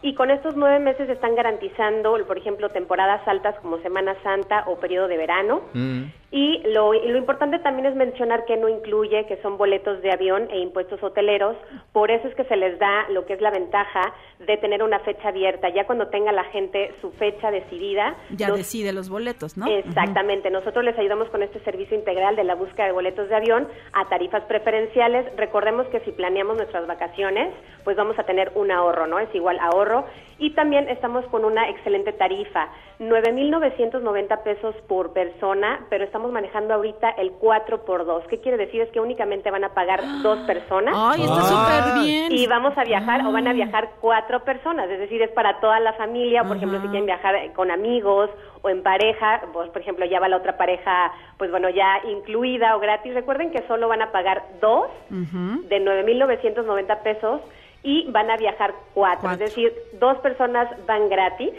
y 0.01 0.13
con 0.15 0.29
estos 0.31 0.55
nueve 0.57 0.79
meses 0.79 1.09
están 1.09 1.35
garantizando, 1.35 2.17
por 2.27 2.37
ejemplo, 2.37 2.69
temporadas 2.69 3.25
altas 3.27 3.55
como 3.61 3.77
Semana 3.79 4.15
Santa 4.23 4.63
o 4.67 4.75
periodo 4.77 5.07
de 5.07 5.17
verano. 5.17 5.61
Mm. 5.73 6.03
Y 6.35 6.63
lo, 6.73 6.95
y 6.95 7.07
lo 7.09 7.17
importante 7.19 7.59
también 7.59 7.85
es 7.85 7.95
mencionar 7.95 8.45
que 8.45 8.57
no 8.57 8.67
incluye 8.67 9.27
que 9.27 9.37
son 9.43 9.55
boletos 9.55 10.01
de 10.01 10.11
avión 10.11 10.47
e 10.49 10.57
impuestos 10.59 11.01
hoteleros, 11.03 11.55
por 11.91 12.09
eso 12.09 12.27
es 12.27 12.33
que 12.33 12.43
se 12.45 12.55
les 12.55 12.79
da 12.79 13.07
lo 13.09 13.25
que 13.27 13.33
es 13.33 13.41
la 13.41 13.51
ventaja 13.51 14.01
de 14.39 14.57
tener 14.57 14.81
una 14.81 14.97
fecha 14.99 15.27
abierta, 15.27 15.69
ya 15.69 15.85
cuando 15.85 16.07
tenga 16.07 16.31
la 16.31 16.45
gente 16.45 16.91
su 17.01 17.11
fecha 17.11 17.51
decidida. 17.51 18.15
Ya 18.31 18.47
nos- 18.47 18.57
decide 18.57 18.93
los 18.93 19.09
boletos, 19.09 19.57
¿no? 19.57 19.67
Exactamente, 19.67 20.49
nosotros 20.49 20.83
les 20.83 20.97
ayudamos 20.97 21.29
con 21.29 21.43
este 21.43 21.52
servicio 21.61 21.97
integral 21.97 22.35
de 22.35 22.43
la 22.43 22.55
búsqueda 22.55 22.87
de 22.87 22.91
boletos 22.91 23.29
de 23.29 23.35
avión 23.35 23.67
a 23.93 24.07
tarifas 24.09 24.43
preferenciales. 24.43 25.25
Recordemos 25.37 25.87
que 25.87 25.99
si 26.01 26.11
planeamos 26.11 26.57
nuestras 26.57 26.87
vacaciones, 26.87 27.53
pues 27.83 27.97
vamos 27.97 28.17
a 28.19 28.23
tener 28.23 28.51
un 28.55 28.71
ahorro, 28.71 29.07
¿no? 29.07 29.19
Es 29.19 29.33
igual 29.33 29.59
ahorro. 29.59 30.05
Y 30.39 30.51
también 30.51 30.89
estamos 30.89 31.25
con 31.27 31.45
una 31.45 31.69
excelente 31.69 32.11
tarifa, 32.13 32.67
9.990 32.99 34.43
pesos 34.43 34.75
por 34.87 35.13
persona, 35.13 35.81
pero 35.89 36.03
estamos 36.03 36.31
manejando 36.31 36.73
ahorita 36.73 37.09
el 37.11 37.31
4 37.33 37.85
por 37.85 38.05
2 38.05 38.23
¿Qué 38.27 38.39
quiere 38.39 38.57
decir? 38.57 38.81
Es 38.81 38.89
que 38.91 38.99
únicamente 38.99 39.51
van 39.51 39.63
a 39.63 39.73
pagar 39.73 40.01
dos 40.21 40.39
personas. 40.47 40.93
Ay, 40.97 41.21
está 41.23 41.37
Ah. 41.37 41.41
súper 41.43 42.03
bien. 42.03 42.31
Y 42.31 42.47
vamos 42.47 42.77
a 42.77 42.83
viajar 42.83 43.25
o 43.25 43.31
van 43.31 43.47
a 43.47 43.53
viajar 43.53 43.91
cuatro 44.01 44.43
personas, 44.43 44.89
es 44.89 44.99
decir, 44.99 45.21
es 45.21 45.31
para 45.31 45.59
toda 45.59 45.79
la 45.79 45.93
familia, 45.93 46.41
o 46.41 46.47
por 46.47 46.57
ejemplo, 46.57 46.79
si 46.81 46.87
quieren 46.87 47.05
viajar 47.05 47.35
con 47.53 47.69
amigos 47.71 48.29
o 48.61 48.69
en 48.69 48.81
pareja, 48.81 49.41
pues 49.53 49.69
por 49.69 49.81
ejemplo, 49.81 50.05
ya 50.05 50.19
va 50.19 50.27
la 50.29 50.37
otra 50.37 50.57
pareja, 50.57 51.11
pues 51.37 51.51
bueno, 51.51 51.69
ya 51.69 51.99
incluida 52.09 52.75
o 52.75 52.79
gratis. 52.79 53.13
Recuerden 53.13 53.51
que 53.51 53.61
solo 53.67 53.87
van 53.87 54.01
a 54.01 54.11
pagar 54.11 54.43
dos 54.61 54.87
de 55.09 55.79
9.990 55.79 57.01
pesos 57.03 57.41
y 57.83 58.09
van 58.11 58.31
a 58.31 58.37
viajar 58.37 58.73
cuatro, 58.93 59.21
Cuatro. 59.23 59.45
es 59.45 59.51
decir, 59.51 59.73
dos 59.99 60.17
personas 60.19 60.69
van 60.87 61.09
gratis. 61.09 61.51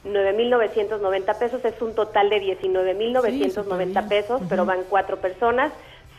9.990 0.04 1.38
pesos, 1.38 1.64
es 1.64 1.80
un 1.80 1.94
total 1.94 2.30
de 2.30 2.58
19.990 2.60 4.08
pesos, 4.08 4.42
pero 4.48 4.64
van 4.64 4.84
cuatro 4.88 5.16
personas, 5.18 5.72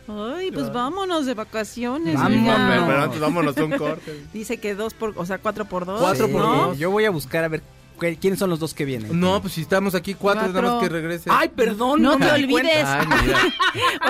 Ay, 0.08 0.52
pues 0.52 0.72
vámonos 0.72 1.26
de 1.26 1.34
vacaciones. 1.34 2.16
Vámonos. 2.16 2.56
Pero, 2.56 2.86
pero 2.86 3.02
antes 3.04 3.20
vámonos 3.20 3.58
a 3.58 3.64
un 3.64 3.72
corte. 3.72 4.24
Dice 4.34 4.58
que 4.58 4.76
dos 4.76 4.94
por, 4.94 5.14
o 5.18 5.26
sea, 5.26 5.40
cuatro 5.40 5.66
por 5.66 5.86
dos. 5.86 6.00
Cuatro 6.00 6.30
por 6.30 6.42
¿no? 6.42 6.68
dos. 6.68 6.78
Yo 6.78 6.92
voy 6.92 7.06
a 7.06 7.10
buscar 7.10 7.44
a 7.44 7.48
ver 7.48 7.64
quiénes 8.20 8.38
son 8.40 8.50
los 8.50 8.60
dos 8.60 8.74
que 8.74 8.86
vienen. 8.86 9.20
No, 9.20 9.42
pues 9.42 9.54
si 9.54 9.62
estamos 9.62 9.96
aquí 9.96 10.14
cuatro, 10.14 10.44
Cuatro. 10.44 10.62
nada 10.62 10.74
más 10.76 10.84
que 10.84 10.90
regrese. 10.90 11.30
Ay, 11.32 11.50
perdón. 11.50 12.02
No 12.02 12.20
me 12.20 12.26
te 12.26 12.32
olvides. 12.34 12.86
Ay. 12.86 13.08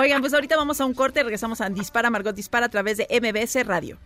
Oigan, 0.02 0.20
pues 0.20 0.34
ahorita 0.34 0.56
vamos 0.56 0.80
a 0.80 0.84
un 0.84 0.94
corte, 0.94 1.22
regresamos 1.22 1.60
a 1.60 1.68
Dispara, 1.70 2.10
Margot 2.10 2.34
Dispara 2.34 2.66
a 2.66 2.70
través 2.70 2.98
de 2.98 3.06
MBS 3.10 3.66
Radio. 3.66 3.96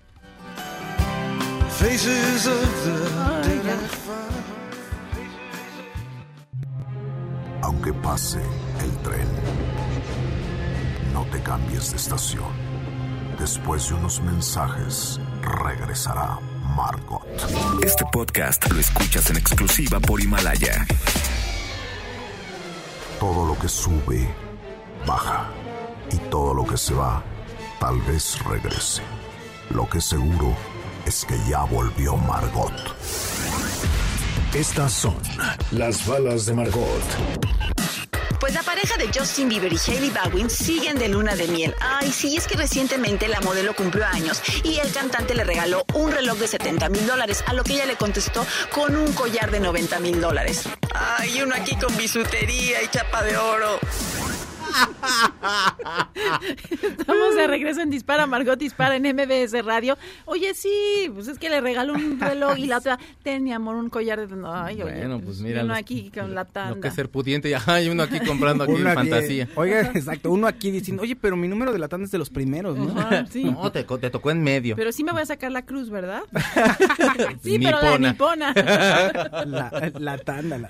Faces 1.79 2.47
of 2.47 2.85
the 2.85 4.01
aunque 7.63 7.93
pase 7.93 8.41
el 8.83 8.91
tren. 9.03 9.70
No 11.13 11.25
te 11.31 11.43
cambies 11.43 11.91
de 11.91 11.97
estación. 11.97 12.45
Después 13.39 13.89
de 13.89 13.95
unos 13.95 14.21
mensajes, 14.21 15.21
regresará 15.43 16.39
Margot. 16.77 17.27
Este 17.83 18.05
podcast 18.13 18.71
lo 18.71 18.81
escuchas 18.81 19.31
en 19.31 19.37
exclusiva 19.37 19.99
por 19.99 20.21
Himalaya. 20.21 20.87
Todo 23.19 23.47
lo 23.47 23.59
que 23.59 23.69
sube, 23.69 24.29
baja. 25.07 25.49
Y 26.13 26.19
todo 26.31 26.55
lo 26.55 26.67
que 26.67 26.77
se 26.77 26.95
va, 26.95 27.23
tal 27.79 28.01
vez 28.03 28.39
regrese. 28.45 29.03
Lo 29.71 29.89
que 29.89 30.01
seguro 30.01 30.57
es 31.07 31.25
que 31.25 31.37
ya 31.49 31.65
volvió 31.65 32.17
Margot. 32.17 32.73
Estas 34.55 34.93
son 34.93 35.17
las 35.71 36.07
balas 36.07 36.47
de 36.47 36.55
Margot. 36.55 37.03
Pues 38.41 38.55
la 38.55 38.63
pareja 38.63 38.97
de 38.97 39.11
Justin 39.15 39.51
Bieber 39.51 39.71
y 39.71 39.77
Hailey 39.77 40.09
Baldwin 40.11 40.49
siguen 40.49 40.99
de 40.99 41.09
luna 41.09 41.37
de 41.37 41.47
miel. 41.47 41.75
Ay, 41.79 42.11
sí, 42.11 42.37
es 42.39 42.47
que 42.47 42.57
recientemente 42.57 43.29
la 43.29 43.41
modelo 43.43 43.75
cumplió 43.75 44.07
años 44.07 44.43
y 44.65 44.79
el 44.79 44.91
cantante 44.93 45.35
le 45.35 45.45
regaló 45.45 45.85
un 45.93 46.11
reloj 46.11 46.39
de 46.39 46.49
70 46.49 46.89
mil 46.89 47.07
dólares, 47.07 47.45
a 47.47 47.53
lo 47.53 47.63
que 47.63 47.75
ella 47.75 47.85
le 47.85 47.97
contestó 47.97 48.47
con 48.73 48.97
un 48.97 49.13
collar 49.13 49.51
de 49.51 49.61
90 49.61 50.01
mil 50.01 50.21
dólares. 50.23 50.65
Ay, 50.95 51.43
uno 51.43 51.55
aquí 51.55 51.77
con 51.77 51.95
bisutería 51.99 52.83
y 52.83 52.89
chapa 52.89 53.23
de 53.23 53.37
oro. 53.37 53.79
Estamos 56.83 57.35
de 57.35 57.47
regreso 57.47 57.81
en 57.81 57.91
Dispara, 57.91 58.27
Margot 58.27 58.59
Dispara 58.59 58.97
en 58.97 59.03
MBS 59.03 59.65
Radio. 59.65 59.97
Oye, 60.27 60.55
sí, 60.55 61.11
pues 61.15 61.29
es 61.29 61.39
que 61.39 61.49
le 61.51 61.61
regaló 61.61 61.95
un 61.95 62.19
reloj 62.21 62.59
y 62.59 62.67
la 62.67 62.79
otra, 62.79 62.99
ten 63.23 63.43
mi 63.45 63.53
amor, 63.53 63.77
un 63.77 63.89
collar 63.91 64.27
de... 64.27 64.41
Ay, 64.47 64.83
oye, 64.83 64.93
Bueno, 64.99 65.21
pues 65.21 65.41
mira. 65.41 65.61
Uno 65.63 65.71
los- 65.75 65.79
aquí 65.83 66.11
con 66.11 66.35
la 66.35 66.45
tanda. 66.45 66.75
Lo 66.77 66.81
que 66.81 66.89
es 66.89 66.95
ser 66.95 67.09
pudiente 67.11 67.49
y 67.51 67.55
hay 67.67 67.89
uno 67.89 68.03
aquí 68.03 68.21
comprando 68.21 68.65
aquí 68.65 68.73
Uno 68.75 68.89
aquí- 68.91 68.97
fantasía. 69.11 69.49
Oiga, 69.55 69.81
exacto, 69.95 70.31
uno 70.31 70.47
aquí 70.47 70.71
diciendo, 70.71 71.03
oye, 71.03 71.17
pero 71.17 71.37
mi 71.37 71.49
número 71.49 71.73
de 71.73 71.79
la 71.79 71.89
tanda 71.89 72.05
es 72.05 72.11
de 72.11 72.19
los 72.19 72.31
primeros, 72.31 72.77
¿no? 72.77 72.99
Ajá, 73.01 73.27
sí. 73.31 73.45
No, 73.45 73.71
te, 73.73 73.85
tocó 74.11 74.31
en 74.31 74.43
medio. 74.43 74.77
Pero 74.77 74.93
sí 74.93 75.05
me 75.05 75.13
voy 75.13 75.23
a 75.23 75.27
sacar 75.27 75.51
la 75.53 75.63
cruz, 75.63 75.91
¿verdad? 75.91 76.23
sí, 77.43 77.59
pero 77.59 77.81
la 77.83 77.99
Nipona. 77.99 78.53
La, 78.55 79.93
la 79.99 80.19
tanda. 80.19 80.59
la- 80.59 80.69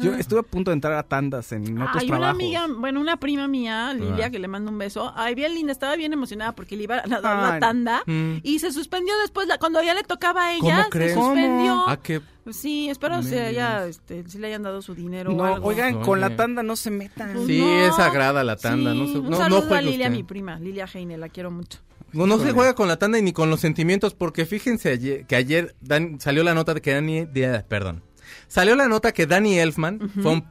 Yo 0.00 0.14
estuve 0.14 0.40
a 0.40 0.42
punto 0.42 0.70
de 0.70 0.74
entrar 0.74 0.94
a 0.94 1.02
tandas 1.02 1.52
en 1.52 1.80
otros 1.80 1.96
Hay 2.02 2.08
una 2.08 2.18
trabajos. 2.18 2.34
amiga, 2.42 2.66
bueno, 2.76 3.00
una 3.00 3.16
prima 3.18 3.39
mía, 3.48 3.92
Lilia, 3.94 4.26
Ah. 4.26 4.30
que 4.30 4.38
le 4.38 4.48
mando 4.48 4.70
un 4.70 4.78
beso. 4.78 5.12
Ay, 5.16 5.34
bien 5.34 5.54
linda, 5.54 5.72
estaba 5.72 5.96
bien 5.96 6.12
emocionada 6.12 6.52
porque 6.52 6.76
le 6.76 6.84
iba 6.84 6.96
a 6.96 7.02
dar 7.06 7.22
la 7.22 7.58
tanda 7.60 8.02
Mm. 8.06 8.36
y 8.42 8.58
se 8.58 8.72
suspendió 8.72 9.12
después, 9.22 9.46
la, 9.48 9.58
cuando 9.58 9.82
ya 9.82 9.94
le 9.94 10.02
tocaba 10.02 10.46
a 10.46 10.52
ella, 10.54 10.60
¿Cómo 10.60 10.82
se 10.84 10.90
crees? 10.90 11.14
suspendió. 11.14 11.84
Que 12.02 12.20
Pues 12.44 12.56
sí, 12.56 12.88
espero 12.88 13.22
se 13.22 13.40
haya, 13.40 13.86
este, 13.86 14.26
si 14.28 14.38
le 14.38 14.46
hayan 14.48 14.62
dado 14.62 14.80
su 14.82 14.94
dinero 14.94 15.30
o 15.32 15.34
No, 15.36 15.44
algo. 15.44 15.68
oigan, 15.68 15.96
Oye. 15.96 16.04
con 16.06 16.20
la 16.20 16.34
tanda 16.36 16.62
no 16.62 16.74
se 16.74 16.90
metan. 16.90 17.32
Pues 17.34 17.46
Sí, 17.46 17.60
no. 17.60 17.86
es 17.86 17.94
sagrada 17.96 18.42
la 18.44 18.56
tanda, 18.56 18.92
Sí, 18.92 18.98
no 18.98 19.06
se- 19.06 19.18
un 19.18 19.24
no- 19.24 19.30
no 19.30 19.36
saludo 19.36 19.74
a 19.74 19.80
Lilia, 19.82 20.06
usted. 20.06 20.16
mi 20.16 20.22
prima, 20.22 20.58
Lilia 20.58 20.86
Heine, 20.92 21.18
la 21.18 21.28
quiero 21.28 21.50
mucho. 21.50 21.78
no, 22.12 22.26
no 22.26 22.38
se 22.38 22.50
juega 22.52 22.74
con 22.74 22.88
la 22.88 22.96
tanda 22.96 23.18
y 23.18 23.22
ni 23.22 23.32
con 23.32 23.50
los 23.50 23.60
sentimientos, 23.60 24.14
porque 24.14 24.44
fíjense 24.46 24.90
ayer- 24.90 25.26
que 25.26 25.36
ayer 25.36 25.76
Dan- 25.80 26.18
salió 26.20 26.42
la 26.42 26.54
nota 26.54 26.74
de 26.74 26.80
que 26.80 26.94
de- 27.00 27.64
perdón, 27.68 28.02
salió 28.50 28.74
la 28.74 28.88
nota 28.88 29.12
que 29.12 29.26
Danny 29.28 29.58
Elfman 29.60 30.10
fue 30.20 30.32
a 30.32 30.34
un, 30.34 30.44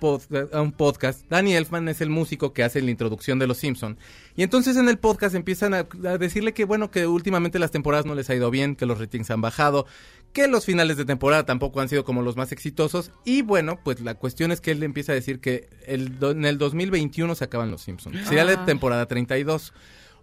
a 0.54 0.62
un 0.62 0.72
podcast. 0.72 1.26
Danny 1.30 1.54
Elfman 1.54 1.90
es 1.90 2.00
el 2.00 2.10
músico 2.10 2.54
que 2.54 2.64
hace 2.64 2.82
la 2.82 2.90
introducción 2.92 3.40
de 3.40 3.46
Los 3.48 3.58
Simpson 3.58 3.98
y 4.38 4.44
entonces 4.44 4.78
en 4.78 4.88
el 4.88 4.98
podcast 4.98 5.36
empiezan 5.36 5.74
a, 5.74 5.80
a 6.06 6.18
decirle 6.18 6.54
que 6.54 6.64
bueno 6.64 6.90
que 6.92 7.06
últimamente 7.08 7.60
las 7.60 7.72
temporadas 7.72 8.06
no 8.06 8.16
les 8.16 8.30
ha 8.30 8.36
ido 8.36 8.50
bien, 8.50 8.76
que 8.78 8.86
los 8.86 9.00
ratings 9.00 9.30
han 9.32 9.42
bajado, 9.42 9.86
que 10.32 10.48
los 10.48 10.64
finales 10.66 10.96
de 10.96 11.04
temporada 11.04 11.46
tampoco 11.46 11.82
han 11.82 11.90
sido 11.90 12.06
como 12.06 12.22
los 12.22 12.38
más 12.38 12.52
exitosos 12.54 13.12
y 13.26 13.42
bueno 13.42 13.80
pues 13.84 14.00
la 14.00 14.16
cuestión 14.16 14.52
es 14.54 14.62
que 14.62 14.72
él 14.72 14.82
empieza 14.84 15.12
a 15.12 15.16
decir 15.16 15.40
que 15.42 15.68
el, 15.86 16.16
en 16.22 16.46
el 16.46 16.58
2021 16.58 17.36
se 17.36 17.44
acaban 17.44 17.70
Los 17.70 17.82
Simpson. 17.82 18.14
Sería 18.26 18.46
la 18.46 18.54
Ah. 18.54 18.66
temporada 18.66 19.06
32. 19.08 19.74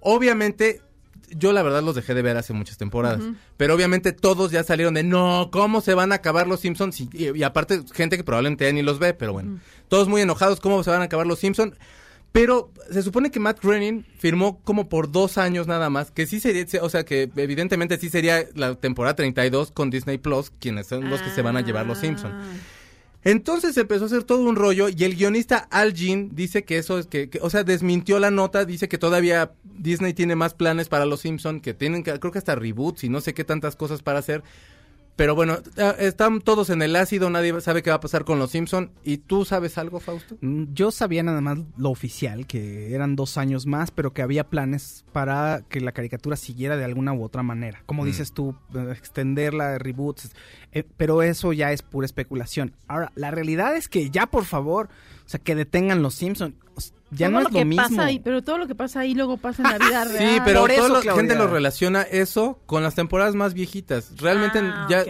Obviamente 0.00 0.80
yo 1.30 1.52
la 1.52 1.62
verdad 1.62 1.82
los 1.82 1.94
dejé 1.94 2.14
de 2.14 2.22
ver 2.22 2.36
hace 2.36 2.52
muchas 2.52 2.76
temporadas. 2.78 3.20
Pero 3.56 3.74
obviamente 3.74 4.12
todos 4.12 4.50
ya 4.50 4.62
salieron 4.64 4.94
de 4.94 5.02
no, 5.02 5.48
¿cómo 5.52 5.80
se 5.80 5.94
van 5.94 6.12
a 6.12 6.16
acabar 6.16 6.46
los 6.46 6.60
Simpsons? 6.60 7.00
Y, 7.00 7.08
y- 7.12 7.38
y 7.38 7.42
aparte, 7.42 7.82
gente 7.94 8.16
que 8.16 8.24
probablemente 8.24 8.64
ya 8.64 8.72
ni 8.72 8.82
los 8.82 8.98
ve, 8.98 9.14
pero 9.14 9.32
bueno. 9.32 9.58
Todos 9.88 10.08
muy 10.08 10.20
enojados, 10.20 10.60
¿cómo 10.60 10.82
se 10.84 10.90
van 10.90 11.00
a 11.02 11.04
acabar 11.04 11.26
los 11.26 11.38
Simpsons? 11.38 11.74
Pero 12.32 12.70
se 12.90 13.02
supone 13.02 13.30
que 13.30 13.40
Matt 13.40 13.62
Groening 13.62 14.04
firmó 14.18 14.60
como 14.62 14.90
por 14.90 15.10
dos 15.10 15.38
años 15.38 15.66
nada 15.66 15.88
más, 15.88 16.10
que 16.10 16.26
sí 16.26 16.38
sería, 16.38 16.66
o 16.82 16.90
sea, 16.90 17.04
que 17.04 17.30
evidentemente 17.36 17.96
sí 17.96 18.10
sería 18.10 18.44
la 18.54 18.74
temporada 18.74 19.16
32 19.16 19.70
con 19.70 19.88
Disney 19.88 20.18
Plus, 20.18 20.50
quienes 20.60 20.86
son 20.88 21.08
los 21.08 21.22
que 21.22 21.30
se 21.30 21.40
van 21.40 21.56
a 21.56 21.62
llevar 21.62 21.86
los 21.86 21.98
Simpsons. 21.98 22.34
Entonces 23.26 23.76
empezó 23.76 24.04
a 24.04 24.06
hacer 24.06 24.22
todo 24.22 24.48
un 24.48 24.54
rollo 24.54 24.88
y 24.88 25.02
el 25.02 25.16
guionista 25.16 25.66
Al 25.72 25.94
Jean 25.94 26.30
dice 26.32 26.62
que 26.62 26.78
eso 26.78 26.96
es 26.96 27.08
que, 27.08 27.28
que- 27.28 27.40
o 27.42 27.50
sea, 27.50 27.64
desmintió 27.64 28.20
la 28.20 28.30
nota, 28.30 28.64
dice 28.64 28.88
que 28.88 28.98
todavía 28.98 29.50
Disney 29.64 30.14
tiene 30.14 30.36
más 30.36 30.54
planes 30.54 30.88
para 30.88 31.06
los 31.06 31.22
Simpson, 31.22 31.58
que 31.58 31.74
tienen 31.74 32.04
que, 32.04 32.16
creo 32.20 32.30
que 32.30 32.38
hasta 32.38 32.54
reboots 32.54 33.02
y 33.02 33.08
no 33.08 33.20
sé 33.20 33.34
qué 33.34 33.42
tantas 33.42 33.74
cosas 33.74 34.00
para 34.00 34.20
hacer. 34.20 34.44
Pero 35.16 35.34
bueno, 35.34 35.56
ah, 35.78 35.94
están 35.98 36.42
todos 36.42 36.68
en 36.68 36.82
el 36.82 36.94
ácido, 36.94 37.30
nadie 37.30 37.58
sabe 37.62 37.82
qué 37.82 37.88
va 37.88 37.96
a 37.96 38.00
pasar 38.00 38.26
con 38.26 38.38
los 38.38 38.50
Simpson. 38.50 38.90
¿Y 39.02 39.16
tú 39.16 39.46
sabes 39.46 39.78
algo, 39.78 39.98
Fausto? 39.98 40.36
Mm, 40.42 40.64
Yo 40.74 40.90
sabía 40.90 41.22
nada 41.22 41.40
más 41.40 41.58
lo 41.78 41.88
oficial, 41.90 42.46
que 42.46 42.94
eran 42.94 43.16
dos 43.16 43.38
años 43.38 43.64
más, 43.64 43.90
pero 43.90 44.12
que 44.12 44.20
había 44.20 44.44
planes 44.50 45.06
para 45.12 45.62
que 45.70 45.80
la 45.80 45.92
caricatura 45.92 46.36
siguiera 46.36 46.76
de 46.76 46.84
alguna 46.84 47.14
u 47.14 47.22
otra 47.24 47.42
manera. 47.42 47.82
Como 47.86 48.02
Mm. 48.02 48.06
dices 48.06 48.32
tú, 48.32 48.54
eh, 48.74 48.92
extenderla, 48.94 49.78
reboots, 49.78 50.32
eh, 50.72 50.84
pero 50.98 51.22
eso 51.22 51.54
ya 51.54 51.72
es 51.72 51.80
pura 51.80 52.04
especulación. 52.04 52.74
Ahora, 52.86 53.10
la 53.14 53.30
realidad 53.30 53.74
es 53.74 53.88
que 53.88 54.10
ya, 54.10 54.26
por 54.26 54.44
favor, 54.44 54.90
o 55.24 55.28
sea, 55.28 55.40
que 55.40 55.54
detengan 55.54 56.02
los 56.02 56.14
Simpsons. 56.14 56.54
Ya 57.16 57.26
Todo 57.26 57.32
no 57.32 57.38
es 57.38 57.44
lo 57.44 57.50
lo 57.50 57.58
que 57.58 57.64
mismo. 57.64 57.82
pasa 57.88 58.04
ahí, 58.04 58.18
pero 58.20 58.42
todo 58.42 58.58
lo 58.58 58.66
que 58.66 58.74
pasa 58.74 59.00
ahí 59.00 59.14
luego 59.14 59.36
pasa 59.38 59.62
en 59.62 59.78
la 59.78 59.86
vida 59.86 60.04
real. 60.12 60.34
Sí, 60.34 60.40
pero 60.44 60.60
Por 60.60 60.70
toda 60.70 60.84
eso, 60.86 60.94
la 60.94 61.00
Claudia. 61.00 61.20
gente 61.22 61.34
lo 61.34 61.46
relaciona 61.48 62.02
eso 62.02 62.60
con 62.66 62.82
las 62.82 62.94
temporadas 62.94 63.34
más 63.34 63.54
viejitas. 63.54 64.12
Realmente 64.18 64.60
Ah, 64.62 64.86
ya... 64.88 65.00
ok. 65.02 65.08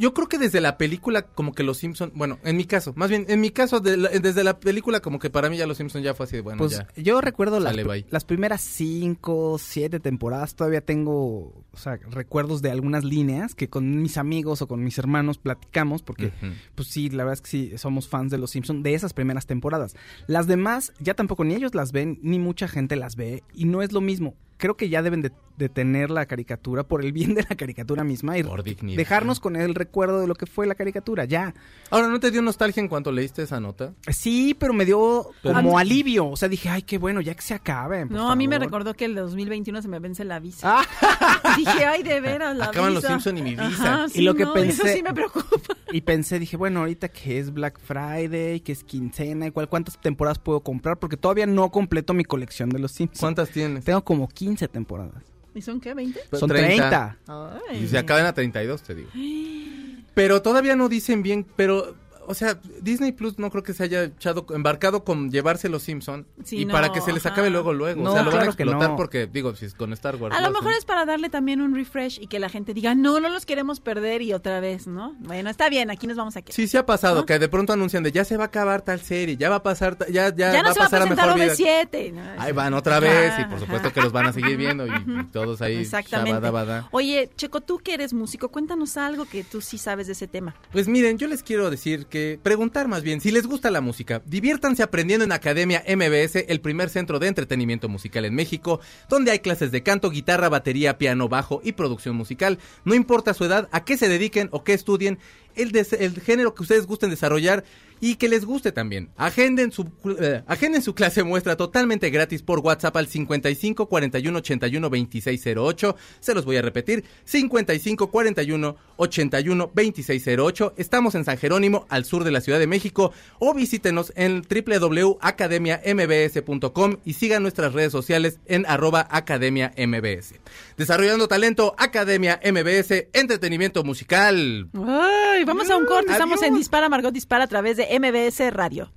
Yo 0.00 0.12
creo 0.14 0.28
que 0.28 0.38
desde 0.38 0.60
la 0.60 0.78
película 0.78 1.22
como 1.22 1.52
que 1.54 1.62
los 1.62 1.78
Simpson, 1.78 2.10
bueno, 2.14 2.38
en 2.44 2.56
mi 2.56 2.64
caso, 2.64 2.92
más 2.96 3.08
bien 3.10 3.24
en 3.28 3.40
mi 3.40 3.50
caso 3.50 3.78
de 3.80 3.96
la- 3.96 4.08
desde 4.08 4.42
la 4.42 4.58
película 4.58 5.00
como 5.00 5.18
que 5.18 5.30
para 5.30 5.48
mí 5.48 5.56
ya 5.56 5.66
los 5.66 5.76
Simpson 5.76 6.02
ya 6.02 6.12
fue 6.14 6.24
así 6.24 6.36
de 6.36 6.42
bueno, 6.42 6.58
Pues 6.58 6.72
ya. 6.72 6.88
yo 7.02 7.20
recuerdo 7.20 7.60
las, 7.60 7.72
pr- 7.84 8.06
las 8.10 8.24
primeras 8.24 8.60
cinco, 8.62 9.56
siete 9.58 10.00
temporadas. 10.00 10.54
Todavía 10.54 10.80
tengo, 10.80 11.64
o 11.72 11.76
sea, 11.76 11.96
recuerdos 12.10 12.62
de 12.62 12.70
algunas 12.70 13.04
líneas 13.04 13.54
que 13.54 13.68
con 13.68 14.02
mis 14.02 14.16
amigos 14.18 14.62
o 14.62 14.68
con 14.68 14.82
mis 14.82 14.98
hermanos 14.98 15.38
platicamos, 15.38 16.02
porque, 16.02 16.32
pues 16.74 16.88
sí, 16.88 17.08
la 17.10 17.24
verdad 17.24 17.34
es 17.34 17.40
que 17.42 17.50
sí, 17.50 17.72
somos 17.78 18.08
fans 18.08 18.30
de 18.32 18.38
Los 18.38 18.50
Simpson 18.50 18.82
de 18.82 18.94
esas 18.94 19.12
primeras 19.12 19.46
temporadas. 19.46 19.94
Las 20.26 20.46
demás, 20.46 20.92
ya 21.00 21.14
tampoco 21.14 21.44
ni 21.44 21.54
ellos 21.54 21.74
las 21.74 21.92
ven, 21.92 22.18
ni 22.22 22.38
mucha 22.38 22.66
gente 22.68 22.96
las 22.96 23.16
ve, 23.16 23.42
y 23.54 23.64
no 23.66 23.82
es 23.82 23.92
lo 23.92 24.00
mismo. 24.00 24.34
Creo 24.58 24.76
que 24.76 24.88
ya 24.88 25.02
deben 25.02 25.22
de, 25.22 25.32
de 25.56 25.68
tener 25.68 26.10
la 26.10 26.26
caricatura 26.26 26.82
por 26.82 27.04
el 27.04 27.12
bien 27.12 27.34
de 27.34 27.42
la 27.48 27.56
caricatura 27.56 28.04
misma 28.04 28.38
y 28.38 28.42
Por 28.42 28.62
dignidad. 28.62 28.96
dejarnos 28.96 29.38
con 29.40 29.56
el 29.56 29.74
recuerdo 29.74 30.20
de 30.20 30.26
lo 30.26 30.34
que 30.34 30.46
fue 30.46 30.66
la 30.66 30.74
caricatura, 30.74 31.24
ya. 31.24 31.54
Ahora, 31.90 32.08
¿no 32.08 32.18
te 32.20 32.30
dio 32.30 32.42
nostalgia 32.42 32.80
en 32.82 32.88
cuanto 32.88 33.12
leíste 33.12 33.42
esa 33.42 33.60
nota? 33.60 33.92
Sí, 34.08 34.56
pero 34.58 34.72
me 34.72 34.84
dio 34.84 35.30
Pero- 35.42 35.54
como 35.56 35.78
alivio. 35.78 36.26
O 36.28 36.36
sea, 36.36 36.48
dije, 36.48 36.68
ay, 36.68 36.82
qué 36.82 36.98
bueno, 36.98 37.20
ya 37.20 37.34
que 37.34 37.42
se 37.42 37.54
acabe. 37.54 38.06
No, 38.06 38.30
a 38.30 38.36
mí 38.36 38.48
me 38.48 38.56
favor". 38.56 38.66
recordó 38.66 38.94
que 38.94 39.04
el 39.04 39.14
2021 39.14 39.82
se 39.82 39.88
me 39.88 39.98
vence 39.98 40.24
la 40.24 40.38
visa. 40.40 40.78
Dije, 41.56 41.84
ay, 41.86 42.02
de 42.02 42.20
veras, 42.20 42.56
la 42.56 42.66
Acaban 42.66 42.94
los. 42.94 43.04
Simpson 43.04 43.38
y 43.38 43.42
mi 43.42 43.50
visa. 43.50 43.64
Ajá, 43.66 44.06
Y 44.08 44.10
sí, 44.10 44.22
lo 44.22 44.34
que 44.34 44.44
no, 44.44 44.54
pensé- 44.54 44.68
Eso 44.84 44.86
sí 44.88 45.02
me 45.02 45.12
preocupa. 45.14 45.46
Y 45.92 46.00
pensé, 46.00 46.40
dije, 46.40 46.56
bueno, 46.56 46.80
ahorita 46.80 47.08
que 47.08 47.38
es 47.38 47.52
Black 47.54 47.78
Friday, 47.80 48.58
que 48.60 48.72
es 48.72 48.82
quincena, 48.82 49.46
igual 49.46 49.68
cuántas 49.68 49.98
temporadas 50.00 50.38
puedo 50.40 50.60
comprar, 50.60 50.98
porque 50.98 51.16
todavía 51.16 51.46
no 51.46 51.70
completo 51.70 52.12
mi 52.12 52.24
colección 52.24 52.70
de 52.70 52.80
los 52.80 52.90
Simpsons. 52.90 53.20
¿Cuántas 53.20 53.50
tienes? 53.50 53.84
Tengo 53.84 54.02
como 54.04 54.26
15 54.28 54.45
temporadas. 54.54 55.24
¿Y 55.54 55.62
son 55.62 55.80
qué, 55.80 55.94
20? 55.94 56.20
Son 56.38 56.48
30. 56.48 57.16
Ay. 57.26 57.84
Y 57.84 57.88
se 57.88 57.98
acaban 57.98 58.26
a 58.26 58.34
32, 58.34 58.82
te 58.82 58.94
digo. 58.94 59.10
Pero 60.14 60.40
todavía 60.42 60.76
no 60.76 60.88
dicen 60.88 61.22
bien, 61.22 61.46
pero, 61.56 61.94
o 62.28 62.34
sea, 62.34 62.58
Disney 62.80 63.12
Plus 63.12 63.38
no 63.38 63.50
creo 63.50 63.62
que 63.62 63.72
se 63.72 63.84
haya 63.84 64.04
echado, 64.04 64.46
embarcado 64.50 65.04
con 65.04 65.30
llevarse 65.30 65.68
los 65.68 65.82
Simpson 65.82 66.26
Sí, 66.44 66.58
y 66.58 66.64
no, 66.64 66.72
para 66.72 66.92
que 66.92 67.00
se 67.00 67.12
les 67.12 67.24
ajá. 67.24 67.34
acabe 67.34 67.50
luego, 67.50 67.72
luego. 67.72 68.02
No, 68.02 68.10
o 68.10 68.12
sea, 68.14 68.22
lo 68.22 68.30
van 68.30 68.42
a 68.42 68.44
explotar 68.46 68.90
no. 68.90 68.96
porque, 68.96 69.26
digo, 69.26 69.54
si 69.56 69.66
es 69.66 69.74
con 69.74 69.92
Star 69.92 70.16
Wars. 70.16 70.34
A 70.34 70.40
lo 70.40 70.48
lo 70.48 70.52
mejor 70.52 70.68
hacen. 70.68 70.78
es 70.78 70.84
para 70.84 71.04
darle 71.04 71.30
también 71.30 71.60
un 71.60 71.74
refresh 71.74 72.20
y 72.20 72.26
que 72.26 72.38
la 72.38 72.48
gente 72.48 72.74
diga, 72.74 72.94
no, 72.94 73.20
no 73.20 73.28
los 73.28 73.46
queremos 73.46 73.80
perder 73.80 74.22
y 74.22 74.32
otra 74.32 74.60
vez, 74.60 74.86
¿no? 74.86 75.14
Bueno, 75.20 75.50
está 75.50 75.68
bien, 75.68 75.90
aquí 75.90 76.06
nos 76.06 76.16
vamos 76.16 76.36
a 76.36 76.42
quedar. 76.42 76.54
Sí, 76.54 76.68
sí 76.68 76.76
ha 76.76 76.86
pasado, 76.86 77.20
¿No? 77.20 77.26
que 77.26 77.38
de 77.38 77.48
pronto 77.48 77.72
anuncian 77.72 78.02
de 78.02 78.12
ya 78.12 78.24
se 78.24 78.36
va 78.36 78.44
a 78.44 78.46
acabar 78.46 78.82
tal 78.82 79.00
serie, 79.00 79.36
ya 79.36 79.48
va 79.50 79.56
a 79.56 79.62
pasar, 79.62 79.96
ya, 80.10 80.34
ya, 80.34 80.52
ya 80.52 80.62
no 80.62 80.64
va 80.64 80.70
a 80.70 80.74
se 80.74 80.80
va 80.80 80.86
a 80.86 80.88
pasar 80.88 81.02
a 81.02 81.06
presentar 81.06 81.36
mejor 81.36 81.56
vida. 81.56 81.82
OV7. 81.90 82.12
¿no? 82.12 82.42
Ahí 82.42 82.52
van 82.52 82.74
otra 82.74 83.00
vez 83.00 83.32
y 83.40 83.44
por 83.44 83.60
supuesto 83.60 83.88
ajá. 83.88 83.94
que 83.94 84.00
los 84.00 84.12
van 84.12 84.26
a 84.26 84.32
seguir 84.32 84.56
viendo 84.56 84.86
y, 84.86 84.90
y 84.90 85.24
todos 85.32 85.62
ahí 85.62 85.76
Exactamente. 85.76 86.46
Oye, 86.90 87.30
Checo, 87.36 87.60
tú 87.60 87.78
que 87.78 87.94
eres 87.94 88.12
músico, 88.12 88.48
cuéntanos 88.48 88.96
algo 88.96 89.24
que 89.26 89.44
tú 89.44 89.60
sí 89.60 89.78
sabes 89.78 90.06
de 90.06 90.12
ese 90.14 90.26
tema. 90.26 90.54
Pues 90.72 90.88
miren, 90.88 91.18
yo 91.18 91.28
les 91.28 91.42
quiero 91.42 91.70
decir 91.70 92.06
que, 92.06 92.15
preguntar 92.42 92.88
más 92.88 93.02
bien, 93.02 93.20
si 93.20 93.30
les 93.30 93.46
gusta 93.46 93.70
la 93.70 93.80
música, 93.80 94.22
diviértanse 94.24 94.82
aprendiendo 94.82 95.24
en 95.24 95.32
Academia 95.32 95.82
MBS, 95.86 96.44
el 96.48 96.60
primer 96.60 96.90
centro 96.90 97.18
de 97.18 97.28
entretenimiento 97.28 97.88
musical 97.88 98.24
en 98.24 98.34
México, 98.34 98.80
donde 99.08 99.30
hay 99.30 99.40
clases 99.40 99.72
de 99.72 99.82
canto, 99.82 100.10
guitarra, 100.10 100.48
batería, 100.48 100.98
piano, 100.98 101.28
bajo 101.28 101.60
y 101.64 101.72
producción 101.72 102.16
musical. 102.16 102.58
No 102.84 102.94
importa 102.94 103.34
su 103.34 103.44
edad, 103.44 103.68
a 103.72 103.84
qué 103.84 103.96
se 103.96 104.08
dediquen 104.08 104.48
o 104.52 104.64
qué 104.64 104.74
estudien, 104.74 105.18
el, 105.54 105.72
el 105.76 106.20
género 106.20 106.54
que 106.54 106.62
ustedes 106.62 106.86
gusten 106.86 107.10
desarrollar, 107.10 107.64
y 108.00 108.16
que 108.16 108.28
les 108.28 108.44
guste 108.44 108.72
también. 108.72 109.10
Agenden 109.16 109.70
su, 109.72 109.90
eh, 110.20 110.42
agenden 110.46 110.82
su 110.82 110.94
clase 110.94 111.22
muestra 111.22 111.56
totalmente 111.56 112.10
gratis 112.10 112.42
por 112.42 112.58
WhatsApp 112.60 112.96
al 112.96 113.06
55 113.06 113.88
41 113.88 114.38
81 114.38 114.88
2608. 114.88 115.96
Se 116.20 116.34
los 116.34 116.44
voy 116.44 116.56
a 116.56 116.62
repetir, 116.62 117.04
55 117.24 118.10
41 118.10 118.76
81 118.96 119.70
2608. 119.74 120.74
Estamos 120.76 121.14
en 121.14 121.24
San 121.24 121.38
Jerónimo, 121.38 121.86
al 121.88 122.04
sur 122.04 122.24
de 122.24 122.30
la 122.30 122.40
Ciudad 122.40 122.58
de 122.58 122.66
México, 122.66 123.12
o 123.38 123.54
visítenos 123.54 124.12
en 124.16 124.42
www.academiambs.com 124.42 126.96
y 127.04 127.12
sigan 127.14 127.42
nuestras 127.42 127.72
redes 127.72 127.92
sociales 127.92 128.40
en 128.46 128.66
arroba 128.66 129.06
Academia 129.10 129.72
MBS. 129.76 130.34
Desarrollando 130.76 131.28
talento, 131.28 131.74
Academia 131.78 132.40
MBS, 132.44 133.06
entretenimiento 133.12 133.84
musical. 133.84 134.68
Ay, 134.74 135.44
vamos 135.44 135.70
a 135.70 135.76
un 135.76 135.86
corte. 135.86 136.10
Estamos 136.12 136.42
en 136.42 136.54
Dispara, 136.54 136.88
Margot 136.88 137.12
Dispara 137.12 137.44
a 137.44 137.48
través 137.48 137.76
de 137.76 137.85
MBS 137.90 138.52
Radio. 138.52 138.90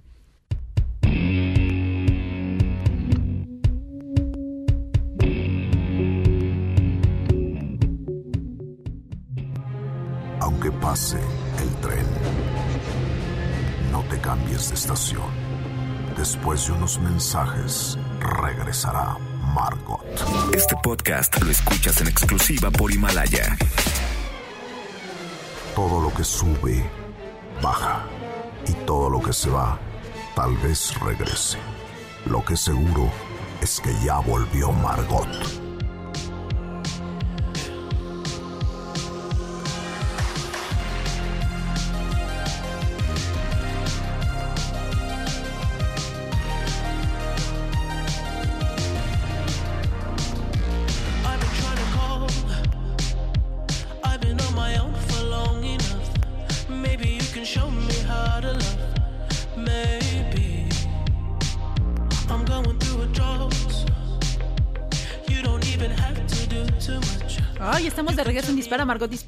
Aunque 10.41 10.72
pase 10.72 11.18
el 11.61 11.70
tren, 11.82 12.06
no 13.91 14.03
te 14.10 14.20
cambies 14.20 14.70
de 14.70 14.76
estación. 14.76 15.30
Después 16.18 16.68
de 16.68 16.74
unos 16.74 16.99
mensajes, 16.99 17.98
regresará 18.20 19.18
Margot. 19.53 20.03
Este 20.53 20.76
podcast 20.84 21.41
lo 21.41 21.49
escuchas 21.49 22.02
en 22.02 22.07
exclusiva 22.07 22.70
por 22.72 22.91
Himalaya. 22.91 23.57
Todo 25.76 26.02
lo 26.02 26.14
que 26.14 26.24
sube, 26.24 26.84
baja. 27.61 28.03
Y 28.68 28.73
todo 28.86 29.10
lo 29.10 29.22
que 29.22 29.34
se 29.34 29.49
va, 29.49 29.80
tal 30.36 30.56
vez 30.57 30.99
regrese. 30.99 31.57
Lo 32.26 32.44
que 32.44 32.57
seguro 32.57 33.10
es 33.61 33.80
que 33.80 33.94
ya 34.03 34.19
volvió 34.19 34.72
Margot. 34.72 35.69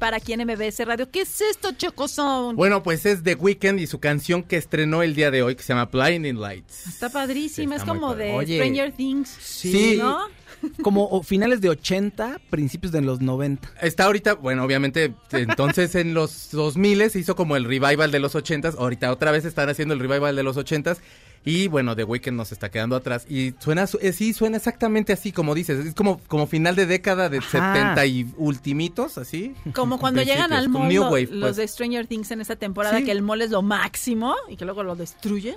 Dispara 0.02 0.16
aquí 0.16 0.32
en 0.32 0.40
MBS 0.44 0.84
Radio. 0.84 1.08
¿Qué 1.12 1.20
es 1.20 1.40
esto, 1.42 1.70
Chocosón? 1.78 2.56
Bueno, 2.56 2.82
pues 2.82 3.06
es 3.06 3.22
The 3.22 3.36
Weeknd 3.36 3.78
y 3.78 3.86
su 3.86 4.00
canción 4.00 4.42
que 4.42 4.56
estrenó 4.56 5.04
el 5.04 5.14
día 5.14 5.30
de 5.30 5.44
hoy 5.44 5.54
que 5.54 5.62
se 5.62 5.68
llama 5.74 5.84
Blinding 5.84 6.40
Lights. 6.40 6.88
Está 6.88 7.08
padrísima, 7.08 7.76
Está 7.76 7.84
es 7.84 7.88
como 7.88 8.08
padre. 8.08 8.24
de 8.24 8.32
Oye. 8.32 8.56
Stranger 8.58 8.90
Things. 8.96 9.28
Sí. 9.40 9.98
¿No? 10.00 10.18
Como 10.82 11.06
o- 11.08 11.22
finales 11.22 11.60
de 11.60 11.68
80, 11.70 12.40
principios 12.50 12.90
de 12.92 13.00
los 13.00 13.20
90. 13.20 13.68
Está 13.80 14.04
ahorita, 14.06 14.34
bueno, 14.34 14.64
obviamente, 14.64 15.12
entonces 15.32 15.94
en 15.94 16.14
los 16.14 16.50
2000 16.52 17.10
se 17.10 17.18
hizo 17.20 17.34
como 17.34 17.56
el 17.56 17.64
revival 17.64 18.10
de 18.12 18.20
los 18.20 18.34
80s, 18.36 18.76
ahorita 18.78 19.10
otra 19.12 19.32
vez 19.32 19.44
están 19.44 19.68
haciendo 19.68 19.94
el 19.94 19.98
revival 20.00 20.36
de 20.36 20.42
los 20.44 20.56
80s 20.56 20.98
y 21.44 21.66
bueno, 21.68 21.96
The 21.96 22.04
Weeknd 22.04 22.36
nos 22.36 22.52
está 22.52 22.70
quedando 22.70 22.94
atrás 22.96 23.26
y 23.28 23.54
suena, 23.58 23.86
su- 23.86 23.98
eh, 24.00 24.12
sí, 24.12 24.32
suena 24.32 24.56
exactamente 24.58 25.12
así 25.12 25.32
como 25.32 25.54
dices, 25.54 25.84
es 25.84 25.94
como, 25.94 26.18
como 26.28 26.46
final 26.46 26.76
de 26.76 26.86
década 26.86 27.28
de 27.28 27.38
Ajá. 27.38 27.74
70 27.74 28.06
y 28.06 28.26
ultimitos, 28.36 29.18
así. 29.18 29.54
Como 29.74 29.98
cuando 30.00 30.22
llegan 30.22 30.52
al 30.52 30.68
mall 30.68 30.88
New 30.88 31.02
Wave, 31.04 31.28
los 31.30 31.40
pues. 31.40 31.56
de 31.56 31.68
Stranger 31.68 32.06
Things 32.06 32.30
en 32.30 32.40
esta 32.40 32.56
temporada, 32.56 32.98
Sí. 32.98 33.04
que 33.04 33.12
el 33.12 33.22
mall 33.22 33.42
es 33.42 33.50
lo 33.50 33.62
máximo 33.62 34.34
y 34.48 34.56
que 34.56 34.64
luego 34.64 34.82
lo 34.82 34.94
destruyen. 34.96 35.56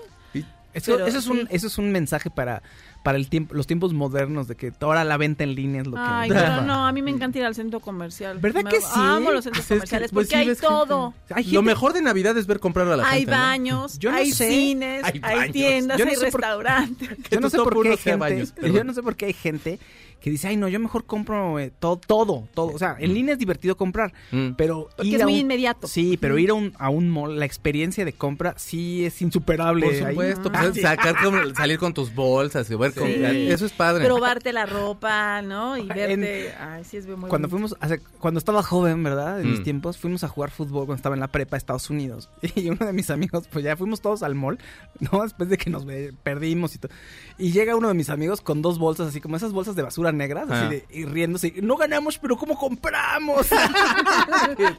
Eso, 0.74 0.92
Pero 0.98 1.08
eso 1.08 1.20
es 1.20 1.28
un, 1.28 1.38
sí. 1.42 1.48
eso 1.52 1.68
es 1.68 1.78
un 1.78 1.90
mensaje 1.94 2.30
para, 2.30 2.62
para 3.06 3.18
el 3.20 3.30
tiempo, 3.30 3.54
los 3.54 3.68
tiempos 3.68 3.94
modernos 3.94 4.48
de 4.48 4.56
que 4.56 4.74
ahora 4.82 5.04
la 5.04 5.16
venta 5.18 5.44
en 5.44 5.54
línea 5.54 5.82
es 5.82 5.88
lo 5.88 5.94
que... 5.94 6.02
Ay, 6.04 6.30
pero 6.30 6.64
no, 6.64 6.88
a 6.88 6.92
mí 6.92 7.04
me 7.04 7.12
encanta 7.12 7.38
ir 7.38 7.46
al 7.46 7.54
centro 7.54 7.80
comercial. 7.80 8.40
¿Verdad 8.40 8.64
Me- 8.64 8.72
que 8.72 8.82
sí? 8.82 8.88
Amo 8.96 9.32
los 9.32 9.44
centros 9.44 9.64
Pues 9.68 9.84
es 9.84 9.90
que, 9.90 9.96
comerciales 10.10 10.12
pues, 10.12 10.28
porque 10.28 10.44
sí 10.44 10.50
hay 10.50 10.56
todo. 10.56 11.14
gente- 11.28 11.34
Hay 11.36 11.52
Lo 11.54 11.62
mejor 11.62 11.94
de 11.94 12.02
Navidad 12.02 12.36
es 12.38 12.48
ver 12.48 12.60
comprar 12.60 12.88
a 12.88 12.98
la 12.98 13.08
Hay 13.08 13.20
gente, 13.20 13.32
¿no? 13.32 13.38
baños, 13.38 14.00
Yo 14.00 14.10
no 14.12 14.18
hay 14.18 14.32
sé. 14.32 14.50
cines, 14.50 15.04
Hay 15.04 15.22
hay, 15.24 15.38
baños. 15.38 15.54
tiendas, 15.54 15.98
Yo 16.00 16.06
no 16.06 16.10
hay 16.12 16.18
sé 16.18 16.32
por- 16.32 16.42
restaurantes. 16.42 17.10
Yo 17.30 17.40
no 17.40 17.50
sé 17.52 17.58
por 17.60 17.84
qué 17.84 17.90
hay 17.92 17.98
sea 17.98 18.14
gente, 18.14 18.18
baños, 18.20 18.54
yo 18.74 18.84
no 18.84 18.94
sé 18.94 19.04
por 19.04 19.16
qué 19.16 19.26
hay 19.28 19.34
gente 19.34 19.80
que 20.26 20.32
dice, 20.32 20.48
ay 20.48 20.58
no, 20.58 20.68
yo 20.68 20.80
mejor 20.80 21.06
compro 21.06 21.60
eh, 21.60 21.72
todo, 21.78 21.98
todo, 21.98 22.48
todo. 22.56 22.72
O 22.74 22.80
sea, 22.80 22.96
en 23.00 23.14
línea 23.14 23.34
es 23.34 23.40
divertido 23.40 23.78
comprar, 23.78 24.12
Mm. 24.32 24.54
pero 24.58 24.90
Porque 24.98 25.08
ir 25.08 25.16
es 25.18 25.22
a 25.22 25.26
muy 25.26 25.36
un- 25.36 25.40
inmediato. 25.42 25.88
Sí, 25.88 26.18
pero 26.20 26.40
ir 26.40 26.50
a 26.50 26.56
un, 26.56 26.74
a 26.80 26.90
un 26.90 27.12
mall, 27.12 27.38
la 27.38 27.46
experiencia 27.46 28.04
de 28.06 28.14
compra 28.14 28.56
sí 28.58 29.06
es 29.06 29.22
insuperable. 29.22 29.86
Por 29.86 29.94
Ahí- 29.94 30.14
supuesto, 30.16 30.50
Ah, 30.52 30.62
pues, 30.64 30.74
sí. 30.74 30.82
sacar 30.82 31.16
como- 31.24 31.54
salir 31.54 31.78
con 31.78 31.94
tus 31.94 32.12
bolsas 32.16 32.68
y 32.72 32.76
ver 32.76 32.92
comprar, 32.96 33.36
eso 33.36 33.68
es 33.68 33.72
padre. 33.72 34.04
Probarte 34.04 34.52
la 34.52 34.66
ropa, 34.66 35.44
¿no? 35.44 35.78
Y 35.78 35.82
En- 35.82 35.88
verte. 35.90 36.54
Ay, 36.60 36.84
sí, 36.86 36.98
es 36.98 37.06
muy 37.06 37.16
Cuando 37.30 37.48
bonito. 37.48 37.50
fuimos, 37.50 37.76
hace- 37.80 38.00
cuando 38.20 38.40
estaba 38.40 38.64
joven, 38.64 39.04
¿verdad? 39.04 39.42
En 39.42 39.52
mis 39.52 39.60
Mm. 39.60 39.64
tiempos, 39.64 39.98
fuimos 40.00 40.24
a 40.24 40.28
jugar 40.28 40.50
fútbol 40.50 40.88
cuando 40.88 40.96
estaba 40.96 41.14
en 41.16 41.20
la 41.22 41.28
prepa 41.28 41.56
a 41.56 41.60
Estados 41.60 41.88
Unidos. 41.92 42.30
Y 42.56 42.70
uno 42.70 42.84
de 42.84 42.94
mis 42.94 43.12
amigos, 43.12 43.48
pues 43.52 43.64
ya 43.64 43.78
fuimos 43.78 44.02
todos 44.02 44.24
al 44.24 44.34
mall, 44.34 44.58
¿no? 45.12 45.22
Después 45.22 45.50
de 45.50 45.58
que 45.60 45.70
nos 45.70 45.86
perdimos 46.24 46.74
y 46.74 46.80
todo. 46.80 46.92
Y 47.38 47.52
llega 47.52 47.76
uno 47.76 47.90
de 47.90 47.94
mis 47.94 48.10
amigos 48.10 48.42
con 48.42 48.64
dos 48.64 48.80
bolsas, 48.80 49.10
así 49.10 49.22
como 49.22 49.36
esas 49.36 49.52
bolsas 49.52 49.76
de 49.76 49.84
basura 49.84 50.15
negras, 50.16 50.48
Ah. 50.50 50.62
así 50.68 50.76
de, 50.76 50.86
y 50.90 51.06
riéndose. 51.06 51.54
No 51.62 51.76
ganamos, 51.78 52.18
pero 52.18 52.38
¿cómo 52.38 52.58
compramos? 52.58 53.48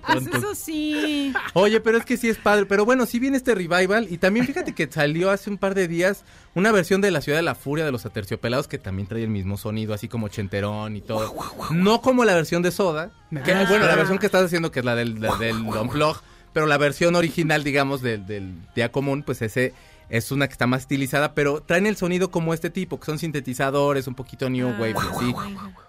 Pues 0.07 0.27
eso 0.29 0.55
sí. 0.55 1.33
Oye, 1.55 1.81
pero 1.81 1.99
es 1.99 2.05
que 2.05 2.17
sí 2.17 2.29
es 2.29 2.39
padre. 2.39 2.67
Pero 2.67 2.85
bueno, 2.85 3.07
sí 3.07 3.19
viene 3.19 3.37
este 3.37 3.55
revival. 3.55 4.07
Y 4.11 4.19
también 4.19 4.47
fíjate 4.47 4.73
que 4.75 4.91
salió 4.91 5.31
hace 5.31 5.51
un 5.51 5.59
par 5.59 5.75
de 5.75 5.89
días 5.89 6.25
una 6.55 6.73
versión 6.73 7.01
de 7.01 7.11
La 7.11 7.21
Ciudad 7.21 7.39
de 7.39 7.43
la 7.43 7.55
Furia 7.55 7.85
de 7.85 7.93
los 7.93 8.07
Aterciopelados 8.07 8.69
que 8.69 8.79
también 8.79 9.07
trae 9.09 9.23
el 9.23 9.29
mismo 9.31 9.57
sonido, 9.57 9.93
así 9.95 10.09
como 10.09 10.29
chenterón 10.29 10.97
y 10.97 11.01
todo. 11.01 11.35
No 11.71 12.01
como 12.01 12.25
la 12.25 12.35
versión 12.35 12.63
de 12.63 12.71
Soda. 12.71 13.11
Que- 13.31 13.39
gusta. 13.39 13.65
bueno, 13.69 13.87
la 13.87 13.97
versión 13.97 14.19
que 14.19 14.27
estás 14.27 14.45
haciendo, 14.45 14.71
que 14.71 14.81
es 14.81 14.85
la 14.85 14.95
del, 14.95 15.21
la 15.21 15.37
del 15.37 15.57
Unplug. 15.67 16.17
Pero 16.53 16.67
la 16.67 16.79
versión 16.79 17.17
original, 17.17 17.63
digamos, 17.65 18.01
del, 18.01 18.27
del 18.27 18.55
día 18.75 18.91
común, 18.91 19.23
pues 19.23 19.43
ese 19.43 19.75
es 20.09 20.31
una 20.31 20.47
que 20.47 20.53
está 20.53 20.66
más 20.66 20.83
estilizada, 20.83 21.35
pero 21.35 21.61
traen 21.62 21.87
el 21.87 21.97
sonido 21.97 22.31
como 22.31 22.55
este 22.55 22.70
tipo, 22.70 22.99
que 23.01 23.07
son 23.07 23.19
sintetizadores, 23.19 24.07
un 24.07 24.15
poquito 24.15 24.49
new 24.49 24.69
wave, 24.69 24.91
y 24.91 24.95
así. 24.97 25.35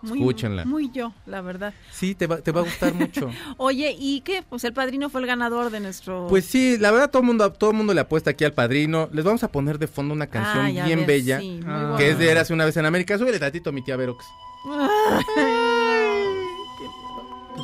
Muy, 0.02 0.20
Escúchenla. 0.20 0.66
Muy 0.66 0.90
yo, 0.92 1.14
la 1.26 1.42
verdad. 1.42 1.74
Sí, 1.92 2.16
te 2.16 2.28
va, 2.28 2.38
te 2.38 2.52
va 2.52 2.62
a 2.62 2.64
gustar 2.64 2.94
mucho. 2.94 3.30
Oye, 3.58 3.96
¿y 3.98 4.22
qué? 4.22 4.44
Pues 4.48 4.64
el 4.64 4.74
padrino 4.74 5.10
fue 5.10 5.22
el 5.22 5.28
ganador 5.28 5.70
de 5.72 5.80
nuestro. 5.80 6.28
Pues 6.30 6.46
sí, 6.46 6.78
la 6.78 6.92
verdad 6.92 7.10
todo 7.10 7.22
el 7.22 7.28
mundo, 7.28 7.52
todo 7.54 7.74
mundo 7.74 7.94
le 7.94 8.02
apuesta 8.02 8.32
aquí 8.32 8.44
al 8.46 8.54
padrino. 8.54 9.10
Les 9.12 9.24
vamos 9.26 9.44
a 9.44 9.52
poner 9.52 9.78
de 9.80 9.88
fondo 9.88 10.14
una 10.14 10.28
canción 10.28 10.86
bien 10.86 11.06
bella, 11.06 11.40
sí, 11.40 11.60
Ah. 11.68 11.96
que 11.98 12.10
es 12.10 12.18
de 12.20 12.32
Érase 12.32 12.54
una 12.54 12.66
vez 12.66 12.76
en 12.78 12.86
América. 12.86 13.18
Súbele 13.18 13.40
tantito 13.40 13.70
a 13.70 13.74
mi 13.74 13.84
tía 13.84 13.96
Verox. 13.98 14.26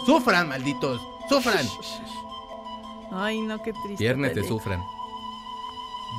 Sufran, 0.06 0.50
malditos, 0.50 1.00
sufran. 1.30 1.66
Ay, 3.12 3.42
no, 3.42 3.62
qué 3.62 3.72
triste. 3.74 4.04
Viernes 4.04 4.34
Tele. 4.34 4.48
sufran. 4.48 4.82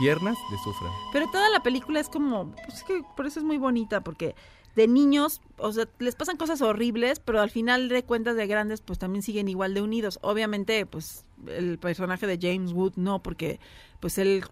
Viernes 0.00 0.36
de 0.50 0.58
sufran. 0.58 0.92
Pero 1.12 1.30
toda 1.30 1.48
la 1.50 1.62
película 1.62 2.00
es 2.00 2.08
como, 2.08 2.50
pues 2.64 2.78
es 2.78 2.84
que 2.84 3.02
por 3.16 3.26
eso 3.26 3.40
es 3.40 3.44
muy 3.44 3.58
bonita, 3.58 4.02
porque 4.02 4.34
de 4.76 4.88
niños, 4.88 5.40
o 5.56 5.72
sea, 5.72 5.86
les 5.98 6.16
pasan 6.16 6.36
cosas 6.36 6.60
horribles, 6.60 7.20
pero 7.20 7.40
al 7.40 7.50
final 7.50 7.88
de 7.88 8.02
cuentas 8.02 8.36
de 8.36 8.46
grandes, 8.46 8.80
pues 8.80 8.98
también 8.98 9.22
siguen 9.22 9.48
igual 9.48 9.74
de 9.74 9.82
unidos. 9.82 10.18
Obviamente, 10.22 10.84
pues 10.86 11.24
el 11.46 11.78
personaje 11.78 12.26
de 12.26 12.38
James 12.40 12.72
Wood 12.72 12.94
no, 12.96 13.22
porque 13.22 13.60
pues 14.00 14.18
él 14.18 14.44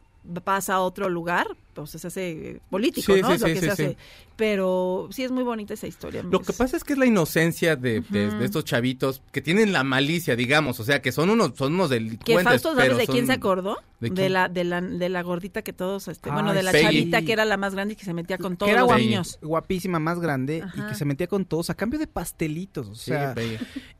pasa 0.44 0.74
a 0.74 0.80
otro 0.80 1.08
lugar, 1.08 1.56
pues 1.74 1.90
se 1.90 2.06
hace 2.06 2.60
político, 2.70 3.14
Sí, 3.14 3.20
¿no? 3.22 3.28
sí, 3.28 3.34
Es 3.34 3.40
lo 3.40 3.46
sí, 3.48 3.54
que 3.54 3.60
sí, 3.60 3.66
se 3.66 3.76
sí. 3.76 3.82
hace. 3.82 3.96
Pero 4.36 5.08
sí 5.10 5.24
es 5.24 5.30
muy 5.30 5.42
bonita 5.44 5.74
esa 5.74 5.86
historia. 5.86 6.22
Lo 6.22 6.40
que 6.40 6.52
pasa 6.52 6.76
es 6.76 6.84
que 6.84 6.94
es 6.94 6.98
la 6.98 7.06
inocencia 7.06 7.76
de, 7.76 8.02
estos 8.42 8.64
chavitos 8.64 9.22
que 9.30 9.40
tienen 9.42 9.72
la 9.72 9.84
malicia, 9.84 10.36
digamos, 10.36 10.80
o 10.80 10.84
sea, 10.84 11.02
que 11.02 11.12
son 11.12 11.30
unos, 11.30 11.52
son 11.56 11.74
unos 11.74 11.88
que 11.90 11.94
delincuentes. 11.96 12.44
Fausto, 12.44 12.70
¿sabes 12.74 12.84
pero 12.86 12.96
de 12.96 13.06
quién 13.06 13.26
se 13.26 13.32
acordó? 13.32 13.76
¿De 14.00 14.28
la, 14.28 14.48
de 14.48 14.64
la 14.64 14.80
de 14.80 15.08
la 15.08 15.22
gordita 15.22 15.62
que 15.62 15.72
todos, 15.72 16.08
este, 16.08 16.28
bueno, 16.30 16.52
de 16.52 16.64
la 16.64 16.72
Peggy. 16.72 16.82
chavita 16.84 17.22
que 17.22 17.32
era 17.32 17.44
la 17.44 17.56
más 17.56 17.72
grande 17.74 17.92
y 17.94 17.96
que 17.96 18.04
se 18.04 18.12
metía 18.12 18.36
con 18.36 18.54
que 18.54 18.56
todos 18.56 18.72
era 18.72 18.80
los 18.80 18.96
niños. 18.96 19.38
guapísima, 19.42 20.00
más 20.00 20.18
grande, 20.18 20.64
y 20.74 20.80
que 20.88 20.94
se 20.96 21.04
metía 21.04 21.28
con 21.28 21.44
todos 21.44 21.70
a 21.70 21.74
cambio 21.74 22.00
de 22.00 22.08
pastelitos. 22.08 22.88
O 22.88 22.94
Sí, 22.96 23.10
sea, 23.10 23.32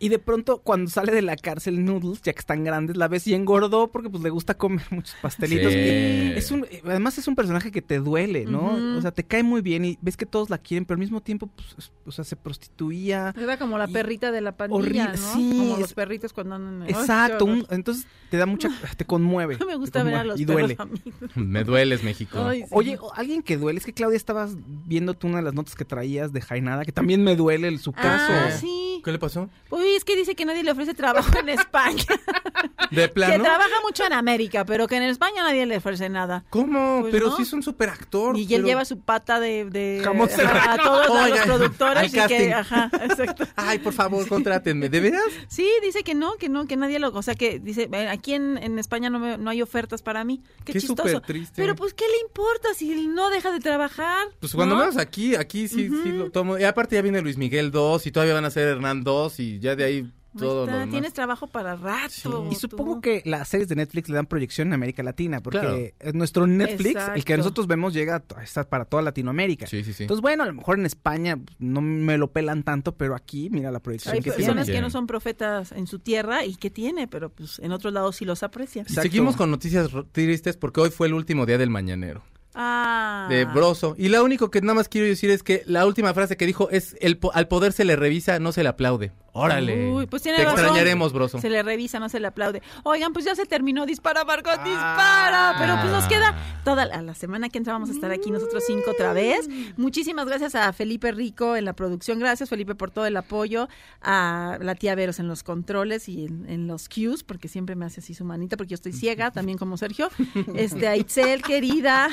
y 0.01 0.09
de 0.09 0.19
pronto 0.19 0.59
cuando 0.63 0.91
sale 0.91 1.13
de 1.13 1.23
la 1.23 1.37
cárcel 1.37 1.85
Noodles, 1.85 2.21
ya 2.23 2.33
que 2.33 2.41
están 2.41 2.65
grandes, 2.65 2.97
la 2.97 3.07
ves 3.07 3.29
y 3.29 3.35
engordó 3.35 3.93
porque 3.93 4.11
pues 4.11 4.25
le 4.25 4.31
gusta 4.31 4.55
comer 4.55 4.85
muchos 4.91 5.15
pastelitos. 5.23 5.73
Es 5.73 6.51
un, 6.51 6.67
además 6.85 7.19
es 7.19 7.29
un 7.29 7.37
personaje 7.37 7.62
que 7.71 7.83
te 7.83 7.99
duele, 8.01 8.47
¿no? 8.47 8.97
O 8.97 9.01
sea, 9.01 9.11
te 9.13 9.25
cae 9.25 9.43
muy 9.43 9.61
bien 9.61 9.85
y 9.85 9.99
ves 10.03 10.17
que 10.17 10.27
todos 10.27 10.51
la 10.51 10.59
quieren, 10.59 10.85
pero 10.85 10.97
al 10.97 11.01
mismo 11.01 11.21
tiempo, 11.21 11.47
pues, 11.47 11.75
es- 11.79 11.93
o 12.05 12.11
sea, 12.11 12.25
se 12.25 12.35
prostituía. 12.37 13.35
Era 13.39 13.59
como 13.59 13.79
la 13.79 13.87
perrita 13.87 14.33
de 14.33 14.41
la 14.41 14.57
pandilla, 14.57 14.79
horrible, 14.81 15.21
¿no? 15.21 15.33
sí, 15.35 15.55
como 15.59 15.75
es- 15.75 15.81
los 15.81 15.93
perritos 15.95 16.33
cuando 16.33 16.55
andan... 16.57 16.89
Exacto, 16.89 17.45
qué 17.45 17.51
un- 17.53 17.59
horror. 17.61 17.75
entonces 17.75 18.07
te 18.31 18.37
da 18.39 18.47
mucha, 18.47 18.69
te 18.97 19.05
conmueve. 19.05 19.57
Me 19.67 19.77
gusta 19.77 20.03
ver 20.03 20.15
a 20.17 20.25
los 20.25 20.41
y 20.41 20.47
perros 20.47 20.61
duele. 20.63 20.77
a 20.79 20.85
mí. 20.87 21.01
Me 21.37 21.65
dueles, 21.65 22.03
México. 22.03 22.39
Ay, 22.45 22.63
sí. 22.63 22.69
Oye, 22.73 22.99
alguien 23.15 23.43
que 23.43 23.57
duele, 23.57 23.79
es 23.79 23.87
que 23.87 23.93
Claudia 23.93 24.17
estabas 24.17 24.57
viendo 24.87 25.15
tú 25.15 25.29
una 25.29 25.37
de 25.39 25.43
las 25.45 25.55
notas 25.55 25.75
que 25.75 25.85
traías 25.85 26.33
de 26.33 26.41
Jainada, 26.41 26.85
que 26.85 26.93
también 26.93 27.23
me 27.23 27.37
duele 27.37 27.69
el- 27.69 27.79
su 27.79 27.93
caso. 27.93 28.33
Ah, 28.33 28.51
sí. 28.51 28.92
¿Qué 29.05 29.11
le 29.13 29.19
pasó? 29.19 29.49
Uy, 29.71 29.95
es 29.97 30.05
que 30.05 30.15
dice 30.17 30.35
que 30.35 30.45
nadie 30.45 30.63
le 30.63 30.71
ofrece 30.71 30.95
trabajo 30.95 31.37
en 31.39 31.49
España. 31.49 32.05
¿De 32.91 33.03
que 33.03 33.09
plano? 33.09 33.43
trabaja 33.43 33.75
mucho 33.83 34.05
en 34.05 34.13
América, 34.13 34.65
pero 34.65 34.87
que 34.87 34.97
en 34.97 35.03
España 35.05 35.43
nadie 35.43 35.67
le 35.67 35.77
ofrece 35.79 36.09
nada. 36.09 36.45
¿Cómo? 36.51 36.99
Pues 37.03 37.13
pero 37.13 37.29
no. 37.31 37.37
sí 37.37 37.43
es 37.43 37.53
un 37.53 37.63
super 37.63 37.89
actor. 37.89 38.37
Y 38.37 38.53
él 38.55 38.65
lleva 38.65 38.85
su 38.85 39.01
pata 39.01 39.41
de, 39.41 39.65
de 39.65 40.03
a- 40.05 40.73
a, 40.75 40.77
todos 40.79 41.11
a 41.17 41.29
los 41.29 41.39
productores 41.41 42.15
y 42.15 42.27
que, 42.27 42.53
ajá, 42.53 42.91
exacto. 43.03 43.47
Ay, 43.57 43.79
por 43.79 43.93
favor, 43.93 44.27
contrátenme. 44.29 44.89
¿De 44.89 45.01
veras? 45.01 45.23
Sí, 45.49 45.69
dice 45.83 46.03
que 46.05 46.15
no, 46.15 46.35
que 46.35 46.49
no, 46.49 46.67
que 46.67 46.77
nadie 46.77 46.99
lo, 46.99 47.09
o 47.09 47.23
sea, 47.23 47.35
que 47.35 47.59
dice, 47.59 47.89
"Eh, 47.93 48.09
aquí 48.09 48.35
en, 48.35 48.59
en 48.59 48.79
España 48.79 49.11
no, 49.11 49.19
me- 49.19 49.39
no 49.39 49.51
hay 49.51 49.63
ofertas 49.63 50.03
para 50.03 50.23
mí. 50.25 50.43
Qué, 50.65 50.75
Qué 50.75 50.81
chistoso. 50.81 51.09
supertriste. 51.09 51.55
Pero 51.57 51.75
pues, 51.75 51.95
¿qué 51.95 52.05
le 52.07 52.19
importa 52.27 52.69
si 52.75 53.07
no 53.07 53.31
deja 53.31 53.51
de 53.53 53.61
trabajar? 53.61 54.29
Pues 54.41 54.55
cuando 54.55 54.75
¿No? 54.75 54.81
menos 54.83 54.97
aquí, 54.97 55.35
aquí 55.35 55.67
sí, 55.69 55.89
sí 56.03 56.11
lo 56.13 56.31
tomo. 56.31 56.59
Y 56.59 56.65
aparte 56.65 56.97
ya 56.97 57.03
viene 57.03 57.21
Luis 57.23 57.37
Miguel 57.39 57.71
2 57.71 58.07
y 58.07 58.13
todavía 58.13 58.35
van 58.35 58.45
a 58.45 58.51
ser 58.51 58.69
Hernán 58.69 58.92
2 59.01 59.41
y 59.41 59.59
ya 59.59 59.75
de 59.77 59.85
ahí 59.85 60.13
todo 60.39 60.63
está, 60.65 60.73
lo 60.73 60.79
demás. 60.79 60.91
Tienes 60.93 61.13
trabajo 61.13 61.47
para 61.47 61.77
rato. 61.77 62.47
Y 62.51 62.55
tú. 62.55 62.61
supongo 62.61 63.03
que 63.03 63.21
las 63.27 63.49
series 63.49 63.69
de 63.69 63.77
Netflix 63.77 64.09
le 64.09 64.15
dan 64.17 64.25
proyección 64.25 64.69
en 64.69 64.73
América 64.75 65.03
Latina, 65.03 65.41
porque 65.43 65.95
Claro. 65.99 66.17
nuestro 66.17 66.47
Netflix, 66.47 66.99
el 67.15 67.23
que 67.25 67.37
nosotros 67.37 67.67
vemos, 67.67 67.93
llega 67.93 68.23
está 68.43 68.65
para 68.67 68.87
toda 68.87 69.03
Latinoamérica. 69.03 69.67
Sí, 69.67 69.85
sí, 69.85 69.93
sí. 69.93 70.05
Entonces, 70.05 70.23
bueno, 70.23 70.43
a 70.45 70.47
lo 70.47 70.55
mejor 70.55 70.79
en 70.79 70.87
España 70.87 71.39
no 71.59 71.83
me 71.83 72.17
lo 72.17 72.29
pelan 72.33 72.63
tanto, 72.63 72.93
pero 72.97 73.15
aquí, 73.15 73.51
mira 73.51 73.71
la 73.71 73.81
proyección 73.81 74.15
Hay 74.15 74.23
que 74.23 74.33
personas 74.33 74.65
tiene. 74.65 74.79
que 74.79 74.83
no 74.83 74.89
son 74.91 75.07
profetas 75.07 75.73
en 75.73 75.87
su 75.87 75.99
tierra 75.99 76.47
y 76.47 76.57
que 76.57 76.71
tiene, 76.71 77.09
pero 77.09 77.29
pues 77.29 77.59
en 77.59 77.73
otros 77.73 77.93
lados 77.93 78.17
sí 78.17 78.25
los 78.25 78.43
aprecian. 78.43 78.89
Seguimos 78.89 79.37
con 79.37 79.51
noticias 79.51 79.91
tristes 80.13 80.57
porque 80.57 80.81
hoy 80.81 80.91
fue 80.91 81.09
el 81.09 81.15
último 81.15 81.45
día 81.45 81.59
del 81.59 81.69
mañanero. 81.69 82.23
Ah. 82.55 83.27
De 83.31 83.45
Broso. 83.47 83.95
Y 83.97 84.09
lo 84.09 84.23
único 84.23 84.51
que 84.51 84.61
nada 84.61 84.75
más 84.75 84.89
quiero 84.89 85.07
decir 85.07 85.31
es 85.31 85.43
que 85.43 85.63
la 85.67 85.87
última 85.87 86.13
frase 86.15 86.37
que 86.37 86.47
dijo 86.47 86.69
es 86.71 86.97
el 87.01 87.17
po- 87.19 87.33
al 87.33 87.49
poder 87.49 87.73
se 87.73 87.85
le 87.85 87.97
revisa, 87.97 88.39
no 88.39 88.53
se 88.53 88.63
le 88.63 88.69
aplaude. 88.69 89.13
Órale. 89.35 89.91
Uy, 89.91 90.07
pues 90.07 90.23
tiene 90.23 90.39
Te 90.39 90.45
razón. 90.45 90.61
extrañaremos, 90.61 91.13
Broso. 91.13 91.41
Se 91.41 91.49
le 91.49 91.63
revisa, 91.63 91.99
no 91.99 92.09
se 92.09 92.21
le 92.21 92.27
aplaude. 92.27 92.63
Oigan, 92.83 93.13
pues 93.13 93.25
ya 93.25 93.35
se 93.35 93.47
terminó. 93.47 93.87
Dispara, 93.87 94.25
Margot, 94.25 94.53
Ah. 94.59 94.65
dispara. 94.65 95.55
Pero 95.59 95.77
pues 95.81 95.91
nos 95.93 96.05
queda 96.07 96.37
toda 96.65 96.85
la, 96.85 97.01
la 97.03 97.15
semana 97.15 97.49
que 97.49 97.59
entra 97.59 97.73
vamos 97.73 97.89
a 97.89 97.93
estar 97.93 98.11
aquí 98.11 98.31
nosotros 98.31 98.63
cinco 98.67 98.91
otra 98.91 99.13
vez. 99.13 99.49
Muchísimas 99.77 100.27
gracias 100.27 100.55
a 100.55 100.73
Felipe 100.73 101.13
Rico 101.13 101.57
en 101.57 101.65
la 101.65 101.73
producción. 101.73 102.19
Gracias, 102.19 102.49
Felipe, 102.51 102.75
por 102.75 102.91
todo 102.91 103.07
el 103.07 103.17
apoyo. 103.17 103.69
A 104.03 104.59
la 104.61 104.75
tía 104.75 104.95
Veros 104.95 105.19
en 105.19 105.29
los 105.29 105.43
controles 105.43 106.09
y 106.09 106.27
en, 106.27 106.49
en 106.49 106.67
los 106.67 106.89
cues, 106.89 107.23
porque 107.23 107.49
siempre 107.49 107.75
me 107.75 107.87
hace 107.87 108.01
así 108.01 108.15
su 108.15 108.25
manita, 108.25 108.57
porque 108.57 108.71
yo 108.71 108.75
estoy 108.75 108.93
ciega, 108.93 109.31
también 109.33 109.57
como 109.59 109.77
Sergio. 109.77 110.11
Este, 110.55 110.89
a 110.89 110.97
Itzel, 110.97 111.43
querida. 111.43 112.09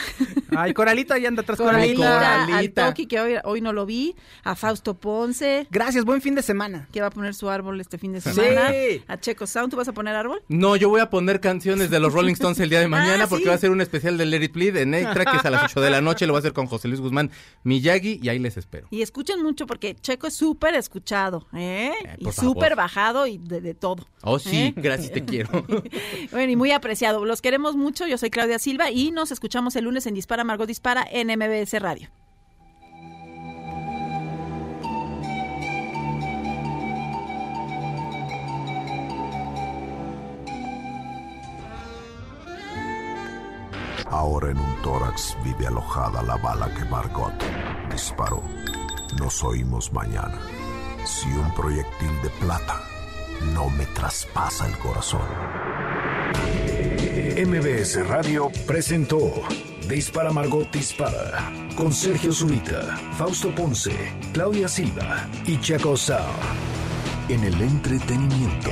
Ay, 0.56 0.74
Coralita 0.74 1.18
ya 1.18 1.28
anda 1.28 1.42
atrás. 1.42 1.58
Coralita, 1.58 2.44
al 2.44 2.46
Coralita. 2.48 2.88
Toki, 2.88 3.08
que 3.08 3.20
hoy, 3.20 3.34
hoy 3.44 3.62
no 3.62 3.74
lo 3.74 3.86
vi. 3.86 4.16
A 4.44 4.56
Fausto 4.56 4.94
Ponce 4.94 5.68
Gracias, 5.70 6.06
buen 6.06 6.22
fin 6.22 6.36
de 6.36 6.42
semana. 6.42 6.88
que 6.94 7.02
va 7.02 7.09
a 7.10 7.12
poner 7.12 7.36
su 7.36 7.50
árbol 7.50 7.80
este 7.82 7.98
fin 7.98 8.14
de 8.14 8.22
semana. 8.22 8.70
Sí. 8.72 9.04
A 9.08 9.18
Checo 9.20 9.46
Sound, 9.46 9.70
¿tú 9.72 9.78
vas 9.78 9.88
a 9.88 9.94
poner 9.94 10.16
árbol? 10.16 10.42
No, 10.48 10.76
yo 10.76 10.90
voy 10.90 11.02
a 11.02 11.10
poner 11.10 11.40
canciones 11.40 11.90
de 11.90 12.00
los 12.00 12.14
Rolling 12.14 12.34
Stones 12.34 12.60
el 12.60 12.70
día 12.70 12.80
de 12.80 12.88
mañana 12.90 13.26
Ah, 13.26 13.28
porque 13.28 13.44
sí. 13.44 13.50
va 13.50 13.56
a 13.56 13.60
ser 13.60 13.72
un 13.72 13.82
especial 13.82 14.18
de 14.18 14.26
Let 14.26 14.44
It 14.44 14.54
Bleed 14.54 14.78
en 14.78 14.94
Extra, 14.94 15.26
que 15.26 15.38
es 15.38 15.46
a 15.46 15.50
las 15.50 15.66
8 15.66 15.82
de 15.82 15.90
la 15.90 16.02
noche. 16.02 16.26
Lo 16.26 16.34
voy 16.34 16.38
a 16.38 16.40
hacer 16.40 16.54
con 16.54 16.68
José 16.68 16.88
Luis 16.88 17.02
Guzmán 17.02 17.30
Miyagi 17.64 18.20
y 18.24 18.30
ahí 18.30 18.40
les 18.40 18.58
espero. 18.58 18.88
Y 18.92 19.02
escuchen 19.02 19.44
mucho 19.44 19.66
porque 19.68 19.96
Checo 19.96 20.28
es 20.28 20.34
súper 20.36 20.76
escuchado, 20.76 21.48
¿eh? 21.54 21.92
Eh, 22.06 22.16
y 22.20 22.32
súper 22.32 22.76
bajado 22.76 23.28
y 23.28 23.38
de, 23.38 23.62
de 23.62 23.74
todo. 23.74 24.08
Oh, 24.22 24.40
sí, 24.40 24.58
¿Eh? 24.58 24.74
gracias, 24.76 25.12
te 25.12 25.24
quiero. 25.26 25.50
Bueno, 26.32 26.52
y 26.52 26.56
muy 26.56 26.72
apreciado. 26.72 27.26
Los 27.26 27.42
queremos 27.42 27.76
mucho. 27.76 28.06
Yo 28.08 28.18
soy 28.18 28.30
Claudia 28.30 28.60
Silva 28.60 28.92
y 28.92 29.12
nos 29.12 29.32
escuchamos 29.32 29.76
el 29.76 29.86
lunes 29.86 30.06
en 30.06 30.14
Dispara 30.14 30.44
Margot 30.44 30.68
Dispara 30.68 31.06
en 31.10 31.28
MBS 31.28 31.80
Radio. 31.80 32.10
Ahora 44.12 44.50
en 44.50 44.58
un 44.58 44.82
tórax 44.82 45.38
vive 45.44 45.68
alojada 45.68 46.24
la 46.24 46.36
bala 46.38 46.74
que 46.74 46.84
Margot 46.86 47.34
disparó. 47.92 48.42
Nos 49.20 49.44
oímos 49.44 49.94
mañana. 49.94 50.40
Si 51.06 51.28
un 51.30 51.54
proyectil 51.54 52.22
de 52.24 52.30
plata 52.42 52.82
no 53.54 53.70
me 53.70 53.86
traspasa 53.88 54.68
el 54.68 54.78
corazón. 54.80 55.22
MBS 57.48 58.08
Radio 58.08 58.52
presentó 58.66 59.32
Dispara 59.88 60.32
Margot 60.32 60.70
Dispara 60.72 61.52
con 61.76 61.94
Sergio 61.94 62.34
Zurita, 62.34 62.98
Fausto 63.18 63.54
Ponce, 63.56 63.94
Claudia 64.34 64.68
Silva 64.68 65.28
y 65.46 65.60
Chaco 65.62 65.96
Sao. 65.96 66.26
En 67.30 67.44
el 67.44 67.62
entretenimiento. 67.62 68.72